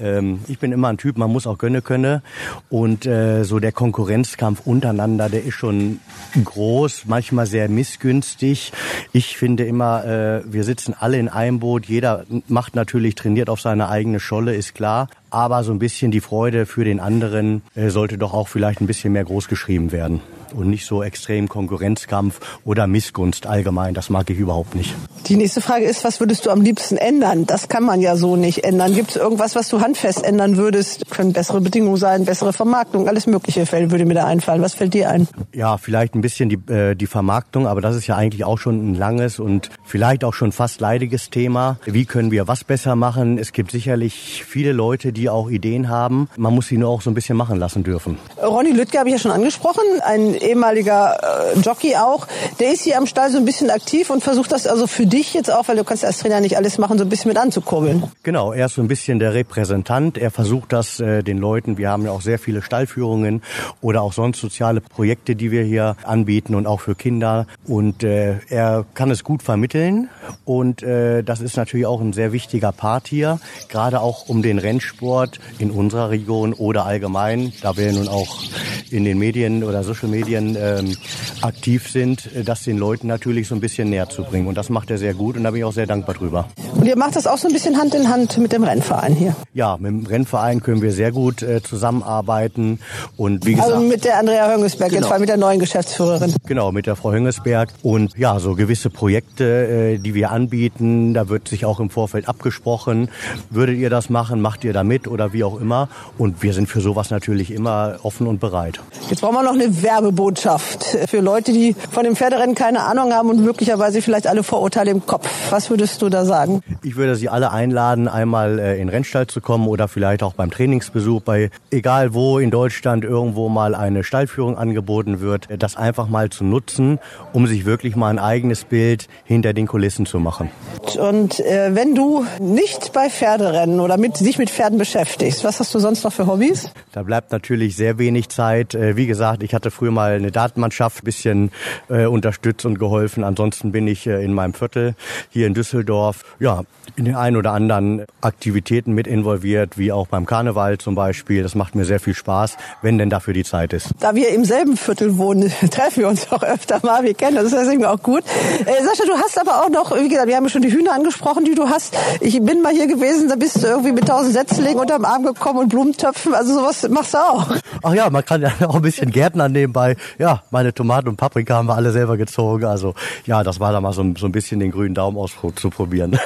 ähm, 0.00 0.40
ich 0.48 0.58
bin 0.58 0.72
immer 0.72 0.88
ein 0.88 0.98
Typ, 0.98 1.18
man 1.18 1.30
muss 1.30 1.46
auch 1.46 1.58
gönne 1.58 1.82
könne. 1.82 2.22
Und 2.68 3.06
äh, 3.06 3.44
so 3.44 3.58
der 3.58 3.72
Konkurrenzkampf 3.72 4.66
untereinander, 4.66 5.28
der 5.28 5.44
ist 5.44 5.54
schon 5.54 6.00
groß, 6.42 7.04
manchmal 7.06 7.46
sehr 7.46 7.68
missgünstig. 7.68 8.72
Ich 9.12 9.36
finde 9.36 9.64
immer, 9.64 10.04
äh, 10.04 10.42
wir 10.44 10.64
sitzen 10.64 10.94
alle 10.98 11.18
in 11.18 11.28
einem 11.28 11.60
Boot, 11.60 11.86
jeder 11.86 12.24
macht 12.48 12.74
natürlich 12.74 13.14
trainiert 13.14 13.50
auf 13.50 13.60
seine 13.60 13.88
eigene 13.88 14.20
Scholle, 14.20 14.54
ist 14.54 14.74
klar, 14.74 15.08
aber 15.30 15.64
so 15.64 15.72
ein 15.72 15.78
bisschen 15.78 16.10
die 16.10 16.20
Freude 16.20 16.66
für 16.66 16.84
den 16.84 17.00
anderen 17.00 17.62
äh, 17.74 17.90
sollte 17.90 18.18
doch 18.18 18.34
auch 18.34 18.48
vielleicht 18.48 18.80
ein 18.80 18.86
bisschen 18.86 19.12
mehr 19.12 19.24
groß 19.24 19.48
geschrieben 19.48 19.92
werden 19.92 20.20
und 20.52 20.68
nicht 20.68 20.86
so 20.86 21.02
extrem 21.02 21.48
Konkurrenzkampf 21.48 22.40
oder 22.64 22.86
Missgunst 22.86 23.46
allgemein. 23.46 23.94
Das 23.94 24.10
mag 24.10 24.28
ich 24.30 24.38
überhaupt 24.38 24.74
nicht. 24.74 24.94
Die 25.26 25.36
nächste 25.36 25.60
Frage 25.60 25.84
ist, 25.84 26.04
was 26.04 26.20
würdest 26.20 26.46
du 26.46 26.50
am 26.50 26.62
liebsten 26.62 26.96
ändern? 26.96 27.46
Das 27.46 27.68
kann 27.68 27.84
man 27.84 28.00
ja 28.00 28.16
so 28.16 28.36
nicht 28.36 28.64
ändern. 28.64 28.94
Gibt 28.94 29.10
es 29.10 29.16
irgendwas, 29.16 29.54
was 29.54 29.68
du 29.68 29.80
handfest 29.80 30.24
ändern 30.24 30.56
würdest? 30.56 31.10
Können 31.10 31.32
bessere 31.32 31.60
Bedingungen 31.60 31.96
sein, 31.96 32.24
bessere 32.24 32.52
Vermarktung, 32.52 33.08
alles 33.08 33.26
mögliche 33.26 33.66
Fälle 33.66 33.90
würde 33.90 34.04
mir 34.04 34.14
da 34.14 34.26
einfallen. 34.26 34.62
Was 34.62 34.74
fällt 34.74 34.94
dir 34.94 35.10
ein? 35.10 35.28
Ja, 35.52 35.76
vielleicht 35.76 36.14
ein 36.14 36.20
bisschen 36.20 36.48
die, 36.48 36.72
äh, 36.72 36.94
die 36.94 37.06
Vermarktung, 37.06 37.66
aber 37.66 37.80
das 37.80 37.96
ist 37.96 38.06
ja 38.06 38.16
eigentlich 38.16 38.44
auch 38.44 38.58
schon 38.58 38.92
ein 38.92 38.94
langes 38.94 39.38
und 39.38 39.70
vielleicht 39.84 40.24
auch 40.24 40.34
schon 40.34 40.52
fast 40.52 40.80
leidiges 40.80 41.30
Thema. 41.30 41.78
Wie 41.84 42.04
können 42.04 42.30
wir 42.30 42.48
was 42.48 42.64
besser 42.64 42.96
machen? 42.96 43.38
Es 43.38 43.52
gibt 43.52 43.70
sicherlich 43.70 44.44
viele 44.46 44.72
Leute, 44.72 45.12
die 45.12 45.28
auch 45.28 45.50
Ideen 45.50 45.88
haben. 45.88 46.28
Man 46.36 46.54
muss 46.54 46.68
sie 46.68 46.78
nur 46.78 46.88
auch 46.88 47.02
so 47.02 47.10
ein 47.10 47.14
bisschen 47.14 47.36
machen 47.36 47.58
lassen 47.58 47.84
dürfen. 47.84 48.18
Ronny 48.42 48.72
Lüttke 48.72 48.98
habe 48.98 49.08
ich 49.08 49.14
ja 49.14 49.18
schon 49.18 49.30
angesprochen, 49.30 49.82
ein 50.04 50.34
ehemaliger 50.42 51.52
äh, 51.54 51.58
Jockey 51.60 51.96
auch. 51.96 52.26
Der 52.60 52.72
ist 52.72 52.82
hier 52.82 52.98
am 52.98 53.06
Stall 53.06 53.30
so 53.30 53.38
ein 53.38 53.44
bisschen 53.44 53.70
aktiv 53.70 54.10
und 54.10 54.22
versucht 54.22 54.52
das 54.52 54.66
also 54.66 54.86
für 54.86 55.06
dich 55.06 55.34
jetzt 55.34 55.50
auch, 55.50 55.68
weil 55.68 55.76
du 55.76 55.84
kannst 55.84 56.04
als 56.04 56.18
Trainer 56.18 56.40
nicht 56.40 56.56
alles 56.56 56.78
machen, 56.78 56.98
so 56.98 57.04
ein 57.04 57.08
bisschen 57.08 57.28
mit 57.28 57.38
anzukurbeln. 57.38 58.04
Genau, 58.22 58.52
er 58.52 58.66
ist 58.66 58.74
so 58.74 58.82
ein 58.82 58.88
bisschen 58.88 59.18
der 59.18 59.34
Repräsentant. 59.34 60.18
Er 60.18 60.30
versucht 60.30 60.72
das 60.72 61.00
äh, 61.00 61.22
den 61.22 61.38
Leuten. 61.38 61.78
Wir 61.78 61.90
haben 61.90 62.04
ja 62.04 62.10
auch 62.10 62.22
sehr 62.22 62.38
viele 62.38 62.62
Stallführungen 62.62 63.42
oder 63.80 64.02
auch 64.02 64.12
sonst 64.12 64.40
soziale 64.40 64.80
Projekte, 64.80 65.36
die 65.36 65.50
wir 65.50 65.62
hier 65.62 65.96
anbieten 66.04 66.54
und 66.54 66.66
auch 66.66 66.80
für 66.80 66.94
Kinder. 66.94 67.46
Und 67.66 68.02
äh, 68.04 68.36
er 68.48 68.84
kann 68.94 69.10
es 69.10 69.24
gut 69.24 69.42
vermitteln 69.42 70.08
und 70.44 70.82
äh, 70.82 71.22
das 71.22 71.40
ist 71.40 71.56
natürlich 71.56 71.86
auch 71.86 72.00
ein 72.00 72.12
sehr 72.12 72.32
wichtiger 72.32 72.72
Part 72.72 73.08
hier, 73.08 73.40
gerade 73.68 74.00
auch 74.00 74.28
um 74.28 74.42
den 74.42 74.58
Rennsport 74.58 75.40
in 75.58 75.70
unserer 75.70 76.10
Region 76.10 76.52
oder 76.52 76.86
allgemein, 76.86 77.52
da 77.62 77.76
wir 77.76 77.92
nun 77.92 78.08
auch 78.08 78.42
in 78.90 79.04
den 79.04 79.18
Medien 79.18 79.64
oder 79.64 79.82
Social 79.82 80.10
Medien 80.28 80.56
ähm, 80.60 80.94
aktiv 81.40 81.90
sind, 81.90 82.28
äh, 82.34 82.44
das 82.44 82.62
den 82.62 82.76
Leuten 82.76 83.06
natürlich 83.06 83.48
so 83.48 83.54
ein 83.54 83.60
bisschen 83.60 83.88
näher 83.88 84.10
zu 84.10 84.24
bringen. 84.24 84.46
Und 84.46 84.56
das 84.56 84.68
macht 84.68 84.90
er 84.90 84.98
sehr 84.98 85.14
gut 85.14 85.36
und 85.36 85.44
da 85.44 85.50
bin 85.50 85.60
ich 85.60 85.64
auch 85.64 85.72
sehr 85.72 85.86
dankbar 85.86 86.14
drüber. 86.14 86.48
Und 86.74 86.86
ihr 86.86 86.96
macht 86.96 87.16
das 87.16 87.26
auch 87.26 87.38
so 87.38 87.48
ein 87.48 87.54
bisschen 87.54 87.78
Hand 87.78 87.94
in 87.94 88.08
Hand 88.08 88.36
mit 88.36 88.52
dem 88.52 88.62
Rennverein 88.62 89.14
hier? 89.14 89.34
Ja, 89.54 89.78
mit 89.78 89.90
dem 89.90 90.06
Rennverein 90.06 90.62
können 90.62 90.82
wir 90.82 90.92
sehr 90.92 91.12
gut 91.12 91.42
äh, 91.42 91.62
zusammenarbeiten 91.62 92.80
und 93.16 93.46
wie 93.46 93.54
gesagt... 93.54 93.72
Also 93.72 93.86
mit 93.86 94.04
der 94.04 94.18
Andrea 94.18 94.50
Höngesberg, 94.50 94.90
genau. 94.90 95.02
jetzt 95.02 95.10
mal 95.10 95.18
mit 95.18 95.28
der 95.30 95.38
neuen 95.38 95.60
Geschäftsführerin. 95.60 96.34
Genau, 96.46 96.72
mit 96.72 96.86
der 96.86 96.96
Frau 96.96 97.12
Höngesberg 97.12 97.70
und 97.82 98.16
ja, 98.18 98.38
so 98.38 98.54
gewisse 98.54 98.90
Projekte, 98.90 99.44
äh, 99.44 99.98
die 99.98 100.14
wir 100.14 100.30
anbieten, 100.30 101.14
da 101.14 101.28
wird 101.30 101.48
sich 101.48 101.64
auch 101.64 101.80
im 101.80 101.88
Vorfeld 101.88 102.28
abgesprochen, 102.28 103.08
würdet 103.48 103.78
ihr 103.78 103.88
das 103.88 104.10
machen, 104.10 104.42
macht 104.42 104.62
ihr 104.64 104.74
da 104.74 104.84
mit 104.84 105.08
oder 105.08 105.32
wie 105.32 105.44
auch 105.44 105.58
immer 105.58 105.88
und 106.18 106.42
wir 106.42 106.52
sind 106.52 106.68
für 106.68 106.82
sowas 106.82 107.10
natürlich 107.10 107.50
immer 107.50 107.96
offen 108.02 108.26
und 108.26 108.40
bereit. 108.40 108.80
Jetzt 109.08 109.22
brauchen 109.22 109.36
wir 109.36 109.42
noch 109.42 109.54
eine 109.54 109.82
Werbebotschaft 110.18 110.84
für 111.08 111.20
Leute, 111.20 111.52
die 111.52 111.74
von 111.92 112.02
dem 112.02 112.16
Pferderennen 112.16 112.56
keine 112.56 112.80
Ahnung 112.80 113.12
haben 113.12 113.30
und 113.30 113.40
möglicherweise 113.40 114.02
vielleicht 114.02 114.26
alle 114.26 114.42
Vorurteile 114.42 114.90
im 114.90 115.06
Kopf. 115.06 115.28
Was 115.50 115.70
würdest 115.70 116.02
du 116.02 116.08
da 116.08 116.24
sagen? 116.24 116.60
Ich 116.82 116.96
würde 116.96 117.14
Sie 117.14 117.28
alle 117.28 117.52
einladen, 117.52 118.08
einmal 118.08 118.58
äh, 118.58 118.72
in 118.72 118.78
den 118.78 118.88
Rennstall 118.88 119.28
zu 119.28 119.40
kommen 119.40 119.68
oder 119.68 119.86
vielleicht 119.86 120.22
auch 120.22 120.34
beim 120.34 120.50
Trainingsbesuch 120.50 121.22
bei 121.22 121.50
egal 121.70 122.14
wo 122.14 122.38
in 122.38 122.50
Deutschland 122.50 123.04
irgendwo 123.04 123.48
mal 123.48 123.74
eine 123.74 124.02
Stallführung 124.02 124.58
angeboten 124.58 125.20
wird, 125.20 125.48
das 125.58 125.76
einfach 125.76 126.08
mal 126.08 126.30
zu 126.30 126.44
nutzen, 126.44 126.98
um 127.32 127.46
sich 127.46 127.64
wirklich 127.64 127.94
mal 127.94 128.10
ein 128.10 128.18
eigenes 128.18 128.64
Bild 128.64 129.06
hinter 129.24 129.52
den 129.52 129.66
Kulissen 129.66 130.04
zu 130.04 130.18
machen. 130.18 130.50
Und 130.98 131.38
äh, 131.40 131.74
wenn 131.74 131.94
du 131.94 132.24
nicht 132.40 132.92
bei 132.92 133.08
Pferderennen 133.08 133.78
oder 133.78 133.96
mit, 133.96 134.18
dich 134.20 134.38
mit 134.38 134.50
Pferden 134.50 134.78
beschäftigst, 134.78 135.44
was 135.44 135.60
hast 135.60 135.74
du 135.74 135.78
sonst 135.78 136.02
noch 136.02 136.12
für 136.12 136.26
Hobbys? 136.26 136.70
Da 136.92 137.02
bleibt 137.02 137.30
natürlich 137.30 137.76
sehr 137.76 137.98
wenig 137.98 138.28
Zeit. 138.30 138.74
Äh, 138.74 138.96
wie 138.96 139.06
gesagt, 139.06 139.42
ich 139.42 139.54
hatte 139.54 139.70
früher 139.70 139.92
mal 139.92 140.07
eine 140.16 140.30
Datenmannschaft 140.30 141.02
ein 141.02 141.04
bisschen 141.04 141.50
äh, 141.88 142.06
unterstützt 142.06 142.66
und 142.66 142.78
geholfen. 142.78 143.24
Ansonsten 143.24 143.72
bin 143.72 143.86
ich 143.86 144.06
äh, 144.06 144.24
in 144.24 144.34
meinem 144.34 144.54
Viertel 144.54 144.94
hier 145.30 145.46
in 145.46 145.54
Düsseldorf 145.54 146.24
ja 146.40 146.62
in 146.96 147.04
den 147.04 147.14
ein 147.14 147.36
oder 147.36 147.52
anderen 147.52 148.04
Aktivitäten 148.20 148.92
mit 148.92 149.06
involviert, 149.06 149.78
wie 149.78 149.92
auch 149.92 150.08
beim 150.08 150.26
Karneval 150.26 150.78
zum 150.78 150.94
Beispiel. 150.94 151.42
Das 151.42 151.54
macht 151.54 151.74
mir 151.74 151.84
sehr 151.84 152.00
viel 152.00 152.14
Spaß, 152.14 152.56
wenn 152.82 152.98
denn 152.98 153.10
dafür 153.10 153.34
die 153.34 153.44
Zeit 153.44 153.72
ist. 153.72 153.90
Da 154.00 154.14
wir 154.14 154.30
im 154.30 154.44
selben 154.44 154.76
Viertel 154.76 155.16
wohnen, 155.18 155.52
treffen 155.70 156.00
wir 156.00 156.08
uns 156.08 156.30
auch 156.32 156.42
öfter 156.42 156.80
mal. 156.82 157.04
Wir 157.04 157.14
kennen 157.14 157.36
das, 157.36 157.50
das 157.50 157.68
ist 157.68 157.84
auch 157.84 158.02
gut. 158.02 158.24
Äh, 158.66 158.82
Sascha, 158.82 159.04
du 159.06 159.16
hast 159.16 159.38
aber 159.40 159.64
auch 159.64 159.68
noch, 159.68 159.96
wie 159.96 160.08
gesagt, 160.08 160.28
wir 160.28 160.36
haben 160.36 160.48
schon 160.48 160.62
die 160.62 160.72
Hühner 160.72 160.92
angesprochen, 160.92 161.44
die 161.44 161.54
du 161.54 161.68
hast. 161.68 161.96
Ich 162.20 162.40
bin 162.42 162.62
mal 162.62 162.72
hier 162.72 162.86
gewesen, 162.86 163.28
da 163.28 163.36
bist 163.36 163.62
du 163.62 163.66
irgendwie 163.66 163.92
mit 163.92 164.08
tausend 164.08 164.32
Setzlingen 164.34 164.80
unterm 164.80 165.04
Arm 165.04 165.22
gekommen 165.22 165.60
und 165.60 165.68
Blumentöpfen. 165.68 166.34
Also 166.34 166.54
sowas 166.54 166.88
machst 166.88 167.14
du 167.14 167.18
auch. 167.18 167.48
Ach 167.82 167.94
ja, 167.94 168.10
man 168.10 168.24
kann 168.24 168.42
ja 168.42 168.50
auch 168.66 168.76
ein 168.76 168.82
bisschen 168.82 169.10
Gärtner 169.10 169.48
nebenbei. 169.48 169.96
Ja, 170.18 170.42
meine 170.50 170.72
Tomaten 170.72 171.08
und 171.08 171.16
Paprika 171.16 171.54
haben 171.54 171.68
wir 171.68 171.76
alle 171.76 171.92
selber 171.92 172.16
gezogen. 172.16 172.64
Also 172.64 172.94
ja, 173.26 173.42
das 173.42 173.60
war 173.60 173.72
da 173.72 173.80
mal 173.80 173.92
so, 173.92 174.04
so 174.16 174.26
ein 174.26 174.32
bisschen 174.32 174.60
den 174.60 174.70
grünen 174.70 174.94
Daumen 174.94 175.16
auszuprobieren. 175.16 176.18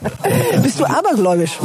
Bist 0.62 0.80
du 0.80 0.84
abergläubisch? 0.84 1.58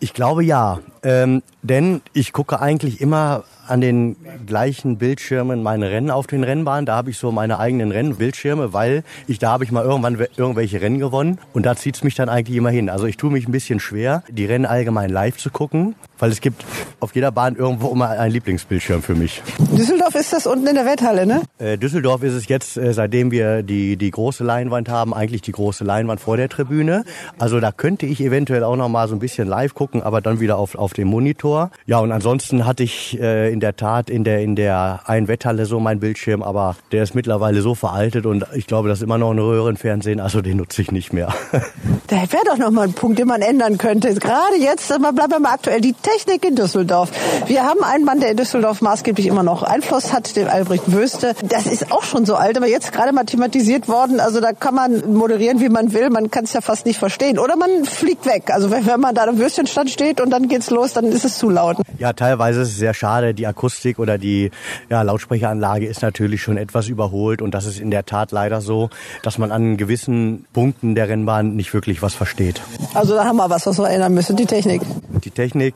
Ich 0.00 0.14
glaube 0.14 0.44
ja. 0.44 0.80
Ähm, 1.02 1.42
denn 1.62 2.02
ich 2.12 2.32
gucke 2.32 2.60
eigentlich 2.60 3.00
immer 3.00 3.44
an 3.70 3.80
den 3.80 4.16
gleichen 4.46 4.98
Bildschirmen 4.98 5.62
meine 5.62 5.90
Rennen 5.90 6.10
auf 6.10 6.26
den 6.26 6.44
Rennbahnen. 6.44 6.86
Da 6.86 6.96
habe 6.96 7.10
ich 7.10 7.18
so 7.18 7.32
meine 7.32 7.58
eigenen 7.58 7.92
Rennbildschirme, 7.92 8.72
weil 8.72 9.04
ich 9.26 9.38
da 9.38 9.50
habe 9.50 9.64
ich 9.64 9.72
mal 9.72 9.84
irgendwann 9.84 10.18
irgendwelche 10.36 10.80
Rennen 10.80 10.98
gewonnen 10.98 11.38
und 11.52 11.66
da 11.66 11.76
zieht's 11.76 12.02
mich 12.02 12.14
dann 12.14 12.28
eigentlich 12.28 12.56
immer 12.56 12.70
hin. 12.70 12.90
Also 12.90 13.06
ich 13.06 13.16
tue 13.16 13.30
mich 13.30 13.48
ein 13.48 13.52
bisschen 13.52 13.80
schwer, 13.80 14.22
die 14.28 14.44
Rennen 14.44 14.66
allgemein 14.66 15.10
live 15.10 15.36
zu 15.36 15.50
gucken, 15.50 15.94
weil 16.18 16.30
es 16.30 16.40
gibt 16.40 16.64
auf 17.00 17.14
jeder 17.14 17.32
Bahn 17.32 17.56
irgendwo 17.56 17.92
immer 17.92 18.10
einen 18.10 18.32
Lieblingsbildschirm 18.32 19.02
für 19.02 19.14
mich. 19.14 19.42
Düsseldorf 19.76 20.14
ist 20.14 20.32
das 20.32 20.46
unten 20.46 20.66
in 20.66 20.74
der 20.74 20.86
Wetthalle, 20.86 21.26
ne? 21.26 21.42
Äh, 21.58 21.78
Düsseldorf 21.78 22.22
ist 22.22 22.34
es 22.34 22.48
jetzt, 22.48 22.76
äh, 22.76 22.92
seitdem 22.92 23.30
wir 23.30 23.62
die, 23.62 23.96
die 23.96 24.10
große 24.10 24.44
Leinwand 24.44 24.88
haben, 24.88 25.14
eigentlich 25.14 25.42
die 25.42 25.52
große 25.52 25.84
Leinwand 25.84 26.20
vor 26.20 26.36
der 26.36 26.48
Tribüne. 26.48 27.04
Also 27.38 27.60
da 27.60 27.72
könnte 27.72 28.06
ich 28.06 28.20
eventuell 28.20 28.64
auch 28.64 28.76
noch 28.76 28.88
mal 28.88 29.08
so 29.08 29.14
ein 29.14 29.18
bisschen 29.18 29.48
live 29.48 29.74
gucken, 29.74 30.02
aber 30.02 30.20
dann 30.20 30.40
wieder 30.40 30.58
auf, 30.58 30.74
auf 30.74 30.92
dem 30.92 31.08
Monitor. 31.08 31.70
Ja, 31.86 32.00
und 32.00 32.12
ansonsten 32.12 32.66
hatte 32.66 32.82
ich 32.82 33.18
äh, 33.20 33.52
in 33.52 33.59
der 33.60 33.76
Tat 33.76 34.10
in 34.10 34.24
der, 34.24 34.40
in 34.40 34.56
der 34.56 35.00
einen 35.06 35.28
Wetthalle 35.28 35.66
so 35.66 35.80
mein 35.80 36.00
Bildschirm, 36.00 36.42
aber 36.42 36.76
der 36.92 37.02
ist 37.02 37.14
mittlerweile 37.14 37.62
so 37.62 37.74
veraltet 37.74 38.26
und 38.26 38.46
ich 38.54 38.66
glaube, 38.66 38.88
das 38.88 38.98
ist 38.98 39.04
immer 39.04 39.18
noch 39.18 39.30
ein 39.30 39.38
Röhrenfernsehen, 39.38 40.20
also 40.20 40.40
den 40.42 40.56
nutze 40.58 40.82
ich 40.82 40.90
nicht 40.92 41.12
mehr. 41.12 41.32
Da 42.06 42.16
wäre 42.16 42.42
doch 42.44 42.56
noch 42.56 42.72
mal 42.72 42.88
ein 42.88 42.92
Punkt, 42.92 43.20
den 43.20 43.28
man 43.28 43.40
ändern 43.40 43.78
könnte. 43.78 44.12
Gerade 44.14 44.56
jetzt, 44.58 44.88
bleiben 44.88 45.16
wir 45.16 45.38
mal 45.38 45.52
aktuell, 45.52 45.80
die 45.80 45.92
Technik 45.92 46.44
in 46.44 46.56
Düsseldorf. 46.56 47.10
Wir 47.46 47.62
haben 47.62 47.84
einen 47.84 48.04
Mann, 48.04 48.18
der 48.18 48.32
in 48.32 48.36
Düsseldorf 48.36 48.80
maßgeblich 48.80 49.28
immer 49.28 49.44
noch 49.44 49.62
Einfluss 49.62 50.12
hat, 50.12 50.34
den 50.34 50.48
Albrecht 50.48 50.92
Wöste. 50.92 51.34
Das 51.48 51.66
ist 51.66 51.92
auch 51.92 52.02
schon 52.02 52.26
so 52.26 52.34
alt, 52.34 52.56
aber 52.56 52.66
jetzt 52.66 52.92
gerade 52.92 53.12
mal 53.12 53.24
thematisiert 53.24 53.86
worden. 53.86 54.18
Also 54.18 54.40
da 54.40 54.52
kann 54.52 54.74
man 54.74 55.12
moderieren, 55.12 55.60
wie 55.60 55.68
man 55.68 55.92
will. 55.92 56.10
Man 56.10 56.32
kann 56.32 56.44
es 56.44 56.52
ja 56.52 56.60
fast 56.60 56.84
nicht 56.84 56.98
verstehen. 56.98 57.38
Oder 57.38 57.54
man 57.54 57.84
fliegt 57.84 58.26
weg. 58.26 58.50
Also 58.52 58.72
wenn, 58.72 58.86
wenn 58.86 58.98
man 58.98 59.14
da 59.14 59.24
am 59.24 59.38
Würstchenstand 59.38 59.90
steht 59.90 60.20
und 60.20 60.30
dann 60.30 60.48
geht's 60.48 60.70
los, 60.70 60.92
dann 60.92 61.04
ist 61.04 61.24
es 61.24 61.38
zu 61.38 61.48
laut. 61.48 61.76
Ja, 61.98 62.12
teilweise 62.12 62.62
ist 62.62 62.70
es 62.70 62.76
sehr 62.78 62.94
schade. 62.94 63.34
Die 63.34 63.46
Akustik 63.50 63.98
oder 63.98 64.18
die 64.18 64.50
ja, 64.88 65.02
Lautsprecheranlage 65.02 65.86
ist 65.86 66.02
natürlich 66.02 66.42
schon 66.42 66.56
etwas 66.56 66.88
überholt 66.88 67.42
und 67.42 67.54
das 67.54 67.66
ist 67.66 67.80
in 67.80 67.90
der 67.90 68.06
Tat 68.06 68.32
leider 68.32 68.60
so, 68.60 68.90
dass 69.22 69.38
man 69.38 69.52
an 69.52 69.76
gewissen 69.76 70.46
Punkten 70.52 70.94
der 70.94 71.08
Rennbahn 71.08 71.56
nicht 71.56 71.72
wirklich 71.74 72.02
was 72.02 72.14
versteht. 72.14 72.60
Also 72.94 73.14
da 73.14 73.24
haben 73.24 73.36
wir 73.36 73.50
was, 73.50 73.66
was 73.66 73.78
wir 73.78 73.90
ändern 73.90 74.14
müssen. 74.14 74.36
Die 74.36 74.46
Technik. 74.46 74.82
Die 75.24 75.30
Technik, 75.30 75.74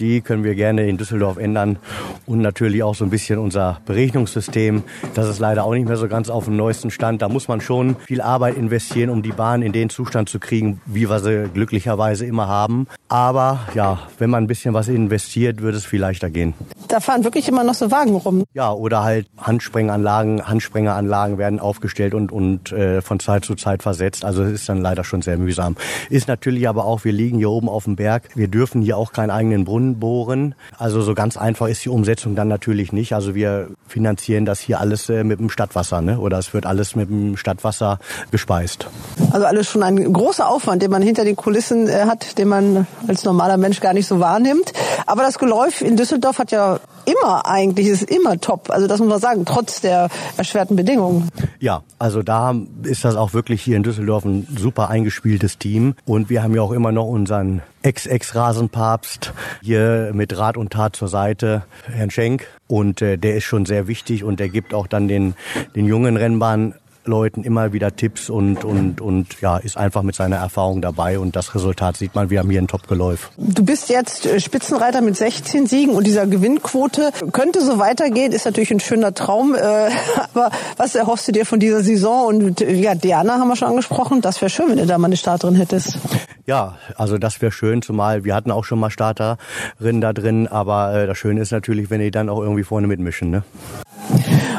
die 0.00 0.20
können 0.20 0.44
wir 0.44 0.54
gerne 0.54 0.88
in 0.88 0.96
Düsseldorf 0.96 1.36
ändern 1.36 1.78
und 2.26 2.40
natürlich 2.40 2.82
auch 2.82 2.94
so 2.94 3.04
ein 3.04 3.10
bisschen 3.10 3.38
unser 3.38 3.80
Berechnungssystem. 3.86 4.82
Das 5.14 5.28
ist 5.28 5.38
leider 5.38 5.64
auch 5.64 5.72
nicht 5.72 5.86
mehr 5.86 5.96
so 5.96 6.08
ganz 6.08 6.28
auf 6.28 6.44
dem 6.44 6.56
neuesten 6.56 6.90
Stand. 6.90 7.22
Da 7.22 7.28
muss 7.28 7.48
man 7.48 7.60
schon 7.60 7.96
viel 8.06 8.20
Arbeit 8.20 8.56
investieren, 8.56 9.10
um 9.10 9.22
die 9.22 9.32
Bahn 9.32 9.62
in 9.62 9.72
den 9.72 9.90
Zustand 9.90 10.28
zu 10.28 10.38
kriegen, 10.38 10.80
wie 10.86 11.08
wir 11.08 11.20
sie 11.20 11.48
glücklicherweise 11.52 12.26
immer 12.26 12.48
haben. 12.48 12.86
Aber 13.08 13.60
ja, 13.74 14.00
wenn 14.18 14.30
man 14.30 14.44
ein 14.44 14.46
bisschen 14.46 14.74
was 14.74 14.88
investiert, 14.88 15.60
würde 15.60 15.78
es 15.78 15.84
viel 15.84 16.00
leichter 16.00 16.30
gehen. 16.30 16.54
Da 16.88 17.00
fahren 17.06 17.24
wirklich 17.24 17.48
immer 17.48 17.64
noch 17.64 17.74
so 17.74 17.90
Wagen 17.90 18.16
rum. 18.16 18.44
Ja, 18.52 18.72
oder 18.72 19.02
halt 19.02 19.28
Handsprenganlagen, 19.38 20.46
Handsprengeranlagen 20.46 21.38
werden 21.38 21.60
aufgestellt 21.60 22.14
und, 22.14 22.32
und 22.32 22.72
äh, 22.72 23.00
von 23.00 23.20
Zeit 23.20 23.44
zu 23.44 23.54
Zeit 23.54 23.82
versetzt. 23.82 24.24
Also 24.24 24.42
es 24.42 24.52
ist 24.52 24.68
dann 24.68 24.82
leider 24.82 25.04
schon 25.04 25.22
sehr 25.22 25.38
mühsam. 25.38 25.76
Ist 26.10 26.28
natürlich 26.28 26.68
aber 26.68 26.84
auch, 26.84 27.04
wir 27.04 27.12
liegen 27.12 27.38
hier 27.38 27.50
oben 27.50 27.68
auf 27.68 27.84
dem 27.84 27.96
Berg. 27.96 28.24
Wir 28.34 28.48
dürfen 28.48 28.82
hier 28.82 28.96
auch 28.96 29.12
keinen 29.12 29.30
eigenen 29.30 29.64
Brunnen 29.64 29.98
bohren. 30.00 30.54
Also 30.76 31.00
so 31.00 31.14
ganz 31.14 31.36
einfach 31.36 31.68
ist 31.68 31.84
die 31.84 31.88
Umsetzung 31.88 32.34
dann 32.34 32.48
natürlich 32.48 32.92
nicht. 32.92 33.14
Also 33.14 33.34
wir 33.34 33.68
finanzieren 33.86 34.44
das 34.44 34.60
hier 34.60 34.80
alles 34.80 35.08
äh, 35.08 35.22
mit 35.22 35.38
dem 35.38 35.48
Stadtwasser, 35.48 36.02
ne? 36.02 36.18
Oder 36.18 36.38
es 36.38 36.52
wird 36.52 36.66
alles 36.66 36.96
mit 36.96 37.08
dem 37.08 37.36
Stadtwasser 37.36 38.00
gespeist. 38.32 38.88
Also 39.30 39.46
alles 39.46 39.68
schon 39.68 39.84
ein 39.84 40.12
großer 40.12 40.48
Aufwand, 40.48 40.82
den 40.82 40.90
man 40.90 41.02
hinter 41.02 41.24
den 41.24 41.36
Kulissen 41.36 41.88
äh, 41.88 42.06
hat, 42.06 42.36
den 42.38 42.48
man 42.48 42.86
als 43.06 43.24
normaler 43.24 43.56
Mensch 43.56 43.80
gar 43.80 43.94
nicht 43.94 44.08
so 44.08 44.18
wahrnimmt. 44.18 44.72
Aber 45.06 45.22
das 45.22 45.38
Geläuf 45.38 45.82
in 45.82 45.96
Düsseldorf 45.96 46.40
hat 46.40 46.50
ja 46.50 46.80
immer 47.06 47.46
eigentlich, 47.46 47.86
ist 47.86 48.10
immer 48.10 48.38
top. 48.40 48.70
Also 48.70 48.86
das 48.86 49.00
muss 49.00 49.08
man 49.08 49.20
sagen, 49.20 49.44
trotz 49.44 49.80
der 49.80 50.08
erschwerten 50.36 50.76
Bedingungen. 50.76 51.28
Ja, 51.60 51.82
also 51.98 52.22
da 52.22 52.54
ist 52.82 53.04
das 53.04 53.16
auch 53.16 53.32
wirklich 53.32 53.62
hier 53.62 53.76
in 53.76 53.82
Düsseldorf 53.82 54.24
ein 54.24 54.46
super 54.56 54.90
eingespieltes 54.90 55.58
Team. 55.58 55.94
Und 56.04 56.28
wir 56.28 56.42
haben 56.42 56.54
ja 56.54 56.62
auch 56.62 56.72
immer 56.72 56.92
noch 56.92 57.06
unseren 57.06 57.62
Ex-Ex-Rasenpapst 57.82 59.32
hier 59.62 60.10
mit 60.12 60.36
Rat 60.36 60.56
und 60.56 60.72
Tat 60.72 60.96
zur 60.96 61.08
Seite, 61.08 61.64
Herrn 61.90 62.10
Schenk. 62.10 62.46
Und 62.68 63.00
äh, 63.00 63.16
der 63.16 63.36
ist 63.36 63.44
schon 63.44 63.64
sehr 63.64 63.86
wichtig 63.86 64.24
und 64.24 64.40
der 64.40 64.48
gibt 64.48 64.74
auch 64.74 64.86
dann 64.86 65.08
den, 65.08 65.34
den 65.74 65.86
jungen 65.86 66.16
Rennbahnen 66.16 66.74
Leuten 67.06 67.42
immer 67.42 67.72
wieder 67.72 67.94
Tipps 67.94 68.30
und, 68.30 68.64
und, 68.64 69.00
und 69.00 69.40
ja, 69.40 69.56
ist 69.56 69.76
einfach 69.76 70.02
mit 70.02 70.14
seiner 70.14 70.36
Erfahrung 70.36 70.82
dabei 70.82 71.18
und 71.18 71.36
das 71.36 71.54
Resultat 71.54 71.96
sieht 71.96 72.14
man, 72.14 72.30
wir 72.30 72.40
haben 72.40 72.50
hier 72.50 72.60
ein 72.60 72.68
Top-Geläuf. 72.68 73.30
Du 73.36 73.64
bist 73.64 73.88
jetzt 73.88 74.26
äh, 74.26 74.40
Spitzenreiter 74.40 75.00
mit 75.00 75.16
16 75.16 75.66
Siegen 75.66 75.94
und 75.94 76.06
dieser 76.06 76.26
Gewinnquote 76.26 77.10
könnte 77.32 77.62
so 77.62 77.78
weitergehen, 77.78 78.32
ist 78.32 78.44
natürlich 78.44 78.70
ein 78.70 78.80
schöner 78.80 79.14
Traum, 79.14 79.54
äh, 79.54 79.58
aber 80.34 80.50
was 80.76 80.94
erhoffst 80.94 81.28
du 81.28 81.32
dir 81.32 81.46
von 81.46 81.60
dieser 81.60 81.82
Saison? 81.82 82.26
Und 82.26 82.60
ja, 82.60 82.94
Diana 82.94 83.38
haben 83.38 83.48
wir 83.48 83.56
schon 83.56 83.68
angesprochen, 83.68 84.20
das 84.20 84.40
wäre 84.40 84.50
schön, 84.50 84.68
wenn 84.68 84.78
du 84.78 84.86
da 84.86 84.98
mal 84.98 85.06
eine 85.06 85.16
Starterin 85.16 85.54
hättest. 85.54 85.98
Ja, 86.46 86.76
also 86.96 87.18
das 87.18 87.42
wäre 87.42 87.50
schön, 87.50 87.82
zumal 87.82 88.24
wir 88.24 88.34
hatten 88.34 88.52
auch 88.52 88.64
schon 88.64 88.78
mal 88.78 88.90
Starterinnen 88.90 90.00
da 90.00 90.12
drin, 90.12 90.46
aber 90.46 90.94
äh, 90.94 91.06
das 91.06 91.18
Schöne 91.18 91.40
ist 91.40 91.50
natürlich, 91.50 91.90
wenn 91.90 92.00
die 92.00 92.12
dann 92.12 92.28
auch 92.28 92.40
irgendwie 92.40 92.62
vorne 92.62 92.86
mitmischen. 92.86 93.30
Ne? 93.30 93.42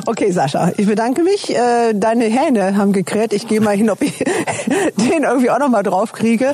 Okay, 0.10 0.32
Sascha, 0.32 0.72
ich 0.78 0.88
bedanke 0.88 1.22
mich. 1.22 1.53
Äh, 1.53 1.93
deine 1.93 2.24
Hähne 2.24 2.78
haben 2.78 2.93
gekräht. 2.93 3.34
Ich 3.34 3.45
gehe 3.45 3.60
mal 3.60 3.76
hin, 3.76 3.89
ob 3.89 4.01
ich 4.01 4.20
den 4.95 5.24
irgendwie 5.24 5.49
auch 5.51 5.60
noch 5.60 5.68
mal 5.68 5.84
drauf 5.84 6.14
kriege. 6.14 6.53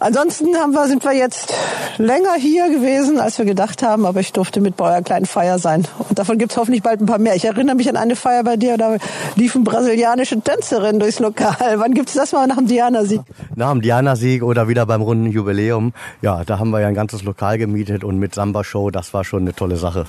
Ansonsten 0.00 0.56
haben 0.56 0.72
wir, 0.72 0.88
sind 0.88 1.04
wir 1.04 1.12
jetzt 1.12 1.54
länger 1.98 2.34
hier 2.34 2.68
gewesen, 2.68 3.20
als 3.20 3.38
wir 3.38 3.44
gedacht 3.44 3.84
haben, 3.84 4.04
aber 4.04 4.18
ich 4.18 4.32
durfte 4.32 4.60
mit 4.60 4.76
bei 4.76 4.86
eurer 4.86 5.02
kleinen 5.02 5.26
Feier 5.26 5.60
sein. 5.60 5.86
Und 6.08 6.18
davon 6.18 6.38
gibt's 6.38 6.56
hoffentlich 6.56 6.82
bald 6.82 7.00
ein 7.00 7.06
paar 7.06 7.20
mehr. 7.20 7.36
Ich 7.36 7.44
erinnere 7.44 7.76
mich 7.76 7.88
an 7.88 7.96
eine 7.96 8.16
Feier 8.16 8.42
bei 8.42 8.56
dir, 8.56 8.76
da 8.76 8.96
liefen 9.36 9.62
brasilianische 9.62 10.40
Tänzerinnen 10.40 10.98
durchs 10.98 11.20
Lokal. 11.20 11.78
Wann 11.78 11.94
gibt's 11.94 12.14
das 12.14 12.32
mal 12.32 12.48
nach 12.48 12.56
dem 12.56 12.66
Diana-Sieg? 12.66 13.20
Nach 13.54 13.70
dem 13.70 13.80
Diana-Sieg 13.80 14.42
oder 14.42 14.66
wieder 14.66 14.86
beim 14.86 15.02
runden 15.02 15.26
Jubiläum. 15.26 15.92
Ja, 16.20 16.42
da 16.44 16.58
haben 16.58 16.70
wir 16.70 16.80
ja 16.80 16.88
ein 16.88 16.94
ganzes 16.94 17.22
Lokal 17.22 17.58
gemietet 17.58 18.02
und 18.02 18.18
mit 18.18 18.34
Samba-Show, 18.34 18.90
das 18.90 19.14
war 19.14 19.22
schon 19.22 19.42
eine 19.42 19.54
tolle 19.54 19.76
Sache. 19.76 20.06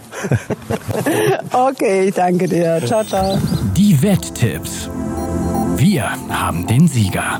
okay, 1.54 2.08
ich 2.08 2.16
danke 2.16 2.48
dir. 2.48 2.79
Ciao, 2.86 3.04
ciao. 3.04 3.38
Die 3.76 4.02
Wetttipps. 4.02 4.90
Wir 5.76 6.10
haben 6.30 6.66
den 6.68 6.88
Sieger. 6.88 7.40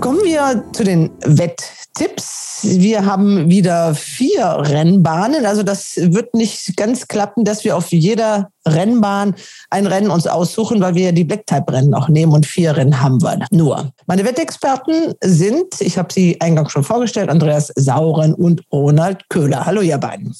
Kommen 0.00 0.20
wir 0.24 0.64
zu 0.72 0.82
den 0.82 1.10
Wetttipps. 1.24 2.60
Wir 2.62 3.04
haben 3.04 3.48
wieder 3.48 3.94
vier 3.94 4.44
Rennbahnen. 4.44 5.46
Also 5.46 5.62
das 5.62 5.96
wird 5.96 6.34
nicht 6.34 6.76
ganz 6.76 7.06
klappen, 7.06 7.44
dass 7.44 7.64
wir 7.64 7.76
auf 7.76 7.92
jeder 7.92 8.50
Rennbahn 8.66 9.34
ein 9.70 9.86
Rennen 9.86 10.10
uns 10.10 10.26
aussuchen, 10.26 10.80
weil 10.80 10.94
wir 10.94 11.06
ja 11.06 11.12
die 11.12 11.24
Black-Type-Rennen 11.24 11.94
auch 11.94 12.08
nehmen 12.08 12.32
und 12.32 12.46
vier 12.46 12.76
Rennen 12.76 13.00
haben 13.00 13.22
wir 13.22 13.46
nur. 13.50 13.92
Meine 14.06 14.24
Wettexperten 14.24 15.14
sind, 15.22 15.80
ich 15.80 15.96
habe 15.96 16.12
sie 16.12 16.40
eingangs 16.40 16.72
schon 16.72 16.84
vorgestellt, 16.84 17.30
Andreas 17.30 17.72
Sauren 17.76 18.34
und 18.34 18.62
Ronald 18.72 19.28
Köhler. 19.28 19.64
Hallo 19.64 19.80
ihr 19.80 19.98
beiden. 19.98 20.34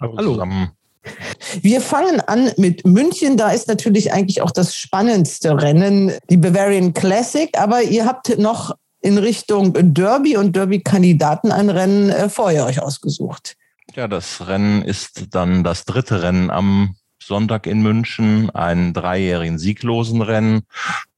Hallo. 0.00 0.34
Zusammen. 0.34 0.70
Wir 1.60 1.80
fangen 1.80 2.20
an 2.20 2.50
mit 2.56 2.86
München. 2.86 3.36
Da 3.36 3.50
ist 3.50 3.68
natürlich 3.68 4.12
eigentlich 4.12 4.42
auch 4.42 4.50
das 4.50 4.74
spannendste 4.74 5.60
Rennen, 5.60 6.12
die 6.30 6.36
Bavarian 6.36 6.94
Classic. 6.94 7.50
Aber 7.58 7.82
ihr 7.82 8.06
habt 8.06 8.38
noch 8.38 8.74
in 9.00 9.18
Richtung 9.18 9.74
Derby 9.94 10.36
und 10.36 10.56
Derby-Kandidaten 10.56 11.52
ein 11.52 11.68
Rennen 11.68 12.08
äh, 12.08 12.28
vorher 12.28 12.64
euch 12.64 12.80
ausgesucht. 12.80 13.56
Ja, 13.94 14.08
das 14.08 14.48
Rennen 14.48 14.82
ist 14.82 15.34
dann 15.34 15.62
das 15.62 15.84
dritte 15.84 16.22
Rennen 16.22 16.50
am 16.50 16.96
Sonntag 17.22 17.66
in 17.66 17.82
München, 17.82 18.50
ein 18.50 18.92
dreijährigen 18.92 19.58
sieglosen 19.58 20.22
Rennen 20.22 20.62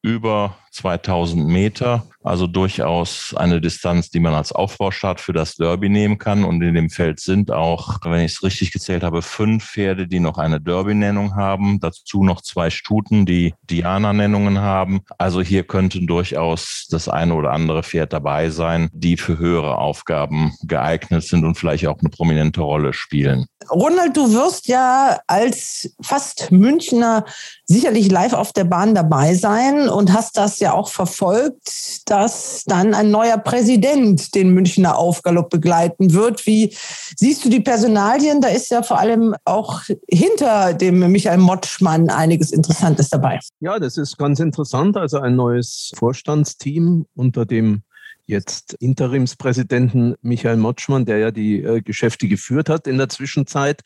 über 0.02 0.56
2000 0.76 1.46
Meter. 1.46 2.06
Also 2.22 2.48
durchaus 2.48 3.34
eine 3.36 3.60
Distanz, 3.60 4.10
die 4.10 4.18
man 4.18 4.34
als 4.34 4.50
Aufbaustart 4.50 5.20
für 5.20 5.32
das 5.32 5.54
Derby 5.54 5.88
nehmen 5.88 6.18
kann. 6.18 6.42
Und 6.44 6.60
in 6.60 6.74
dem 6.74 6.90
Feld 6.90 7.20
sind 7.20 7.52
auch, 7.52 7.98
wenn 8.04 8.20
ich 8.20 8.32
es 8.32 8.42
richtig 8.42 8.72
gezählt 8.72 9.04
habe, 9.04 9.22
fünf 9.22 9.64
Pferde, 9.64 10.08
die 10.08 10.18
noch 10.18 10.36
eine 10.36 10.60
Derby-Nennung 10.60 11.36
haben. 11.36 11.78
Dazu 11.78 12.24
noch 12.24 12.40
zwei 12.40 12.70
Stuten, 12.70 13.26
die 13.26 13.54
Diana-Nennungen 13.70 14.58
haben. 14.58 15.02
Also 15.18 15.40
hier 15.40 15.62
könnten 15.62 16.08
durchaus 16.08 16.86
das 16.90 17.08
eine 17.08 17.34
oder 17.34 17.52
andere 17.52 17.84
Pferd 17.84 18.12
dabei 18.12 18.50
sein, 18.50 18.88
die 18.92 19.16
für 19.16 19.38
höhere 19.38 19.78
Aufgaben 19.78 20.52
geeignet 20.62 21.22
sind 21.22 21.44
und 21.44 21.56
vielleicht 21.56 21.86
auch 21.86 22.00
eine 22.00 22.10
prominente 22.10 22.60
Rolle 22.60 22.92
spielen. 22.92 23.46
Ronald, 23.70 24.16
du 24.16 24.32
wirst 24.32 24.68
ja 24.68 25.18
als 25.26 25.94
fast 26.00 26.50
Münchner 26.52 27.24
sicherlich 27.64 28.10
live 28.10 28.32
auf 28.32 28.52
der 28.52 28.64
Bahn 28.64 28.94
dabei 28.94 29.34
sein 29.34 29.88
und 29.88 30.12
hast 30.12 30.36
das 30.36 30.60
ja 30.60 30.65
auch 30.74 30.88
verfolgt, 30.88 32.08
dass 32.10 32.64
dann 32.66 32.94
ein 32.94 33.10
neuer 33.10 33.38
Präsident 33.38 34.34
den 34.34 34.50
Münchner 34.50 34.98
Aufgalopp 34.98 35.50
begleiten 35.50 36.12
wird. 36.12 36.46
Wie 36.46 36.74
siehst 37.16 37.44
du 37.44 37.48
die 37.48 37.60
Personalien? 37.60 38.40
Da 38.40 38.48
ist 38.48 38.70
ja 38.70 38.82
vor 38.82 38.98
allem 38.98 39.34
auch 39.44 39.82
hinter 40.08 40.74
dem 40.74 41.10
Michael 41.10 41.38
Motschmann 41.38 42.10
einiges 42.10 42.52
Interessantes 42.52 43.08
dabei. 43.08 43.40
Ja, 43.60 43.78
das 43.78 43.96
ist 43.96 44.18
ganz 44.18 44.40
interessant. 44.40 44.96
Also 44.96 45.18
ein 45.18 45.36
neues 45.36 45.92
Vorstandsteam 45.96 47.06
unter 47.14 47.46
dem 47.46 47.82
jetzt 48.26 48.74
Interimspräsidenten 48.74 50.16
Michael 50.20 50.56
Motschmann, 50.56 51.06
der 51.06 51.18
ja 51.18 51.30
die 51.30 51.62
äh, 51.62 51.80
Geschäfte 51.80 52.28
geführt 52.28 52.68
hat 52.68 52.86
in 52.86 52.98
der 52.98 53.08
Zwischenzeit, 53.08 53.82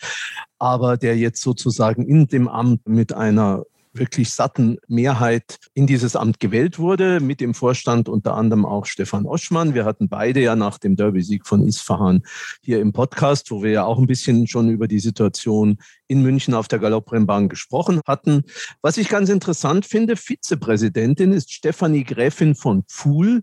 aber 0.58 0.96
der 0.96 1.16
jetzt 1.16 1.42
sozusagen 1.42 2.06
in 2.06 2.26
dem 2.26 2.48
Amt 2.48 2.88
mit 2.88 3.12
einer 3.12 3.64
wirklich 3.92 4.30
satten 4.30 4.78
Mehrheit 4.86 5.58
in 5.74 5.86
dieses 5.86 6.16
Amt 6.16 6.40
gewählt 6.40 6.78
wurde, 6.78 7.20
mit 7.20 7.40
dem 7.40 7.54
Vorstand 7.54 8.08
unter 8.08 8.34
anderem 8.34 8.64
auch 8.64 8.86
Stefan 8.86 9.26
Oschmann. 9.26 9.74
Wir 9.74 9.84
hatten 9.84 10.08
beide 10.08 10.40
ja 10.40 10.56
nach 10.56 10.78
dem 10.78 10.96
Derby-Sieg 10.96 11.46
von 11.46 11.66
Isfahan 11.66 12.22
hier 12.62 12.80
im 12.80 12.92
Podcast, 12.92 13.50
wo 13.50 13.62
wir 13.62 13.70
ja 13.70 13.84
auch 13.84 13.98
ein 13.98 14.06
bisschen 14.06 14.46
schon 14.46 14.68
über 14.68 14.86
die 14.86 15.00
Situation 15.00 15.78
in 16.06 16.22
München 16.22 16.54
auf 16.54 16.68
der 16.68 16.78
Galopprennbahn 16.78 17.48
gesprochen 17.48 18.00
hatten. 18.06 18.42
Was 18.82 18.96
ich 18.96 19.08
ganz 19.08 19.28
interessant 19.28 19.86
finde, 19.86 20.16
Vizepräsidentin 20.16 21.32
ist 21.32 21.52
Stefanie 21.52 22.04
Gräfin 22.04 22.54
von 22.54 22.84
Pfuhl. 22.84 23.42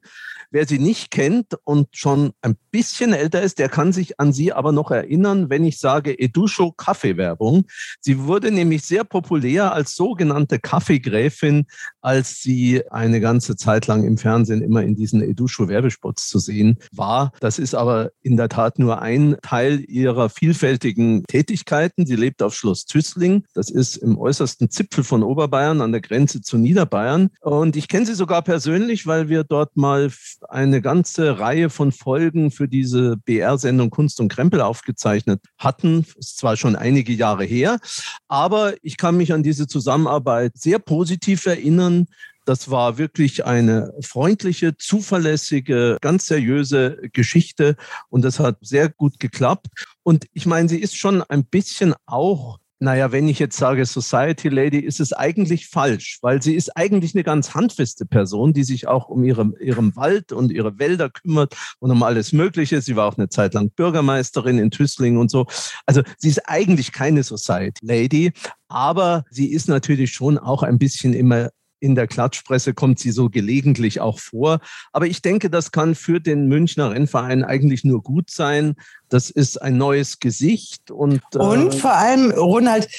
Wer 0.51 0.67
sie 0.67 0.79
nicht 0.79 1.11
kennt 1.11 1.55
und 1.63 1.87
schon 1.91 2.31
ein 2.41 2.57
bisschen 2.71 3.13
älter 3.13 3.41
ist, 3.41 3.59
der 3.59 3.69
kann 3.69 3.91
sich 3.91 4.19
an 4.19 4.33
sie 4.33 4.53
aber 4.53 4.71
noch 4.71 4.91
erinnern, 4.91 5.49
wenn 5.49 5.65
ich 5.65 5.79
sage 5.79 6.17
Edusho 6.17 6.71
Kaffeewerbung. 6.71 7.65
Sie 7.99 8.19
wurde 8.19 8.51
nämlich 8.51 8.83
sehr 8.83 9.03
populär 9.03 9.73
als 9.73 9.95
sogenannte 9.95 10.36
Kaffeegräfin, 10.45 11.65
als 12.01 12.41
sie 12.41 12.83
eine 12.91 13.19
ganze 13.19 13.55
Zeit 13.55 13.87
lang 13.87 14.03
im 14.03 14.17
Fernsehen 14.17 14.61
immer 14.61 14.83
in 14.83 14.95
diesen 14.95 15.21
Edusho 15.21 15.67
Werbespots 15.67 16.29
zu 16.29 16.39
sehen 16.39 16.77
war. 16.91 17.31
Das 17.39 17.59
ist 17.59 17.75
aber 17.75 18.11
in 18.21 18.37
der 18.37 18.49
Tat 18.49 18.79
nur 18.79 19.01
ein 19.01 19.37
Teil 19.41 19.83
ihrer 19.87 20.29
vielfältigen 20.29 21.23
Tätigkeiten. 21.27 22.05
Sie 22.05 22.15
lebt 22.15 22.41
auf 22.43 22.55
Schloss 22.55 22.85
Tüßling. 22.85 23.43
Das 23.53 23.69
ist 23.69 23.97
im 23.97 24.17
äußersten 24.17 24.69
Zipfel 24.69 25.03
von 25.03 25.23
Oberbayern 25.23 25.81
an 25.81 25.91
der 25.91 26.01
Grenze 26.01 26.41
zu 26.41 26.57
Niederbayern. 26.57 27.29
Und 27.41 27.75
ich 27.75 27.87
kenne 27.87 28.05
sie 28.05 28.15
sogar 28.15 28.41
persönlich, 28.41 29.07
weil 29.07 29.29
wir 29.29 29.43
dort 29.43 29.75
mal 29.75 30.11
eine 30.49 30.81
ganze 30.81 31.39
Reihe 31.39 31.69
von 31.69 31.91
Folgen 31.91 32.51
für 32.51 32.67
diese 32.67 33.17
BR-Sendung 33.17 33.89
Kunst 33.89 34.19
und 34.19 34.29
Krempel 34.29 34.61
aufgezeichnet 34.61 35.41
hatten. 35.57 36.05
Ist 36.17 36.37
zwar 36.37 36.57
schon 36.57 36.75
einige 36.75 37.13
Jahre 37.13 37.43
her, 37.43 37.79
aber 38.27 38.73
ich 38.81 38.97
kann 38.97 39.17
mich 39.17 39.33
an 39.33 39.43
diese 39.43 39.67
Zusammenarbeit 39.67 40.26
sehr 40.53 40.79
positiv 40.79 41.45
erinnern. 41.45 42.07
Das 42.45 42.71
war 42.71 42.97
wirklich 42.97 43.45
eine 43.45 43.93
freundliche, 44.01 44.77
zuverlässige, 44.77 45.97
ganz 46.01 46.27
seriöse 46.27 46.97
Geschichte 47.11 47.75
und 48.09 48.21
das 48.23 48.39
hat 48.39 48.57
sehr 48.61 48.87
gut 48.89 49.19
geklappt. 49.19 49.67
Und 50.03 50.27
ich 50.33 50.45
meine, 50.45 50.69
sie 50.69 50.79
ist 50.79 50.95
schon 50.95 51.21
ein 51.23 51.43
bisschen 51.43 51.93
auch 52.05 52.59
naja, 52.79 53.11
wenn 53.11 53.27
ich 53.27 53.39
jetzt 53.39 53.57
sage 53.57 53.85
Society 53.85 54.49
Lady, 54.49 54.79
ist 54.79 54.99
es 54.99 55.11
eigentlich 55.11 55.67
falsch, 55.67 56.19
weil 56.21 56.41
sie 56.41 56.55
ist 56.55 56.77
eigentlich 56.77 57.15
eine 57.15 57.23
ganz 57.23 57.55
handfeste 57.55 58.05
Person, 58.05 58.53
die 58.53 58.63
sich 58.63 58.87
auch 58.87 59.09
um 59.09 59.23
ihre, 59.23 59.51
ihren 59.59 59.95
Wald 59.95 60.31
und 60.31 60.51
ihre 60.51 60.77
Wälder 60.77 61.09
kümmert 61.09 61.55
und 61.79 61.89
um 61.89 62.03
alles 62.03 62.33
Mögliche. 62.33 62.81
Sie 62.81 62.95
war 62.95 63.07
auch 63.07 63.17
eine 63.17 63.29
Zeit 63.29 63.55
lang 63.55 63.71
Bürgermeisterin 63.71 64.59
in 64.59 64.69
Tüßling 64.69 65.17
und 65.17 65.31
so. 65.31 65.47
Also 65.85 66.03
sie 66.17 66.29
ist 66.29 66.47
eigentlich 66.47 66.91
keine 66.91 67.23
Society 67.23 67.83
Lady, 67.83 68.31
aber 68.67 69.23
sie 69.31 69.51
ist 69.51 69.67
natürlich 69.67 70.11
schon 70.11 70.37
auch 70.37 70.61
ein 70.61 70.77
bisschen 70.77 71.13
immer 71.13 71.49
in 71.79 71.95
der 71.95 72.07
Klatschpresse 72.07 72.73
kommt 72.73 72.99
sie 72.99 73.11
so 73.11 73.29
gelegentlich 73.29 73.99
auch 73.99 74.19
vor. 74.19 74.59
Aber 74.91 75.07
ich 75.07 75.21
denke, 75.21 75.49
das 75.49 75.71
kann 75.71 75.95
für 75.95 76.19
den 76.19 76.47
Münchner 76.47 76.91
Rennverein 76.91 77.43
eigentlich 77.43 77.83
nur 77.83 78.01
gut 78.01 78.29
sein. 78.29 78.75
Das 79.09 79.29
ist 79.29 79.61
ein 79.61 79.77
neues 79.77 80.19
Gesicht 80.19 80.91
und. 80.91 81.21
Äh 81.33 81.37
und 81.37 81.75
vor 81.75 81.93
allem, 81.93 82.31
Ronald, 82.31 82.89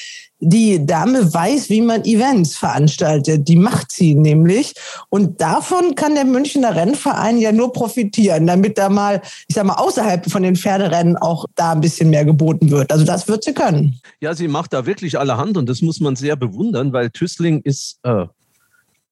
die 0.41 0.85
Dame 0.87 1.33
weiß, 1.33 1.68
wie 1.68 1.81
man 1.81 2.05
Events 2.05 2.57
veranstaltet. 2.57 3.49
Die 3.49 3.57
macht 3.57 3.91
sie 3.91 4.14
nämlich. 4.14 4.74
Und 5.11 5.41
davon 5.41 5.95
kann 5.97 6.14
der 6.14 6.24
Münchner 6.24 6.76
Rennverein 6.76 7.39
ja 7.39 7.53
nur 7.53 7.72
profitieren, 7.72 8.47
damit 8.47 8.79
da 8.79 8.89
mal, 8.89 9.20
ich 9.49 9.55
sag 9.55 9.64
mal, 9.64 9.74
außerhalb 9.74 10.31
von 10.31 10.43
den 10.43 10.57
Pferderennen 10.57 11.16
auch 11.16 11.45
da 11.57 11.72
ein 11.72 11.81
bisschen 11.81 12.11
mehr 12.11 12.24
geboten 12.24 12.70
wird. 12.70 12.93
Also 12.93 13.05
das 13.05 13.26
wird 13.26 13.45
sie 13.45 13.53
können. 13.53 14.01
Ja, 14.20 14.35
sie 14.35 14.49
macht 14.49 14.72
da 14.72 14.87
wirklich 14.87 15.18
allerhand 15.18 15.57
und 15.57 15.68
das 15.68 15.83
muss 15.83 16.01
man 16.01 16.16
sehr 16.16 16.37
bewundern, 16.37 16.93
weil 16.93 17.11
Tüßling 17.11 17.62
ist 17.62 17.99
äh, 18.05 18.26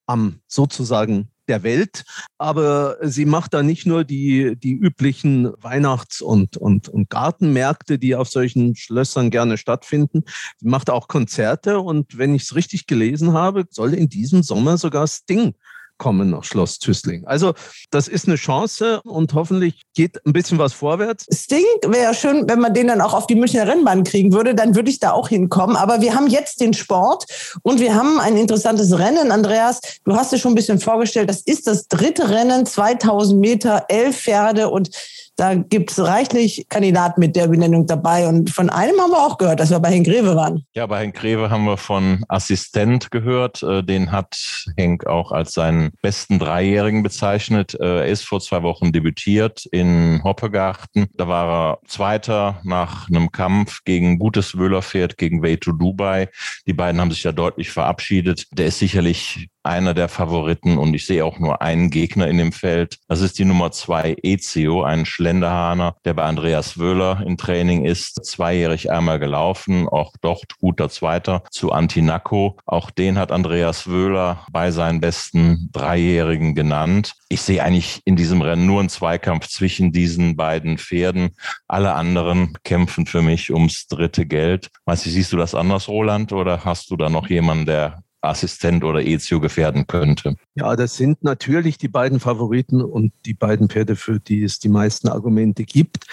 am 0.07 0.39
sozusagen 0.47 1.29
der 1.47 1.63
Welt. 1.63 2.03
Aber 2.37 2.97
sie 3.01 3.25
macht 3.25 3.53
da 3.53 3.63
nicht 3.63 3.85
nur 3.85 4.03
die, 4.03 4.55
die 4.57 4.73
üblichen 4.73 5.51
Weihnachts- 5.61 6.21
und, 6.21 6.57
und, 6.57 6.89
und 6.89 7.09
Gartenmärkte, 7.09 7.99
die 7.99 8.15
auf 8.15 8.29
solchen 8.29 8.75
Schlössern 8.75 9.29
gerne 9.29 9.57
stattfinden. 9.57 10.23
Sie 10.57 10.67
macht 10.67 10.89
auch 10.89 11.07
Konzerte 11.07 11.79
und 11.79 12.17
wenn 12.17 12.35
ich 12.35 12.43
es 12.43 12.55
richtig 12.55 12.87
gelesen 12.87 13.33
habe, 13.33 13.65
soll 13.69 13.93
in 13.93 14.09
diesem 14.09 14.43
Sommer 14.43 14.77
sogar 14.77 15.07
Sting 15.07 15.53
kommen 15.97 16.29
nach 16.29 16.43
Schloss 16.43 16.79
Tüßling. 16.79 17.25
Also 17.25 17.53
das 17.91 18.07
ist 18.07 18.27
eine 18.27 18.35
Chance 18.35 19.01
und 19.03 19.33
hoffentlich 19.33 19.83
geht 19.95 20.25
ein 20.25 20.33
bisschen 20.33 20.57
was 20.57 20.73
vorwärts. 20.73 21.25
Sting 21.33 21.65
wäre 21.85 22.13
schön, 22.13 22.47
wenn 22.47 22.59
man 22.59 22.73
den 22.73 22.87
dann 22.87 23.01
auch 23.01 23.13
auf 23.13 23.27
die 23.27 23.35
Münchner 23.35 23.67
Rennbahn 23.67 24.03
kriegen 24.03 24.33
würde, 24.33 24.55
dann 24.55 24.75
würde 24.75 24.89
ich 24.89 24.99
da 24.99 25.11
auch 25.11 25.29
hinkommen. 25.29 25.75
Aber 25.75 26.01
wir 26.01 26.15
haben 26.15 26.27
jetzt 26.27 26.61
den 26.61 26.73
Sport 26.73 27.25
und 27.63 27.79
wir 27.79 27.95
haben 27.95 28.19
ein 28.19 28.37
interessantes 28.37 28.97
Rennen. 28.97 29.31
Andreas, 29.31 29.79
du 30.03 30.15
hast 30.15 30.33
es 30.33 30.41
schon 30.41 30.53
ein 30.53 30.55
bisschen 30.55 30.79
vorgestellt. 30.79 31.29
Das 31.29 31.41
ist 31.41 31.67
das 31.67 31.87
dritte 31.87 32.29
Rennen, 32.29 32.65
2000 32.65 33.39
Meter, 33.39 33.85
elf 33.89 34.17
Pferde 34.17 34.69
und 34.69 34.89
da 35.37 35.53
gibt 35.53 35.91
es 35.91 35.99
reichlich 35.99 36.65
Kandidaten 36.67 37.19
mit 37.19 37.35
der 37.35 37.47
Benennung 37.47 37.85
dabei. 37.85 38.27
Und 38.27 38.49
von 38.49 38.71
einem 38.71 38.99
haben 38.99 39.11
wir 39.11 39.19
auch 39.25 39.37
gehört, 39.37 39.59
dass 39.59 39.69
wir 39.69 39.79
bei 39.79 39.91
Henk 39.91 40.07
Greve 40.07 40.35
waren. 40.35 40.65
Ja, 40.73 40.87
bei 40.87 41.01
Henk 41.01 41.15
Greve 41.15 41.51
haben 41.51 41.65
wir 41.65 41.77
von 41.77 42.25
Assistent 42.27 43.11
gehört. 43.11 43.61
Äh, 43.61 43.83
den 43.83 44.11
hat 44.11 44.35
Henk 44.75 45.05
auch 45.05 45.31
als 45.31 45.53
seinen 45.53 45.91
besten 46.01 46.39
Dreijährigen 46.39 47.03
bezeichnet. 47.03 47.75
Äh, 47.79 47.99
er 47.99 48.07
ist 48.07 48.23
vor 48.23 48.39
zwei 48.39 48.63
Wochen 48.63 48.91
debütiert 48.91 49.67
in 49.67 50.21
Hoppegarten. 50.23 51.07
Da 51.15 51.27
war 51.27 51.47
er 51.47 51.79
Zweiter 51.87 52.59
nach 52.63 53.07
einem 53.07 53.31
Kampf 53.31 53.83
gegen 53.85 54.17
gutes 54.17 54.57
Wöhlerpferd, 54.57 55.17
gegen 55.17 55.43
Way 55.43 55.57
to 55.57 55.71
Dubai. 55.71 56.29
Die 56.65 56.73
beiden 56.73 56.99
haben 56.99 57.11
sich 57.11 57.23
ja 57.23 57.31
deutlich 57.31 57.69
verabschiedet. 57.69 58.47
Der 58.53 58.67
ist 58.67 58.79
sicherlich 58.79 59.49
einer 59.67 59.93
der 59.93 60.07
Favoriten 60.07 60.77
und 60.77 60.93
ich 60.93 61.05
sehe 61.05 61.23
auch 61.23 61.39
nur 61.39 61.61
einen 61.61 61.89
Gegner 61.89 62.27
in 62.27 62.37
dem 62.37 62.51
Feld. 62.51 62.97
Das 63.07 63.21
ist 63.21 63.37
die 63.37 63.45
Nummer 63.45 63.71
zwei 63.71 64.15
Ezio, 64.23 64.83
ein 64.83 65.05
Schlenderhahner, 65.05 65.95
der 66.05 66.13
bei 66.13 66.23
Andreas 66.23 66.79
Wöhler 66.79 67.23
im 67.25 67.37
Training 67.37 67.85
ist, 67.85 68.25
zweijährig 68.25 68.91
einmal 68.91 69.19
gelaufen, 69.19 69.87
auch 69.87 70.13
dort 70.21 70.57
guter 70.59 70.89
Zweiter 70.89 71.43
zu 71.51 71.71
Antinaco. 71.71 72.57
Auch 72.65 72.89
den 72.89 73.17
hat 73.17 73.31
Andreas 73.31 73.87
Wöhler 73.87 74.45
bei 74.51 74.71
seinen 74.71 75.01
besten 75.01 75.69
Dreijährigen 75.71 76.55
genannt. 76.55 77.13
Ich 77.29 77.41
sehe 77.41 77.61
eigentlich 77.61 78.01
in 78.05 78.15
diesem 78.15 78.41
Rennen 78.41 78.65
nur 78.65 78.79
einen 78.79 78.89
Zweikampf 78.89 79.47
zwischen 79.47 79.91
diesen 79.91 80.37
beiden 80.37 80.77
Pferden. 80.77 81.35
Alle 81.67 81.93
anderen 81.93 82.57
kämpfen 82.63 83.05
für 83.05 83.21
mich 83.21 83.51
ums 83.51 83.87
dritte 83.87 84.25
Geld. 84.25 84.69
Weißt 84.85 85.05
du, 85.05 85.09
siehst 85.09 85.33
du 85.33 85.37
das 85.37 85.53
anders, 85.53 85.89
Roland, 85.89 86.31
oder 86.31 86.63
hast 86.63 86.89
du 86.89 86.95
da 86.95 87.09
noch 87.09 87.29
jemanden, 87.29 87.65
der 87.65 88.03
Assistent 88.21 88.83
oder 88.83 89.05
Ezio 89.05 89.39
gefährden 89.39 89.87
könnte. 89.87 90.35
Ja, 90.55 90.75
das 90.75 90.97
sind 90.97 91.23
natürlich 91.23 91.77
die 91.77 91.87
beiden 91.87 92.19
Favoriten 92.19 92.81
und 92.81 93.13
die 93.25 93.33
beiden 93.33 93.69
Pferde, 93.69 93.95
für 93.95 94.19
die 94.19 94.43
es 94.43 94.59
die 94.59 94.69
meisten 94.69 95.07
Argumente 95.07 95.63
gibt. 95.63 96.05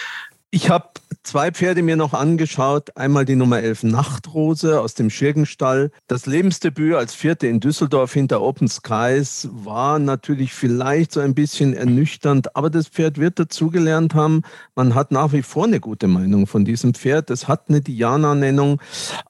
Ich 0.51 0.69
habe 0.69 0.89
zwei 1.25 1.51
Pferde 1.51 1.81
mir 1.81 1.97
noch 1.97 2.13
angeschaut. 2.13 2.95
Einmal 2.95 3.25
die 3.25 3.35
Nummer 3.35 3.59
11 3.59 3.83
Nachtrose 3.83 4.79
aus 4.79 4.93
dem 4.93 5.09
Schirgenstall. 5.09 5.91
Das 6.07 6.27
Lebensdebüt 6.27 6.95
als 6.95 7.13
Vierte 7.13 7.47
in 7.47 7.59
Düsseldorf 7.59 8.13
hinter 8.13 8.41
Open 8.41 8.67
Skies 8.67 9.49
war 9.51 9.99
natürlich 9.99 10.53
vielleicht 10.53 11.11
so 11.11 11.19
ein 11.19 11.35
bisschen 11.35 11.73
ernüchternd, 11.73 12.55
aber 12.55 12.69
das 12.69 12.87
Pferd 12.87 13.17
wird 13.17 13.39
dazugelernt 13.39 14.13
haben. 14.13 14.43
Man 14.75 14.95
hat 14.95 15.11
nach 15.11 15.33
wie 15.33 15.41
vor 15.41 15.65
eine 15.65 15.79
gute 15.79 16.07
Meinung 16.07 16.47
von 16.47 16.63
diesem 16.63 16.93
Pferd. 16.93 17.29
Es 17.31 17.47
hat 17.47 17.69
eine 17.69 17.81
Diana-Nennung. 17.81 18.79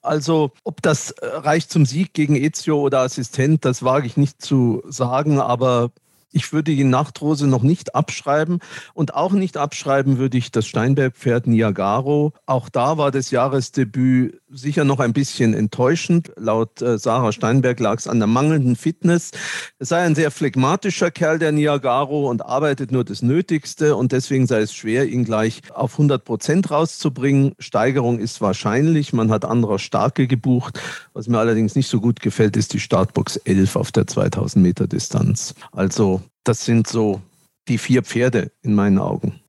Also, 0.02 0.52
ob 0.64 0.82
das 0.82 1.16
reicht 1.22 1.72
zum 1.72 1.86
Sieg 1.86 2.14
gegen 2.14 2.36
Ezio 2.36 2.80
oder 2.80 3.00
Assistent, 3.00 3.66
das 3.66 3.84
wage 3.84 4.06
ich 4.06 4.18
nicht 4.18 4.42
zu 4.42 4.84
sagen, 4.88 5.40
aber 5.40 5.92
ich 6.36 6.52
würde 6.52 6.76
die 6.76 6.84
Nachtrose 6.84 7.48
noch 7.48 7.64
nicht 7.64 7.96
abschreiben 7.96 8.60
und 8.94 9.14
auch 9.14 9.32
nicht 9.32 9.56
abschreiben 9.56 10.18
würde 10.18 10.38
ich 10.38 10.52
das 10.52 10.68
Steinberg-Pferd 10.68 11.48
Niagaro. 11.48 12.34
Auch 12.46 12.68
da 12.68 12.98
war 12.98 13.10
das 13.10 13.32
Jahresdebüt 13.32 14.42
sicher 14.50 14.84
noch 14.84 15.00
ein 15.00 15.14
bisschen 15.14 15.54
enttäuschend. 15.54 16.32
Laut 16.38 16.82
äh, 16.82 16.98
Sarah 16.98 17.32
Steinberg 17.32 17.80
lag 17.80 18.00
es 18.00 18.08
an 18.08 18.20
der 18.20 18.28
mangelnden 18.28 18.76
Fitness. 18.76 19.32
Es 19.80 19.90
sei 19.90 20.02
ein 20.02 20.16
sehr 20.16 20.30
phlegmatischer 20.32 21.10
Kerl, 21.10 21.40
der 21.40 21.52
Niagaro, 21.52 22.30
und 22.30 22.46
arbeitet 22.46 22.92
nur 22.92 23.04
das 23.04 23.22
Nötigste 23.22 23.96
und 23.96 24.12
deswegen 24.12 24.48
sei 24.48 24.60
es 24.60 24.74
schwer, 24.74 25.08
ihn 25.08 25.24
gleich 25.24 25.62
auf 25.74 25.94
100 25.94 26.24
Prozent 26.24 26.72
rauszubringen. 26.72 27.54
Steigerung 27.60 28.20
ist 28.20 28.42
wahrscheinlich. 28.42 29.14
Man 29.14 29.32
hat 29.32 29.46
anderer 29.46 29.80
Starke 29.80 30.28
gebucht. 30.28 30.82
Was 31.16 31.30
mir 31.30 31.40
allerdings 31.40 31.76
nicht 31.76 31.88
so 31.88 32.02
gut 32.02 32.20
gefällt, 32.20 32.58
ist 32.58 32.74
die 32.74 32.80
Startbox 32.80 33.38
11 33.38 33.78
auf 33.78 33.92
der 33.94 34.06
2000 34.06 34.62
Meter 34.62 34.86
Distanz. 34.86 35.56
Also 35.72 36.22
das 36.44 36.66
sind 36.66 36.88
so 36.88 37.22
die 37.70 37.78
vier 37.78 38.04
Pferde 38.04 38.52
in 38.64 38.76
meinen 38.76 39.00
Augen. 39.00 39.40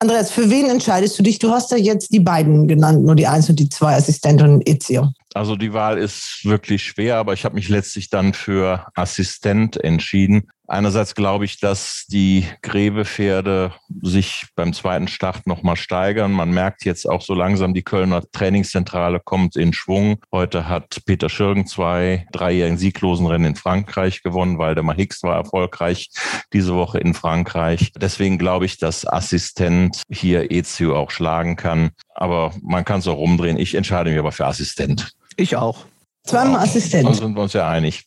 Andreas, 0.00 0.30
für 0.30 0.50
wen 0.50 0.68
entscheidest 0.68 1.18
du 1.18 1.22
dich? 1.22 1.38
Du 1.38 1.50
hast 1.50 1.70
ja 1.70 1.78
jetzt 1.78 2.12
die 2.12 2.20
beiden 2.20 2.68
genannt, 2.68 3.04
nur 3.04 3.14
die 3.14 3.26
Eins 3.26 3.48
und 3.48 3.58
die 3.58 3.70
Zwei, 3.70 3.96
Assistent 3.96 4.42
und 4.42 4.68
Ezio. 4.68 5.08
Also 5.34 5.56
die 5.56 5.72
Wahl 5.72 5.98
ist 5.98 6.42
wirklich 6.44 6.84
schwer, 6.84 7.16
aber 7.16 7.32
ich 7.32 7.44
habe 7.44 7.56
mich 7.56 7.68
letztlich 7.68 8.08
dann 8.08 8.34
für 8.34 8.86
Assistent 8.94 9.76
entschieden. 9.76 10.48
Einerseits 10.68 11.14
glaube 11.16 11.44
ich, 11.44 11.58
dass 11.58 12.06
die 12.08 12.46
Gräbepferde 12.62 13.72
sich 14.00 14.46
beim 14.54 14.72
zweiten 14.72 15.08
Start 15.08 15.46
nochmal 15.46 15.76
steigern. 15.76 16.30
Man 16.30 16.52
merkt 16.52 16.84
jetzt 16.84 17.06
auch 17.06 17.20
so 17.20 17.34
langsam, 17.34 17.74
die 17.74 17.82
Kölner 17.82 18.22
Trainingszentrale 18.30 19.20
kommt 19.20 19.56
in 19.56 19.72
Schwung. 19.72 20.20
Heute 20.32 20.68
hat 20.68 21.00
Peter 21.04 21.28
Schirgen 21.28 21.66
zwei 21.66 22.26
dreijährigen 22.32 22.78
sieglosen 22.78 23.26
Rennen 23.26 23.44
in 23.44 23.56
Frankreich 23.56 24.22
gewonnen. 24.22 24.58
Waldemar 24.58 24.94
Hicks 24.94 25.22
war 25.24 25.34
erfolgreich 25.34 26.10
diese 26.52 26.74
Woche 26.76 26.98
in 26.98 27.12
Frankreich. 27.12 27.92
Deswegen 27.96 28.38
glaube 28.38 28.66
ich, 28.66 28.78
dass 28.78 29.06
Assistent 29.06 30.00
hier 30.08 30.50
Ezio 30.52 30.96
auch 30.96 31.10
schlagen 31.10 31.56
kann. 31.56 31.90
Aber 32.14 32.54
man 32.62 32.84
kann 32.84 33.00
es 33.00 33.08
auch 33.08 33.18
rumdrehen. 33.18 33.58
Ich 33.58 33.74
entscheide 33.74 34.10
mich 34.10 34.18
aber 34.18 34.32
für 34.32 34.46
Assistent. 34.46 35.12
Ich 35.36 35.56
auch. 35.56 35.84
Zweimal 36.26 36.62
Assistent. 36.62 37.06
Da 37.06 37.12
sind 37.12 37.34
wir 37.34 37.42
uns 37.42 37.52
ja 37.52 37.68
einig. 37.68 38.04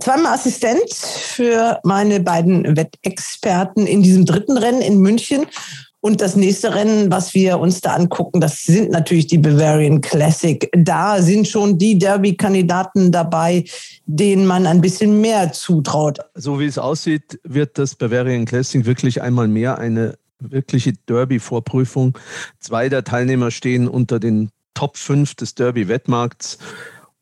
Zweimal 0.00 0.34
Assistent 0.34 0.92
für 0.92 1.80
meine 1.84 2.20
beiden 2.20 2.76
Wettexperten 2.76 3.86
in 3.86 4.02
diesem 4.02 4.26
dritten 4.26 4.58
Rennen 4.58 4.82
in 4.82 4.98
München. 4.98 5.46
Und 6.02 6.22
das 6.22 6.34
nächste 6.34 6.74
Rennen, 6.74 7.10
was 7.10 7.34
wir 7.34 7.58
uns 7.58 7.82
da 7.82 7.94
angucken, 7.94 8.40
das 8.40 8.62
sind 8.62 8.90
natürlich 8.90 9.26
die 9.26 9.36
Bavarian 9.36 10.00
Classic. 10.00 10.70
Da 10.72 11.20
sind 11.20 11.46
schon 11.46 11.76
die 11.76 11.98
Derby-Kandidaten 11.98 13.12
dabei, 13.12 13.64
denen 14.06 14.46
man 14.46 14.66
ein 14.66 14.80
bisschen 14.80 15.20
mehr 15.20 15.52
zutraut. 15.52 16.18
So 16.34 16.58
wie 16.58 16.66
es 16.66 16.78
aussieht, 16.78 17.38
wird 17.44 17.76
das 17.76 17.94
Bavarian 17.94 18.46
Classic 18.46 18.84
wirklich 18.86 19.20
einmal 19.20 19.48
mehr 19.48 19.78
eine 19.78 20.16
wirkliche 20.38 20.94
Derby-Vorprüfung. 21.06 22.16
Zwei 22.58 22.88
der 22.88 23.04
Teilnehmer 23.04 23.50
stehen 23.50 23.86
unter 23.86 24.18
den 24.18 24.50
Top 24.74 24.96
5 24.96 25.34
des 25.34 25.54
Derby-Wettmarkts. 25.54 26.58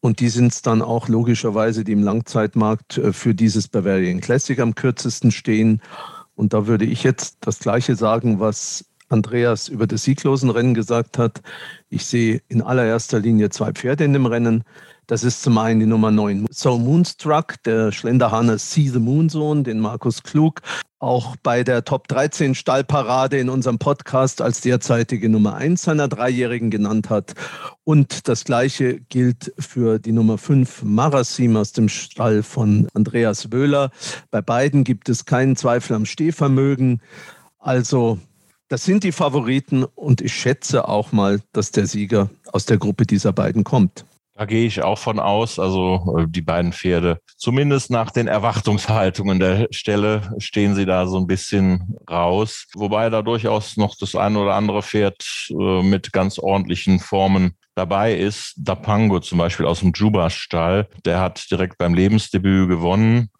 Und 0.00 0.20
die 0.20 0.28
sind 0.28 0.52
es 0.52 0.62
dann 0.62 0.80
auch 0.80 1.08
logischerweise, 1.08 1.82
die 1.84 1.92
im 1.92 2.02
Langzeitmarkt 2.02 2.98
äh, 2.98 3.12
für 3.12 3.34
dieses 3.34 3.68
Bavarian 3.68 4.20
Classic 4.20 4.58
am 4.60 4.74
kürzesten 4.74 5.30
stehen. 5.30 5.82
Und 6.34 6.52
da 6.52 6.66
würde 6.66 6.84
ich 6.84 7.02
jetzt 7.02 7.38
das 7.40 7.58
Gleiche 7.58 7.96
sagen, 7.96 8.38
was 8.38 8.84
Andreas 9.08 9.68
über 9.68 9.86
das 9.86 10.04
sieglosen 10.04 10.50
Rennen 10.50 10.74
gesagt 10.74 11.18
hat. 11.18 11.42
Ich 11.88 12.06
sehe 12.06 12.42
in 12.48 12.62
allererster 12.62 13.18
Linie 13.18 13.50
zwei 13.50 13.72
Pferde 13.72 14.04
in 14.04 14.12
dem 14.12 14.26
Rennen. 14.26 14.64
Das 15.08 15.24
ist 15.24 15.40
zum 15.42 15.56
einen 15.56 15.80
die 15.80 15.86
Nummer 15.86 16.10
9, 16.10 16.48
So 16.50 16.76
Moonstruck, 16.76 17.54
der 17.62 17.92
Schlenderhahner 17.92 18.58
See 18.58 18.88
the 18.88 18.98
Moon 18.98 19.30
Sohn, 19.30 19.64
den 19.64 19.80
Markus 19.80 20.22
Klug 20.22 20.60
auch 20.98 21.34
bei 21.42 21.64
der 21.64 21.84
Top 21.84 22.08
13 22.08 22.54
Stallparade 22.54 23.38
in 23.38 23.48
unserem 23.48 23.78
Podcast 23.78 24.42
als 24.42 24.60
derzeitige 24.60 25.30
Nummer 25.30 25.54
1 25.54 25.82
seiner 25.82 26.08
Dreijährigen 26.08 26.70
genannt 26.70 27.08
hat. 27.08 27.32
Und 27.84 28.28
das 28.28 28.44
gleiche 28.44 29.00
gilt 29.00 29.54
für 29.58 29.98
die 29.98 30.12
Nummer 30.12 30.36
5 30.36 30.82
Marasim 30.82 31.56
aus 31.56 31.72
dem 31.72 31.88
Stall 31.88 32.42
von 32.42 32.86
Andreas 32.92 33.50
Wöhler. 33.50 33.90
Bei 34.30 34.42
beiden 34.42 34.84
gibt 34.84 35.08
es 35.08 35.24
keinen 35.24 35.56
Zweifel 35.56 35.96
am 35.96 36.04
Stehvermögen. 36.04 37.00
Also 37.58 38.18
das 38.68 38.84
sind 38.84 39.04
die 39.04 39.12
Favoriten 39.12 39.84
und 39.84 40.20
ich 40.20 40.34
schätze 40.34 40.86
auch 40.86 41.12
mal, 41.12 41.40
dass 41.52 41.70
der 41.70 41.86
Sieger 41.86 42.28
aus 42.52 42.66
der 42.66 42.76
Gruppe 42.76 43.06
dieser 43.06 43.32
beiden 43.32 43.64
kommt. 43.64 44.04
Da 44.38 44.44
gehe 44.44 44.68
ich 44.68 44.84
auch 44.84 44.98
von 44.98 45.18
aus. 45.18 45.58
Also 45.58 46.16
äh, 46.16 46.26
die 46.28 46.42
beiden 46.42 46.72
Pferde, 46.72 47.20
zumindest 47.36 47.90
nach 47.90 48.12
den 48.12 48.28
Erwartungshaltungen 48.28 49.40
der 49.40 49.66
Stelle, 49.72 50.32
stehen 50.38 50.76
sie 50.76 50.86
da 50.86 51.08
so 51.08 51.18
ein 51.18 51.26
bisschen 51.26 51.96
raus. 52.08 52.68
Wobei 52.74 53.10
da 53.10 53.22
durchaus 53.22 53.76
noch 53.76 53.96
das 53.98 54.14
eine 54.14 54.38
oder 54.38 54.54
andere 54.54 54.82
Pferd 54.82 55.48
äh, 55.50 55.82
mit 55.82 56.12
ganz 56.12 56.38
ordentlichen 56.38 57.00
Formen 57.00 57.56
dabei 57.78 58.14
ist. 58.14 58.54
Dapango 58.56 59.20
zum 59.20 59.38
Beispiel 59.38 59.66
aus 59.66 59.80
dem 59.80 59.92
Juba-Stall. 59.94 60.88
Der 61.04 61.20
hat 61.20 61.50
direkt 61.50 61.78
beim 61.78 61.94
Lebensdebüt 61.94 62.68
gewonnen 62.68 63.30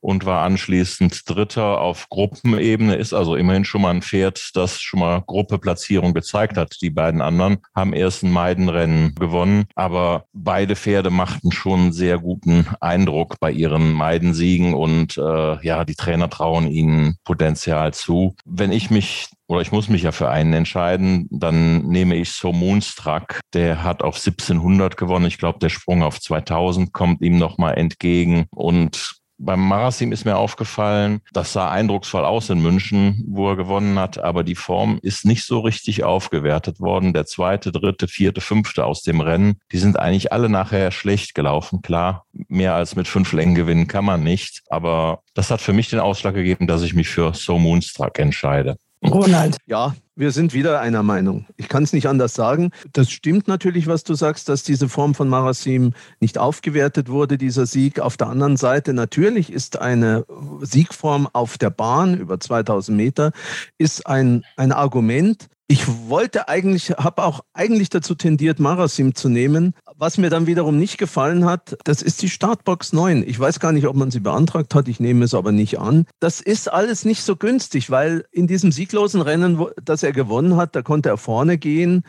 und 0.00 0.24
war 0.24 0.42
anschließend 0.42 1.28
Dritter 1.28 1.80
auf 1.80 2.08
Gruppenebene, 2.08 2.94
ist 2.94 3.12
also 3.12 3.36
immerhin 3.36 3.64
schon 3.64 3.82
mal 3.82 3.90
ein 3.90 4.02
Pferd, 4.02 4.50
das 4.54 4.80
schon 4.80 5.00
mal 5.00 5.22
Gruppeplatzierung 5.26 6.14
gezeigt 6.14 6.56
hat. 6.56 6.76
Die 6.80 6.90
beiden 6.90 7.20
anderen 7.20 7.58
haben 7.74 7.92
erst 7.92 8.22
ein 8.22 8.32
Meidenrennen 8.32 9.14
gewonnen, 9.16 9.66
aber 9.74 10.24
beide 10.32 10.76
Pferde 10.76 11.10
machten 11.10 11.52
schon 11.52 11.80
einen 11.80 11.92
sehr 11.92 12.18
guten 12.18 12.66
Eindruck 12.80 13.40
bei 13.40 13.50
ihren 13.50 13.92
Meidensiegen 13.92 14.74
und 14.74 15.18
äh, 15.18 15.66
ja, 15.66 15.84
die 15.84 15.96
Trainer 15.96 16.30
trauen 16.30 16.68
ihnen 16.68 17.16
Potenzial 17.24 17.92
zu. 17.92 18.36
Wenn 18.44 18.72
ich 18.72 18.90
mich 18.90 19.28
oder 19.48 19.62
ich 19.62 19.72
muss 19.72 19.88
mich 19.88 20.02
ja 20.02 20.12
für 20.12 20.28
einen 20.28 20.52
entscheiden, 20.52 21.26
dann 21.30 21.86
nehme 21.88 22.14
ich 22.16 22.32
So 22.32 22.52
Moonstruck. 22.52 23.40
Der 23.54 23.82
hat 23.82 24.02
auf 24.02 24.16
1700 24.16 24.96
gewonnen. 24.96 25.26
Ich 25.26 25.38
glaube, 25.38 25.58
der 25.58 25.70
Sprung 25.70 26.02
auf 26.02 26.20
2000 26.20 26.92
kommt 26.92 27.22
ihm 27.22 27.38
nochmal 27.38 27.78
entgegen. 27.78 28.46
Und 28.50 29.18
beim 29.38 29.66
Marasim 29.66 30.12
ist 30.12 30.24
mir 30.24 30.36
aufgefallen, 30.36 31.20
das 31.32 31.52
sah 31.52 31.70
eindrucksvoll 31.70 32.24
aus 32.24 32.50
in 32.50 32.60
München, 32.60 33.24
wo 33.28 33.48
er 33.48 33.56
gewonnen 33.56 33.98
hat, 33.98 34.18
aber 34.18 34.42
die 34.42 34.56
Form 34.56 34.98
ist 35.00 35.24
nicht 35.24 35.44
so 35.44 35.60
richtig 35.60 36.02
aufgewertet 36.02 36.80
worden. 36.80 37.12
Der 37.12 37.24
zweite, 37.24 37.70
dritte, 37.70 38.08
vierte, 38.08 38.40
fünfte 38.40 38.84
aus 38.84 39.02
dem 39.02 39.20
Rennen, 39.20 39.60
die 39.70 39.78
sind 39.78 39.98
eigentlich 39.98 40.32
alle 40.32 40.48
nachher 40.48 40.90
schlecht 40.90 41.34
gelaufen. 41.34 41.82
Klar, 41.82 42.26
mehr 42.32 42.74
als 42.74 42.96
mit 42.96 43.06
fünf 43.06 43.32
Längen 43.32 43.54
gewinnen 43.54 43.86
kann 43.86 44.04
man 44.04 44.24
nicht, 44.24 44.62
aber 44.68 45.20
das 45.34 45.50
hat 45.50 45.60
für 45.60 45.72
mich 45.72 45.88
den 45.88 46.00
Ausschlag 46.00 46.34
gegeben, 46.34 46.66
dass 46.66 46.82
ich 46.82 46.94
mich 46.94 47.08
für 47.08 47.32
So 47.32 47.58
Moonstruck 47.58 48.18
entscheide. 48.18 48.76
Ronald. 49.04 49.56
Ja, 49.66 49.94
wir 50.16 50.32
sind 50.32 50.54
wieder 50.54 50.80
einer 50.80 51.02
Meinung. 51.02 51.46
Ich 51.56 51.68
kann 51.68 51.82
es 51.82 51.92
nicht 51.92 52.08
anders 52.08 52.34
sagen. 52.34 52.70
Das 52.92 53.10
stimmt 53.10 53.46
natürlich, 53.46 53.86
was 53.86 54.02
du 54.02 54.14
sagst, 54.14 54.48
dass 54.48 54.62
diese 54.62 54.88
Form 54.88 55.14
von 55.14 55.28
Marasim 55.28 55.92
nicht 56.20 56.38
aufgewertet 56.38 57.08
wurde, 57.08 57.38
dieser 57.38 57.66
Sieg. 57.66 58.00
Auf 58.00 58.16
der 58.16 58.28
anderen 58.28 58.56
Seite, 58.56 58.94
natürlich 58.94 59.52
ist 59.52 59.78
eine 59.78 60.24
Siegform 60.60 61.28
auf 61.32 61.58
der 61.58 61.70
Bahn 61.70 62.18
über 62.18 62.40
2000 62.40 62.96
Meter, 62.96 63.32
ist 63.76 64.06
ein, 64.06 64.44
ein 64.56 64.72
Argument, 64.72 65.48
ich 65.70 65.86
wollte 66.08 66.48
eigentlich, 66.48 66.90
habe 66.92 67.22
auch 67.22 67.40
eigentlich 67.52 67.90
dazu 67.90 68.14
tendiert, 68.14 68.58
Marasim 68.58 69.14
zu 69.14 69.28
nehmen. 69.28 69.74
Was 69.96 70.16
mir 70.16 70.30
dann 70.30 70.46
wiederum 70.46 70.78
nicht 70.78 70.96
gefallen 70.96 71.44
hat, 71.44 71.76
das 71.84 72.00
ist 72.00 72.22
die 72.22 72.30
Startbox 72.30 72.94
9. 72.94 73.22
Ich 73.26 73.38
weiß 73.38 73.60
gar 73.60 73.72
nicht, 73.72 73.86
ob 73.86 73.94
man 73.94 74.10
sie 74.10 74.20
beantragt 74.20 74.74
hat, 74.74 74.88
ich 74.88 74.98
nehme 74.98 75.26
es 75.26 75.34
aber 75.34 75.52
nicht 75.52 75.78
an. 75.78 76.06
Das 76.20 76.40
ist 76.40 76.72
alles 76.72 77.04
nicht 77.04 77.22
so 77.22 77.36
günstig, 77.36 77.90
weil 77.90 78.24
in 78.32 78.46
diesem 78.46 78.72
sieglosen 78.72 79.20
Rennen, 79.20 79.62
das 79.84 80.02
er 80.02 80.12
gewonnen 80.12 80.56
hat, 80.56 80.74
da 80.74 80.80
konnte 80.80 81.10
er 81.10 81.18
vorne 81.18 81.58
gehen 81.58 82.02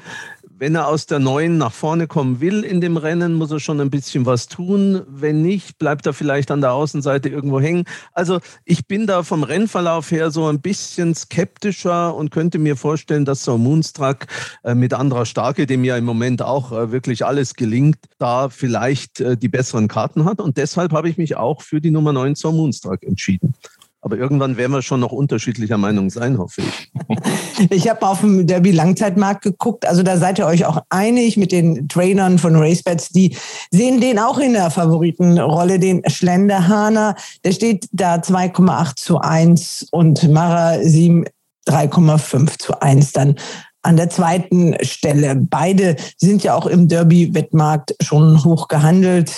wenn 0.59 0.75
er 0.75 0.87
aus 0.87 1.05
der 1.05 1.19
neuen 1.19 1.57
nach 1.57 1.71
vorne 1.71 2.05
kommen 2.05 2.41
will 2.41 2.63
in 2.63 2.81
dem 2.81 2.97
Rennen, 2.97 3.33
muss 3.33 3.49
er 3.49 3.61
schon 3.61 3.79
ein 3.79 3.89
bisschen 3.89 4.25
was 4.25 4.49
tun. 4.49 5.01
Wenn 5.07 5.41
nicht, 5.41 5.79
bleibt 5.79 6.05
er 6.05 6.13
vielleicht 6.13 6.51
an 6.51 6.59
der 6.59 6.73
Außenseite 6.73 7.29
irgendwo 7.29 7.61
hängen. 7.61 7.85
Also 8.11 8.39
ich 8.65 8.85
bin 8.85 9.07
da 9.07 9.23
vom 9.23 9.43
Rennverlauf 9.43 10.11
her 10.11 10.31
so 10.31 10.47
ein 10.47 10.59
bisschen 10.59 11.15
skeptischer 11.15 12.13
und 12.13 12.31
könnte 12.31 12.59
mir 12.59 12.75
vorstellen, 12.75 13.23
dass 13.23 13.45
so 13.45 13.57
Moonstruck 13.57 14.27
äh, 14.63 14.75
mit 14.75 14.93
anderer 14.93 15.25
Starke, 15.25 15.65
dem 15.65 15.85
ja 15.85 15.95
im 15.95 16.05
Moment 16.05 16.41
auch 16.41 16.73
äh, 16.73 16.91
wirklich 16.91 17.25
alles 17.25 17.53
gelingt, 17.53 17.97
da 18.17 18.49
vielleicht 18.49 19.21
äh, 19.21 19.37
die 19.37 19.47
besseren 19.47 19.87
Karten 19.87 20.25
hat. 20.25 20.41
Und 20.41 20.57
deshalb 20.57 20.91
habe 20.91 21.07
ich 21.09 21.17
mich 21.17 21.37
auch 21.37 21.61
für 21.61 21.79
die 21.79 21.91
Nummer 21.91 22.11
9 22.11 22.35
zur 22.35 22.51
Moonstruck 22.51 23.03
entschieden. 23.03 23.53
Aber 24.01 24.17
irgendwann 24.17 24.55
werden 24.55 24.71
wir 24.71 24.81
schon 24.81 25.01
noch 25.01 25.11
unterschiedlicher 25.11 25.77
Meinung 25.77 26.09
sein, 26.09 26.37
hoffe 26.37 26.61
ich. 26.61 26.91
Ich 27.71 27.89
habe 27.89 28.07
auf 28.07 28.21
dem 28.21 28.47
Derby 28.47 28.71
Langzeitmarkt 28.71 29.41
geguckt. 29.41 29.85
Also 29.85 30.01
da 30.01 30.15
seid 30.15 30.39
ihr 30.39 30.45
euch 30.45 30.65
auch 30.65 30.81
einig 30.89 31.35
mit 31.35 31.51
den 31.51 31.89
Trainern 31.89 32.39
von 32.39 32.55
RaceBets. 32.55 33.09
Die 33.09 33.35
sehen 33.69 33.99
den 33.99 34.17
auch 34.17 34.37
in 34.37 34.53
der 34.53 34.71
Favoritenrolle, 34.71 35.77
den 35.77 36.01
Schlenderhahner. 36.09 37.15
Der 37.43 37.51
steht 37.51 37.89
da 37.91 38.15
2,8 38.15 38.95
zu 38.95 39.19
1 39.19 39.87
und 39.91 40.29
Mara 40.29 40.79
7 40.81 41.25
3,5 41.67 42.57
zu 42.57 42.79
1 42.81 43.11
dann 43.11 43.35
an 43.81 43.97
der 43.97 44.09
zweiten 44.09 44.75
Stelle. 44.81 45.35
Beide 45.35 45.95
sind 46.17 46.43
ja 46.43 46.55
auch 46.55 46.65
im 46.65 46.87
Derby-Wettmarkt 46.87 47.95
schon 48.01 48.43
hoch 48.43 48.67
gehandelt. 48.67 49.31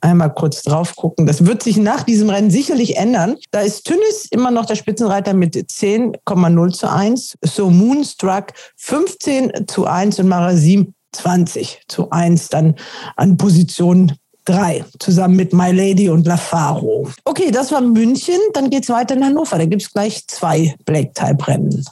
Einmal 0.00 0.32
kurz 0.34 0.62
drauf 0.62 0.96
gucken. 0.96 1.26
Das 1.26 1.46
wird 1.46 1.62
sich 1.62 1.76
nach 1.76 2.02
diesem 2.02 2.30
Rennen 2.30 2.50
sicherlich 2.50 2.96
ändern. 2.96 3.36
Da 3.50 3.60
ist 3.60 3.84
Tünnis 3.84 4.26
immer 4.30 4.50
noch 4.50 4.66
der 4.66 4.76
Spitzenreiter 4.76 5.34
mit 5.34 5.54
10,0 5.54 6.72
zu 6.72 6.90
1. 6.90 7.38
So 7.42 7.70
Moonstruck 7.70 8.52
15 8.76 9.66
zu 9.66 9.86
1 9.86 10.18
und 10.18 10.28
Marasim 10.28 10.94
20 11.12 11.82
zu 11.88 12.10
1 12.10 12.48
dann 12.48 12.74
an 13.16 13.36
Position 13.36 14.12
3, 14.46 14.84
zusammen 14.98 15.36
mit 15.36 15.52
My 15.54 15.72
Lady 15.72 16.10
und 16.10 16.26
La 16.26 16.36
Faro. 16.36 17.08
Okay, 17.24 17.50
das 17.50 17.72
war 17.72 17.80
München. 17.80 18.38
Dann 18.52 18.68
geht 18.68 18.82
es 18.82 18.90
weiter 18.90 19.14
in 19.14 19.24
Hannover. 19.24 19.56
Da 19.56 19.64
gibt 19.64 19.82
es 19.82 19.90
gleich 19.90 20.26
zwei 20.26 20.74
Black-Type-Rennen. 20.84 21.84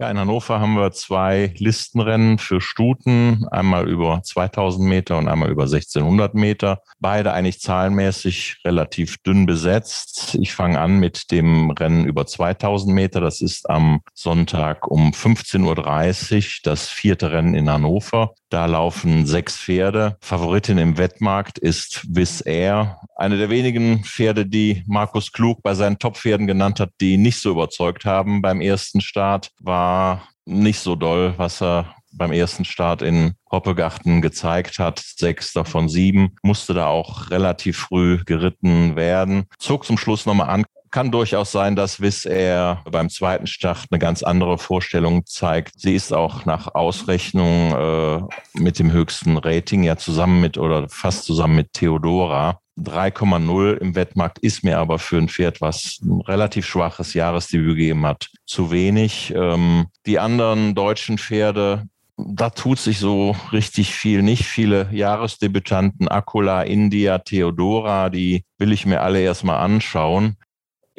Ja, 0.00 0.08
in 0.12 0.18
Hannover 0.18 0.60
haben 0.60 0.76
wir 0.76 0.92
zwei 0.92 1.52
Listenrennen 1.56 2.38
für 2.38 2.60
Stuten, 2.60 3.48
einmal 3.50 3.88
über 3.88 4.22
2000 4.22 4.88
Meter 4.88 5.18
und 5.18 5.26
einmal 5.26 5.50
über 5.50 5.64
1600 5.64 6.34
Meter. 6.34 6.82
Beide 7.00 7.32
eigentlich 7.32 7.58
zahlenmäßig 7.58 8.60
relativ 8.64 9.18
dünn 9.24 9.44
besetzt. 9.44 10.36
Ich 10.40 10.54
fange 10.54 10.78
an 10.78 11.00
mit 11.00 11.32
dem 11.32 11.72
Rennen 11.72 12.04
über 12.04 12.26
2000 12.26 12.94
Meter. 12.94 13.20
Das 13.20 13.40
ist 13.40 13.68
am 13.68 14.02
Sonntag 14.14 14.86
um 14.86 15.10
15.30 15.10 16.36
Uhr 16.36 16.44
das 16.62 16.88
vierte 16.88 17.32
Rennen 17.32 17.54
in 17.54 17.68
Hannover. 17.68 18.34
Da 18.50 18.64
laufen 18.64 19.26
sechs 19.26 19.58
Pferde. 19.58 20.16
Favoritin 20.20 20.78
im 20.78 20.96
Wettmarkt 20.96 21.58
ist 21.58 22.06
Wiss 22.08 22.40
Air. 22.40 22.98
Eine 23.16 23.36
der 23.36 23.50
wenigen 23.50 24.04
Pferde, 24.04 24.46
die 24.46 24.82
Markus 24.86 25.32
Klug 25.32 25.62
bei 25.62 25.74
seinen 25.74 25.98
Top-Pferden 25.98 26.46
genannt 26.46 26.80
hat, 26.80 26.90
die 27.00 27.18
nicht 27.18 27.40
so 27.40 27.50
überzeugt 27.50 28.06
haben 28.06 28.40
beim 28.40 28.62
ersten 28.62 29.02
Start, 29.02 29.50
war 29.60 30.28
nicht 30.46 30.80
so 30.80 30.94
doll, 30.94 31.34
was 31.36 31.60
er 31.60 31.94
beim 32.10 32.32
ersten 32.32 32.64
Start 32.64 33.02
in 33.02 33.34
Hoppegarten 33.50 34.22
gezeigt 34.22 34.78
hat. 34.78 34.98
Sechs 34.98 35.52
davon 35.52 35.90
sieben. 35.90 36.36
Musste 36.42 36.72
da 36.72 36.86
auch 36.86 37.30
relativ 37.30 37.76
früh 37.76 38.18
geritten 38.24 38.96
werden. 38.96 39.44
Zog 39.58 39.84
zum 39.84 39.98
Schluss 39.98 40.24
nochmal 40.24 40.48
an, 40.48 40.64
kann 40.90 41.10
durchaus 41.10 41.52
sein, 41.52 41.76
dass 41.76 42.00
Wiss 42.00 42.24
Air 42.24 42.82
beim 42.90 43.10
zweiten 43.10 43.46
Start 43.46 43.86
eine 43.90 43.98
ganz 43.98 44.22
andere 44.22 44.58
Vorstellung 44.58 45.26
zeigt. 45.26 45.72
Sie 45.76 45.94
ist 45.94 46.12
auch 46.12 46.44
nach 46.44 46.74
Ausrechnung 46.74 47.72
äh, 47.72 48.20
mit 48.54 48.78
dem 48.78 48.92
höchsten 48.92 49.36
Rating 49.36 49.82
ja 49.82 49.96
zusammen 49.96 50.40
mit 50.40 50.58
oder 50.58 50.88
fast 50.88 51.24
zusammen 51.24 51.56
mit 51.56 51.72
Theodora. 51.72 52.60
3,0 52.78 53.76
im 53.78 53.94
Wettmarkt 53.94 54.38
ist 54.38 54.62
mir 54.62 54.78
aber 54.78 54.98
für 54.98 55.18
ein 55.18 55.28
Pferd, 55.28 55.60
was 55.60 55.98
ein 56.02 56.20
relativ 56.20 56.64
schwaches 56.66 57.14
Jahresdebüt 57.14 57.76
gegeben 57.76 58.06
hat, 58.06 58.28
zu 58.46 58.70
wenig. 58.70 59.32
Ähm, 59.34 59.86
die 60.06 60.18
anderen 60.18 60.74
deutschen 60.74 61.18
Pferde, 61.18 61.84
da 62.16 62.50
tut 62.50 62.78
sich 62.78 62.98
so 62.98 63.36
richtig 63.52 63.94
viel. 63.94 64.22
Nicht 64.22 64.44
viele 64.44 64.88
Jahresdebütanten, 64.92 66.08
Akula, 66.08 66.62
India, 66.62 67.18
Theodora, 67.18 68.10
die 68.10 68.44
will 68.58 68.72
ich 68.72 68.86
mir 68.86 69.02
alle 69.02 69.20
erstmal 69.20 69.58
anschauen. 69.58 70.36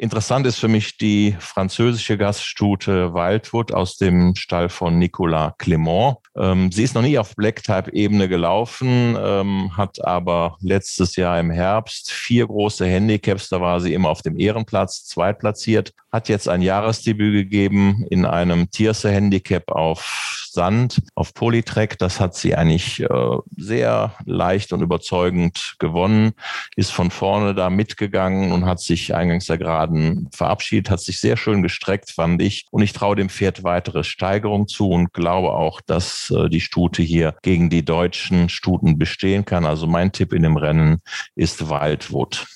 Interessant 0.00 0.46
ist 0.46 0.58
für 0.58 0.68
mich 0.68 0.96
die 0.96 1.36
französische 1.38 2.16
Gaststute 2.16 3.12
Wildwood 3.12 3.70
aus 3.70 3.98
dem 3.98 4.34
Stall 4.34 4.70
von 4.70 4.98
Nicolas 4.98 5.52
Clement. 5.58 6.16
Ähm, 6.34 6.72
sie 6.72 6.84
ist 6.84 6.94
noch 6.94 7.02
nie 7.02 7.18
auf 7.18 7.36
Black-Type-Ebene 7.36 8.26
gelaufen, 8.26 9.14
ähm, 9.22 9.76
hat 9.76 10.02
aber 10.02 10.56
letztes 10.62 11.16
Jahr 11.16 11.38
im 11.38 11.50
Herbst 11.50 12.12
vier 12.12 12.46
große 12.46 12.86
Handicaps. 12.86 13.50
Da 13.50 13.60
war 13.60 13.78
sie 13.78 13.92
immer 13.92 14.08
auf 14.08 14.22
dem 14.22 14.38
Ehrenplatz, 14.38 15.04
zweitplatziert. 15.04 15.92
Hat 16.10 16.30
jetzt 16.30 16.48
ein 16.48 16.62
Jahresdebüt 16.62 17.34
gegeben 17.34 18.06
in 18.08 18.24
einem 18.24 18.70
Tierse-Handicap 18.70 19.70
auf 19.70 20.48
Sand 20.52 21.02
auf 21.14 21.34
Polytrack. 21.34 21.98
Das 21.98 22.20
hat 22.20 22.34
sie 22.34 22.54
eigentlich 22.54 23.00
äh, 23.00 23.08
sehr 23.56 24.14
leicht 24.24 24.72
und 24.72 24.82
überzeugend 24.82 25.76
gewonnen, 25.78 26.32
ist 26.76 26.92
von 26.92 27.10
vorne 27.10 27.54
da 27.54 27.70
mitgegangen 27.70 28.52
und 28.52 28.66
hat 28.66 28.80
sich 28.80 29.14
eingangs 29.14 29.46
der 29.46 29.58
Geraden 29.58 30.28
verabschiedet, 30.32 30.90
hat 30.90 31.00
sich 31.00 31.20
sehr 31.20 31.36
schön 31.36 31.62
gestreckt, 31.62 32.10
fand 32.10 32.42
ich. 32.42 32.66
Und 32.70 32.82
ich 32.82 32.92
traue 32.92 33.16
dem 33.16 33.28
Pferd 33.28 33.64
weitere 33.64 34.04
Steigerung 34.04 34.68
zu 34.68 34.90
und 34.90 35.12
glaube 35.12 35.52
auch, 35.52 35.80
dass 35.80 36.30
äh, 36.30 36.48
die 36.48 36.60
Stute 36.60 37.02
hier 37.02 37.36
gegen 37.42 37.70
die 37.70 37.84
deutschen 37.84 38.48
Stuten 38.48 38.98
bestehen 38.98 39.44
kann. 39.44 39.64
Also 39.64 39.86
mein 39.86 40.12
Tipp 40.12 40.32
in 40.32 40.42
dem 40.42 40.56
Rennen 40.56 41.02
ist 41.34 41.68
Wildwood. 41.68 42.46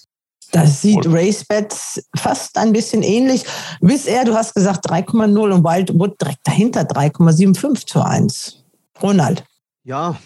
Das 0.55 0.82
sieht 0.82 1.05
RaceBets 1.05 2.01
fast 2.16 2.56
ein 2.59 2.72
bisschen 2.72 3.02
ähnlich. 3.02 3.43
Bisher, 3.81 4.24
du 4.24 4.36
hast 4.36 4.55
gesagt 4.55 4.89
3,0 4.89 5.52
und 5.52 5.64
Wildwood 5.64 6.20
direkt 6.20 6.47
dahinter 6.47 6.82
3,75 6.82 7.86
zu 7.89 8.01
1. 8.01 8.64
Ronald. 9.02 9.43
Ja, 9.82 10.16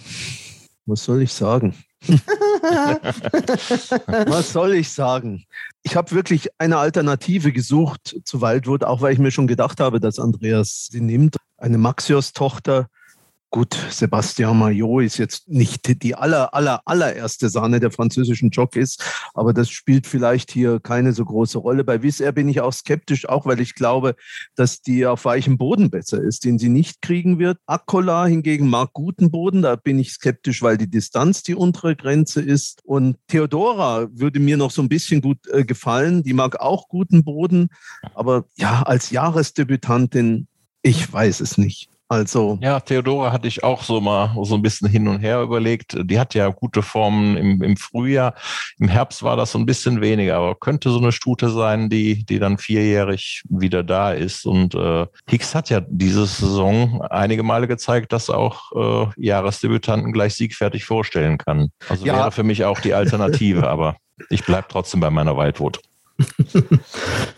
was 0.84 1.04
soll 1.04 1.22
ich 1.22 1.32
sagen? 1.32 1.74
was 4.26 4.52
soll 4.52 4.74
ich 4.74 4.92
sagen? 4.92 5.46
Ich 5.82 5.96
habe 5.96 6.10
wirklich 6.12 6.50
eine 6.58 6.76
Alternative 6.76 7.50
gesucht 7.50 8.20
zu 8.24 8.42
Wildwood, 8.42 8.84
auch 8.84 9.00
weil 9.00 9.14
ich 9.14 9.18
mir 9.18 9.30
schon 9.30 9.46
gedacht 9.46 9.80
habe, 9.80 9.98
dass 9.98 10.18
Andreas 10.18 10.88
sie 10.90 11.00
nimmt. 11.00 11.38
Eine 11.56 11.78
Maxios-Tochter, 11.78 12.88
Gut, 13.50 13.74
Sebastian 13.90 14.58
Maillot 14.58 15.04
ist 15.04 15.16
jetzt 15.16 15.48
nicht 15.48 16.02
die 16.02 16.14
aller, 16.14 16.52
aller, 16.52 16.82
allererste 16.84 17.48
Sahne 17.48 17.80
der 17.80 17.90
französischen 17.90 18.50
Jockeys, 18.50 18.98
aber 19.32 19.54
das 19.54 19.70
spielt 19.70 20.06
vielleicht 20.06 20.50
hier 20.50 20.80
keine 20.80 21.14
so 21.14 21.24
große 21.24 21.56
Rolle. 21.56 21.82
Bei 21.82 22.02
Wizz 22.02 22.22
bin 22.34 22.50
ich 22.50 22.60
auch 22.60 22.74
skeptisch, 22.74 23.26
auch 23.26 23.46
weil 23.46 23.60
ich 23.60 23.74
glaube, 23.74 24.16
dass 24.54 24.82
die 24.82 25.06
auf 25.06 25.24
weichem 25.24 25.56
Boden 25.56 25.88
besser 25.88 26.20
ist, 26.20 26.44
den 26.44 26.58
sie 26.58 26.68
nicht 26.68 27.00
kriegen 27.00 27.38
wird. 27.38 27.56
Akola 27.64 28.26
hingegen 28.26 28.68
mag 28.68 28.92
guten 28.92 29.30
Boden, 29.30 29.62
da 29.62 29.76
bin 29.76 29.98
ich 29.98 30.12
skeptisch, 30.12 30.60
weil 30.60 30.76
die 30.76 30.90
Distanz 30.90 31.42
die 31.42 31.54
untere 31.54 31.96
Grenze 31.96 32.42
ist. 32.42 32.84
Und 32.84 33.16
Theodora 33.28 34.08
würde 34.12 34.40
mir 34.40 34.58
noch 34.58 34.72
so 34.72 34.82
ein 34.82 34.90
bisschen 34.90 35.22
gut 35.22 35.38
äh, 35.50 35.64
gefallen, 35.64 36.22
die 36.22 36.34
mag 36.34 36.60
auch 36.60 36.88
guten 36.88 37.24
Boden, 37.24 37.70
aber 38.14 38.44
ja, 38.56 38.82
als 38.82 39.08
Jahresdebütantin, 39.08 40.48
ich 40.82 41.10
weiß 41.10 41.40
es 41.40 41.56
nicht. 41.56 41.88
Also. 42.10 42.58
Ja, 42.62 42.80
Theodora 42.80 43.32
hatte 43.32 43.48
ich 43.48 43.62
auch 43.62 43.82
so 43.82 44.00
mal 44.00 44.34
so 44.42 44.54
ein 44.54 44.62
bisschen 44.62 44.88
hin 44.88 45.08
und 45.08 45.18
her 45.18 45.42
überlegt. 45.42 45.94
Die 46.04 46.18
hat 46.18 46.34
ja 46.34 46.48
gute 46.48 46.82
Formen 46.82 47.36
im, 47.36 47.62
im 47.62 47.76
Frühjahr. 47.76 48.34
Im 48.78 48.88
Herbst 48.88 49.22
war 49.22 49.36
das 49.36 49.52
so 49.52 49.58
ein 49.58 49.66
bisschen 49.66 50.00
weniger, 50.00 50.36
aber 50.36 50.54
könnte 50.54 50.88
so 50.90 50.98
eine 50.98 51.12
Stute 51.12 51.50
sein, 51.50 51.90
die, 51.90 52.24
die 52.24 52.38
dann 52.38 52.56
vierjährig 52.56 53.42
wieder 53.50 53.84
da 53.84 54.12
ist. 54.12 54.46
Und 54.46 54.74
äh, 54.74 55.06
Hicks 55.28 55.54
hat 55.54 55.68
ja 55.68 55.80
diese 55.86 56.24
Saison 56.24 57.02
einige 57.02 57.42
Male 57.42 57.68
gezeigt, 57.68 58.14
dass 58.14 58.30
auch 58.30 58.72
äh, 58.72 59.10
Jahresdebütanten 59.18 60.12
gleich 60.12 60.34
siegfertig 60.34 60.86
vorstellen 60.86 61.36
kann. 61.36 61.68
Also 61.90 62.06
ja. 62.06 62.16
wäre 62.16 62.32
für 62.32 62.42
mich 62.42 62.64
auch 62.64 62.80
die 62.80 62.94
Alternative, 62.94 63.68
aber 63.68 63.96
ich 64.30 64.46
bleibe 64.46 64.68
trotzdem 64.70 65.00
bei 65.00 65.10
meiner 65.10 65.36
Wildwood. 65.36 65.80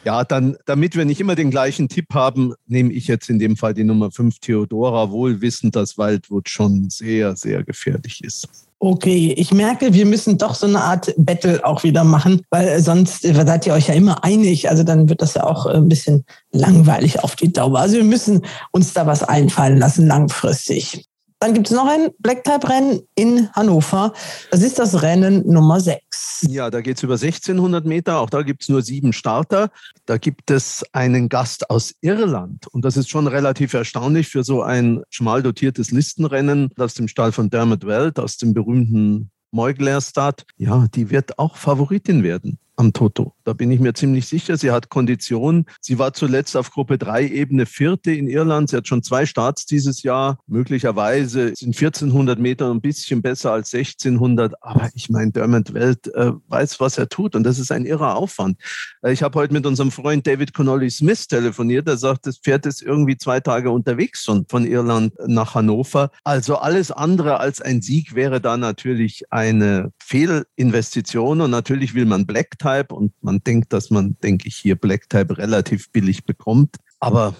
ja, 0.04 0.24
dann, 0.24 0.56
damit 0.66 0.96
wir 0.96 1.04
nicht 1.04 1.20
immer 1.20 1.34
den 1.34 1.50
gleichen 1.50 1.88
Tipp 1.88 2.06
haben, 2.12 2.54
nehme 2.66 2.92
ich 2.92 3.06
jetzt 3.06 3.28
in 3.28 3.38
dem 3.38 3.56
Fall 3.56 3.74
die 3.74 3.84
Nummer 3.84 4.10
5 4.10 4.38
Theodora, 4.38 5.10
wohl 5.10 5.40
wissend, 5.40 5.76
dass 5.76 5.98
Waldwood 5.98 6.48
schon 6.48 6.88
sehr, 6.90 7.36
sehr 7.36 7.62
gefährlich 7.64 8.24
ist. 8.24 8.48
Okay, 8.82 9.34
ich 9.36 9.52
merke, 9.52 9.92
wir 9.92 10.06
müssen 10.06 10.38
doch 10.38 10.54
so 10.54 10.66
eine 10.66 10.80
Art 10.80 11.12
Battle 11.18 11.62
auch 11.66 11.82
wieder 11.82 12.02
machen, 12.02 12.40
weil 12.48 12.80
sonst 12.80 13.20
seid 13.20 13.66
ihr 13.66 13.74
euch 13.74 13.88
ja 13.88 13.94
immer 13.94 14.24
einig. 14.24 14.70
Also 14.70 14.84
dann 14.84 15.06
wird 15.10 15.20
das 15.20 15.34
ja 15.34 15.44
auch 15.44 15.66
ein 15.66 15.86
bisschen 15.86 16.24
langweilig 16.50 17.22
auf 17.22 17.36
die 17.36 17.52
Dauer. 17.52 17.78
Also 17.78 17.96
wir 17.96 18.04
müssen 18.04 18.40
uns 18.72 18.94
da 18.94 19.06
was 19.06 19.22
einfallen 19.22 19.76
lassen 19.76 20.06
langfristig. 20.06 21.09
Dann 21.42 21.54
gibt 21.54 21.68
es 21.68 21.72
noch 21.74 21.86
ein 21.86 22.10
Black-Type-Rennen 22.18 23.00
in 23.14 23.50
Hannover. 23.54 24.12
Das 24.50 24.60
ist 24.60 24.78
das 24.78 25.00
Rennen 25.00 25.50
Nummer 25.50 25.80
6. 25.80 26.48
Ja, 26.50 26.68
da 26.68 26.82
geht 26.82 26.98
es 26.98 27.02
über 27.02 27.14
1600 27.14 27.86
Meter. 27.86 28.20
Auch 28.20 28.28
da 28.28 28.42
gibt 28.42 28.60
es 28.62 28.68
nur 28.68 28.82
sieben 28.82 29.14
Starter. 29.14 29.70
Da 30.04 30.18
gibt 30.18 30.50
es 30.50 30.84
einen 30.92 31.30
Gast 31.30 31.70
aus 31.70 31.94
Irland. 32.02 32.66
Und 32.66 32.84
das 32.84 32.98
ist 32.98 33.08
schon 33.08 33.26
relativ 33.26 33.72
erstaunlich 33.72 34.28
für 34.28 34.44
so 34.44 34.62
ein 34.62 35.02
schmal 35.08 35.42
dotiertes 35.42 35.92
Listenrennen 35.92 36.68
aus 36.76 36.92
dem 36.92 37.08
Stall 37.08 37.32
von 37.32 37.48
Dermot 37.48 37.86
Welt, 37.86 38.18
aus 38.18 38.36
dem 38.36 38.52
berühmten 38.52 39.30
Meuglerstadt. 39.50 40.44
Ja, 40.58 40.88
die 40.94 41.08
wird 41.08 41.38
auch 41.38 41.56
Favoritin 41.56 42.22
werden 42.22 42.58
am 42.76 42.92
Toto. 42.92 43.34
Da 43.44 43.52
bin 43.52 43.70
ich 43.70 43.80
mir 43.80 43.92
ziemlich 43.94 44.26
sicher. 44.26 44.56
Sie 44.56 44.70
hat 44.70 44.88
Kondition. 44.88 45.66
Sie 45.80 45.98
war 45.98 46.12
zuletzt 46.12 46.56
auf 46.56 46.70
Gruppe 46.70 46.98
3 46.98 47.26
Ebene 47.28 47.66
Vierte 47.66 48.12
in 48.12 48.28
Irland. 48.28 48.70
Sie 48.70 48.76
hat 48.76 48.88
schon 48.88 49.02
zwei 49.02 49.26
Starts 49.26 49.66
dieses 49.66 50.02
Jahr. 50.02 50.38
Möglicherweise 50.46 51.52
sind 51.54 51.76
1400 51.76 52.38
Meter 52.38 52.70
ein 52.70 52.80
bisschen 52.80 53.22
besser 53.22 53.52
als 53.52 53.74
1600. 53.74 54.54
Aber 54.62 54.88
ich 54.94 55.10
meine, 55.10 55.32
Dermot 55.32 55.74
Welt 55.74 56.12
äh, 56.14 56.32
weiß, 56.48 56.80
was 56.80 56.96
er 56.96 57.08
tut. 57.08 57.34
Und 57.34 57.44
das 57.44 57.58
ist 57.58 57.70
ein 57.72 57.84
irrer 57.84 58.16
Aufwand. 58.16 58.58
Äh, 59.02 59.12
ich 59.12 59.22
habe 59.22 59.38
heute 59.38 59.52
mit 59.52 59.66
unserem 59.66 59.90
Freund 59.90 60.26
David 60.26 60.54
Connolly 60.54 60.90
Smith 60.90 61.26
telefoniert. 61.28 61.86
Er 61.88 61.96
sagt, 61.96 62.26
das 62.26 62.38
Pferd 62.38 62.66
ist 62.66 62.82
irgendwie 62.82 63.16
zwei 63.16 63.40
Tage 63.40 63.70
unterwegs 63.70 64.24
schon 64.24 64.46
von 64.48 64.64
Irland 64.64 65.12
nach 65.26 65.54
Hannover. 65.54 66.10
Also 66.24 66.56
alles 66.56 66.90
andere 66.90 67.40
als 67.40 67.60
ein 67.60 67.82
Sieg 67.82 68.14
wäre 68.14 68.40
da 68.40 68.56
natürlich 68.56 69.24
eine 69.30 69.92
Fehlinvestition. 69.98 71.40
Und 71.40 71.50
natürlich 71.50 71.94
will 71.94 72.06
man 72.06 72.26
Black 72.26 72.58
Tie 72.58 72.69
Type 72.70 72.94
und 72.94 73.12
man 73.22 73.40
denkt, 73.40 73.72
dass 73.72 73.90
man, 73.90 74.16
denke 74.22 74.48
ich, 74.48 74.56
hier 74.56 74.76
Black 74.76 75.08
Type 75.08 75.36
relativ 75.38 75.90
billig 75.90 76.24
bekommt. 76.24 76.76
Aber 77.00 77.34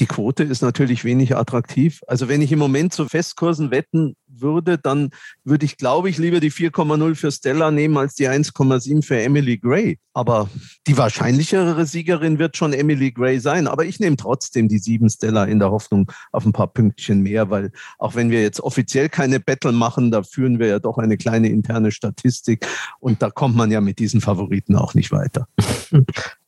die 0.00 0.06
Quote 0.06 0.44
ist 0.44 0.62
natürlich 0.62 1.04
wenig 1.04 1.36
attraktiv. 1.36 2.00
Also 2.06 2.28
wenn 2.28 2.40
ich 2.40 2.52
im 2.52 2.58
Moment 2.58 2.92
zu 2.92 3.06
Festkursen 3.06 3.70
wetten 3.70 4.14
würde, 4.28 4.78
dann 4.78 5.10
würde 5.44 5.66
ich, 5.66 5.76
glaube 5.76 6.08
ich, 6.08 6.18
lieber 6.18 6.40
die 6.40 6.52
4,0 6.52 7.14
für 7.16 7.32
Stella 7.32 7.70
nehmen 7.70 7.96
als 7.96 8.14
die 8.14 8.28
1,7 8.28 9.02
für 9.02 9.20
Emily 9.20 9.58
Gray. 9.58 9.98
Aber 10.12 10.48
die 10.86 10.96
wahrscheinlichere 10.96 11.84
Siegerin 11.86 12.38
wird 12.38 12.56
schon 12.56 12.72
Emily 12.72 13.10
Gray 13.10 13.40
sein. 13.40 13.66
Aber 13.66 13.84
ich 13.84 13.98
nehme 13.98 14.16
trotzdem 14.16 14.68
die 14.68 14.78
7 14.78 15.08
Stella 15.10 15.44
in 15.44 15.58
der 15.58 15.70
Hoffnung 15.70 16.10
auf 16.32 16.46
ein 16.46 16.52
paar 16.52 16.68
Pünktchen 16.68 17.22
mehr, 17.22 17.50
weil 17.50 17.72
auch 17.98 18.14
wenn 18.14 18.30
wir 18.30 18.42
jetzt 18.42 18.60
offiziell 18.60 19.08
keine 19.08 19.40
Battle 19.40 19.72
machen, 19.72 20.10
da 20.10 20.22
führen 20.22 20.58
wir 20.58 20.68
ja 20.68 20.78
doch 20.78 20.98
eine 20.98 21.16
kleine 21.16 21.48
interne 21.48 21.90
Statistik 21.90 22.66
und 23.00 23.22
da 23.22 23.30
kommt 23.30 23.56
man 23.56 23.70
ja 23.70 23.80
mit 23.80 23.98
diesen 23.98 24.20
Favoriten 24.20 24.76
auch 24.76 24.94
nicht 24.94 25.10
weiter. 25.10 25.48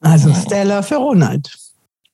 Also 0.01 0.33
Stella 0.35 0.83
für 0.83 0.97
Ronald. 0.97 1.70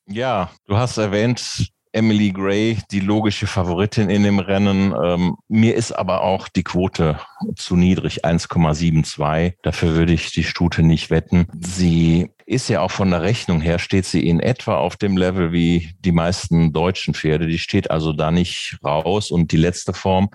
Ja, 0.09 0.51
du 0.67 0.77
hast 0.77 0.99
erwähnt, 0.99 1.73
Emily 1.93 2.31
Gray, 2.31 2.79
die 2.91 3.01
logische 3.01 3.47
Favoritin 3.47 4.11
in 4.11 4.23
dem 4.23 4.39
Rennen. 4.39 4.95
Ähm, 5.03 5.37
mir 5.49 5.75
ist 5.75 5.93
aber 5.93 6.21
auch 6.21 6.49
die 6.49 6.63
Quote 6.63 7.19
zu 7.57 7.75
niedrig, 7.75 8.25
1,72. 8.25 9.55
Dafür 9.63 9.95
würde 9.95 10.13
ich 10.13 10.31
die 10.31 10.45
Stute 10.45 10.83
nicht 10.83 11.11
wetten. 11.11 11.47
Sie 11.59 12.31
ist 12.47 12.69
ja 12.69 12.81
auch 12.81 12.93
von 12.93 13.11
der 13.11 13.23
Rechnung 13.23 13.61
her, 13.61 13.79
steht 13.79 14.07
sie 14.07 14.27
in 14.27 14.41
etwa 14.41 14.77
auf 14.77 14.97
dem 14.97 15.17
Level 15.17 15.53
wie 15.53 15.91
die 16.01 16.13
meisten 16.13 16.73
deutschen 16.73 17.13
Pferde. 17.13 17.47
Die 17.47 17.59
steht 17.59 17.91
also 17.91 18.13
da 18.13 18.31
nicht 18.31 18.79
raus. 18.85 19.31
Und 19.31 19.51
die 19.51 19.57
letzte 19.57 19.93
Form 19.93 20.31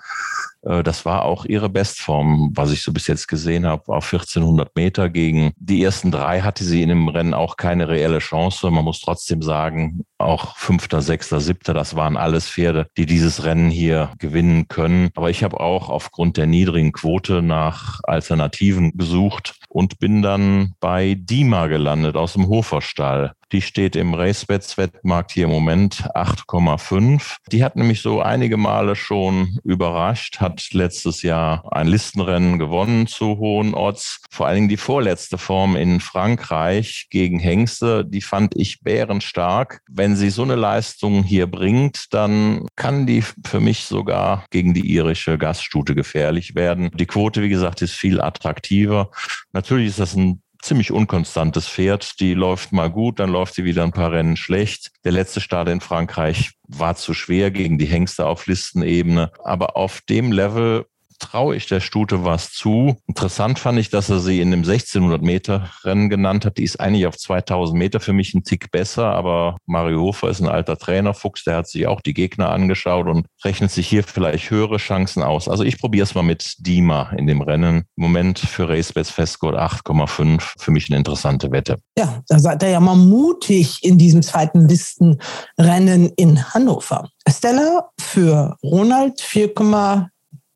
äh, 0.64 0.84
das 0.84 1.06
war 1.06 1.26
auch 1.26 1.46
ihre 1.46 1.70
Bestform, 1.70 2.52
was 2.54 2.72
ich 2.72 2.82
so 2.82 2.92
bis 2.92 3.08
jetzt 3.08 3.28
gesehen 3.28 3.66
habe, 3.66 3.94
auf 3.94 4.06
1400 4.06 4.76
Meter. 4.76 5.10
Gegen 5.10 5.52
die 5.58 5.84
ersten 5.84 6.12
drei 6.12 6.42
hatte 6.42 6.64
sie 6.64 6.82
in 6.82 6.90
dem 6.90 7.08
Rennen 7.08 7.34
auch 7.34 7.58
keine 7.58 7.88
reelle 7.88 8.20
Chance. 8.20 8.70
Man 8.72 8.84
muss 8.84 9.02
trotzdem 9.02 9.42
sagen, 9.42 10.04
auch 10.18 10.58
Fünfter, 10.58 11.02
Sechster, 11.02 11.40
Siebter, 11.40 11.74
das 11.74 11.96
waren 11.96 12.18
alles 12.18 12.50
Pferde, 12.50 12.88
die 12.98 13.06
dieses 13.06 13.44
Rennen 13.44 13.70
hier 13.72 14.12
gewinnen 14.20 14.68
können. 14.68 15.10
Aber 15.16 15.30
ich 15.30 15.44
habe 15.44 15.60
auch 15.60 15.90
aufgrund 15.90 16.38
der 16.38 16.46
niedrigen 16.46 16.92
Quote 16.92 17.42
nach 17.42 18.00
Alternativen 18.04 18.92
gesucht 18.98 19.56
und 19.68 20.00
bin 20.00 20.22
dann 20.22 20.74
bei 20.80 21.16
Dima 21.18 21.68
gelandet 21.68 22.01
aus 22.06 22.34
dem 22.34 22.48
Hoferstall. 22.48 23.34
Die 23.52 23.62
steht 23.62 23.98
im 23.98 24.14
Racebets-Wettmarkt 24.14 25.32
hier 25.32 25.46
im 25.46 25.52
Moment 25.52 26.10
8,5. 26.16 27.36
Die 27.52 27.66
hat 27.66 27.76
nämlich 27.76 28.02
so 28.02 28.22
einige 28.22 28.56
Male 28.56 28.96
schon 28.96 29.60
überrascht, 29.66 30.40
hat 30.40 30.70
letztes 30.72 31.22
Jahr 31.22 31.68
ein 31.72 31.88
Listenrennen 31.88 32.60
gewonnen 32.60 33.08
zu 33.08 33.38
hohen 33.38 33.74
Odds. 33.74 34.22
Vor 34.32 34.48
allen 34.48 34.56
Dingen 34.56 34.70
die 34.70 34.78
vorletzte 34.78 35.38
Form 35.38 35.76
in 35.76 36.00
Frankreich 36.00 37.08
gegen 37.10 37.40
Hengste, 37.40 38.06
die 38.06 38.22
fand 38.22 38.56
ich 38.56 38.82
bärenstark. 38.84 39.82
Wenn 39.90 40.16
sie 40.16 40.30
so 40.30 40.44
eine 40.44 40.56
Leistung 40.56 41.24
hier 41.24 41.48
bringt, 41.48 42.14
dann 42.14 42.66
kann 42.78 43.06
die 43.06 43.22
für 43.22 43.60
mich 43.60 43.84
sogar 43.84 44.46
gegen 44.50 44.74
die 44.74 44.94
irische 44.94 45.38
Gaststute 45.38 45.94
gefährlich 45.94 46.56
werden. 46.56 46.90
Die 46.94 47.06
Quote, 47.06 47.42
wie 47.42 47.50
gesagt, 47.50 47.82
ist 47.82 47.94
viel 47.94 48.22
attraktiver. 48.22 49.12
Natürlich 49.52 49.88
ist 49.88 50.00
das 50.00 50.16
ein 50.16 50.42
ziemlich 50.62 50.92
unkonstantes 50.92 51.68
Pferd. 51.68 52.20
Die 52.20 52.34
läuft 52.34 52.72
mal 52.72 52.90
gut, 52.90 53.20
dann 53.20 53.32
läuft 53.32 53.56
sie 53.56 53.66
wieder 53.66 53.84
ein 53.84 53.92
paar 53.92 54.12
Rennen 54.12 54.38
schlecht. 54.38 54.92
Der 55.04 55.12
letzte 55.12 55.42
Start 55.42 55.70
in 55.70 55.82
Frankreich 55.82 56.52
war 56.68 56.96
zu 56.96 57.14
schwer 57.14 57.52
gegen 57.52 57.78
die 57.78 57.86
Hengste 57.86 58.26
auf 58.26 58.48
Listenebene. 58.48 59.32
Aber 59.44 59.76
auf 59.76 60.02
dem 60.02 60.32
Level 60.32 60.86
traue 61.22 61.56
ich 61.56 61.68
der 61.68 61.80
Stute 61.80 62.26
was 62.26 62.52
zu. 62.52 62.98
Interessant 63.08 63.60
fand 63.60 63.80
ich, 63.80 63.90
dass 63.90 64.10
er 64.10 64.20
sie 64.20 64.42
in 64.42 64.52
dem 64.52 64.62
1600 64.62 65.22
Meter 65.22 65.70
Rennen 65.84 66.10
genannt 66.10 66.46
hat. 66.46 66.58
Die 66.58 66.64
ist 66.64 66.80
eigentlich 66.80 67.08
auf 67.08 67.18
2000 67.18 67.78
Meter 67.78 68.00
für 68.00 68.14
mich 68.14 68.34
ein 68.34 68.44
Tick 68.44 68.72
besser, 68.72 69.06
aber 69.06 69.58
Mario 69.66 70.02
Hofer 70.02 70.30
ist 70.30 70.42
ein 70.42 70.50
alter 70.50 70.78
Trainerfuchs, 70.78 71.44
der 71.44 71.58
hat 71.58 71.68
sich 71.68 71.88
auch 71.88 72.02
die 72.02 72.14
Gegner 72.14 72.50
angeschaut 72.50 73.08
und 73.08 73.28
rechnet 73.46 73.72
sich 73.72 73.88
hier 73.88 74.04
vielleicht 74.04 74.50
höhere 74.50 74.78
Chancen 74.78 75.24
aus. 75.24 75.48
Also 75.48 75.64
ich 75.64 75.80
probiere 75.80 76.04
es 76.04 76.16
mal 76.16 76.24
mit 76.24 76.56
Dima 76.60 77.12
in 77.18 77.28
dem 77.28 77.42
Rennen. 77.42 77.86
Im 77.96 78.04
Moment 78.04 78.40
für 78.40 78.68
Racebets 78.68 79.12
Festgold 79.12 79.56
8,5. 79.56 80.54
Für 80.58 80.72
mich 80.72 80.90
eine 80.90 80.98
interessante 80.98 81.52
Wette. 81.52 81.78
Ja, 81.98 82.22
da 82.28 82.40
seid 82.40 82.64
ihr 82.64 82.70
ja 82.70 82.80
mal 82.80 82.96
mutig 82.96 83.80
in 83.84 83.98
diesem 83.98 84.24
zweiten 84.24 84.68
Listenrennen 84.68 86.12
in 86.16 86.44
Hannover. 86.54 87.10
Stella 87.30 87.90
für 88.00 88.58
Ronald 88.64 89.22
4,5 89.22 90.08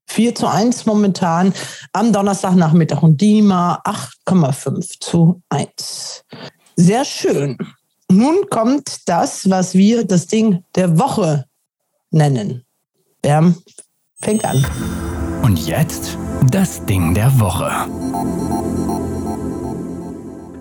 4 0.07 0.35
zu 0.35 0.47
1 0.47 0.85
momentan 0.85 1.53
am 1.93 2.13
Donnerstagnachmittag 2.13 3.01
und 3.01 3.19
Dima 3.19 3.81
8,5 3.85 4.99
zu 4.99 5.41
1. 5.49 6.23
Sehr 6.75 7.05
schön. 7.05 7.57
Nun 8.09 8.49
kommt 8.49 9.07
das, 9.07 9.49
was 9.49 9.73
wir 9.73 10.05
das 10.05 10.27
Ding 10.27 10.63
der 10.75 10.99
Woche 10.99 11.45
nennen. 12.11 12.63
Berm 13.21 13.55
fängt 14.21 14.45
an. 14.45 14.65
Und 15.41 15.67
jetzt 15.67 16.17
das 16.51 16.85
Ding 16.85 17.13
der 17.13 17.39
Woche. 17.39 17.71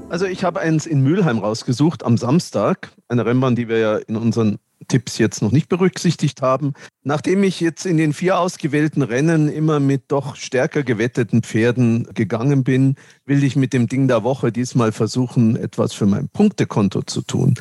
Also 0.09 0.27
ich 0.27 0.45
habe 0.45 0.61
eins 0.61 0.87
in 0.87 1.03
Mülheim 1.03 1.39
rausgesucht 1.39 2.05
am 2.05 2.17
Samstag, 2.17 2.93
eine 3.09 3.27
Rennbahn, 3.27 3.57
die 3.57 3.69
wir 3.69 3.79
ja 3.79 3.97
in 3.97 4.17
unseren 4.17 4.59
Tipps 4.89 5.19
jetzt 5.19 5.43
noch 5.43 5.53
nicht 5.53 5.69
berücksichtigt 5.69 6.43
haben. 6.43 6.75
Nachdem 7.03 7.43
ich 7.43 7.61
jetzt 7.61 7.87
in 7.87 7.97
den 7.97 8.13
vier 8.13 8.39
ausgewählten 8.39 9.03
Rennen 9.03 9.49
immer 9.49 9.81
mit 9.81 10.05
doch 10.09 10.37
stärker 10.37 10.83
gewetteten 10.83 11.43
Pferden 11.43 12.09
gegangen 12.15 12.65
bin, 12.65 12.97
will 13.27 13.45
ich 13.45 13.57
mit 13.57 13.73
dem 13.73 13.87
Ding 13.87 14.09
der 14.09 14.25
Woche 14.25 14.53
diesmal 14.53 14.93
versuchen, 14.93 15.57
etwas 15.57 15.93
für 15.93 16.07
mein 16.07 16.29
Punktekonto 16.29 17.03
zu 17.03 17.23
tun. 17.23 17.55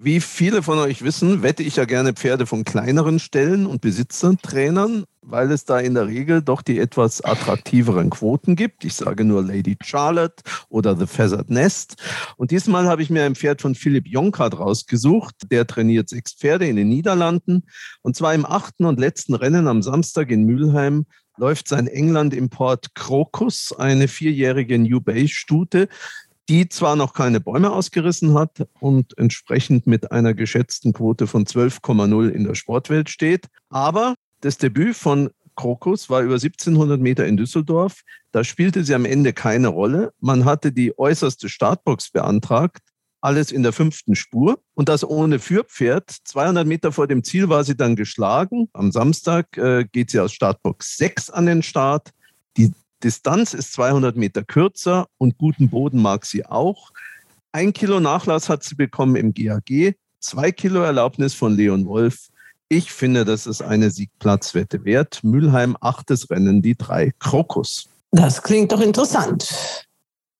Wie 0.00 0.20
viele 0.20 0.62
von 0.62 0.78
euch 0.78 1.02
wissen, 1.02 1.42
wette 1.42 1.64
ich 1.64 1.74
ja 1.74 1.84
gerne 1.84 2.12
Pferde 2.12 2.46
von 2.46 2.62
kleineren 2.62 3.18
Stellen 3.18 3.66
und 3.66 3.80
Besitzertrainern, 3.80 5.06
weil 5.22 5.50
es 5.50 5.64
da 5.64 5.80
in 5.80 5.94
der 5.94 6.06
Regel 6.06 6.40
doch 6.40 6.62
die 6.62 6.78
etwas 6.78 7.20
attraktiveren 7.20 8.08
Quoten 8.08 8.54
gibt. 8.54 8.84
Ich 8.84 8.94
sage 8.94 9.24
nur 9.24 9.42
Lady 9.42 9.76
Charlotte 9.82 10.44
oder 10.68 10.96
The 10.96 11.08
Feathered 11.08 11.50
Nest. 11.50 11.96
Und 12.36 12.52
diesmal 12.52 12.86
habe 12.86 13.02
ich 13.02 13.10
mir 13.10 13.24
ein 13.24 13.34
Pferd 13.34 13.60
von 13.60 13.74
Philipp 13.74 14.06
Jonkart 14.06 14.56
rausgesucht. 14.60 15.34
Der 15.50 15.66
trainiert 15.66 16.08
sechs 16.10 16.32
Pferde 16.32 16.68
in 16.68 16.76
den 16.76 16.88
Niederlanden. 16.88 17.64
Und 18.02 18.14
zwar 18.14 18.34
im 18.34 18.46
achten 18.46 18.84
und 18.84 19.00
letzten 19.00 19.34
Rennen 19.34 19.66
am 19.66 19.82
Samstag 19.82 20.30
in 20.30 20.44
Mülheim 20.44 21.06
läuft 21.38 21.66
sein 21.66 21.88
England-Import 21.88 22.94
Crocus, 22.94 23.74
eine 23.76 24.08
vierjährige 24.08 24.78
New 24.78 25.00
Bay-Stute, 25.00 25.88
die 26.48 26.68
zwar 26.68 26.96
noch 26.96 27.12
keine 27.12 27.40
Bäume 27.40 27.70
ausgerissen 27.70 28.34
hat 28.34 28.66
und 28.80 29.16
entsprechend 29.18 29.86
mit 29.86 30.12
einer 30.12 30.34
geschätzten 30.34 30.92
Quote 30.92 31.26
von 31.26 31.44
12,0 31.44 32.28
in 32.30 32.44
der 32.44 32.54
Sportwelt 32.54 33.10
steht. 33.10 33.46
Aber 33.68 34.14
das 34.40 34.56
Debüt 34.56 34.96
von 34.96 35.30
Krokus 35.56 36.08
war 36.08 36.22
über 36.22 36.34
1700 36.34 37.00
Meter 37.00 37.26
in 37.26 37.36
Düsseldorf. 37.36 38.02
Da 38.32 38.44
spielte 38.44 38.84
sie 38.84 38.94
am 38.94 39.04
Ende 39.04 39.32
keine 39.32 39.68
Rolle. 39.68 40.12
Man 40.20 40.44
hatte 40.44 40.72
die 40.72 40.96
äußerste 40.96 41.48
Startbox 41.48 42.10
beantragt. 42.10 42.80
Alles 43.20 43.50
in 43.50 43.64
der 43.64 43.72
fünften 43.72 44.14
Spur 44.14 44.60
und 44.74 44.88
das 44.88 45.02
ohne 45.02 45.40
Führpferd. 45.40 46.08
200 46.24 46.66
Meter 46.66 46.92
vor 46.92 47.08
dem 47.08 47.24
Ziel 47.24 47.48
war 47.48 47.64
sie 47.64 47.76
dann 47.76 47.96
geschlagen. 47.96 48.68
Am 48.72 48.92
Samstag 48.92 49.58
äh, 49.58 49.84
geht 49.90 50.12
sie 50.12 50.20
aus 50.20 50.32
Startbox 50.32 50.96
6 50.96 51.30
an 51.30 51.46
den 51.46 51.64
Start. 51.64 52.10
Die 52.56 52.72
Distanz 53.04 53.54
ist 53.54 53.72
200 53.74 54.16
Meter 54.16 54.42
kürzer 54.42 55.06
und 55.18 55.38
guten 55.38 55.70
Boden 55.70 56.02
mag 56.02 56.26
sie 56.26 56.44
auch. 56.44 56.90
Ein 57.52 57.72
Kilo 57.72 58.00
Nachlass 58.00 58.48
hat 58.48 58.64
sie 58.64 58.74
bekommen 58.74 59.16
im 59.16 59.32
GAG, 59.32 59.94
zwei 60.20 60.52
Kilo 60.52 60.82
Erlaubnis 60.82 61.34
von 61.34 61.56
Leon 61.56 61.86
Wolf. 61.86 62.28
Ich 62.68 62.92
finde, 62.92 63.24
das 63.24 63.46
ist 63.46 63.62
eine 63.62 63.90
Siegplatzwette 63.90 64.84
wert. 64.84 65.20
Mülheim, 65.22 65.76
achtes 65.80 66.28
Rennen, 66.28 66.60
die 66.60 66.76
drei 66.76 67.12
Krokus. 67.18 67.88
Das 68.10 68.42
klingt 68.42 68.72
doch 68.72 68.80
interessant. 68.80 69.86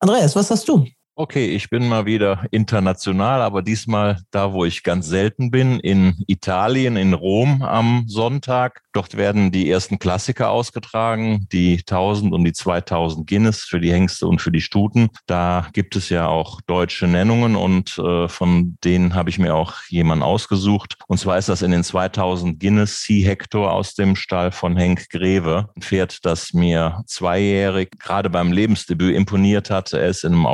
Andreas, 0.00 0.36
was 0.36 0.50
hast 0.50 0.68
du? 0.68 0.86
Okay, 1.20 1.48
ich 1.48 1.68
bin 1.68 1.88
mal 1.88 2.06
wieder 2.06 2.44
international, 2.52 3.42
aber 3.42 3.60
diesmal 3.60 4.20
da, 4.30 4.52
wo 4.52 4.64
ich 4.64 4.84
ganz 4.84 5.08
selten 5.08 5.50
bin, 5.50 5.80
in 5.80 6.14
Italien, 6.28 6.96
in 6.96 7.12
Rom 7.12 7.62
am 7.62 8.04
Sonntag. 8.06 8.82
Dort 8.92 9.16
werden 9.16 9.50
die 9.50 9.68
ersten 9.68 9.98
Klassiker 9.98 10.50
ausgetragen, 10.50 11.48
die 11.50 11.78
1000 11.78 12.32
und 12.32 12.44
die 12.44 12.52
2000 12.52 13.26
Guinness 13.28 13.64
für 13.64 13.80
die 13.80 13.92
Hengste 13.92 14.28
und 14.28 14.40
für 14.40 14.52
die 14.52 14.60
Stuten. 14.60 15.08
Da 15.26 15.66
gibt 15.72 15.96
es 15.96 16.08
ja 16.08 16.28
auch 16.28 16.60
deutsche 16.60 17.08
Nennungen 17.08 17.56
und 17.56 17.98
äh, 17.98 18.28
von 18.28 18.78
denen 18.84 19.16
habe 19.16 19.30
ich 19.30 19.40
mir 19.40 19.56
auch 19.56 19.74
jemanden 19.88 20.22
ausgesucht. 20.22 20.98
Und 21.08 21.18
zwar 21.18 21.36
ist 21.36 21.48
das 21.48 21.62
in 21.62 21.72
den 21.72 21.82
2000 21.82 22.60
Guinness 22.60 23.02
Sea 23.02 23.26
Hector 23.26 23.72
aus 23.72 23.96
dem 23.96 24.14
Stall 24.14 24.52
von 24.52 24.76
Henk 24.76 25.10
Greve. 25.10 25.68
Ein 25.74 25.82
Pferd, 25.82 26.24
das 26.24 26.52
mir 26.52 27.02
zweijährig 27.06 27.90
gerade 27.98 28.30
beim 28.30 28.52
Lebensdebüt 28.52 29.16
imponiert 29.16 29.68
hat. 29.68 29.92
Er 29.92 30.06
ist 30.06 30.22
in 30.22 30.34
einem 30.34 30.46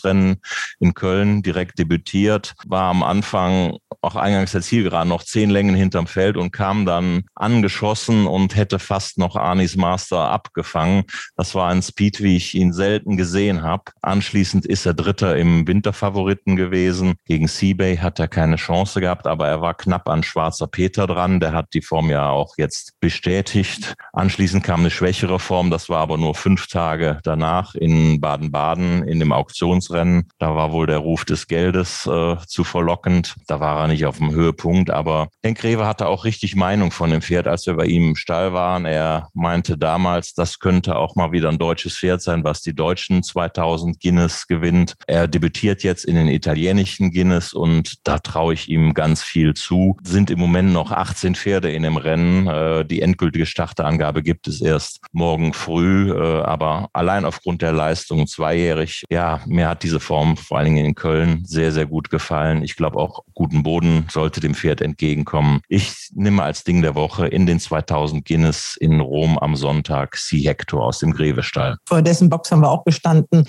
Auktionsrennen 0.00 0.36
in 0.78 0.94
Köln 0.94 1.42
direkt 1.42 1.78
debütiert, 1.78 2.54
war 2.66 2.90
am 2.90 3.02
Anfang 3.02 3.78
auch 4.02 4.16
eingangs 4.16 4.52
der 4.52 4.62
Zielgeraden 4.62 5.08
noch 5.08 5.22
zehn 5.22 5.50
Längen 5.50 5.74
hinterm 5.74 6.06
Feld 6.06 6.36
und 6.36 6.52
kam 6.52 6.86
dann 6.86 7.24
angeschossen 7.34 8.26
und 8.26 8.56
hätte 8.56 8.78
fast 8.78 9.18
noch 9.18 9.36
Arnis 9.36 9.76
Master 9.76 10.30
abgefangen. 10.30 11.04
Das 11.36 11.54
war 11.54 11.68
ein 11.68 11.82
Speed, 11.82 12.22
wie 12.22 12.36
ich 12.36 12.54
ihn 12.54 12.72
selten 12.72 13.16
gesehen 13.16 13.62
habe. 13.62 13.84
Anschließend 14.00 14.64
ist 14.64 14.86
er 14.86 14.94
Dritter 14.94 15.36
im 15.36 15.66
Winterfavoriten 15.66 16.56
gewesen. 16.56 17.14
Gegen 17.26 17.48
Seabay 17.48 17.98
hat 17.98 18.18
er 18.18 18.28
keine 18.28 18.56
Chance 18.56 19.00
gehabt, 19.00 19.26
aber 19.26 19.48
er 19.48 19.60
war 19.60 19.74
knapp 19.74 20.08
an 20.08 20.22
Schwarzer 20.22 20.66
Peter 20.66 21.06
dran. 21.06 21.40
Der 21.40 21.52
hat 21.52 21.74
die 21.74 21.82
Form 21.82 22.08
ja 22.10 22.30
auch 22.30 22.54
jetzt 22.56 22.98
bestätigt. 23.00 23.94
Anschließend 24.12 24.64
kam 24.64 24.80
eine 24.80 24.90
schwächere 24.90 25.38
Form. 25.38 25.70
Das 25.70 25.88
war 25.88 25.98
aber 25.98 26.16
nur 26.16 26.34
fünf 26.34 26.68
Tage 26.68 27.20
danach 27.22 27.74
in 27.74 28.20
Baden-Baden 28.20 29.06
in 29.06 29.20
dem 29.20 29.32
Auktionsrennen. 29.90 30.28
Da 30.38 30.54
war 30.54 30.72
wohl 30.72 30.86
der 30.86 30.98
Ruf 30.98 31.24
des 31.24 31.46
Geldes 31.46 32.06
äh, 32.06 32.36
zu 32.46 32.64
verlockend. 32.64 33.34
Da 33.46 33.60
war 33.60 33.80
er 33.80 33.88
nicht 33.88 34.06
auf 34.06 34.18
dem 34.18 34.32
Höhepunkt, 34.32 34.90
aber 34.90 35.28
Henk 35.42 35.62
Rewe 35.62 35.86
hatte 35.86 36.06
auch 36.06 36.24
richtig 36.24 36.56
Meinung 36.56 36.90
von 36.90 37.10
dem 37.10 37.22
Pferd, 37.22 37.46
als 37.46 37.66
wir 37.66 37.74
bei 37.74 37.86
ihm 37.86 38.10
im 38.10 38.16
Stall 38.16 38.52
waren. 38.52 38.84
Er 38.84 39.28
meinte 39.34 39.76
damals, 39.76 40.34
das 40.34 40.58
könnte 40.58 40.96
auch 40.96 41.14
mal 41.16 41.32
wieder 41.32 41.48
ein 41.48 41.58
deutsches 41.58 41.96
Pferd 41.96 42.22
sein, 42.22 42.44
was 42.44 42.62
die 42.62 42.74
deutschen 42.74 43.22
2000 43.22 44.00
Guinness 44.00 44.46
gewinnt. 44.46 44.94
Er 45.06 45.28
debütiert 45.28 45.82
jetzt 45.82 46.04
in 46.04 46.14
den 46.14 46.28
italienischen 46.28 47.10
Guinness 47.12 47.52
und 47.52 47.98
da 48.04 48.18
traue 48.18 48.54
ich 48.54 48.68
ihm 48.68 48.94
ganz 48.94 49.22
viel 49.22 49.54
zu. 49.54 49.96
Sind 50.02 50.30
im 50.30 50.38
Moment 50.38 50.72
noch 50.72 50.92
18 50.92 51.34
Pferde 51.34 51.70
in 51.70 51.82
dem 51.82 51.96
Rennen. 51.96 52.46
Äh, 52.46 52.84
die 52.84 53.02
endgültige 53.02 53.46
Starterangabe 53.46 54.22
gibt 54.22 54.48
es 54.48 54.60
erst 54.60 55.00
morgen 55.12 55.52
früh, 55.52 56.12
äh, 56.12 56.42
aber 56.42 56.88
allein 56.92 57.24
aufgrund 57.24 57.62
der 57.62 57.72
Leistung 57.72 58.26
zweijährig, 58.26 59.04
ja, 59.10 59.40
mir 59.46 59.69
hat 59.70 59.82
diese 59.82 60.00
Form 60.00 60.36
vor 60.36 60.58
allen 60.58 60.66
Dingen 60.66 60.84
in 60.84 60.94
Köln 60.94 61.44
sehr, 61.46 61.72
sehr 61.72 61.86
gut 61.86 62.10
gefallen. 62.10 62.62
Ich 62.62 62.76
glaube 62.76 62.98
auch 62.98 63.24
guten 63.34 63.62
Boden 63.62 64.06
sollte 64.10 64.40
dem 64.40 64.54
Pferd 64.54 64.80
entgegenkommen. 64.82 65.60
Ich 65.68 66.10
nehme 66.12 66.42
als 66.42 66.64
Ding 66.64 66.82
der 66.82 66.94
Woche 66.94 67.26
in 67.28 67.46
den 67.46 67.60
2000 67.60 68.24
Guinness 68.26 68.76
in 68.78 69.00
Rom 69.00 69.38
am 69.38 69.56
Sonntag 69.56 70.16
Sea 70.16 70.50
Hector 70.50 70.84
aus 70.84 70.98
dem 70.98 71.12
Grevestall. 71.12 71.76
Vor 71.86 72.02
dessen 72.02 72.28
Box 72.28 72.50
haben 72.50 72.60
wir 72.60 72.70
auch 72.70 72.84
gestanden. 72.84 73.46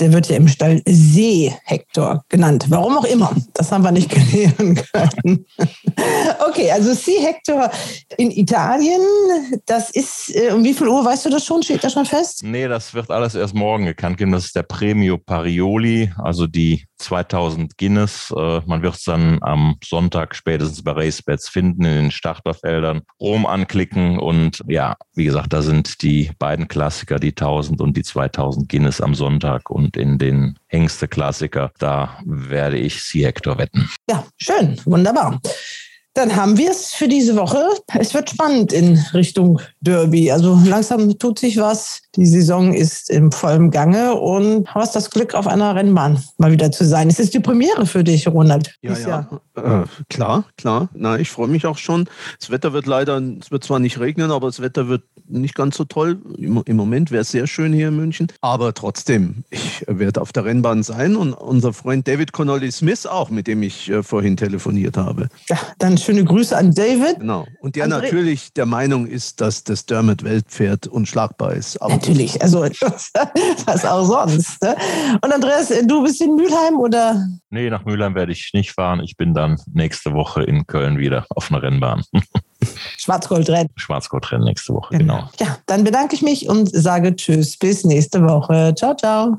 Der 0.00 0.12
wird 0.12 0.28
ja 0.28 0.36
im 0.36 0.48
Stall 0.48 0.80
See 0.86 1.52
Hector 1.64 2.24
genannt. 2.28 2.66
Warum 2.68 2.96
auch 2.96 3.04
immer. 3.04 3.34
Das 3.54 3.72
haben 3.72 3.82
wir 3.82 3.92
nicht 3.92 4.10
klären 4.10 4.80
können. 4.92 5.44
okay, 6.48 6.70
also 6.70 6.94
Sea 6.94 7.20
Hector 7.20 7.70
in 8.16 8.30
Italien. 8.30 9.02
Das 9.66 9.90
ist, 9.90 10.34
äh, 10.34 10.52
um 10.52 10.62
wie 10.64 10.74
viel 10.74 10.88
Uhr 10.88 11.04
weißt 11.04 11.26
du 11.26 11.30
das 11.30 11.44
schon? 11.44 11.62
Steht 11.62 11.82
das 11.82 11.92
schon 11.92 12.06
fest? 12.06 12.42
Nee, 12.44 12.68
das 12.68 12.94
wird 12.94 13.10
alles 13.10 13.34
erst 13.34 13.54
morgen 13.54 13.86
gekannt 13.86 14.18
geben. 14.18 14.32
Das 14.32 14.44
ist 14.44 14.56
der 14.56 14.62
Premio 14.62 15.18
Parioli, 15.64 16.12
also 16.18 16.46
die 16.46 16.84
2000 16.98 17.78
Guinness. 17.78 18.32
Äh, 18.36 18.60
man 18.66 18.82
wird 18.82 18.96
es 18.96 19.04
dann 19.04 19.38
am 19.40 19.76
Sonntag 19.82 20.34
spätestens 20.34 20.82
bei 20.82 20.92
Racebets 20.92 21.48
finden 21.48 21.84
in 21.84 21.94
den 21.94 22.10
Starterfeldern. 22.10 23.02
Rom 23.18 23.46
anklicken 23.46 24.18
und 24.18 24.62
ja, 24.68 24.94
wie 25.14 25.24
gesagt, 25.24 25.52
da 25.52 25.62
sind 25.62 26.02
die 26.02 26.30
beiden 26.38 26.68
Klassiker, 26.68 27.18
die 27.18 27.30
1000 27.30 27.80
und 27.80 27.96
die 27.96 28.02
2000 28.02 28.68
Guinness 28.68 29.00
am 29.00 29.14
Sonntag 29.14 29.70
und 29.70 29.96
in 29.96 30.18
den 30.18 30.58
Hengste-Klassiker, 30.68 31.72
da 31.78 32.18
werde 32.26 32.76
ich 32.76 33.02
Sea 33.02 33.28
Hector 33.28 33.56
wetten. 33.58 33.88
Ja, 34.08 34.24
schön, 34.36 34.78
wunderbar. 34.84 35.40
Dann 36.14 36.36
haben 36.36 36.56
wir 36.56 36.70
es 36.70 36.94
für 36.94 37.08
diese 37.08 37.34
Woche. 37.34 37.58
Es 37.98 38.14
wird 38.14 38.30
spannend 38.30 38.72
in 38.72 38.96
Richtung 39.12 39.60
Derby. 39.80 40.30
Also 40.30 40.56
langsam 40.64 41.18
tut 41.18 41.40
sich 41.40 41.56
was. 41.56 42.02
Die 42.14 42.26
Saison 42.26 42.72
ist 42.72 43.10
im 43.10 43.32
vollen 43.32 43.72
Gange 43.72 44.14
und 44.14 44.64
du 44.64 44.74
hast 44.74 44.94
das 44.94 45.10
Glück, 45.10 45.34
auf 45.34 45.48
einer 45.48 45.74
Rennbahn 45.74 46.22
mal 46.38 46.52
wieder 46.52 46.70
zu 46.70 46.84
sein. 46.84 47.08
Es 47.08 47.18
ist 47.18 47.34
die 47.34 47.40
Premiere 47.40 47.86
für 47.86 48.04
dich, 48.04 48.28
Ronald. 48.28 48.76
Ja, 48.82 48.96
ja. 48.96 49.28
Äh, 49.56 49.84
klar, 50.08 50.44
klar. 50.56 50.88
Na, 50.94 51.18
ich 51.18 51.30
freue 51.30 51.48
mich 51.48 51.66
auch 51.66 51.78
schon. 51.78 52.08
Das 52.38 52.50
Wetter 52.50 52.72
wird 52.72 52.86
leider, 52.86 53.20
es 53.40 53.50
wird 53.50 53.64
zwar 53.64 53.80
nicht 53.80 53.98
regnen, 53.98 54.30
aber 54.30 54.46
das 54.46 54.60
Wetter 54.60 54.86
wird 54.86 55.02
nicht 55.26 55.56
ganz 55.56 55.76
so 55.76 55.84
toll. 55.84 56.18
Im, 56.38 56.62
im 56.64 56.76
Moment 56.76 57.10
wäre 57.10 57.22
es 57.22 57.30
sehr 57.30 57.48
schön 57.48 57.72
hier 57.72 57.88
in 57.88 57.96
München. 57.96 58.28
Aber 58.40 58.74
trotzdem, 58.74 59.42
ich 59.50 59.84
werde 59.88 60.20
auf 60.20 60.32
der 60.32 60.44
Rennbahn 60.44 60.84
sein 60.84 61.16
und 61.16 61.32
unser 61.32 61.72
Freund 61.72 62.06
David 62.06 62.32
Connolly 62.32 62.70
Smith 62.70 63.06
auch, 63.06 63.30
mit 63.30 63.48
dem 63.48 63.62
ich 63.62 63.90
äh, 63.90 64.04
vorhin 64.04 64.36
telefoniert 64.36 64.96
habe. 64.96 65.28
Ja, 65.48 65.58
dann 65.78 65.98
schöne 66.04 66.24
Grüße 66.24 66.56
an 66.56 66.72
David. 66.72 67.20
Genau. 67.20 67.46
Und 67.60 67.76
der 67.76 67.86
André 67.86 68.02
natürlich 68.02 68.52
der 68.52 68.66
Meinung 68.66 69.06
ist, 69.06 69.40
dass 69.40 69.64
das 69.64 69.86
Dermot 69.86 70.22
Weltpferd 70.24 70.86
unschlagbar 70.86 71.54
ist. 71.54 71.80
Aber 71.80 71.94
natürlich, 71.94 72.40
also 72.42 72.60
was 73.66 73.84
auch 73.84 74.04
sonst. 74.04 74.62
Ne? 74.62 74.76
Und 75.22 75.32
Andreas, 75.32 75.72
du 75.86 76.02
bist 76.02 76.20
in 76.20 76.34
Mülheim 76.36 76.76
oder? 76.78 77.26
Nee, 77.50 77.70
nach 77.70 77.84
Mülheim 77.84 78.14
werde 78.14 78.32
ich 78.32 78.50
nicht 78.52 78.72
fahren. 78.72 79.00
Ich 79.02 79.16
bin 79.16 79.34
dann 79.34 79.60
nächste 79.72 80.12
Woche 80.12 80.42
in 80.42 80.66
Köln 80.66 80.98
wieder 80.98 81.26
auf 81.30 81.50
einer 81.50 81.62
Rennbahn. 81.62 82.02
Schwarzgoldrennen. 82.98 83.70
Schwarzgoldrennen 83.76 84.44
nächste 84.46 84.74
Woche, 84.74 84.96
genau. 84.96 85.16
genau. 85.16 85.30
Ja, 85.40 85.58
dann 85.66 85.84
bedanke 85.84 86.14
ich 86.14 86.22
mich 86.22 86.48
und 86.48 86.70
sage 86.72 87.14
Tschüss, 87.16 87.58
bis 87.58 87.84
nächste 87.84 88.22
Woche. 88.22 88.74
Ciao, 88.76 88.94
ciao. 88.94 89.38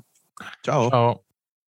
Ciao. 0.64 0.90
Ciao. 0.90 1.25